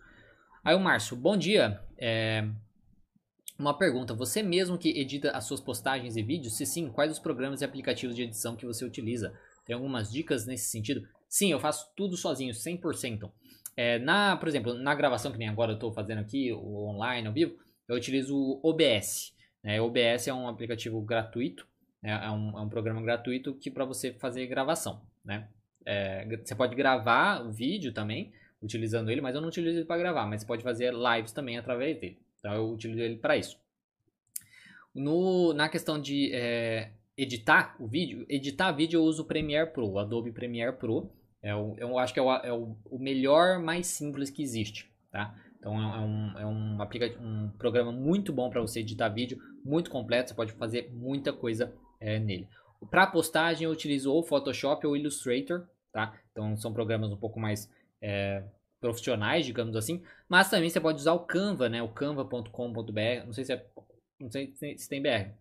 Aí 0.64 0.76
o 0.76 0.80
Márcio, 0.80 1.16
bom 1.16 1.38
dia. 1.38 1.80
É... 1.98 2.48
Uma 3.58 3.78
pergunta, 3.78 4.16
você 4.16 4.42
mesmo 4.42 4.78
que 4.78 4.90
edita 4.90 5.32
as 5.32 5.46
suas 5.46 5.62
postagens 5.62 6.18
e 6.18 6.24
vídeos? 6.24 6.58
Se 6.58 6.66
sim, 6.66 6.90
quais 6.90 7.12
os 7.12 7.20
programas 7.20 7.62
e 7.62 7.66
aplicativos 7.66 8.16
de 8.16 8.24
edição 8.24 8.56
que 8.56 8.66
você 8.66 8.84
utiliza? 8.84 9.34
Tem 9.66 9.76
algumas 9.76 10.12
dicas 10.12 10.48
nesse 10.48 10.70
sentido? 10.70 11.08
Sim, 11.30 11.52
eu 11.52 11.60
faço 11.60 11.92
tudo 11.96 12.18
sozinho, 12.18 12.54
100%. 12.54 13.32
É, 13.76 14.00
na, 14.00 14.38
por 14.38 14.48
exemplo, 14.48 14.74
na 14.74 14.94
gravação 14.94 15.32
que 15.32 15.38
nem 15.38 15.50
agora 15.50 15.72
eu 15.72 15.76
estou 15.76 15.92
fazendo 15.92 16.20
aqui, 16.20 16.52
o 16.52 16.88
online, 16.88 17.28
ao 17.28 17.34
vivo, 17.34 17.58
eu 17.88 17.96
utilizo 17.96 18.36
o 18.36 18.60
OBS. 18.64 19.34
Né? 19.64 19.82
O 19.82 19.86
OBS 19.86 20.28
é 20.28 20.34
um 20.34 20.48
aplicativo 20.48 21.02
gratuito, 21.02 21.68
né? 22.02 22.12
é, 22.24 22.30
um, 22.30 22.58
é 22.58 22.62
um 22.62 22.70
programa 22.70 23.02
gratuito 23.02 23.56
que 23.56 23.72
para 23.72 23.86
você 23.86 24.14
fazer 24.14 24.46
gravação, 24.48 25.02
né? 25.24 25.48
É, 25.86 26.26
você 26.38 26.56
pode 26.56 26.76
gravar 26.76 27.46
o 27.46 27.52
vídeo 27.52 27.92
também, 27.92 28.32
utilizando 28.62 29.12
ele, 29.12 29.20
mas 29.20 29.36
eu 29.36 29.42
não 29.42 29.50
utilizo 29.50 29.80
ele 29.80 29.86
para 29.86 29.98
gravar, 29.98 30.26
mas 30.26 30.42
você 30.42 30.48
pode 30.48 30.64
fazer 30.64 30.94
lives 30.94 31.34
também 31.34 31.58
através 31.58 32.00
dele. 32.00 32.18
Então 32.40 32.54
eu 32.54 32.70
utilizo 32.72 33.02
ele 33.02 33.18
para 33.18 33.36
isso. 33.36 33.58
No, 34.96 35.54
na 35.54 35.68
questão 35.68 36.00
de 36.00 36.32
é, 36.34 36.92
editar 37.18 37.76
o 37.80 37.88
vídeo, 37.88 38.26
editar 38.30 38.72
vídeo 38.72 39.00
eu 39.00 39.04
uso 39.04 39.24
o 39.24 39.26
Premiere 39.26 39.72
Pro, 39.72 39.90
o 39.90 40.00
Adobe 40.00 40.32
Premiere 40.32 40.78
Pro. 40.78 41.12
É 41.44 41.54
o, 41.54 41.76
eu 41.78 42.00
acho 42.00 42.14
que 42.14 42.20
é, 42.20 42.24
o, 42.24 42.32
é 42.32 42.54
o, 42.54 42.78
o 42.90 42.98
melhor, 42.98 43.60
mais 43.60 43.88
simples 43.88 44.30
que 44.30 44.42
existe, 44.42 44.90
tá? 45.12 45.36
Então 45.60 45.78
é 45.78 46.00
um, 46.00 46.40
é 46.40 46.46
um, 46.46 46.82
aplicativo, 46.82 47.22
um 47.22 47.50
programa 47.58 47.92
muito 47.92 48.32
bom 48.32 48.50
para 48.50 48.62
você 48.62 48.80
editar 48.80 49.10
vídeo, 49.10 49.38
muito 49.64 49.92
completo, 49.92 50.30
você 50.30 50.36
pode 50.36 50.54
fazer 50.54 50.90
muita 50.94 51.34
coisa 51.34 51.74
é, 52.00 52.18
nele. 52.18 52.48
Para 52.90 53.08
postagem 53.08 53.66
eu 53.66 53.72
utilizo 53.72 54.12
ou 54.12 54.24
Photoshop 54.24 54.88
ou 54.88 54.96
Illustrator, 54.96 55.68
tá? 55.92 56.18
Então 56.32 56.56
são 56.58 56.74
programas 56.74 57.12
um 57.12 57.18
pouco 57.18 57.40
mais 57.40 57.70
é, 58.02 58.44
profissionais, 58.80 59.46
digamos 59.46 59.76
assim. 59.76 60.04
Mas 60.28 60.50
também 60.50 60.70
você 60.70 60.80
pode 60.80 61.00
usar 61.00 61.14
o 61.14 61.26
Canva, 61.26 61.70
né? 61.70 61.82
O 61.82 61.90
canva.com.br. 61.90 63.26
Não 63.26 63.34
sei 63.34 63.46
se 63.46 63.54
é, 63.54 63.66
não 64.20 64.30
sei 64.30 64.54
se 64.56 64.90
tem 64.90 65.02
BR. 65.02 65.32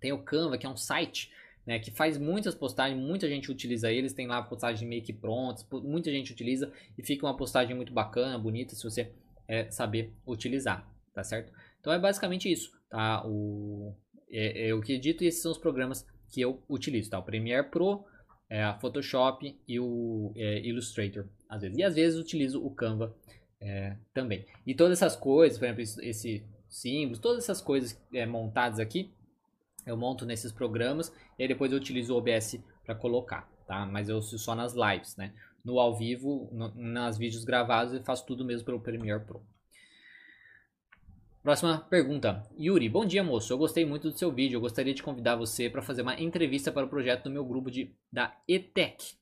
Tem 0.00 0.12
o 0.12 0.22
Canva, 0.22 0.58
que 0.58 0.66
é 0.66 0.68
um 0.68 0.76
site 0.76 1.32
né, 1.66 1.78
que 1.78 1.90
faz 1.90 2.18
muitas 2.18 2.54
postagens, 2.54 3.00
muita 3.00 3.28
gente 3.28 3.50
utiliza 3.50 3.90
eles, 3.90 4.12
tem 4.12 4.26
lá 4.26 4.42
postagens 4.42 4.86
meio 4.88 5.02
que 5.02 5.12
prontas, 5.12 5.66
muita 5.82 6.10
gente 6.10 6.32
utiliza 6.32 6.72
e 6.96 7.02
fica 7.02 7.26
uma 7.26 7.36
postagem 7.36 7.74
muito 7.74 7.92
bacana, 7.92 8.38
bonita, 8.38 8.74
se 8.74 8.84
você 8.84 9.12
é, 9.48 9.70
saber 9.70 10.12
utilizar, 10.26 10.88
tá 11.14 11.22
certo? 11.24 11.52
Então 11.80 11.92
é 11.92 11.98
basicamente 11.98 12.50
isso, 12.50 12.70
tá? 12.88 13.26
O, 13.26 13.94
é, 14.30 14.68
é 14.68 14.74
o 14.74 14.80
que 14.80 14.94
edito 14.94 15.24
e 15.24 15.26
esses 15.26 15.42
são 15.42 15.52
os 15.52 15.58
programas 15.58 16.06
que 16.30 16.40
eu 16.40 16.62
utilizo, 16.68 17.10
tá? 17.10 17.18
O 17.18 17.22
Premiere 17.22 17.70
Pro, 17.70 18.04
é, 18.48 18.62
a 18.62 18.74
Photoshop 18.74 19.58
e 19.66 19.80
o 19.80 20.32
é, 20.36 20.60
Illustrator, 20.66 21.26
às 21.48 21.62
vezes. 21.62 21.78
E 21.78 21.82
às 21.82 21.94
vezes 21.94 22.18
utilizo 22.18 22.64
o 22.64 22.70
Canva 22.70 23.14
é, 23.60 23.96
também. 24.12 24.44
E 24.66 24.74
todas 24.74 24.98
essas 24.98 25.16
coisas, 25.16 25.58
por 25.58 25.64
exemplo, 25.64 25.82
esse 25.82 26.44
símbolo, 26.68 27.20
todas 27.20 27.44
essas 27.44 27.60
coisas 27.60 28.00
é, 28.12 28.26
montadas 28.26 28.78
aqui, 28.78 29.12
eu 29.86 29.96
monto 29.96 30.24
nesses 30.24 30.52
programas 30.52 31.12
e 31.38 31.42
aí 31.42 31.48
depois 31.48 31.72
eu 31.72 31.78
utilizo 31.78 32.14
o 32.14 32.18
OBS 32.18 32.58
para 32.84 32.94
colocar, 32.94 33.48
tá? 33.66 33.86
Mas 33.86 34.08
eu 34.08 34.20
só 34.22 34.54
nas 34.54 34.74
lives, 34.74 35.16
né? 35.16 35.32
No 35.64 35.78
ao 35.78 35.96
vivo, 35.96 36.48
no, 36.52 36.74
nas 36.74 37.16
vídeos 37.16 37.44
gravados, 37.44 37.94
eu 37.94 38.02
faço 38.02 38.26
tudo 38.26 38.44
mesmo 38.44 38.64
pelo 38.64 38.80
Premiere 38.80 39.24
Pro. 39.24 39.42
Próxima 41.44 41.78
pergunta. 41.90 42.42
Yuri, 42.58 42.88
bom 42.88 43.04
dia 43.04 43.22
moço. 43.22 43.52
Eu 43.52 43.58
gostei 43.58 43.84
muito 43.84 44.10
do 44.10 44.18
seu 44.18 44.32
vídeo. 44.32 44.56
Eu 44.56 44.62
gostaria 44.62 44.94
de 44.94 45.02
convidar 45.02 45.36
você 45.36 45.68
para 45.68 45.82
fazer 45.82 46.00
uma 46.00 46.18
entrevista 46.18 46.72
para 46.72 46.86
o 46.86 46.88
projeto 46.88 47.24
do 47.24 47.30
meu 47.30 47.44
grupo 47.44 47.70
de, 47.70 47.94
da 48.10 48.34
ETEC. 48.48 49.14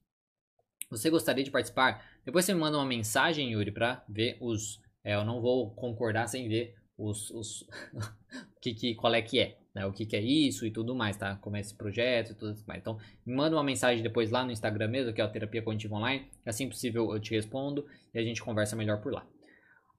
Você 0.88 1.10
gostaria 1.10 1.42
de 1.42 1.50
participar? 1.50 2.04
Depois 2.24 2.44
você 2.44 2.54
me 2.54 2.60
manda 2.60 2.78
uma 2.78 2.86
mensagem, 2.86 3.50
Yuri, 3.50 3.72
para 3.72 4.04
ver 4.08 4.36
os. 4.40 4.80
É, 5.02 5.16
eu 5.16 5.24
não 5.24 5.40
vou 5.40 5.72
concordar 5.72 6.28
sem 6.28 6.48
ver 6.48 6.76
os. 7.03 7.30
os 7.30 7.68
que, 8.61 8.74
que, 8.74 8.94
qual 8.94 9.14
é 9.14 9.22
que 9.22 9.38
é, 9.40 9.59
né? 9.74 9.86
O 9.86 9.92
que, 9.92 10.07
que 10.07 10.16
é 10.16 10.20
isso 10.20 10.66
e 10.66 10.70
tudo 10.70 10.94
mais, 10.94 11.16
tá? 11.16 11.36
Como 11.36 11.57
é 11.57 11.61
esse 11.61 11.74
projeto 11.74 12.32
e 12.32 12.34
tudo 12.34 12.57
mais. 12.66 12.80
Então, 12.80 12.98
me 13.26 13.34
manda 13.34 13.57
uma 13.57 13.64
mensagem 13.64 14.03
depois 14.03 14.30
lá 14.30 14.44
no 14.44 14.53
Instagram 14.53 14.88
mesmo, 14.88 15.12
que 15.12 15.20
é 15.20 15.24
o 15.24 15.30
Terapia 15.30 15.62
Cognitiva 15.62 15.96
Online. 15.96 16.26
Assim 16.46 16.68
possível 16.68 17.12
eu 17.12 17.20
te 17.20 17.34
respondo 17.34 17.86
e 18.14 18.18
a 18.18 18.22
gente 18.22 18.42
conversa 18.42 18.76
melhor 18.76 19.00
por 19.00 19.12
lá. 19.12 19.26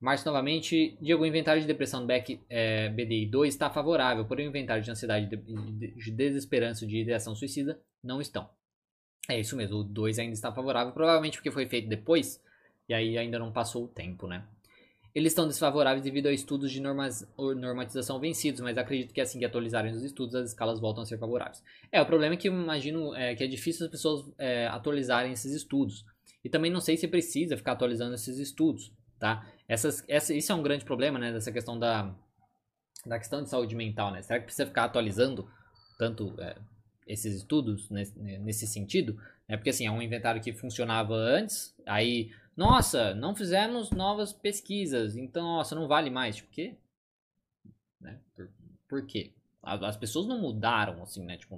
Márcio 0.03 0.25
novamente, 0.25 0.97
Diego, 0.99 1.23
o 1.23 1.25
inventário 1.25 1.61
de 1.61 1.67
depressão 1.67 2.01
do 2.01 2.07
Beck 2.07 2.37
é, 2.49 2.89
BDI 2.89 3.25
2 3.25 3.53
está 3.53 3.69
favorável, 3.69 4.25
porém 4.25 4.45
o 4.45 4.49
inventário 4.49 4.83
de 4.83 4.91
ansiedade, 4.91 5.27
de, 5.27 5.37
de, 5.37 5.95
de 5.95 6.11
desesperança 6.11 6.85
de 6.85 6.97
ideação 6.97 7.33
suicida 7.33 7.79
não 8.03 8.19
estão. 8.19 8.49
É 9.29 9.39
isso 9.39 9.55
mesmo, 9.55 9.77
o 9.77 9.83
2 9.85 10.19
ainda 10.19 10.33
está 10.33 10.51
favorável, 10.51 10.91
provavelmente 10.91 11.37
porque 11.37 11.51
foi 11.51 11.65
feito 11.67 11.87
depois, 11.87 12.43
e 12.89 12.93
aí 12.93 13.17
ainda 13.17 13.39
não 13.39 13.53
passou 13.53 13.85
o 13.85 13.87
tempo, 13.87 14.27
né? 14.27 14.45
Eles 15.13 15.31
estão 15.31 15.47
desfavoráveis 15.47 16.03
devido 16.03 16.27
a 16.27 16.31
estudos 16.31 16.71
de 16.71 16.81
normas, 16.81 17.27
normatização 17.37 18.19
vencidos, 18.19 18.61
mas 18.61 18.77
acredito 18.77 19.13
que 19.13 19.21
assim 19.21 19.37
que 19.37 19.45
atualizarem 19.45 19.93
os 19.93 20.03
estudos, 20.03 20.33
as 20.33 20.49
escalas 20.49 20.79
voltam 20.79 21.03
a 21.03 21.05
ser 21.05 21.19
favoráveis. 21.19 21.63
É, 21.91 22.01
o 22.01 22.05
problema 22.05 22.33
é 22.33 22.37
que 22.37 22.49
eu 22.49 22.53
imagino 22.53 23.13
é, 23.13 23.35
que 23.35 23.43
é 23.43 23.47
difícil 23.47 23.85
as 23.85 23.91
pessoas 23.91 24.25
é, 24.39 24.65
atualizarem 24.67 25.31
esses 25.31 25.53
estudos. 25.53 26.03
E 26.43 26.49
também 26.49 26.71
não 26.71 26.81
sei 26.81 26.97
se 26.97 27.07
precisa 27.07 27.55
ficar 27.55 27.73
atualizando 27.73 28.15
esses 28.15 28.37
estudos, 28.39 28.91
tá? 29.19 29.47
Essas, 29.67 30.03
essa, 30.07 30.33
isso 30.33 30.51
é 30.51 30.55
um 30.55 30.63
grande 30.63 30.83
problema, 30.83 31.19
né? 31.19 31.31
Dessa 31.31 31.51
questão 31.51 31.77
da, 31.77 32.13
da 33.05 33.19
questão 33.19 33.43
de 33.43 33.49
saúde 33.49 33.75
mental, 33.75 34.11
né? 34.11 34.21
Será 34.21 34.39
que 34.39 34.45
precisa 34.45 34.65
ficar 34.65 34.85
atualizando 34.85 35.47
tanto 35.97 36.33
é, 36.39 36.55
esses 37.07 37.35
estudos 37.35 37.89
nesse, 37.89 38.19
nesse 38.19 38.67
sentido? 38.67 39.17
É 39.47 39.55
porque 39.55 39.69
assim, 39.69 39.85
é 39.85 39.91
um 39.91 40.01
inventário 40.01 40.41
que 40.41 40.53
funcionava 40.53 41.13
antes, 41.13 41.75
aí, 41.85 42.31
nossa, 42.55 43.13
não 43.15 43.35
fizemos 43.35 43.91
novas 43.91 44.33
pesquisas, 44.33 45.15
então, 45.15 45.43
nossa, 45.43 45.75
não 45.75 45.87
vale 45.87 46.09
mais. 46.09 46.37
Tipo, 46.37 46.51
quê? 46.51 46.75
Né? 47.99 48.19
Por, 48.35 48.49
por 48.87 49.05
quê? 49.05 49.33
As 49.61 49.95
pessoas 49.95 50.27
não 50.27 50.39
mudaram, 50.39 51.01
assim, 51.01 51.23
né? 51.23 51.37
Tipo, 51.37 51.55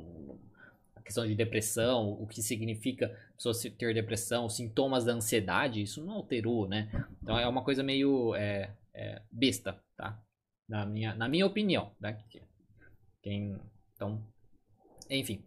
questão 1.05 1.25
de 1.25 1.35
depressão, 1.35 2.13
o 2.19 2.25
que 2.25 2.41
significa 2.41 3.15
pessoa 3.37 3.53
ter 3.77 3.93
depressão, 3.93 4.49
sintomas 4.49 5.05
da 5.05 5.13
ansiedade, 5.13 5.81
isso 5.81 6.03
não 6.03 6.15
alterou, 6.15 6.67
né? 6.67 6.89
Então 7.21 7.37
é 7.37 7.47
uma 7.47 7.63
coisa 7.63 7.83
meio 7.83 8.33
é, 8.33 8.73
é, 8.91 9.21
besta, 9.31 9.79
tá? 9.95 10.19
Na 10.67 10.83
minha, 10.83 11.13
na 11.13 11.29
minha 11.29 11.45
opinião, 11.45 11.91
né? 11.99 12.19
Quem, 13.21 13.55
então, 13.93 14.19
enfim. 15.09 15.43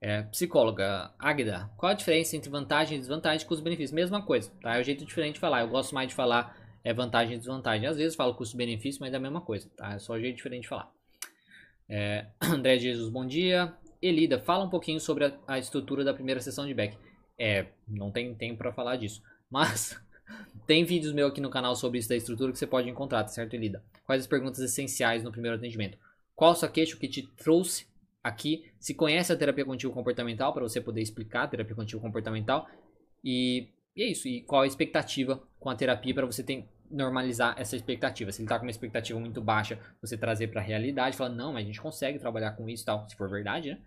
É, 0.00 0.22
psicóloga, 0.24 1.10
Águida, 1.18 1.70
qual 1.76 1.90
a 1.90 1.94
diferença 1.94 2.36
entre 2.36 2.50
vantagem 2.50 2.96
e 2.96 3.00
desvantagem 3.00 3.46
com 3.46 3.48
custo-benefício? 3.48 3.94
Mesma 3.94 4.22
coisa, 4.22 4.50
tá? 4.60 4.76
É 4.76 4.80
um 4.80 4.84
jeito 4.84 5.04
diferente 5.04 5.34
de 5.34 5.40
falar. 5.40 5.62
Eu 5.62 5.68
gosto 5.68 5.94
mais 5.94 6.08
de 6.08 6.14
falar 6.14 6.56
é, 6.84 6.92
vantagem 6.92 7.34
e 7.34 7.38
desvantagem. 7.38 7.88
Às 7.88 7.96
vezes 7.96 8.14
falo 8.14 8.34
custo-benefício, 8.34 9.00
mas 9.00 9.14
é 9.14 9.16
a 9.16 9.20
mesma 9.20 9.40
coisa, 9.40 9.70
tá? 9.76 9.94
É 9.94 9.98
só 9.98 10.14
um 10.14 10.20
jeito 10.20 10.36
diferente 10.36 10.62
de 10.62 10.68
falar. 10.68 10.92
É, 11.88 12.26
André 12.40 12.78
Jesus, 12.78 13.08
bom 13.10 13.26
dia. 13.26 13.74
Elida, 14.00 14.38
fala 14.38 14.64
um 14.64 14.70
pouquinho 14.70 15.00
sobre 15.00 15.24
a, 15.24 15.32
a 15.46 15.58
estrutura 15.58 16.04
da 16.04 16.12
primeira 16.12 16.40
sessão 16.40 16.66
de 16.66 16.74
back. 16.74 16.96
É, 17.38 17.66
não 17.88 18.10
tem 18.10 18.34
tempo 18.34 18.58
para 18.58 18.72
falar 18.72 18.96
disso. 18.96 19.22
Mas 19.50 19.98
tem 20.66 20.84
vídeos 20.84 21.12
meu 21.12 21.28
aqui 21.28 21.40
no 21.40 21.48
canal 21.48 21.74
sobre 21.74 21.98
isso 21.98 22.08
da 22.08 22.16
estrutura 22.16 22.52
que 22.52 22.58
você 22.58 22.66
pode 22.66 22.88
encontrar, 22.90 23.22
tá 23.22 23.28
certo, 23.28 23.54
Elida? 23.54 23.82
Quais 24.04 24.22
as 24.22 24.28
perguntas 24.28 24.58
essenciais 24.60 25.24
no 25.24 25.32
primeiro 25.32 25.56
atendimento? 25.56 25.96
Qual 26.34 26.54
sua 26.54 26.68
queixa 26.68 26.96
que 26.96 27.08
te 27.08 27.22
trouxe 27.22 27.86
aqui? 28.26 28.64
Se 28.78 28.94
conhece 28.94 29.32
a 29.32 29.36
terapia 29.36 29.64
contínua 29.64 29.94
comportamental 29.94 30.52
para 30.52 30.62
você 30.62 30.80
poder 30.80 31.00
explicar 31.00 31.44
a 31.44 31.48
terapia 31.48 31.74
contínua 31.74 32.02
comportamental 32.02 32.68
e, 33.24 33.68
e, 33.94 34.02
é 34.02 34.06
isso. 34.06 34.28
E 34.28 34.42
qual 34.42 34.62
a 34.62 34.66
expectativa 34.66 35.42
com 35.58 35.70
a 35.70 35.74
terapia 35.74 36.14
para 36.14 36.26
você 36.26 36.42
ter, 36.42 36.68
normalizar 36.90 37.54
essa 37.58 37.76
expectativa. 37.76 38.30
Se 38.32 38.40
ele 38.40 38.46
está 38.46 38.58
com 38.58 38.64
uma 38.64 38.70
expectativa 38.70 39.18
muito 39.18 39.40
baixa, 39.40 39.78
você 40.00 40.16
trazer 40.16 40.48
para 40.48 40.60
a 40.60 40.64
realidade, 40.64 41.16
falar, 41.16 41.30
não, 41.30 41.52
mas 41.52 41.64
a 41.64 41.66
gente 41.66 41.80
consegue 41.80 42.18
trabalhar 42.18 42.52
com 42.52 42.68
isso 42.68 42.84
tal, 42.84 43.08
se 43.08 43.16
for 43.16 43.28
verdade, 43.28 43.70
né? 43.70 43.78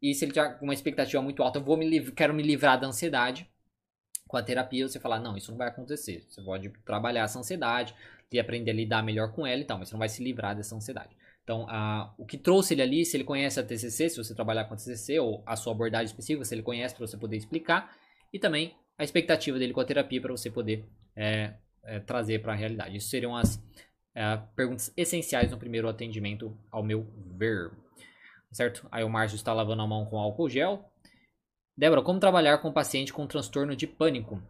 E 0.00 0.14
se 0.14 0.24
ele 0.24 0.32
tiver 0.32 0.58
com 0.58 0.64
uma 0.64 0.74
expectativa 0.74 1.20
muito 1.20 1.42
alta, 1.42 1.58
vou 1.58 1.76
me 1.76 2.10
quero 2.12 2.32
me 2.32 2.42
livrar 2.42 2.78
da 2.78 2.86
ansiedade. 2.86 3.48
Com 4.28 4.36
a 4.36 4.42
terapia, 4.42 4.88
você 4.88 5.00
falar, 5.00 5.18
não, 5.18 5.36
isso 5.36 5.50
não 5.50 5.58
vai 5.58 5.68
acontecer. 5.68 6.24
Você 6.28 6.40
pode 6.40 6.68
trabalhar 6.84 7.24
essa 7.24 7.38
ansiedade 7.38 7.94
e 8.32 8.38
aprender 8.38 8.70
a 8.70 8.74
lidar 8.74 9.02
melhor 9.02 9.32
com 9.32 9.46
ela 9.46 9.60
e 9.60 9.64
tal, 9.64 9.78
mas 9.78 9.88
você 9.88 9.94
não 9.94 9.98
vai 9.98 10.08
se 10.08 10.22
livrar 10.22 10.56
dessa 10.56 10.74
ansiedade. 10.74 11.16
Então, 11.44 11.66
a, 11.68 12.12
o 12.16 12.24
que 12.24 12.38
trouxe 12.38 12.72
ele 12.72 12.80
ali, 12.80 13.04
se 13.04 13.16
ele 13.16 13.22
conhece 13.22 13.60
a 13.60 13.62
TCC, 13.62 14.08
se 14.08 14.16
você 14.16 14.34
trabalhar 14.34 14.64
com 14.64 14.72
a 14.72 14.76
TCC, 14.76 15.20
ou 15.20 15.42
a 15.44 15.54
sua 15.54 15.74
abordagem 15.74 16.06
específica, 16.06 16.44
se 16.44 16.54
ele 16.54 16.62
conhece, 16.62 16.94
para 16.94 17.06
você 17.06 17.18
poder 17.18 17.36
explicar, 17.36 17.94
e 18.32 18.38
também 18.38 18.74
a 18.96 19.04
expectativa 19.04 19.58
dele 19.58 19.74
com 19.74 19.80
a 19.80 19.84
terapia, 19.84 20.22
para 20.22 20.32
você 20.32 20.50
poder 20.50 20.86
é, 21.14 21.52
é, 21.84 22.00
trazer 22.00 22.40
para 22.40 22.54
a 22.54 22.56
realidade. 22.56 22.96
Isso 22.96 23.10
seriam 23.10 23.36
as 23.36 23.62
é, 24.14 24.38
perguntas 24.56 24.90
essenciais 24.96 25.50
no 25.50 25.58
primeiro 25.58 25.86
atendimento, 25.86 26.56
ao 26.70 26.82
meu 26.82 27.06
ver. 27.36 27.70
Certo? 28.50 28.88
Aí 28.90 29.04
o 29.04 29.10
Márcio 29.10 29.36
está 29.36 29.52
lavando 29.52 29.82
a 29.82 29.86
mão 29.86 30.06
com 30.06 30.18
álcool 30.18 30.48
gel. 30.48 30.90
Débora, 31.76 32.02
como 32.02 32.18
trabalhar 32.18 32.58
com 32.58 32.72
paciente 32.72 33.12
com 33.12 33.26
transtorno 33.26 33.76
de 33.76 33.86
pânico? 33.86 34.40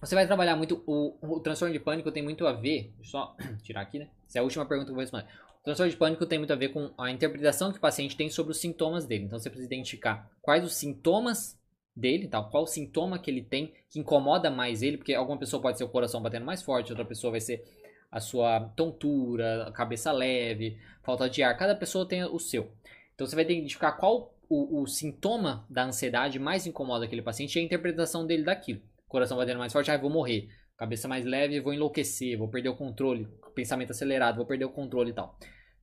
Você 0.00 0.14
vai 0.14 0.26
trabalhar 0.26 0.56
muito. 0.56 0.82
O, 0.86 1.16
o 1.20 1.40
transtorno 1.40 1.72
de 1.72 1.78
pânico 1.80 2.10
tem 2.10 2.22
muito 2.22 2.46
a 2.46 2.52
ver. 2.52 2.94
Deixa 2.96 3.00
eu 3.00 3.04
só 3.04 3.36
tirar 3.62 3.82
aqui, 3.82 3.98
né? 3.98 4.08
Essa 4.26 4.38
é 4.38 4.40
a 4.40 4.42
última 4.44 4.66
pergunta 4.66 4.86
que 4.86 4.90
eu 4.92 4.94
vou 4.94 5.02
responder. 5.02 5.26
Transtorno 5.66 5.90
de 5.90 5.96
pânico 5.96 6.24
tem 6.24 6.38
muito 6.38 6.52
a 6.52 6.56
ver 6.56 6.68
com 6.68 6.92
a 6.96 7.10
interpretação 7.10 7.72
que 7.72 7.78
o 7.78 7.80
paciente 7.80 8.16
tem 8.16 8.30
sobre 8.30 8.52
os 8.52 8.60
sintomas 8.60 9.04
dele. 9.04 9.24
Então 9.24 9.36
você 9.36 9.50
precisa 9.50 9.66
identificar 9.66 10.30
quais 10.40 10.64
os 10.64 10.76
sintomas 10.76 11.58
dele, 11.94 12.28
tal, 12.28 12.48
qual 12.50 12.62
o 12.62 12.68
sintoma 12.68 13.18
que 13.18 13.28
ele 13.28 13.42
tem 13.42 13.74
que 13.90 13.98
incomoda 13.98 14.48
mais 14.48 14.80
ele, 14.80 14.96
porque 14.96 15.12
alguma 15.12 15.36
pessoa 15.36 15.60
pode 15.60 15.76
ser 15.76 15.82
o 15.82 15.88
coração 15.88 16.22
batendo 16.22 16.46
mais 16.46 16.62
forte, 16.62 16.92
outra 16.92 17.04
pessoa 17.04 17.32
vai 17.32 17.40
ser 17.40 17.64
a 18.12 18.20
sua 18.20 18.60
tontura, 18.76 19.72
cabeça 19.74 20.12
leve, 20.12 20.78
falta 21.02 21.28
de 21.28 21.42
ar. 21.42 21.56
Cada 21.56 21.74
pessoa 21.74 22.06
tem 22.06 22.22
o 22.22 22.38
seu. 22.38 22.70
Então 23.16 23.26
você 23.26 23.34
vai 23.34 23.44
identificar 23.44 23.90
qual 23.90 24.32
o, 24.48 24.82
o 24.82 24.86
sintoma 24.86 25.66
da 25.68 25.84
ansiedade 25.84 26.38
mais 26.38 26.64
incomoda 26.64 27.06
aquele 27.06 27.22
paciente 27.22 27.56
e 27.56 27.58
a 27.58 27.64
interpretação 27.64 28.24
dele 28.24 28.44
daquilo. 28.44 28.80
Coração 29.08 29.36
batendo 29.36 29.58
mais 29.58 29.72
forte, 29.72 29.90
ah, 29.90 29.98
vou 29.98 30.10
morrer. 30.10 30.48
Cabeça 30.76 31.08
mais 31.08 31.24
leve, 31.24 31.58
vou 31.58 31.74
enlouquecer, 31.74 32.38
vou 32.38 32.46
perder 32.46 32.68
o 32.68 32.76
controle. 32.76 33.26
Pensamento 33.52 33.90
acelerado, 33.90 34.36
vou 34.36 34.46
perder 34.46 34.66
o 34.66 34.70
controle 34.70 35.10
e 35.10 35.14
tal. 35.14 35.36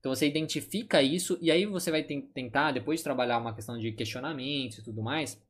Então 0.03 0.13
você 0.13 0.27
identifica 0.27 1.01
isso 1.01 1.37
e 1.41 1.49
aí 1.49 1.65
você 1.65 1.89
vai 1.89 2.03
tentar, 2.03 2.73
depois 2.73 2.99
de 2.99 3.05
trabalhar 3.05 3.37
uma 3.37 3.55
questão 3.55 3.79
de 3.79 3.89
questionamento 3.93 4.79
e 4.79 4.83
tudo 4.83 5.01
mais, 5.01 5.41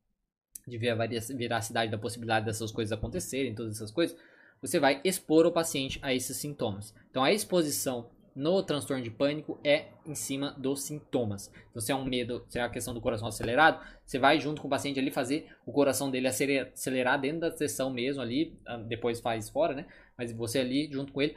de 0.64 0.78
ver 0.78 0.90
a 0.90 0.94
veracidade 1.36 1.90
da 1.90 1.98
possibilidade 1.98 2.46
dessas 2.46 2.70
coisas 2.70 2.92
acontecerem, 2.92 3.52
todas 3.52 3.74
essas 3.74 3.90
coisas, 3.90 4.16
você 4.62 4.78
vai 4.78 5.00
expor 5.02 5.44
o 5.44 5.50
paciente 5.50 5.98
a 6.02 6.14
esses 6.14 6.36
sintomas. 6.36 6.94
Então 7.10 7.24
a 7.24 7.32
exposição 7.32 8.08
no 8.32 8.62
transtorno 8.62 9.02
de 9.02 9.10
pânico 9.10 9.58
é 9.64 9.86
em 10.06 10.14
cima 10.14 10.52
dos 10.56 10.84
sintomas. 10.84 11.50
Então, 11.70 11.82
se 11.82 11.90
é 11.90 11.94
um 11.94 12.04
medo, 12.04 12.44
se 12.48 12.58
é 12.58 12.62
a 12.62 12.68
questão 12.68 12.94
do 12.94 13.00
coração 13.00 13.26
acelerado, 13.26 13.84
você 14.04 14.20
vai 14.20 14.38
junto 14.38 14.60
com 14.60 14.68
o 14.68 14.70
paciente 14.70 15.00
ali 15.00 15.10
fazer 15.10 15.48
o 15.66 15.72
coração 15.72 16.10
dele 16.10 16.28
acelerar 16.28 17.20
dentro 17.20 17.40
da 17.40 17.50
sessão 17.50 17.90
mesmo 17.90 18.22
ali, 18.22 18.56
ah, 18.66 18.76
depois 18.76 19.20
faz 19.20 19.48
fora, 19.48 19.74
né? 19.74 19.86
Mas 20.16 20.32
você 20.32 20.60
ali 20.60 20.88
junto 20.90 21.12
com 21.12 21.22
ele, 21.22 21.36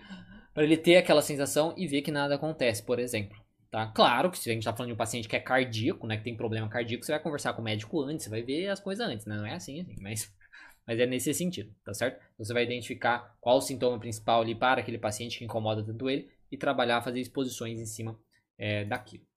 para 0.57 0.63
ele 0.63 0.75
ter 0.75 0.95
aquela 0.95 1.21
sensação 1.21 1.71
e 1.77 1.85
ver 1.85 2.01
que 2.01 2.09
nada 2.09 2.33
acontece, 2.33 2.81
por 2.81 2.97
exemplo. 2.97 3.37
Tá? 3.69 3.91
Claro 3.91 4.31
que 4.31 4.39
se 4.39 4.49
a 4.49 4.53
gente 4.53 4.63
está 4.63 4.73
falando 4.73 4.87
de 4.87 4.93
um 4.95 4.97
paciente 4.97 5.29
que 5.29 5.35
é 5.35 5.39
cardíaco, 5.39 6.07
né, 6.07 6.17
que 6.17 6.23
tem 6.23 6.35
problema 6.35 6.67
cardíaco, 6.67 7.05
você 7.05 7.11
vai 7.11 7.21
conversar 7.21 7.53
com 7.53 7.61
o 7.61 7.63
médico 7.63 8.01
antes, 8.01 8.23
você 8.23 8.29
vai 8.31 8.41
ver 8.41 8.67
as 8.69 8.79
coisas 8.79 9.07
antes, 9.07 9.27
né? 9.27 9.37
Não 9.37 9.45
é 9.45 9.53
assim, 9.53 9.81
assim, 9.81 9.95
mas, 10.01 10.33
mas 10.87 10.99
é 10.99 11.05
nesse 11.05 11.31
sentido, 11.31 11.71
tá 11.85 11.93
certo? 11.93 12.19
Você 12.39 12.55
vai 12.55 12.63
identificar 12.63 13.37
qual 13.39 13.57
o 13.57 13.61
sintoma 13.61 13.99
principal 13.99 14.41
ali 14.41 14.55
para 14.55 14.81
aquele 14.81 14.97
paciente 14.97 15.37
que 15.37 15.45
incomoda 15.45 15.83
tanto 15.83 16.09
ele 16.09 16.27
e 16.51 16.57
trabalhar, 16.57 17.03
fazer 17.03 17.19
exposições 17.19 17.79
em 17.79 17.85
cima 17.85 18.19
é, 18.57 18.83
daquilo. 18.83 19.27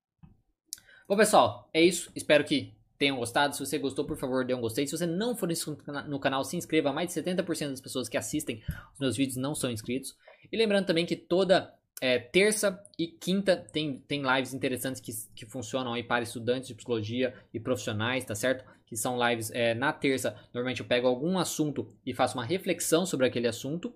Bom, 1.07 1.19
pessoal, 1.19 1.69
é 1.75 1.83
isso. 1.83 2.11
Espero 2.17 2.45
que 2.45 2.73
tenham 2.97 3.19
gostado. 3.19 3.55
Se 3.55 3.67
você 3.67 3.79
gostou, 3.79 4.07
por 4.07 4.17
favor, 4.17 4.43
dê 4.43 4.55
um 4.55 4.61
gostei. 4.63 4.87
Se 4.87 4.97
você 4.97 5.07
não 5.07 5.37
for 5.37 5.51
inscrito 5.51 5.85
no 6.09 6.19
canal, 6.19 6.45
se 6.45 6.57
inscreva. 6.57 6.95
Mais 6.95 7.13
de 7.13 7.21
70% 7.21 7.69
das 7.69 7.81
pessoas 7.83 8.09
que 8.09 8.17
assistem 8.17 8.63
os 8.95 8.99
meus 8.99 9.19
vídeos 9.19 9.37
não 9.37 9.55
são 9.55 9.71
inscritos. 9.71 10.17
E 10.51 10.57
lembrando 10.57 10.87
também 10.87 11.07
que 11.07 11.17
toda 11.17 11.75
é, 12.01 12.19
terça 12.19 12.83
e 12.99 13.07
quinta 13.07 13.57
tem, 13.57 13.99
tem 14.09 14.23
lives 14.23 14.55
interessantes 14.55 15.01
que, 15.01 15.13
que 15.35 15.45
funcionam 15.45 15.93
aí 15.93 16.03
para 16.03 16.25
estudantes 16.25 16.69
de 16.69 16.75
psicologia 16.75 17.35
e 17.53 17.61
profissionais, 17.61 18.25
tá 18.25 18.35
certo? 18.35 18.65
Que 18.87 18.97
são 18.97 19.19
lives 19.29 19.51
é, 19.51 19.75
na 19.75 19.93
terça. 19.93 20.35
Normalmente 20.53 20.81
eu 20.81 20.87
pego 20.87 21.07
algum 21.07 21.39
assunto 21.39 21.87
e 22.05 22.15
faço 22.15 22.39
uma 22.39 22.45
reflexão 22.45 23.05
sobre 23.05 23.27
aquele 23.27 23.47
assunto 23.47 23.95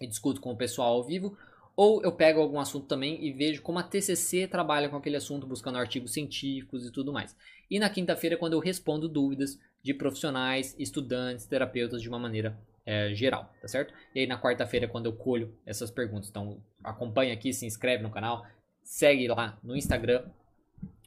e 0.00 0.06
discuto 0.06 0.40
com 0.40 0.52
o 0.52 0.56
pessoal 0.56 0.94
ao 0.94 1.04
vivo. 1.04 1.36
Ou 1.76 2.02
eu 2.02 2.12
pego 2.12 2.40
algum 2.40 2.60
assunto 2.60 2.86
também 2.86 3.24
e 3.24 3.32
vejo 3.32 3.62
como 3.62 3.78
a 3.80 3.82
TCC 3.82 4.46
trabalha 4.46 4.88
com 4.88 4.96
aquele 4.96 5.16
assunto, 5.16 5.46
buscando 5.46 5.78
artigos 5.78 6.12
científicos 6.12 6.86
e 6.86 6.92
tudo 6.92 7.12
mais. 7.12 7.34
E 7.68 7.80
na 7.80 7.90
quinta-feira, 7.90 8.36
quando 8.36 8.52
eu 8.52 8.60
respondo 8.60 9.08
dúvidas 9.08 9.58
de 9.82 9.92
profissionais, 9.92 10.76
estudantes, 10.78 11.46
terapeutas 11.46 12.00
de 12.00 12.08
uma 12.08 12.18
maneira 12.18 12.56
é, 12.86 13.14
geral, 13.14 13.52
tá 13.60 13.68
certo? 13.68 13.94
E 14.14 14.20
aí 14.20 14.26
na 14.26 14.40
quarta-feira, 14.40 14.86
quando 14.86 15.06
eu 15.06 15.12
colho 15.12 15.56
essas 15.64 15.90
perguntas, 15.90 16.28
então 16.28 16.62
acompanha 16.82 17.32
aqui, 17.32 17.52
se 17.52 17.66
inscreve 17.66 18.02
no 18.02 18.10
canal, 18.10 18.46
segue 18.82 19.26
lá 19.28 19.58
no 19.62 19.76
Instagram 19.76 20.24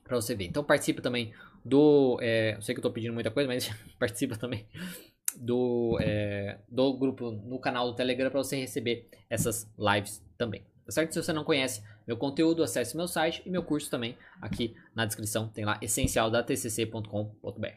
para 0.04 0.16
você 0.16 0.36
ver. 0.36 0.46
Então 0.46 0.64
participa 0.64 1.02
também 1.02 1.34
do, 1.64 2.18
é, 2.22 2.56
eu 2.56 2.62
sei 2.62 2.74
que 2.74 2.80
eu 2.80 2.84
tô 2.84 2.92
pedindo 2.92 3.14
muita 3.14 3.30
coisa, 3.30 3.48
mas 3.48 3.70
participa 4.00 4.36
também 4.36 4.66
do, 5.36 5.98
é, 6.02 6.58
do 6.68 6.98
grupo 6.98 7.32
no 7.32 7.60
canal 7.60 7.92
do 7.92 7.96
Telegram 7.96 8.30
para 8.32 8.44
você 8.44 8.56
receber 8.58 9.10
essas 9.30 9.70
lives 9.78 10.26
também. 10.38 10.64
Tá 10.86 10.92
certo? 10.92 11.14
Se 11.14 11.22
você 11.22 11.34
não 11.34 11.44
conhece 11.44 11.84
meu 12.08 12.16
conteúdo, 12.16 12.64
acesse 12.64 12.96
meu 12.96 13.08
site 13.08 13.44
e 13.46 13.50
meu 13.50 13.62
curso 13.62 13.92
também 13.92 14.18
aqui 14.42 14.74
na 14.96 15.06
descrição 15.06 15.50
tem 15.50 15.66
lá 15.66 15.78
essencialdatcc.com.br. 15.82 17.68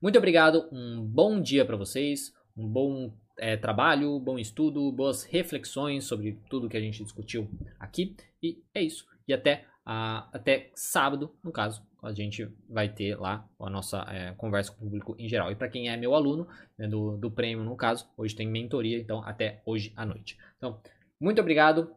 Muito 0.00 0.18
obrigado, 0.18 0.66
um 0.72 1.02
bom 1.02 1.40
dia 1.40 1.64
para 1.64 1.76
vocês, 1.76 2.32
um 2.56 2.66
bom 2.66 3.12
é, 3.38 3.56
trabalho, 3.56 4.18
bom 4.18 4.38
estudo, 4.38 4.90
boas 4.92 5.24
reflexões 5.24 6.04
sobre 6.04 6.38
tudo 6.48 6.68
que 6.68 6.76
a 6.76 6.80
gente 6.80 7.02
discutiu 7.02 7.48
aqui. 7.78 8.16
E 8.42 8.62
é 8.74 8.82
isso. 8.82 9.06
E 9.28 9.32
até, 9.32 9.66
a, 9.84 10.28
até 10.32 10.70
sábado, 10.74 11.34
no 11.42 11.52
caso, 11.52 11.82
a 12.02 12.12
gente 12.12 12.48
vai 12.68 12.88
ter 12.88 13.18
lá 13.18 13.48
a 13.58 13.70
nossa 13.70 14.06
é, 14.08 14.32
conversa 14.34 14.72
com 14.72 14.78
o 14.78 14.84
público 14.84 15.16
em 15.18 15.28
geral. 15.28 15.50
E 15.50 15.56
para 15.56 15.68
quem 15.68 15.88
é 15.88 15.96
meu 15.96 16.14
aluno, 16.14 16.46
né, 16.78 16.86
do, 16.86 17.16
do 17.16 17.30
prêmio, 17.30 17.64
no 17.64 17.76
caso, 17.76 18.08
hoje 18.16 18.34
tem 18.34 18.48
mentoria, 18.48 18.98
então 18.98 19.22
até 19.24 19.62
hoje 19.66 19.92
à 19.96 20.06
noite. 20.06 20.38
Então, 20.56 20.80
muito 21.20 21.40
obrigado. 21.40 21.94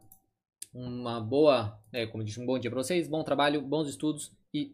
Uma 0.73 1.19
boa, 1.19 1.79
é, 1.91 2.05
como 2.05 2.23
disse, 2.23 2.39
um 2.39 2.45
bom 2.45 2.59
dia 2.59 2.69
para 2.69 2.83
vocês, 2.83 3.07
bom 3.07 3.23
trabalho, 3.23 3.61
bons 3.61 3.87
estudos 3.87 4.31
e 4.53 4.65